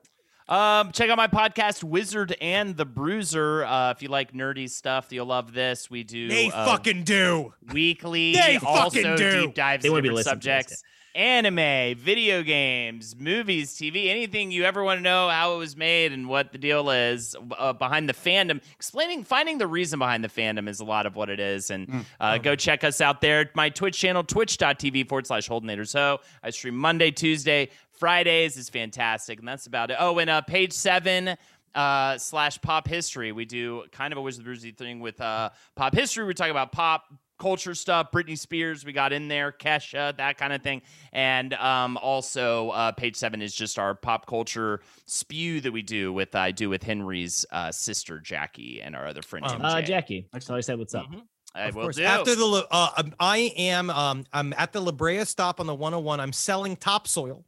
Um, 0.48 0.92
check 0.92 1.08
out 1.08 1.16
my 1.16 1.28
podcast, 1.28 1.82
Wizard 1.84 2.36
and 2.40 2.76
the 2.76 2.84
Bruiser. 2.84 3.64
Uh, 3.64 3.90
if 3.92 4.02
you 4.02 4.08
like 4.08 4.32
nerdy 4.32 4.68
stuff, 4.68 5.08
you'll 5.10 5.26
love 5.26 5.52
this. 5.52 5.90
We 5.90 6.02
do 6.04 6.28
They 6.28 6.50
uh, 6.50 6.66
fucking 6.66 7.04
do. 7.04 7.54
weekly, 7.72 8.32
They 8.34 8.58
also 8.58 9.00
fucking 9.00 9.16
do. 9.16 9.40
deep 9.46 9.54
dives 9.54 9.82
They 9.82 9.88
into 9.88 10.02
different 10.02 10.24
subjects. 10.24 10.82
Anime, 11.14 11.94
video 11.98 12.42
games, 12.42 13.14
movies, 13.18 13.74
TV, 13.74 14.08
anything 14.08 14.50
you 14.50 14.64
ever 14.64 14.82
want 14.82 14.96
to 14.98 15.02
know 15.02 15.28
how 15.28 15.54
it 15.54 15.58
was 15.58 15.76
made 15.76 16.10
and 16.10 16.26
what 16.26 16.52
the 16.52 16.58
deal 16.58 16.88
is 16.88 17.36
uh, 17.58 17.74
behind 17.74 18.08
the 18.08 18.14
fandom. 18.14 18.62
Explaining, 18.74 19.22
finding 19.22 19.58
the 19.58 19.66
reason 19.66 19.98
behind 19.98 20.24
the 20.24 20.28
fandom 20.28 20.66
is 20.70 20.80
a 20.80 20.86
lot 20.86 21.04
of 21.04 21.14
what 21.14 21.28
it 21.28 21.38
is. 21.38 21.70
And 21.70 21.86
Mm. 21.86 22.04
uh, 22.18 22.38
go 22.38 22.56
check 22.56 22.82
us 22.82 23.02
out 23.02 23.20
there. 23.20 23.50
My 23.54 23.68
Twitch 23.68 23.98
channel, 23.98 24.24
twitch.tv 24.24 25.06
forward 25.06 25.26
slash 25.26 25.46
Holdenators 25.50 25.92
Ho. 25.92 26.18
I 26.42 26.48
stream 26.48 26.76
Monday, 26.76 27.10
Tuesday, 27.10 27.68
Fridays 28.02 28.56
is 28.56 28.68
fantastic. 28.68 29.38
And 29.38 29.46
that's 29.46 29.66
about 29.68 29.92
it. 29.92 29.96
Oh, 30.00 30.18
and 30.18 30.28
uh, 30.28 30.40
page 30.40 30.72
seven 30.72 31.36
uh, 31.72 32.18
slash 32.18 32.60
pop 32.60 32.88
history. 32.88 33.30
We 33.30 33.44
do 33.44 33.84
kind 33.92 34.12
of 34.12 34.18
a 34.18 34.20
Wizard 34.20 34.40
of 34.44 34.46
the 34.46 34.50
Bruisey 34.50 34.76
thing 34.76 34.98
with 34.98 35.20
uh, 35.20 35.50
pop 35.76 35.94
history. 35.94 36.24
We 36.24 36.34
talk 36.34 36.50
about 36.50 36.72
pop 36.72 37.04
culture 37.38 37.76
stuff. 37.76 38.10
Britney 38.10 38.36
Spears, 38.36 38.84
we 38.84 38.92
got 38.92 39.12
in 39.12 39.28
there, 39.28 39.52
Kesha, 39.52 40.16
that 40.16 40.36
kind 40.36 40.52
of 40.52 40.62
thing. 40.62 40.82
And 41.12 41.54
um, 41.54 41.96
also, 41.96 42.70
uh, 42.70 42.90
page 42.90 43.14
seven 43.14 43.40
is 43.40 43.54
just 43.54 43.78
our 43.78 43.94
pop 43.94 44.26
culture 44.26 44.80
spew 45.06 45.60
that 45.60 45.70
we 45.70 45.82
do 45.82 46.12
with 46.12 46.34
I 46.34 46.50
do 46.50 46.68
with 46.68 46.82
Henry's 46.82 47.46
uh, 47.52 47.70
sister 47.70 48.18
Jackie 48.18 48.82
and 48.82 48.96
our 48.96 49.06
other 49.06 49.22
friend 49.22 49.46
Um, 49.46 49.60
MJ. 49.60 49.64
Uh, 49.64 49.80
Jackie. 49.82 50.26
So 50.40 50.56
I 50.56 50.60
said, 50.60 50.76
"What's 50.76 50.94
up?" 50.96 51.06
Mhm. 51.08 51.22
I 51.54 51.62
Of 51.68 51.74
course. 51.74 51.96
do. 51.96 52.02
After 52.02 52.34
the 52.34 52.66
uh, 52.68 52.88
um, 52.96 53.14
I 53.20 53.52
am 53.56 53.90
um 53.90 54.24
I'm 54.32 54.52
at 54.56 54.72
the 54.72 54.80
La 54.80 54.90
Brea 54.90 55.24
stop 55.24 55.60
on 55.60 55.66
the 55.68 55.74
101. 55.74 56.18
I'm 56.18 56.32
selling 56.32 56.74
topsoil. 56.76 57.44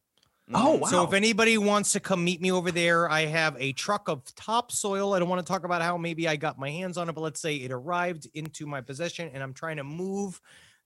Oh, 0.53 0.75
wow. 0.77 0.89
So 0.89 1.05
if 1.05 1.13
anybody 1.15 1.57
wants 1.57 1.93
to 1.93 2.01
come 2.01 2.23
meet 2.23 2.43
me 2.43 2.53
over 2.53 2.71
there, 2.71 3.09
I 3.11 3.25
have 3.27 3.57
a 3.59 3.73
truck 3.73 4.09
of 4.09 4.23
topsoil. 4.35 5.15
I 5.15 5.19
don't 5.19 5.29
want 5.29 5.45
to 5.45 5.51
talk 5.51 5.65
about 5.65 5.81
how 5.81 5.97
maybe 5.97 6.29
I 6.29 6.37
got 6.37 6.59
my 6.59 6.71
hands 6.71 6.99
on 6.99 7.09
it, 7.09 7.15
but 7.15 7.23
let's 7.23 7.41
say 7.41 7.57
it 7.57 7.73
arrived 7.73 8.29
into 8.35 8.67
my 8.67 8.83
possession 8.83 9.31
and 9.33 9.43
I'm 9.43 9.55
trying 9.55 9.79
to 9.79 9.85
move 9.85 10.41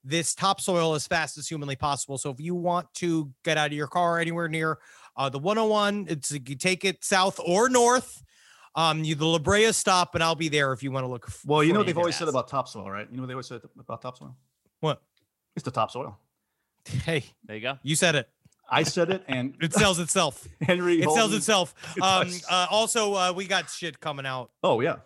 this 0.05 0.33
topsoil 0.33 0.93
as 0.95 1.05
fast 1.07 1.37
as 1.37 1.45
humanly 1.47 1.75
possible. 1.75 2.17
So 2.17 2.29
if 2.29 2.39
you 2.39 2.55
want 2.55 2.93
to 2.95 3.33
get 3.43 3.57
out 3.57 3.67
of 3.67 3.73
your 3.73 3.87
car 3.87 4.17
anywhere 4.19 4.47
near 4.47 4.79
uh, 5.17 5.27
the 5.27 5.39
101, 5.39 6.05
it's 6.09 6.31
you 6.31 6.55
take 6.55 6.85
it 6.85 7.03
south 7.03 7.37
or 7.45 7.67
north. 7.67 8.23
Um, 8.75 9.03
you 9.03 9.15
the 9.15 9.25
La 9.25 9.39
Brea 9.39 9.73
stop, 9.73 10.15
and 10.15 10.23
I'll 10.23 10.35
be 10.35 10.47
there 10.47 10.71
if 10.71 10.83
you 10.83 10.91
want 10.91 11.03
to 11.03 11.07
look. 11.09 11.25
f- 11.27 11.41
Well, 11.45 11.63
you 11.65 11.73
know 11.73 11.79
what 11.79 11.85
they've 11.87 11.97
always 11.97 12.15
said 12.15 12.29
about 12.29 12.47
topsoil, 12.47 12.89
right? 12.89 13.07
You 13.09 13.17
know 13.17 13.23
what 13.23 13.27
they 13.27 13.33
always 13.33 13.47
said 13.47 13.61
about 13.77 14.01
topsoil? 14.01 14.37
What? 14.79 15.01
It's 15.57 15.65
the 15.65 15.71
topsoil. 15.71 16.17
Hey, 17.03 17.25
there 17.43 17.57
you 17.57 17.61
go. 17.61 17.77
you 17.83 17.95
said 17.97 18.15
it. 18.15 18.29
I 18.71 18.83
said 18.83 19.09
it, 19.09 19.23
and 19.27 19.55
It 19.61 19.73
sells 19.73 19.99
itself. 19.99 20.47
Henry 20.61 21.01
It 21.01 21.09
sells 21.11 21.33
itself. 21.33 21.73
Um, 22.01 22.31
uh, 22.49 22.67
also, 22.69 23.13
uh, 23.13 23.33
we 23.35 23.45
got 23.45 23.69
shit 23.69 23.99
coming 23.99 24.25
out. 24.25 24.51
Oh 24.63 24.79
yeah, 24.79 24.97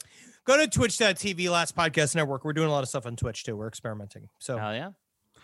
Go 0.46 0.58
to 0.58 0.68
Twitch.tv, 0.68 1.50
Last 1.50 1.76
Podcast 1.76 2.16
Network. 2.16 2.44
We're 2.44 2.54
doing 2.54 2.68
a 2.68 2.72
lot 2.72 2.84
of 2.84 2.90
stuff 2.90 3.06
on 3.06 3.16
Twitch 3.16 3.44
too. 3.44 3.56
We're 3.56 3.68
experimenting. 3.68 4.28
So 4.40 4.58
Hell 4.58 4.74
yeah. 4.74 4.90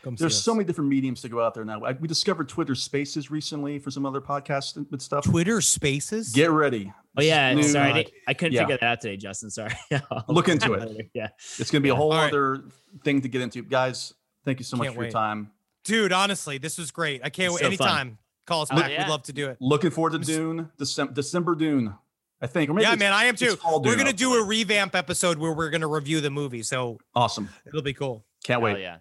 there's 0.04 0.42
so 0.42 0.54
many 0.54 0.66
different 0.66 0.90
mediums 0.90 1.22
to 1.22 1.30
go 1.30 1.42
out 1.42 1.54
there 1.54 1.64
now. 1.64 1.82
I, 1.84 1.94
we 1.94 2.08
discovered 2.08 2.50
Twitter 2.50 2.76
Spaces 2.76 3.32
recently 3.32 3.80
for 3.80 3.92
some 3.92 4.06
other 4.06 4.20
podcasts 4.20 4.76
and 4.76 4.86
and 4.92 5.02
stuff. 5.02 5.24
Twitter 5.24 5.62
Spaces. 5.62 6.34
Get 6.34 6.52
ready. 6.52 6.92
Oh 7.18 7.22
yeah, 7.22 7.54
new. 7.54 7.64
sorry, 7.64 7.92
I, 7.94 8.06
I 8.28 8.34
couldn't 8.34 8.54
yeah. 8.54 8.62
figure 8.62 8.78
that 8.78 8.86
out 8.86 9.02
today, 9.02 9.18
Justin. 9.18 9.50
Sorry. 9.50 9.74
I'll 10.12 10.26
Look 10.28 10.50
into 10.50 10.74
it. 10.74 11.10
Yeah. 11.14 11.30
It's 11.58 11.72
going 11.72 11.82
to 11.82 11.86
be 11.86 11.90
a 11.90 11.96
whole 11.96 12.12
All 12.12 12.20
right. 12.20 12.28
other 12.28 12.66
thing 13.04 13.22
to 13.22 13.30
get 13.30 13.42
into, 13.42 13.64
guys. 13.64 14.14
Thank 14.46 14.60
you 14.60 14.66
so 14.66 14.78
much 14.78 14.88
Can't 14.88 14.96
for 14.96 15.04
your 15.04 15.12
time. 15.12 15.52
Dude. 15.90 16.14
Honestly, 16.14 16.58
this 16.58 16.78
was 16.78 16.92
great. 16.92 17.22
I 17.24 17.30
can't 17.30 17.52
It's 17.54 17.62
wait. 17.62 17.72
so 17.78 17.84
fun. 17.84 17.88
Anytime, 17.90 18.18
call 18.46 18.62
us 18.62 18.70
Oh, 18.72 18.76
back. 18.78 18.92
yeah. 18.92 19.04
We'd 19.04 19.10
love 19.10 19.24
to 19.24 19.34
do 19.34 19.50
it. 19.50 19.58
Looking 19.60 19.90
forward 19.92 20.14
to 20.14 20.20
Dune, 20.20 20.70
December, 20.78 21.14
December 21.14 21.56
Dune. 21.56 21.94
I 22.42 22.48
think. 22.48 22.70
Or 22.70 22.74
maybe 22.74 22.88
Yeah, 22.88 22.96
man, 22.96 23.12
I 23.12 23.26
am 23.26 23.36
too. 23.36 23.58
We're 23.84 23.98
gonna 23.98 24.14
do 24.14 24.36
a 24.36 24.44
revamp 24.46 24.96
episode 24.96 25.38
where 25.40 25.52
we're 25.52 25.70
gonna 25.70 25.88
review 25.90 26.22
the 26.22 26.30
movie, 26.30 26.64
so 26.64 26.98
Awesome. 27.14 27.50
it'll 27.68 27.82
be 27.82 27.94
cool. 27.94 28.24
Can't 28.46 28.62
Hell 28.62 28.74
wait. 28.74 28.82
yeah. 28.82 29.00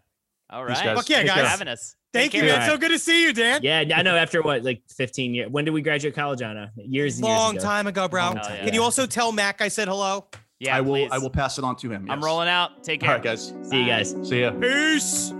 All 0.50 0.64
right. 0.64 0.68
Thanks, 0.76 0.82
guys. 0.82 0.96
Fuck 0.96 1.08
yeah, 1.08 1.16
Thanks 1.18 1.34
guys. 1.34 1.40
for 1.42 1.46
having 1.48 1.68
us. 1.68 1.94
Thank 2.12 2.32
Take 2.32 2.40
you, 2.42 2.48
care. 2.48 2.58
man. 2.58 2.68
So 2.70 2.78
good 2.78 2.88
to 2.88 2.98
see 2.98 3.22
you, 3.22 3.32
Dan. 3.34 3.60
Yeah, 3.62 3.84
I 3.94 4.02
know. 4.02 4.16
After 4.16 4.40
what, 4.42 4.64
like 4.64 4.82
15 4.88 5.34
years? 5.34 5.50
When 5.50 5.64
did 5.66 5.72
we 5.72 5.82
graduate 5.82 6.14
college, 6.14 6.40
Anna? 6.42 6.72
Years 6.76 7.16
and 7.16 7.24
Long 7.24 7.52
years 7.52 7.62
ago. 7.62 7.70
time 7.70 7.86
ago, 7.86 8.08
bro. 8.08 8.22
Long 8.22 8.36
Hell 8.36 8.44
time. 8.46 8.56
yeah. 8.56 8.64
Can 8.64 8.72
you 8.74 8.82
also 8.82 9.04
tell 9.06 9.30
Mac 9.30 9.60
I 9.60 9.68
said 9.68 9.88
hello? 9.88 10.26
Yeah, 10.58 10.74
I 10.76 10.80
will. 10.80 10.94
please. 10.94 11.10
I 11.12 11.18
will 11.18 11.30
pass 11.30 11.58
it 11.58 11.64
on 11.64 11.76
to 11.76 11.90
him. 11.90 12.10
I'm 12.10 12.24
rolling 12.24 12.48
out. 12.48 12.82
Take 12.82 13.00
care. 13.00 13.10
All 13.10 13.14
right, 13.16 13.22
guys. 13.22 13.52
See 13.62 13.80
you 13.82 13.86
guys. 13.86 14.16
See 14.24 14.40
ya. 14.40 14.50
Peace. 14.52 15.32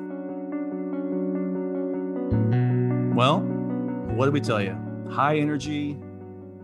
Well, 3.18 3.40
what 3.40 4.26
did 4.26 4.32
we 4.32 4.40
tell 4.40 4.62
you? 4.62 4.78
High 5.10 5.38
energy, 5.38 5.98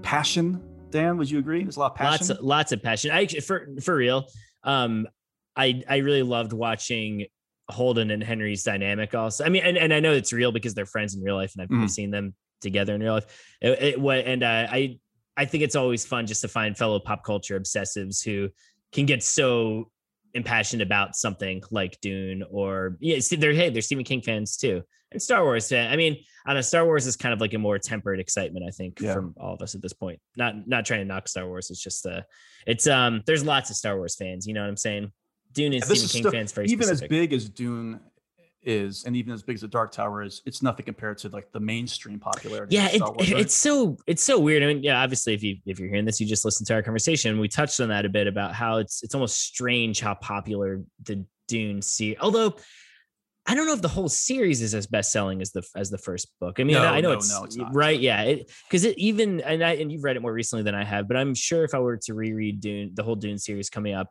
passion. 0.02 0.62
Dan, 0.90 1.16
would 1.16 1.28
you 1.28 1.40
agree? 1.40 1.64
There's 1.64 1.78
a 1.78 1.80
lot 1.80 1.90
of 1.90 1.96
passion. 1.96 2.28
Lots, 2.28 2.30
of, 2.30 2.44
lots 2.44 2.70
of 2.70 2.80
passion. 2.80 3.10
I 3.10 3.22
actually, 3.22 3.40
for 3.40 3.66
for 3.82 3.96
real, 3.96 4.28
um, 4.62 5.08
I 5.56 5.82
I 5.90 5.96
really 5.96 6.22
loved 6.22 6.52
watching 6.52 7.26
Holden 7.68 8.12
and 8.12 8.22
Henry's 8.22 8.62
dynamic 8.62 9.16
also. 9.16 9.44
I 9.44 9.48
mean, 9.48 9.64
and, 9.64 9.76
and 9.76 9.92
I 9.92 9.98
know 9.98 10.12
it's 10.12 10.32
real 10.32 10.52
because 10.52 10.74
they're 10.74 10.86
friends 10.86 11.16
in 11.16 11.22
real 11.24 11.34
life 11.34 11.54
and 11.56 11.62
I've 11.62 11.70
Mhm. 11.70 11.90
seen 11.90 12.12
them 12.12 12.34
together 12.60 12.94
in 12.94 13.00
real 13.00 13.14
life. 13.14 13.56
It, 13.60 13.96
it, 13.98 14.24
and 14.24 14.44
uh, 14.44 14.68
I 14.70 15.00
I 15.36 15.46
think 15.46 15.64
it's 15.64 15.74
always 15.74 16.06
fun 16.06 16.28
just 16.28 16.42
to 16.42 16.46
find 16.46 16.78
fellow 16.78 17.00
pop 17.00 17.24
culture 17.24 17.58
obsessives 17.58 18.24
who 18.24 18.50
can 18.92 19.06
get 19.06 19.24
so 19.24 19.90
impassioned 20.34 20.82
about 20.82 21.16
something 21.16 21.64
like 21.72 21.98
Dune 22.00 22.44
or 22.48 22.96
yeah, 23.00 23.18
they're 23.38 23.54
hey, 23.54 23.70
they're 23.70 23.82
Stephen 23.82 24.04
King 24.04 24.22
fans 24.22 24.56
too. 24.56 24.84
And 25.14 25.22
Star 25.22 25.42
Wars 25.44 25.68
fan. 25.68 25.90
I 25.90 25.96
mean, 25.96 26.16
I 26.44 26.50
don't 26.50 26.56
know, 26.56 26.60
Star 26.62 26.84
Wars 26.84 27.06
is 27.06 27.16
kind 27.16 27.32
of 27.32 27.40
like 27.40 27.54
a 27.54 27.58
more 27.58 27.78
tempered 27.78 28.20
excitement, 28.20 28.66
I 28.68 28.70
think, 28.70 29.00
Yeah. 29.00 29.14
from 29.14 29.34
all 29.38 29.54
of 29.54 29.62
us 29.62 29.74
at 29.74 29.80
this 29.80 29.92
point. 29.94 30.20
Not 30.36 30.68
not 30.68 30.84
trying 30.84 31.00
to 31.00 31.06
knock 31.06 31.26
Star 31.28 31.46
Wars. 31.46 31.70
It's 31.70 31.82
just 31.82 32.04
uh 32.04 32.20
it's 32.66 32.86
um 32.86 33.22
there's 33.26 33.44
lots 33.44 33.70
of 33.70 33.76
Star 33.76 33.96
Wars 33.96 34.14
fans, 34.16 34.46
you 34.46 34.52
know 34.54 34.60
what 34.62 34.68
I'm 34.68 34.76
saying? 34.76 35.10
Dune 35.52 35.72
and 35.72 35.82
This 35.82 35.88
Stephen 35.88 36.04
is 36.04 36.12
King 36.12 36.30
fans 36.32 36.52
very 36.52 36.66
even 36.66 36.86
specific. 36.86 37.04
as 37.04 37.08
big 37.08 37.32
as 37.32 37.48
Dune 37.48 38.00
is, 38.66 39.04
and 39.04 39.14
even 39.14 39.32
as 39.32 39.42
big 39.42 39.54
as 39.54 39.60
the 39.60 39.68
Dark 39.68 39.92
Tower 39.92 40.22
is, 40.22 40.40
it's 40.46 40.62
nothing 40.62 40.84
compared 40.86 41.18
to 41.18 41.28
like 41.28 41.52
the 41.52 41.60
mainstream 41.60 42.18
popularity. 42.18 42.74
yeah 42.74 42.86
of 42.88 42.94
it, 42.94 43.00
Wars, 43.02 43.32
right? 43.32 43.40
it's 43.42 43.54
so 43.54 43.96
it's 44.06 44.22
so 44.22 44.38
weird 44.38 44.62
i 44.62 44.66
mean 44.66 44.82
yeah 44.82 45.02
obviously 45.02 45.34
if 45.34 45.42
you 45.42 45.56
if 45.66 45.78
you're 45.78 45.88
hearing 45.88 46.06
this 46.06 46.18
you 46.20 46.26
just 46.26 46.44
listened 46.46 46.66
to 46.66 46.72
our 46.74 46.82
conversation 46.82 47.38
we 47.38 47.46
touched 47.46 47.78
on 47.80 47.88
that 47.90 48.04
a 48.06 48.08
bit 48.08 48.26
about 48.26 48.54
how 48.54 48.78
it's 48.78 49.02
it's 49.02 49.14
almost 49.14 49.38
strange 49.38 50.00
how 50.00 50.14
popular 50.14 50.80
the 51.02 51.22
dune 51.46 51.82
series 51.82 52.16
although 52.22 52.56
i 53.46 53.54
don't 53.54 53.66
know 53.66 53.72
if 53.74 53.82
the 53.82 53.88
whole 53.88 54.08
series 54.08 54.62
is 54.62 54.74
as 54.74 54.86
best 54.86 55.12
selling 55.12 55.40
as 55.42 55.52
the 55.52 55.62
as 55.76 55.90
the 55.90 55.98
first 55.98 56.28
book 56.40 56.60
i 56.60 56.64
mean 56.64 56.74
No, 56.76 56.84
i 56.86 57.00
know 57.00 57.10
no, 57.12 57.18
it's, 57.18 57.30
no, 57.30 57.44
it's 57.44 57.56
not. 57.56 57.74
right 57.74 57.98
yeah 58.00 58.34
because 58.68 58.84
it, 58.84 58.96
even 58.98 59.40
and 59.40 59.62
i 59.64 59.72
and 59.74 59.90
you've 59.92 60.04
read 60.04 60.16
it 60.16 60.20
more 60.22 60.32
recently 60.32 60.62
than 60.62 60.74
i 60.74 60.84
have 60.84 61.08
but 61.08 61.16
i'm 61.16 61.34
sure 61.34 61.64
if 61.64 61.74
i 61.74 61.78
were 61.78 61.96
to 61.98 62.14
reread 62.14 62.60
dune 62.60 62.92
the 62.94 63.02
whole 63.02 63.16
dune 63.16 63.38
series 63.38 63.68
coming 63.70 63.94
up 63.94 64.10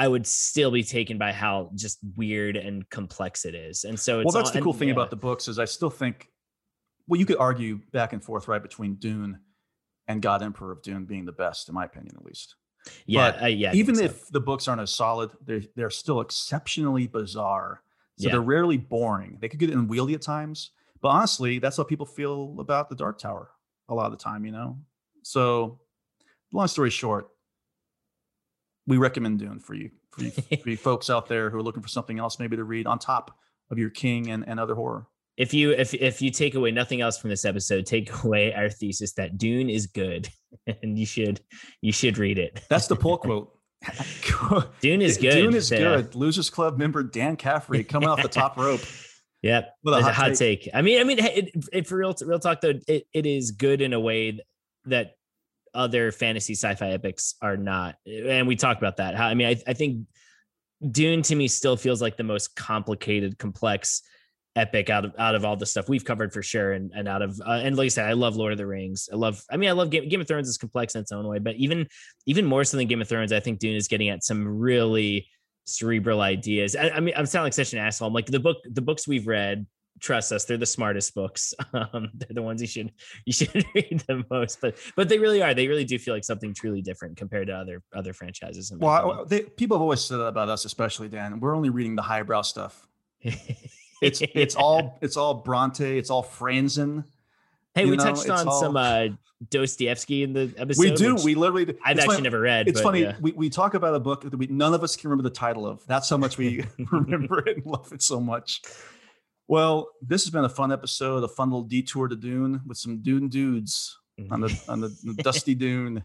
I 0.00 0.06
would 0.06 0.28
still 0.28 0.70
be 0.70 0.84
taken 0.84 1.18
by 1.18 1.32
how 1.32 1.72
just 1.74 1.98
weird 2.14 2.56
and 2.56 2.88
complex 2.88 3.44
it 3.44 3.56
is, 3.56 3.82
and 3.82 3.98
so 3.98 4.20
it's 4.20 4.26
well, 4.26 4.32
that's 4.44 4.50
all- 4.50 4.54
the 4.54 4.60
cool 4.60 4.70
and, 4.70 4.78
thing 4.78 4.88
yeah. 4.90 4.94
about 4.94 5.10
the 5.10 5.16
books 5.16 5.48
is 5.48 5.58
I 5.58 5.64
still 5.64 5.90
think, 5.90 6.28
well, 7.08 7.18
you 7.18 7.26
could 7.26 7.38
argue 7.38 7.80
back 7.92 8.12
and 8.12 8.22
forth 8.22 8.46
right 8.46 8.62
between 8.62 8.94
Dune 8.94 9.40
and 10.06 10.22
God 10.22 10.40
Emperor 10.44 10.70
of 10.70 10.82
Dune 10.82 11.04
being 11.04 11.24
the 11.24 11.32
best, 11.32 11.68
in 11.68 11.74
my 11.74 11.84
opinion, 11.84 12.14
at 12.16 12.24
least. 12.24 12.54
yeah, 13.06 13.32
but 13.32 13.42
I- 13.42 13.48
yeah. 13.48 13.72
Even 13.74 13.96
so. 13.96 14.04
if 14.04 14.28
the 14.28 14.38
books 14.38 14.68
aren't 14.68 14.80
as 14.82 14.94
solid, 14.94 15.32
they're 15.44 15.62
they're 15.74 15.90
still 15.90 16.20
exceptionally 16.20 17.08
bizarre. 17.08 17.82
So 18.18 18.26
Yeah. 18.26 18.32
they're 18.32 18.40
rarely 18.42 18.76
boring. 18.76 19.38
They 19.40 19.48
could 19.48 19.58
get 19.60 19.70
unwieldy 19.70 20.14
at 20.14 20.22
times, 20.22 20.70
but 21.00 21.08
honestly, 21.08 21.58
that's 21.58 21.76
how 21.76 21.84
people 21.84 22.06
feel 22.06 22.56
about 22.58 22.88
the 22.90 22.96
Dark 22.96 23.18
Tower 23.18 23.50
a 23.88 23.94
lot 23.94 24.06
of 24.06 24.12
the 24.12 24.22
time, 24.22 24.44
you 24.44 24.52
know. 24.52 24.78
So, 25.22 25.80
long 26.52 26.66
story 26.68 26.90
short, 26.90 27.28
we 28.86 28.96
recommend 28.98 29.38
Dune 29.38 29.60
for 29.60 29.74
you 29.74 29.90
for 30.10 30.22
you, 30.24 30.30
for 30.62 30.70
you 30.70 30.76
folks 30.76 31.10
out 31.10 31.28
there 31.28 31.50
who 31.50 31.58
are 31.58 31.62
looking 31.62 31.82
for 31.82 31.88
something 31.88 32.18
else 32.18 32.38
maybe 32.38 32.56
to 32.56 32.64
read 32.64 32.86
on 32.86 32.98
top 32.98 33.38
of 33.70 33.78
your 33.78 33.90
King 33.90 34.30
and, 34.30 34.46
and 34.48 34.58
other 34.58 34.74
horror. 34.74 35.06
if 35.36 35.52
you 35.54 35.72
if 35.72 35.94
if 35.94 36.20
you 36.22 36.30
take 36.30 36.54
away 36.54 36.70
nothing 36.70 37.00
else 37.00 37.18
from 37.18 37.30
this 37.30 37.44
episode, 37.44 37.86
take 37.86 38.10
away 38.24 38.52
our 38.54 38.70
thesis 38.70 39.12
that 39.14 39.38
Dune 39.38 39.68
is 39.70 39.86
good, 39.86 40.28
and 40.82 40.98
you 40.98 41.06
should 41.06 41.40
you 41.82 41.92
should 41.92 42.18
read 42.18 42.38
it. 42.38 42.60
That's 42.68 42.86
the 42.88 42.96
pull 42.96 43.18
quote. 43.18 43.52
Dune 44.80 45.02
is 45.02 45.16
good. 45.18 45.30
Dune 45.32 45.54
is 45.54 45.70
Yeah. 45.70 45.78
good. 45.78 46.14
Losers 46.14 46.50
Club 46.50 46.78
member 46.78 47.02
Dan 47.02 47.36
Caffrey 47.36 47.84
coming 47.84 48.08
off 48.08 48.22
the 48.22 48.28
top 48.28 48.56
rope 48.56 48.80
Yep, 49.42 49.72
with 49.84 49.94
a 49.94 50.02
hot, 50.02 50.10
a 50.10 50.14
hot 50.14 50.26
take. 50.34 50.62
take. 50.62 50.68
I 50.74 50.82
mean, 50.82 51.00
I 51.00 51.04
mean, 51.04 51.18
it, 51.20 51.50
it, 51.72 51.86
for 51.86 51.96
real 51.96 52.12
real 52.22 52.40
talk 52.40 52.60
though, 52.60 52.74
it, 52.88 53.06
it 53.12 53.24
is 53.24 53.52
good 53.52 53.80
in 53.80 53.92
a 53.92 54.00
way 54.00 54.40
that 54.86 55.12
other 55.74 56.10
fantasy 56.10 56.54
sci-fi 56.54 56.90
epics 56.90 57.36
are 57.40 57.56
not, 57.56 57.94
and 58.04 58.48
we 58.48 58.56
talked 58.56 58.82
about 58.82 58.96
that. 58.96 59.14
How 59.14 59.28
I 59.28 59.34
mean, 59.34 59.46
I, 59.46 59.56
I 59.70 59.74
think 59.74 60.06
Dune 60.90 61.22
to 61.22 61.36
me 61.36 61.46
still 61.46 61.76
feels 61.76 62.02
like 62.02 62.16
the 62.16 62.24
most 62.24 62.56
complicated, 62.56 63.38
complex 63.38 64.02
epic 64.58 64.90
out 64.90 65.04
of 65.04 65.14
out 65.18 65.34
of 65.34 65.44
all 65.44 65.56
the 65.56 65.66
stuff 65.66 65.88
we've 65.88 66.04
covered 66.04 66.32
for 66.32 66.42
sure. 66.42 66.72
And 66.72 66.90
and 66.94 67.08
out 67.08 67.22
of 67.22 67.40
uh, 67.46 67.60
and 67.62 67.76
like 67.76 67.86
I 67.86 67.88
said 67.88 68.06
I 68.06 68.12
love 68.12 68.36
Lord 68.36 68.52
of 68.52 68.58
the 68.58 68.66
Rings. 68.66 69.08
I 69.12 69.16
love 69.16 69.42
I 69.50 69.56
mean 69.56 69.68
I 69.68 69.72
love 69.72 69.90
Game, 69.90 70.08
Game 70.08 70.20
of 70.20 70.28
Thrones 70.28 70.48
is 70.48 70.58
complex 70.58 70.94
in 70.94 71.00
its 71.02 71.12
own 71.12 71.26
way 71.26 71.38
but 71.38 71.54
even 71.56 71.86
even 72.26 72.44
more 72.44 72.64
so 72.64 72.76
than 72.76 72.86
Game 72.88 73.00
of 73.00 73.08
Thrones 73.08 73.32
I 73.32 73.40
think 73.40 73.60
Dune 73.60 73.76
is 73.76 73.88
getting 73.88 74.08
at 74.08 74.24
some 74.24 74.46
really 74.46 75.28
cerebral 75.64 76.20
ideas. 76.20 76.74
I, 76.76 76.90
I 76.90 77.00
mean 77.00 77.14
I'm 77.16 77.26
sounding 77.26 77.46
like 77.46 77.54
such 77.54 77.72
an 77.72 77.78
asshole. 77.78 78.08
I'm 78.08 78.14
like 78.14 78.26
the 78.26 78.40
book 78.40 78.58
the 78.64 78.82
books 78.82 79.06
we've 79.06 79.26
read 79.26 79.66
trust 80.00 80.30
us 80.30 80.44
they're 80.44 80.56
the 80.56 80.66
smartest 80.66 81.14
books. 81.14 81.54
Um 81.74 82.10
they're 82.14 82.28
the 82.30 82.42
ones 82.42 82.60
you 82.60 82.68
should 82.68 82.92
you 83.24 83.32
should 83.32 83.54
read 83.74 84.02
the 84.08 84.24
most 84.30 84.60
but 84.60 84.76
but 84.96 85.08
they 85.08 85.18
really 85.18 85.42
are. 85.42 85.54
They 85.54 85.68
really 85.68 85.84
do 85.84 85.98
feel 85.98 86.14
like 86.14 86.24
something 86.24 86.52
truly 86.52 86.82
different 86.82 87.16
compared 87.16 87.46
to 87.46 87.54
other 87.54 87.82
other 87.94 88.12
franchises 88.12 88.72
Well, 88.76 89.24
they, 89.24 89.42
people 89.42 89.76
have 89.76 89.82
always 89.82 90.00
said 90.00 90.18
that 90.18 90.26
about 90.26 90.48
us, 90.48 90.64
especially 90.64 91.08
Dan. 91.08 91.38
We're 91.38 91.54
only 91.54 91.70
reading 91.70 91.94
the 91.94 92.02
highbrow 92.02 92.42
stuff. 92.42 92.86
It's 94.00 94.20
it's 94.34 94.54
all 94.54 94.98
it's 95.00 95.16
all 95.16 95.34
Bronte, 95.34 95.98
it's 95.98 96.10
all 96.10 96.24
Franzen. 96.24 97.04
Hey, 97.74 97.84
we 97.84 97.96
know, 97.96 98.04
touched 98.04 98.28
on 98.30 98.50
some 98.50 98.76
all- 98.76 98.78
uh 98.78 99.08
Dostoevsky 99.50 100.24
in 100.24 100.32
the 100.32 100.52
episode. 100.58 100.82
we 100.82 100.90
do. 100.96 101.14
We 101.24 101.36
literally. 101.36 101.76
I've 101.84 101.96
actually 101.96 102.16
funny- 102.16 102.22
never 102.22 102.40
read. 102.40 102.66
It's 102.66 102.80
but, 102.80 102.88
funny. 102.88 103.02
yeah. 103.02 103.16
We, 103.20 103.30
we 103.32 103.48
talk 103.48 103.74
about 103.74 103.94
a 103.94 104.00
book 104.00 104.22
that 104.22 104.36
we 104.36 104.48
none 104.48 104.74
of 104.74 104.82
us 104.82 104.96
can 104.96 105.10
remember 105.10 105.28
the 105.28 105.34
title 105.34 105.64
of. 105.64 105.86
That's 105.86 106.10
how 106.10 106.16
much 106.16 106.38
we 106.38 106.64
remember 106.90 107.38
it 107.46 107.58
and 107.58 107.66
love 107.66 107.92
it 107.92 108.02
so 108.02 108.18
much. 108.18 108.62
Well, 109.46 109.90
this 110.02 110.24
has 110.24 110.30
been 110.30 110.44
a 110.44 110.48
fun 110.48 110.72
episode, 110.72 111.22
a 111.22 111.28
fun 111.28 111.50
little 111.50 111.62
detour 111.62 112.08
to 112.08 112.16
Dune 112.16 112.62
with 112.66 112.78
some 112.78 113.00
Dune 113.00 113.28
dudes 113.28 113.96
on 114.30 114.40
the 114.40 114.60
on 114.68 114.80
the, 114.80 114.88
the 115.04 115.14
dusty 115.22 115.54
Dune. 115.54 116.02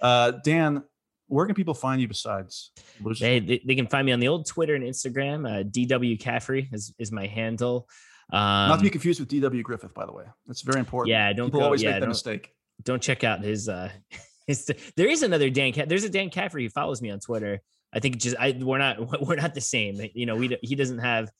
Uh, 0.00 0.32
Dan, 0.44 0.82
where 1.26 1.46
can 1.46 1.54
people 1.54 1.74
find 1.74 2.00
you 2.00 2.08
besides? 2.08 2.70
They, 3.18 3.40
they, 3.40 3.62
they 3.64 3.74
can 3.74 3.86
find 3.86 4.06
me 4.06 4.12
on 4.12 4.20
the 4.20 4.28
old 4.28 4.46
Twitter 4.46 4.74
and 4.74 4.84
Instagram. 4.84 5.48
Uh, 5.48 5.64
DW 5.64 6.18
Caffrey 6.20 6.68
is, 6.72 6.94
is 6.98 7.10
my 7.10 7.26
handle. 7.26 7.88
Um, 8.32 8.68
Not 8.68 8.76
to 8.76 8.82
be 8.82 8.90
confused 8.90 9.20
with 9.20 9.28
D.W. 9.28 9.62
Griffith, 9.62 9.94
by 9.94 10.06
the 10.06 10.12
way. 10.12 10.24
That's 10.46 10.62
very 10.62 10.80
important. 10.80 11.10
yeah, 11.10 11.32
don't 11.32 11.48
People 11.48 11.60
go. 11.60 11.66
always 11.66 11.82
yeah, 11.82 11.92
make 11.92 12.00
that 12.00 12.08
mistake. 12.08 12.50
don't 12.82 13.02
check 13.02 13.24
out 13.24 13.42
his. 13.42 13.68
Uh, 13.68 13.90
his. 14.46 14.70
There 14.96 15.08
is 15.08 15.22
another 15.22 15.50
Dan. 15.50 15.72
There's 15.86 16.04
a 16.04 16.08
Dan 16.08 16.30
Caffrey 16.30 16.64
who 16.64 16.70
follows 16.70 17.02
me 17.02 17.10
on 17.10 17.20
Twitter. 17.20 17.60
I 17.92 18.00
think 18.00 18.18
just 18.18 18.36
I 18.38 18.56
we're 18.58 18.78
not 18.78 19.20
we're 19.26 19.36
not 19.36 19.54
the 19.54 19.60
same. 19.60 20.00
You 20.14 20.26
know, 20.26 20.36
we 20.36 20.58
he 20.62 20.74
doesn't 20.74 20.98
have 20.98 21.30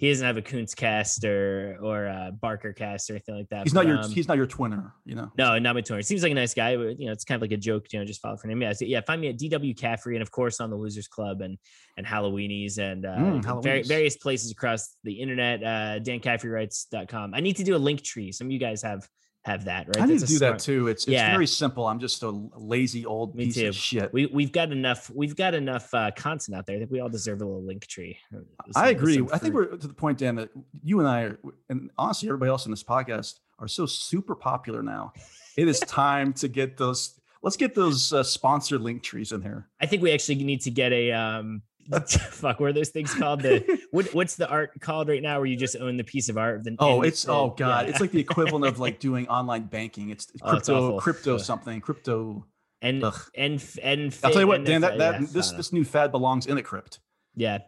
he 0.00 0.08
doesn't 0.08 0.26
have 0.26 0.38
a 0.38 0.42
Koontz 0.42 0.74
cast 0.74 1.24
or 1.24 1.76
or 1.82 2.06
a 2.06 2.32
Barker 2.32 2.72
cast 2.72 3.10
or 3.10 3.12
anything 3.12 3.36
like 3.36 3.50
that. 3.50 3.64
He's 3.64 3.74
not 3.74 3.84
but, 3.84 3.88
your 3.88 3.98
um, 3.98 4.10
he's 4.10 4.28
not 4.28 4.38
your 4.38 4.46
twinner, 4.46 4.92
you 5.04 5.14
know. 5.14 5.30
No, 5.36 5.58
not 5.58 5.74
my 5.74 5.82
twinner. 5.82 6.02
Seems 6.02 6.22
like 6.22 6.32
a 6.32 6.34
nice 6.34 6.54
guy, 6.54 6.74
but 6.74 6.98
you 6.98 7.04
know, 7.04 7.12
it's 7.12 7.22
kind 7.22 7.36
of 7.36 7.42
like 7.42 7.52
a 7.52 7.58
joke. 7.58 7.92
You 7.92 7.98
know, 7.98 8.06
just 8.06 8.22
follow 8.22 8.38
for 8.38 8.48
him. 8.48 8.62
Yeah, 8.62 8.72
so, 8.72 8.86
yeah. 8.86 9.02
Find 9.02 9.20
me 9.20 9.28
at 9.28 9.36
DW 9.38 9.76
Caffrey, 9.76 10.16
and 10.16 10.22
of 10.22 10.30
course 10.30 10.58
on 10.58 10.70
the 10.70 10.76
Losers 10.76 11.06
Club 11.06 11.42
and 11.42 11.58
and 11.98 12.06
Halloweenies 12.06 12.78
and 12.78 13.04
uh, 13.04 13.10
Mm, 13.14 13.44
Halloweenies. 13.44 13.88
various 13.88 14.16
places 14.16 14.50
across 14.50 14.96
the 15.04 15.12
internet. 15.12 15.62
Uh, 15.62 16.00
DanCaffreyWrites.com. 16.00 17.34
I 17.34 17.40
need 17.40 17.56
to 17.56 17.64
do 17.64 17.76
a 17.76 17.78
link 17.78 18.02
tree. 18.02 18.32
Some 18.32 18.46
of 18.46 18.52
you 18.52 18.58
guys 18.58 18.80
have 18.80 19.06
have 19.44 19.64
that, 19.64 19.86
right? 19.86 20.00
I 20.02 20.06
need 20.06 20.20
to 20.20 20.26
do 20.26 20.38
that 20.40 20.58
too. 20.58 20.88
It's 20.88 21.04
it's 21.04 21.12
Yeah. 21.12 21.30
very 21.32 21.46
simple. 21.46 21.86
I'm 21.86 21.98
just 21.98 22.22
a 22.22 22.28
lazy 22.56 23.06
old 23.06 23.34
Me 23.34 23.46
piece 23.46 23.54
too. 23.54 23.68
of 23.68 23.74
shit. 23.74 24.12
We 24.12 24.26
we've 24.26 24.52
got 24.52 24.70
enough. 24.70 25.10
We've 25.10 25.34
got 25.34 25.54
enough 25.54 25.92
uh, 25.94 26.10
content 26.16 26.56
out 26.56 26.66
there. 26.66 26.76
I 26.76 26.78
think 26.78 26.90
we 26.90 27.00
all 27.00 27.08
deserve 27.08 27.40
a 27.40 27.44
little 27.46 27.62
link 27.62 27.86
tree. 27.86 28.18
Some- 28.32 28.44
I 28.74 28.90
agree. 28.90 29.26
I 29.32 29.38
think 29.38 29.54
we're 29.54 29.66
to 29.76 29.86
the 29.88 29.94
point, 29.94 30.18
Dan, 30.18 30.34
that 30.36 30.50
you 30.82 30.98
and 31.00 31.08
I, 31.08 31.22
are, 31.22 31.38
and 31.70 31.90
honestly, 31.96 32.28
everybody 32.28 32.50
else 32.50 32.66
in 32.66 32.70
this 32.70 32.82
podcast 32.84 33.38
are 33.58 33.68
so 33.68 33.86
super 33.86 34.34
popular 34.34 34.82
now. 34.82 35.12
It 35.56 35.68
is 35.68 35.80
time 35.86 36.32
to 36.34 36.48
get 36.48 36.76
those. 36.76 37.18
Let's 37.42 37.56
get 37.56 37.74
those 37.74 38.12
uh, 38.12 38.22
sponsored 38.22 38.82
link 38.82 39.02
trees 39.02 39.32
in 39.32 39.40
here. 39.40 39.68
I 39.80 39.86
think 39.86 40.02
we 40.02 40.12
actually 40.12 40.34
need 40.44 40.60
to 40.62 40.70
get 40.70 40.92
a 40.92 41.12
um. 41.12 41.62
fuck, 42.08 42.60
what 42.60 42.70
are 42.70 42.72
those 42.72 42.90
things 42.90 43.12
called? 43.14 43.42
The 43.42 43.80
what, 43.90 44.12
what's 44.14 44.36
the 44.36 44.48
art 44.48 44.80
called 44.80 45.08
right 45.08 45.22
now 45.22 45.38
where 45.38 45.46
you 45.46 45.56
just 45.56 45.76
own 45.76 45.96
the 45.96 46.04
piece 46.04 46.28
of 46.28 46.38
art? 46.38 46.64
Then 46.64 46.76
Oh, 46.78 47.02
it's 47.02 47.24
the- 47.24 47.32
oh 47.32 47.50
god, 47.56 47.84
yeah. 47.86 47.90
it's 47.90 48.00
like 48.00 48.10
the 48.12 48.20
equivalent 48.20 48.64
of 48.66 48.78
like 48.78 49.00
doing 49.00 49.26
online 49.28 49.64
banking. 49.64 50.10
It's 50.10 50.28
Oh, 50.42 50.56
it's 50.56 50.66
crypto, 50.68 50.98
crypto 51.00 51.38
something, 51.38 51.80
crypto. 51.80 52.46
and 52.82 53.02
Ugh. 53.04 53.14
and 53.34 53.64
and 53.82 54.16
I'll 54.22 54.30
tell 54.32 54.40
you 54.42 54.46
what, 54.46 54.64
Dan. 54.64 54.80
That 54.82 54.98
that 54.98 55.20
yeah, 55.20 55.26
this 55.32 55.50
this 55.52 55.72
new 55.72 55.84
fad 55.84 56.12
belongs 56.12 56.46
in 56.46 56.56
a 56.58 56.62
crypt. 56.62 57.00
yeah. 57.34 57.58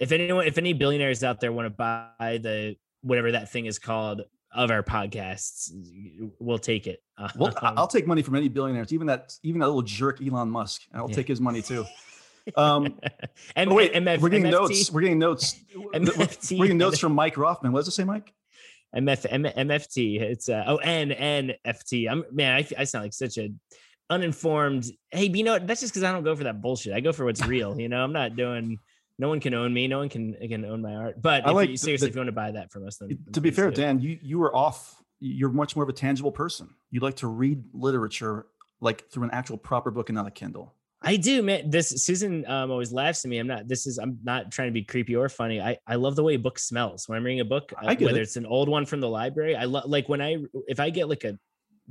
If 0.00 0.10
anyone, 0.12 0.46
if 0.46 0.58
any 0.58 0.72
billionaires 0.72 1.22
out 1.22 1.40
there 1.40 1.52
want 1.52 1.66
to 1.66 1.70
buy 1.70 2.38
the 2.42 2.76
whatever 3.02 3.32
that 3.32 3.50
thing 3.50 3.66
is 3.66 3.78
called 3.78 4.22
of 4.54 4.70
our 4.70 4.82
podcasts, 4.82 5.70
we'll 6.40 6.58
take 6.58 6.86
it. 6.86 7.00
Well, 7.36 7.54
I'll 7.62 7.86
take 7.86 8.06
money 8.06 8.22
from 8.22 8.34
any 8.34 8.48
billionaires, 8.48 8.92
even 8.92 9.06
that 9.06 9.32
even 9.44 9.60
that 9.60 9.66
little 9.68 9.82
jerk 9.82 10.20
Elon 10.20 10.50
Musk. 10.50 10.82
I'll 10.92 11.08
Yeah. 11.08 11.14
take 11.16 11.28
his 11.28 11.40
money 11.40 11.62
too. 11.62 11.84
Um, 12.56 12.98
and 13.56 13.70
oh, 13.70 13.74
wait, 13.74 13.92
MF, 13.94 14.20
we're 14.20 14.28
getting 14.28 14.46
MFT, 14.46 14.50
notes. 14.50 14.90
We're 14.90 15.00
getting 15.02 15.18
notes. 15.18 15.60
MFT, 15.74 16.58
We're 16.58 16.66
getting 16.66 16.78
notes 16.78 16.98
from 16.98 17.14
Mike 17.14 17.36
Rothman. 17.36 17.72
What 17.72 17.80
does 17.80 17.88
it 17.88 17.92
say, 17.92 18.04
Mike? 18.04 18.32
MF, 18.94 19.26
M, 19.30 19.44
MFT. 19.44 20.20
It's 20.20 20.48
uh, 20.48 20.64
oh 20.66 20.76
N 20.76 21.12
N 21.12 21.52
F 21.64 21.84
T. 21.84 22.06
I'm 22.06 22.24
man. 22.30 22.56
I, 22.56 22.66
I 22.80 22.84
sound 22.84 23.04
like 23.04 23.14
such 23.14 23.38
a 23.38 23.50
uninformed. 24.10 24.84
Hey, 25.10 25.30
you 25.32 25.44
know 25.44 25.52
what? 25.52 25.66
That's 25.66 25.80
just 25.80 25.92
because 25.92 26.04
I 26.04 26.12
don't 26.12 26.24
go 26.24 26.36
for 26.36 26.44
that 26.44 26.60
bullshit. 26.60 26.92
I 26.92 27.00
go 27.00 27.12
for 27.12 27.24
what's 27.24 27.44
real. 27.46 27.80
You 27.80 27.88
know, 27.88 28.04
I'm 28.04 28.12
not 28.12 28.36
doing. 28.36 28.78
No 29.18 29.28
one 29.28 29.40
can 29.40 29.54
own 29.54 29.72
me. 29.72 29.88
No 29.88 29.98
one 29.98 30.08
can 30.08 30.34
can 30.34 30.64
own 30.64 30.82
my 30.82 30.94
art. 30.94 31.22
But 31.22 31.46
I 31.46 31.50
if 31.50 31.54
like 31.54 31.70
you, 31.70 31.76
seriously, 31.76 32.06
the- 32.06 32.10
if 32.10 32.14
you 32.16 32.20
want 32.20 32.28
to 32.28 32.32
buy 32.32 32.50
that 32.50 32.70
from 32.70 32.86
us, 32.86 32.96
then, 32.98 33.18
to 33.32 33.40
be 33.40 33.50
fair. 33.50 33.70
Dan, 33.70 33.98
you 34.00 34.18
you 34.22 34.38
were 34.38 34.54
off. 34.54 35.02
You're 35.20 35.50
much 35.50 35.76
more 35.76 35.84
of 35.84 35.88
a 35.88 35.92
tangible 35.94 36.32
person. 36.32 36.68
You 36.90 37.00
like 37.00 37.16
to 37.16 37.28
read 37.28 37.62
literature 37.72 38.46
like 38.80 39.08
through 39.08 39.22
an 39.22 39.30
actual 39.30 39.56
proper 39.56 39.90
book 39.90 40.08
and 40.08 40.16
not 40.16 40.26
a 40.26 40.30
Kindle. 40.30 40.74
I 41.04 41.16
do, 41.16 41.42
man. 41.42 41.70
This 41.70 41.88
Susan 42.04 42.46
um, 42.46 42.70
always 42.70 42.92
laughs 42.92 43.24
at 43.24 43.28
me. 43.28 43.38
I'm 43.38 43.46
not. 43.46 43.68
This 43.68 43.86
is. 43.86 43.98
I'm 43.98 44.18
not 44.22 44.50
trying 44.52 44.68
to 44.68 44.72
be 44.72 44.82
creepy 44.82 45.16
or 45.16 45.28
funny. 45.28 45.60
I 45.60 45.78
I 45.86 45.96
love 45.96 46.16
the 46.16 46.22
way 46.22 46.34
a 46.34 46.38
book 46.38 46.58
smells 46.58 47.08
when 47.08 47.18
I'm 47.18 47.24
reading 47.24 47.40
a 47.40 47.44
book. 47.44 47.72
Uh, 47.76 47.94
whether 47.98 48.20
it. 48.20 48.22
it's 48.22 48.36
an 48.36 48.46
old 48.46 48.68
one 48.68 48.86
from 48.86 49.00
the 49.00 49.08
library. 49.08 49.56
I 49.56 49.64
love 49.64 49.84
like 49.86 50.08
when 50.08 50.20
I 50.20 50.38
if 50.68 50.80
I 50.80 50.90
get 50.90 51.08
like 51.08 51.24
a 51.24 51.36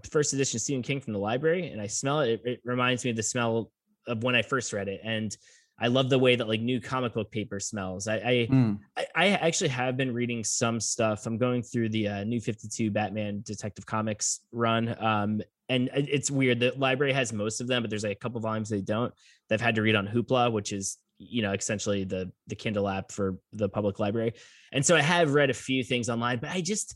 first 0.10 0.34
edition 0.34 0.60
Stephen 0.60 0.82
King 0.82 1.02
from 1.02 1.14
the 1.14 1.20
library 1.20 1.68
and 1.68 1.82
I 1.82 1.88
smell 1.88 2.22
it, 2.22 2.30
it, 2.30 2.42
it 2.46 2.62
reminds 2.64 3.04
me 3.04 3.10
of 3.12 3.18
the 3.18 3.24
smell 3.24 3.72
of 4.08 4.24
when 4.24 4.36
I 4.36 4.42
first 4.42 4.74
read 4.74 4.88
it. 4.88 5.02
And 5.04 5.36
I 5.80 5.88
love 5.88 6.10
the 6.10 6.20
way 6.20 6.36
that 6.36 6.48
like 6.48 6.62
new 6.62 6.80
comic 6.80 7.14
book 7.14 7.32
paper 7.32 7.60
smells. 7.60 8.08
I 8.08 8.16
I, 8.16 8.48
Mm. 8.50 8.80
I, 8.96 9.06
I 9.16 9.28
actually 9.30 9.70
have 9.70 9.98
been 9.98 10.14
reading 10.14 10.44
some 10.44 10.80
stuff. 10.80 11.26
I'm 11.26 11.38
going 11.38 11.64
through 11.64 11.90
the 11.90 12.08
uh, 12.08 12.24
New 12.24 12.40
52 12.40 12.92
Batman 12.92 13.42
Detective 13.44 13.86
Comics 13.86 14.42
run. 14.52 14.96
Um, 15.04 15.42
and 15.72 16.08
it's 16.10 16.30
weird. 16.30 16.60
The 16.60 16.74
library 16.78 17.14
has 17.14 17.32
most 17.34 17.62
of 17.62 17.68
them, 17.68 17.84
but 17.84 17.90
there's 17.90 18.04
like 18.04 18.18
a 18.18 18.20
couple 18.20 18.40
volumes 18.42 18.70
they 18.70 18.82
don't. 18.82 19.14
They've 19.50 19.62
had 19.62 19.76
to 19.76 19.82
read 19.82 19.96
on 19.96 20.08
Hoopla, 20.08 20.52
which 20.52 20.72
is 20.74 20.98
you 21.18 21.42
know 21.42 21.54
essentially 21.54 22.04
the 22.04 22.32
the 22.48 22.56
Kindle 22.56 22.88
app 22.90 23.12
for 23.12 23.38
the 23.54 23.70
public 23.70 24.00
library. 24.00 24.34
And 24.72 24.86
so 24.86 24.96
I 24.96 25.02
have 25.02 25.34
read 25.34 25.50
a 25.50 25.54
few 25.54 25.84
things 25.84 26.10
online, 26.10 26.40
but 26.40 26.50
I 26.50 26.62
just 26.62 26.96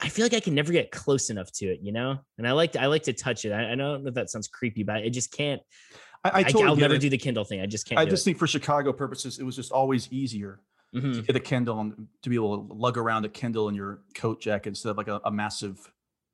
I 0.00 0.08
feel 0.08 0.24
like 0.24 0.34
I 0.34 0.40
can 0.40 0.54
never 0.54 0.72
get 0.72 0.90
close 0.90 1.30
enough 1.30 1.50
to 1.52 1.66
it, 1.66 1.80
you 1.82 1.92
know. 1.92 2.18
And 2.38 2.46
I 2.46 2.52
like 2.52 2.72
to 2.72 2.82
I 2.82 2.86
like 2.86 3.02
to 3.04 3.12
touch 3.12 3.44
it. 3.44 3.52
I, 3.52 3.72
I 3.72 3.74
don't 3.74 4.02
know 4.02 4.08
if 4.08 4.14
that 4.14 4.30
sounds 4.30 4.48
creepy, 4.48 4.82
but 4.82 4.96
I 4.96 5.08
just 5.08 5.32
can't. 5.32 5.60
I, 6.22 6.30
I 6.40 6.42
totally 6.42 6.66
will 6.66 6.76
never 6.76 6.94
it. 6.94 7.00
do 7.00 7.08
the 7.08 7.18
Kindle 7.18 7.44
thing. 7.44 7.60
I 7.60 7.66
just 7.66 7.86
can't. 7.86 7.98
I 7.98 8.04
just 8.04 8.22
it. 8.22 8.24
think 8.26 8.38
for 8.38 8.46
Chicago 8.46 8.92
purposes, 8.92 9.38
it 9.38 9.44
was 9.44 9.56
just 9.56 9.72
always 9.72 10.10
easier 10.12 10.60
Mhm. 10.94 11.14
to 11.14 11.22
get 11.22 11.36
a 11.36 11.40
Kindle 11.40 11.78
and 11.80 12.08
to 12.22 12.28
be 12.28 12.34
able 12.34 12.66
to 12.66 12.74
lug 12.74 12.98
around 12.98 13.24
a 13.24 13.28
Kindle 13.28 13.68
in 13.68 13.74
your 13.76 14.00
coat 14.14 14.40
jacket 14.40 14.70
instead 14.70 14.90
of 14.90 14.96
like 14.96 15.06
a, 15.06 15.20
a 15.24 15.30
massive 15.30 15.78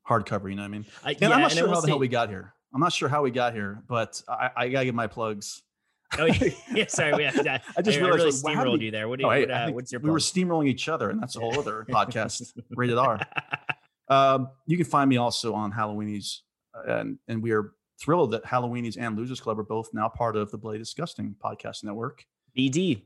hardcover. 0.09 0.49
You 0.51 0.57
know 0.57 0.63
what 0.63 0.69
I 0.69 0.71
mean? 0.71 0.87
I, 1.05 1.11
And 1.13 1.21
yeah, 1.21 1.31
I'm 1.31 1.41
not 1.41 1.53
sure 1.53 1.69
how 1.69 1.81
the 1.81 1.89
hell 1.89 1.99
we 1.99 2.09
got 2.09 2.29
here. 2.29 2.53
I'm 2.75 2.81
not 2.81 2.93
sure 2.93 3.09
how 3.09 3.23
we 3.23 3.31
got 3.31 3.55
here, 3.55 3.83
but 3.89 4.23
I, 4.29 4.51
I 4.57 4.69
gotta 4.69 4.85
give 4.87 4.95
my 4.95 5.07
plugs. 5.07 5.63
Oh 6.19 6.27
yeah, 6.27 6.49
yeah, 6.75 6.87
sorry. 6.89 7.15
We, 7.15 7.27
I, 7.27 7.31
I 7.77 7.83
just 7.83 7.99
I, 7.99 8.03
realized, 8.03 8.45
really 8.45 8.57
like, 8.57 8.67
steamrolled 8.67 8.79
we- 8.79 8.85
you 8.87 8.91
there. 8.91 9.09
What, 9.09 9.19
do 9.19 9.27
Oh, 9.27 9.33
you, 9.33 9.47
hey, 9.47 9.47
what, 9.47 9.51
uh, 9.51 9.73
what's 9.73 9.93
your 9.93 10.01
we 10.01 10.11
were 10.11 10.19
steamrolling 10.19 10.69
each 10.69 10.89
other, 10.89 11.11
and 11.11 11.21
that's 11.23 11.37
a 11.37 11.41
whole 11.41 11.59
other 11.59 11.85
podcast, 11.91 12.53
rated 12.71 12.99
R. 12.99 13.21
Um, 14.09 14.49
you 14.67 14.77
can 14.77 14.87
find 14.87 15.09
me 15.09 15.17
also 15.17 15.55
on 15.55 15.73
Halloweenies, 15.73 16.39
uh, 16.77 16.93
and 16.93 17.19
and 17.29 17.43
we 17.43 17.51
are 17.53 17.73
thrilled 18.01 18.33
that 18.33 18.45
Halloweenies 18.45 18.97
and 19.01 19.17
Losers 19.17 19.41
Club 19.41 19.59
are 19.59 19.63
both 19.65 19.89
now 19.93 20.09
part 20.09 20.37
of 20.37 20.51
the 20.51 20.59
Bloody 20.59 20.79
Disgusting 20.79 21.35
podcast 21.43 21.83
network. 21.83 22.25
BD. 22.57 23.03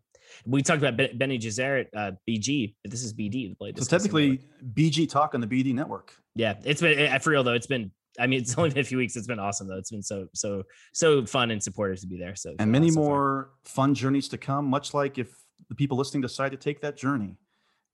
We 0.46 0.62
talked 0.62 0.78
about 0.82 0.96
Ben- 0.96 1.16
Bene 1.16 1.38
Gesserit, 1.38 1.86
uh, 1.96 2.12
BG, 2.28 2.74
but 2.82 2.90
this 2.90 3.03
is 3.03 3.12
BD. 3.14 3.48
The 3.51 3.55
Blade 3.59 3.78
So 3.78 3.84
technically, 3.84 4.30
Network. 4.30 4.74
BG 4.74 5.09
Talk 5.09 5.34
on 5.34 5.40
the 5.40 5.46
BD 5.46 5.74
network. 5.74 6.14
Yeah, 6.35 6.55
it's 6.64 6.81
been 6.81 6.99
eh, 6.99 7.18
for 7.18 7.31
real 7.31 7.43
though. 7.45 7.55
It's 7.55 7.66
been. 7.66 7.91
I 8.18 8.26
mean, 8.26 8.41
it's 8.41 8.55
only 8.59 8.70
been 8.70 8.81
a 8.81 8.85
few 8.85 8.99
weeks. 8.99 9.16
It's 9.16 9.26
been 9.26 9.39
awesome 9.39 9.68
though. 9.68 9.78
It's 9.78 9.91
been 9.91 10.03
so 10.03 10.26
so 10.35 10.62
so 10.93 11.24
fun 11.26 11.51
and 11.51 11.62
supportive 11.62 12.01
to 12.01 12.07
be 12.07 12.18
there. 12.18 12.35
So 12.37 12.55
and 12.59 12.70
many 12.72 12.91
so 12.91 12.97
far. 12.97 13.05
more 13.05 13.51
fun 13.64 13.95
journeys 13.95 14.28
to 14.28 14.39
come, 14.39 14.66
much 14.66 14.95
like 14.95 15.18
if 15.18 15.33
the 15.68 15.74
people 15.74 15.97
listening 15.97 16.20
decide 16.22 16.51
to 16.53 16.57
take 16.59 16.81
that 16.83 16.97
journey 16.97 17.37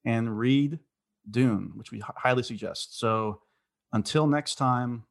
and 0.05 0.39
read 0.39 0.79
Dune, 1.31 1.73
which 1.75 1.91
we 1.93 2.01
highly 2.17 2.43
suggest. 2.43 2.99
So 2.99 3.41
until 3.93 4.27
next 4.27 4.55
time, 4.57 5.05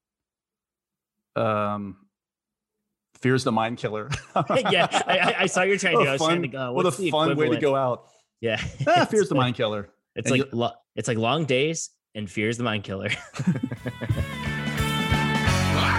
um, 1.35 1.97
Fear's 3.21 3.43
the 3.43 3.51
Mind 3.51 3.77
Killer. 3.77 4.09
yeah, 4.71 4.87
I, 5.07 5.35
I- 5.39 5.45
saw 5.47 5.61
your 5.63 5.77
trying 5.77 5.93
to. 5.97 5.97
What 5.99 6.03
do. 6.03 6.07
a 6.07 6.09
I 6.09 6.13
was 6.13 6.21
trying 6.21 6.41
to 6.41 6.47
fun- 6.49 6.67
go. 6.67 6.73
what 6.73 6.85
a 6.85 6.91
fun 7.11 7.35
way 7.37 7.49
to 7.49 7.57
go 7.59 7.75
out. 7.75 8.07
Yeah, 8.41 8.61
Ah, 8.87 9.05
Fear's 9.05 9.29
the 9.29 9.35
Mind 9.35 9.55
Killer. 9.55 9.89
It's 10.15 10.29
And 10.29 10.39
like 10.39 10.49
lo- 10.53 10.71
it's 10.95 11.07
like 11.07 11.17
long 11.17 11.45
days 11.45 11.89
and 12.15 12.31
Fear 12.31 12.49
is 12.49 12.57
the 12.57 12.63
mind 12.63 12.83
killer. 12.85 13.09
I 13.37 13.51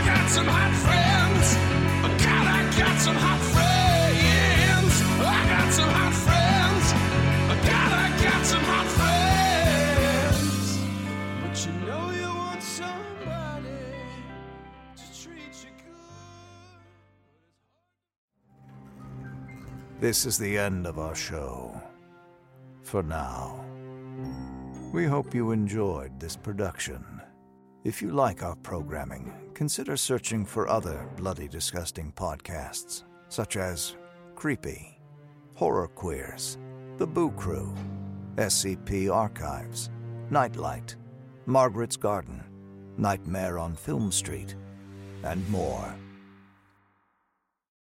got 0.04 0.28
some 0.30 0.46
hot 0.46 0.72
friends. 0.82 1.56
Oh, 2.02 2.08
God, 2.24 2.46
I 2.48 2.62
got 2.78 2.98
some 2.98 3.16
hot 3.16 3.40
friends. 3.52 5.02
Oh, 5.20 5.28
I 5.28 5.46
got 5.46 5.72
some 5.72 5.88
hot 5.90 6.14
friends. 6.14 6.92
Oh, 7.52 7.60
God, 7.68 7.92
I 7.92 8.08
got 8.24 8.46
some 8.46 8.64
hot 8.64 8.86
friends. 10.32 10.78
But 11.42 11.66
you 11.66 11.72
know 11.86 12.10
you 12.10 12.34
want 12.34 12.62
somebody 12.62 13.68
to 14.96 15.22
treat 15.22 15.54
you 15.62 15.70
good. 19.04 20.00
This 20.00 20.24
is 20.24 20.38
the 20.38 20.56
end 20.56 20.86
of 20.86 20.98
our 20.98 21.14
show. 21.14 21.78
For 22.82 23.02
now. 23.02 23.65
We 24.92 25.04
hope 25.04 25.34
you 25.34 25.50
enjoyed 25.50 26.18
this 26.18 26.36
production. 26.36 27.04
If 27.84 28.00
you 28.00 28.10
like 28.10 28.42
our 28.42 28.56
programming, 28.56 29.32
consider 29.52 29.96
searching 29.96 30.44
for 30.44 30.68
other 30.68 31.06
bloody 31.16 31.48
disgusting 31.48 32.12
podcasts, 32.12 33.02
such 33.28 33.56
as 33.56 33.96
Creepy, 34.34 34.98
Horror 35.54 35.88
Queers, 35.88 36.58
The 36.96 37.06
Boo 37.06 37.30
Crew, 37.32 37.74
SCP 38.36 39.12
Archives, 39.12 39.90
Nightlight, 40.30 40.96
Margaret's 41.46 41.96
Garden, 41.96 42.42
Nightmare 42.96 43.58
on 43.58 43.74
Film 43.74 44.10
Street, 44.10 44.54
and 45.24 45.46
more. 45.50 45.94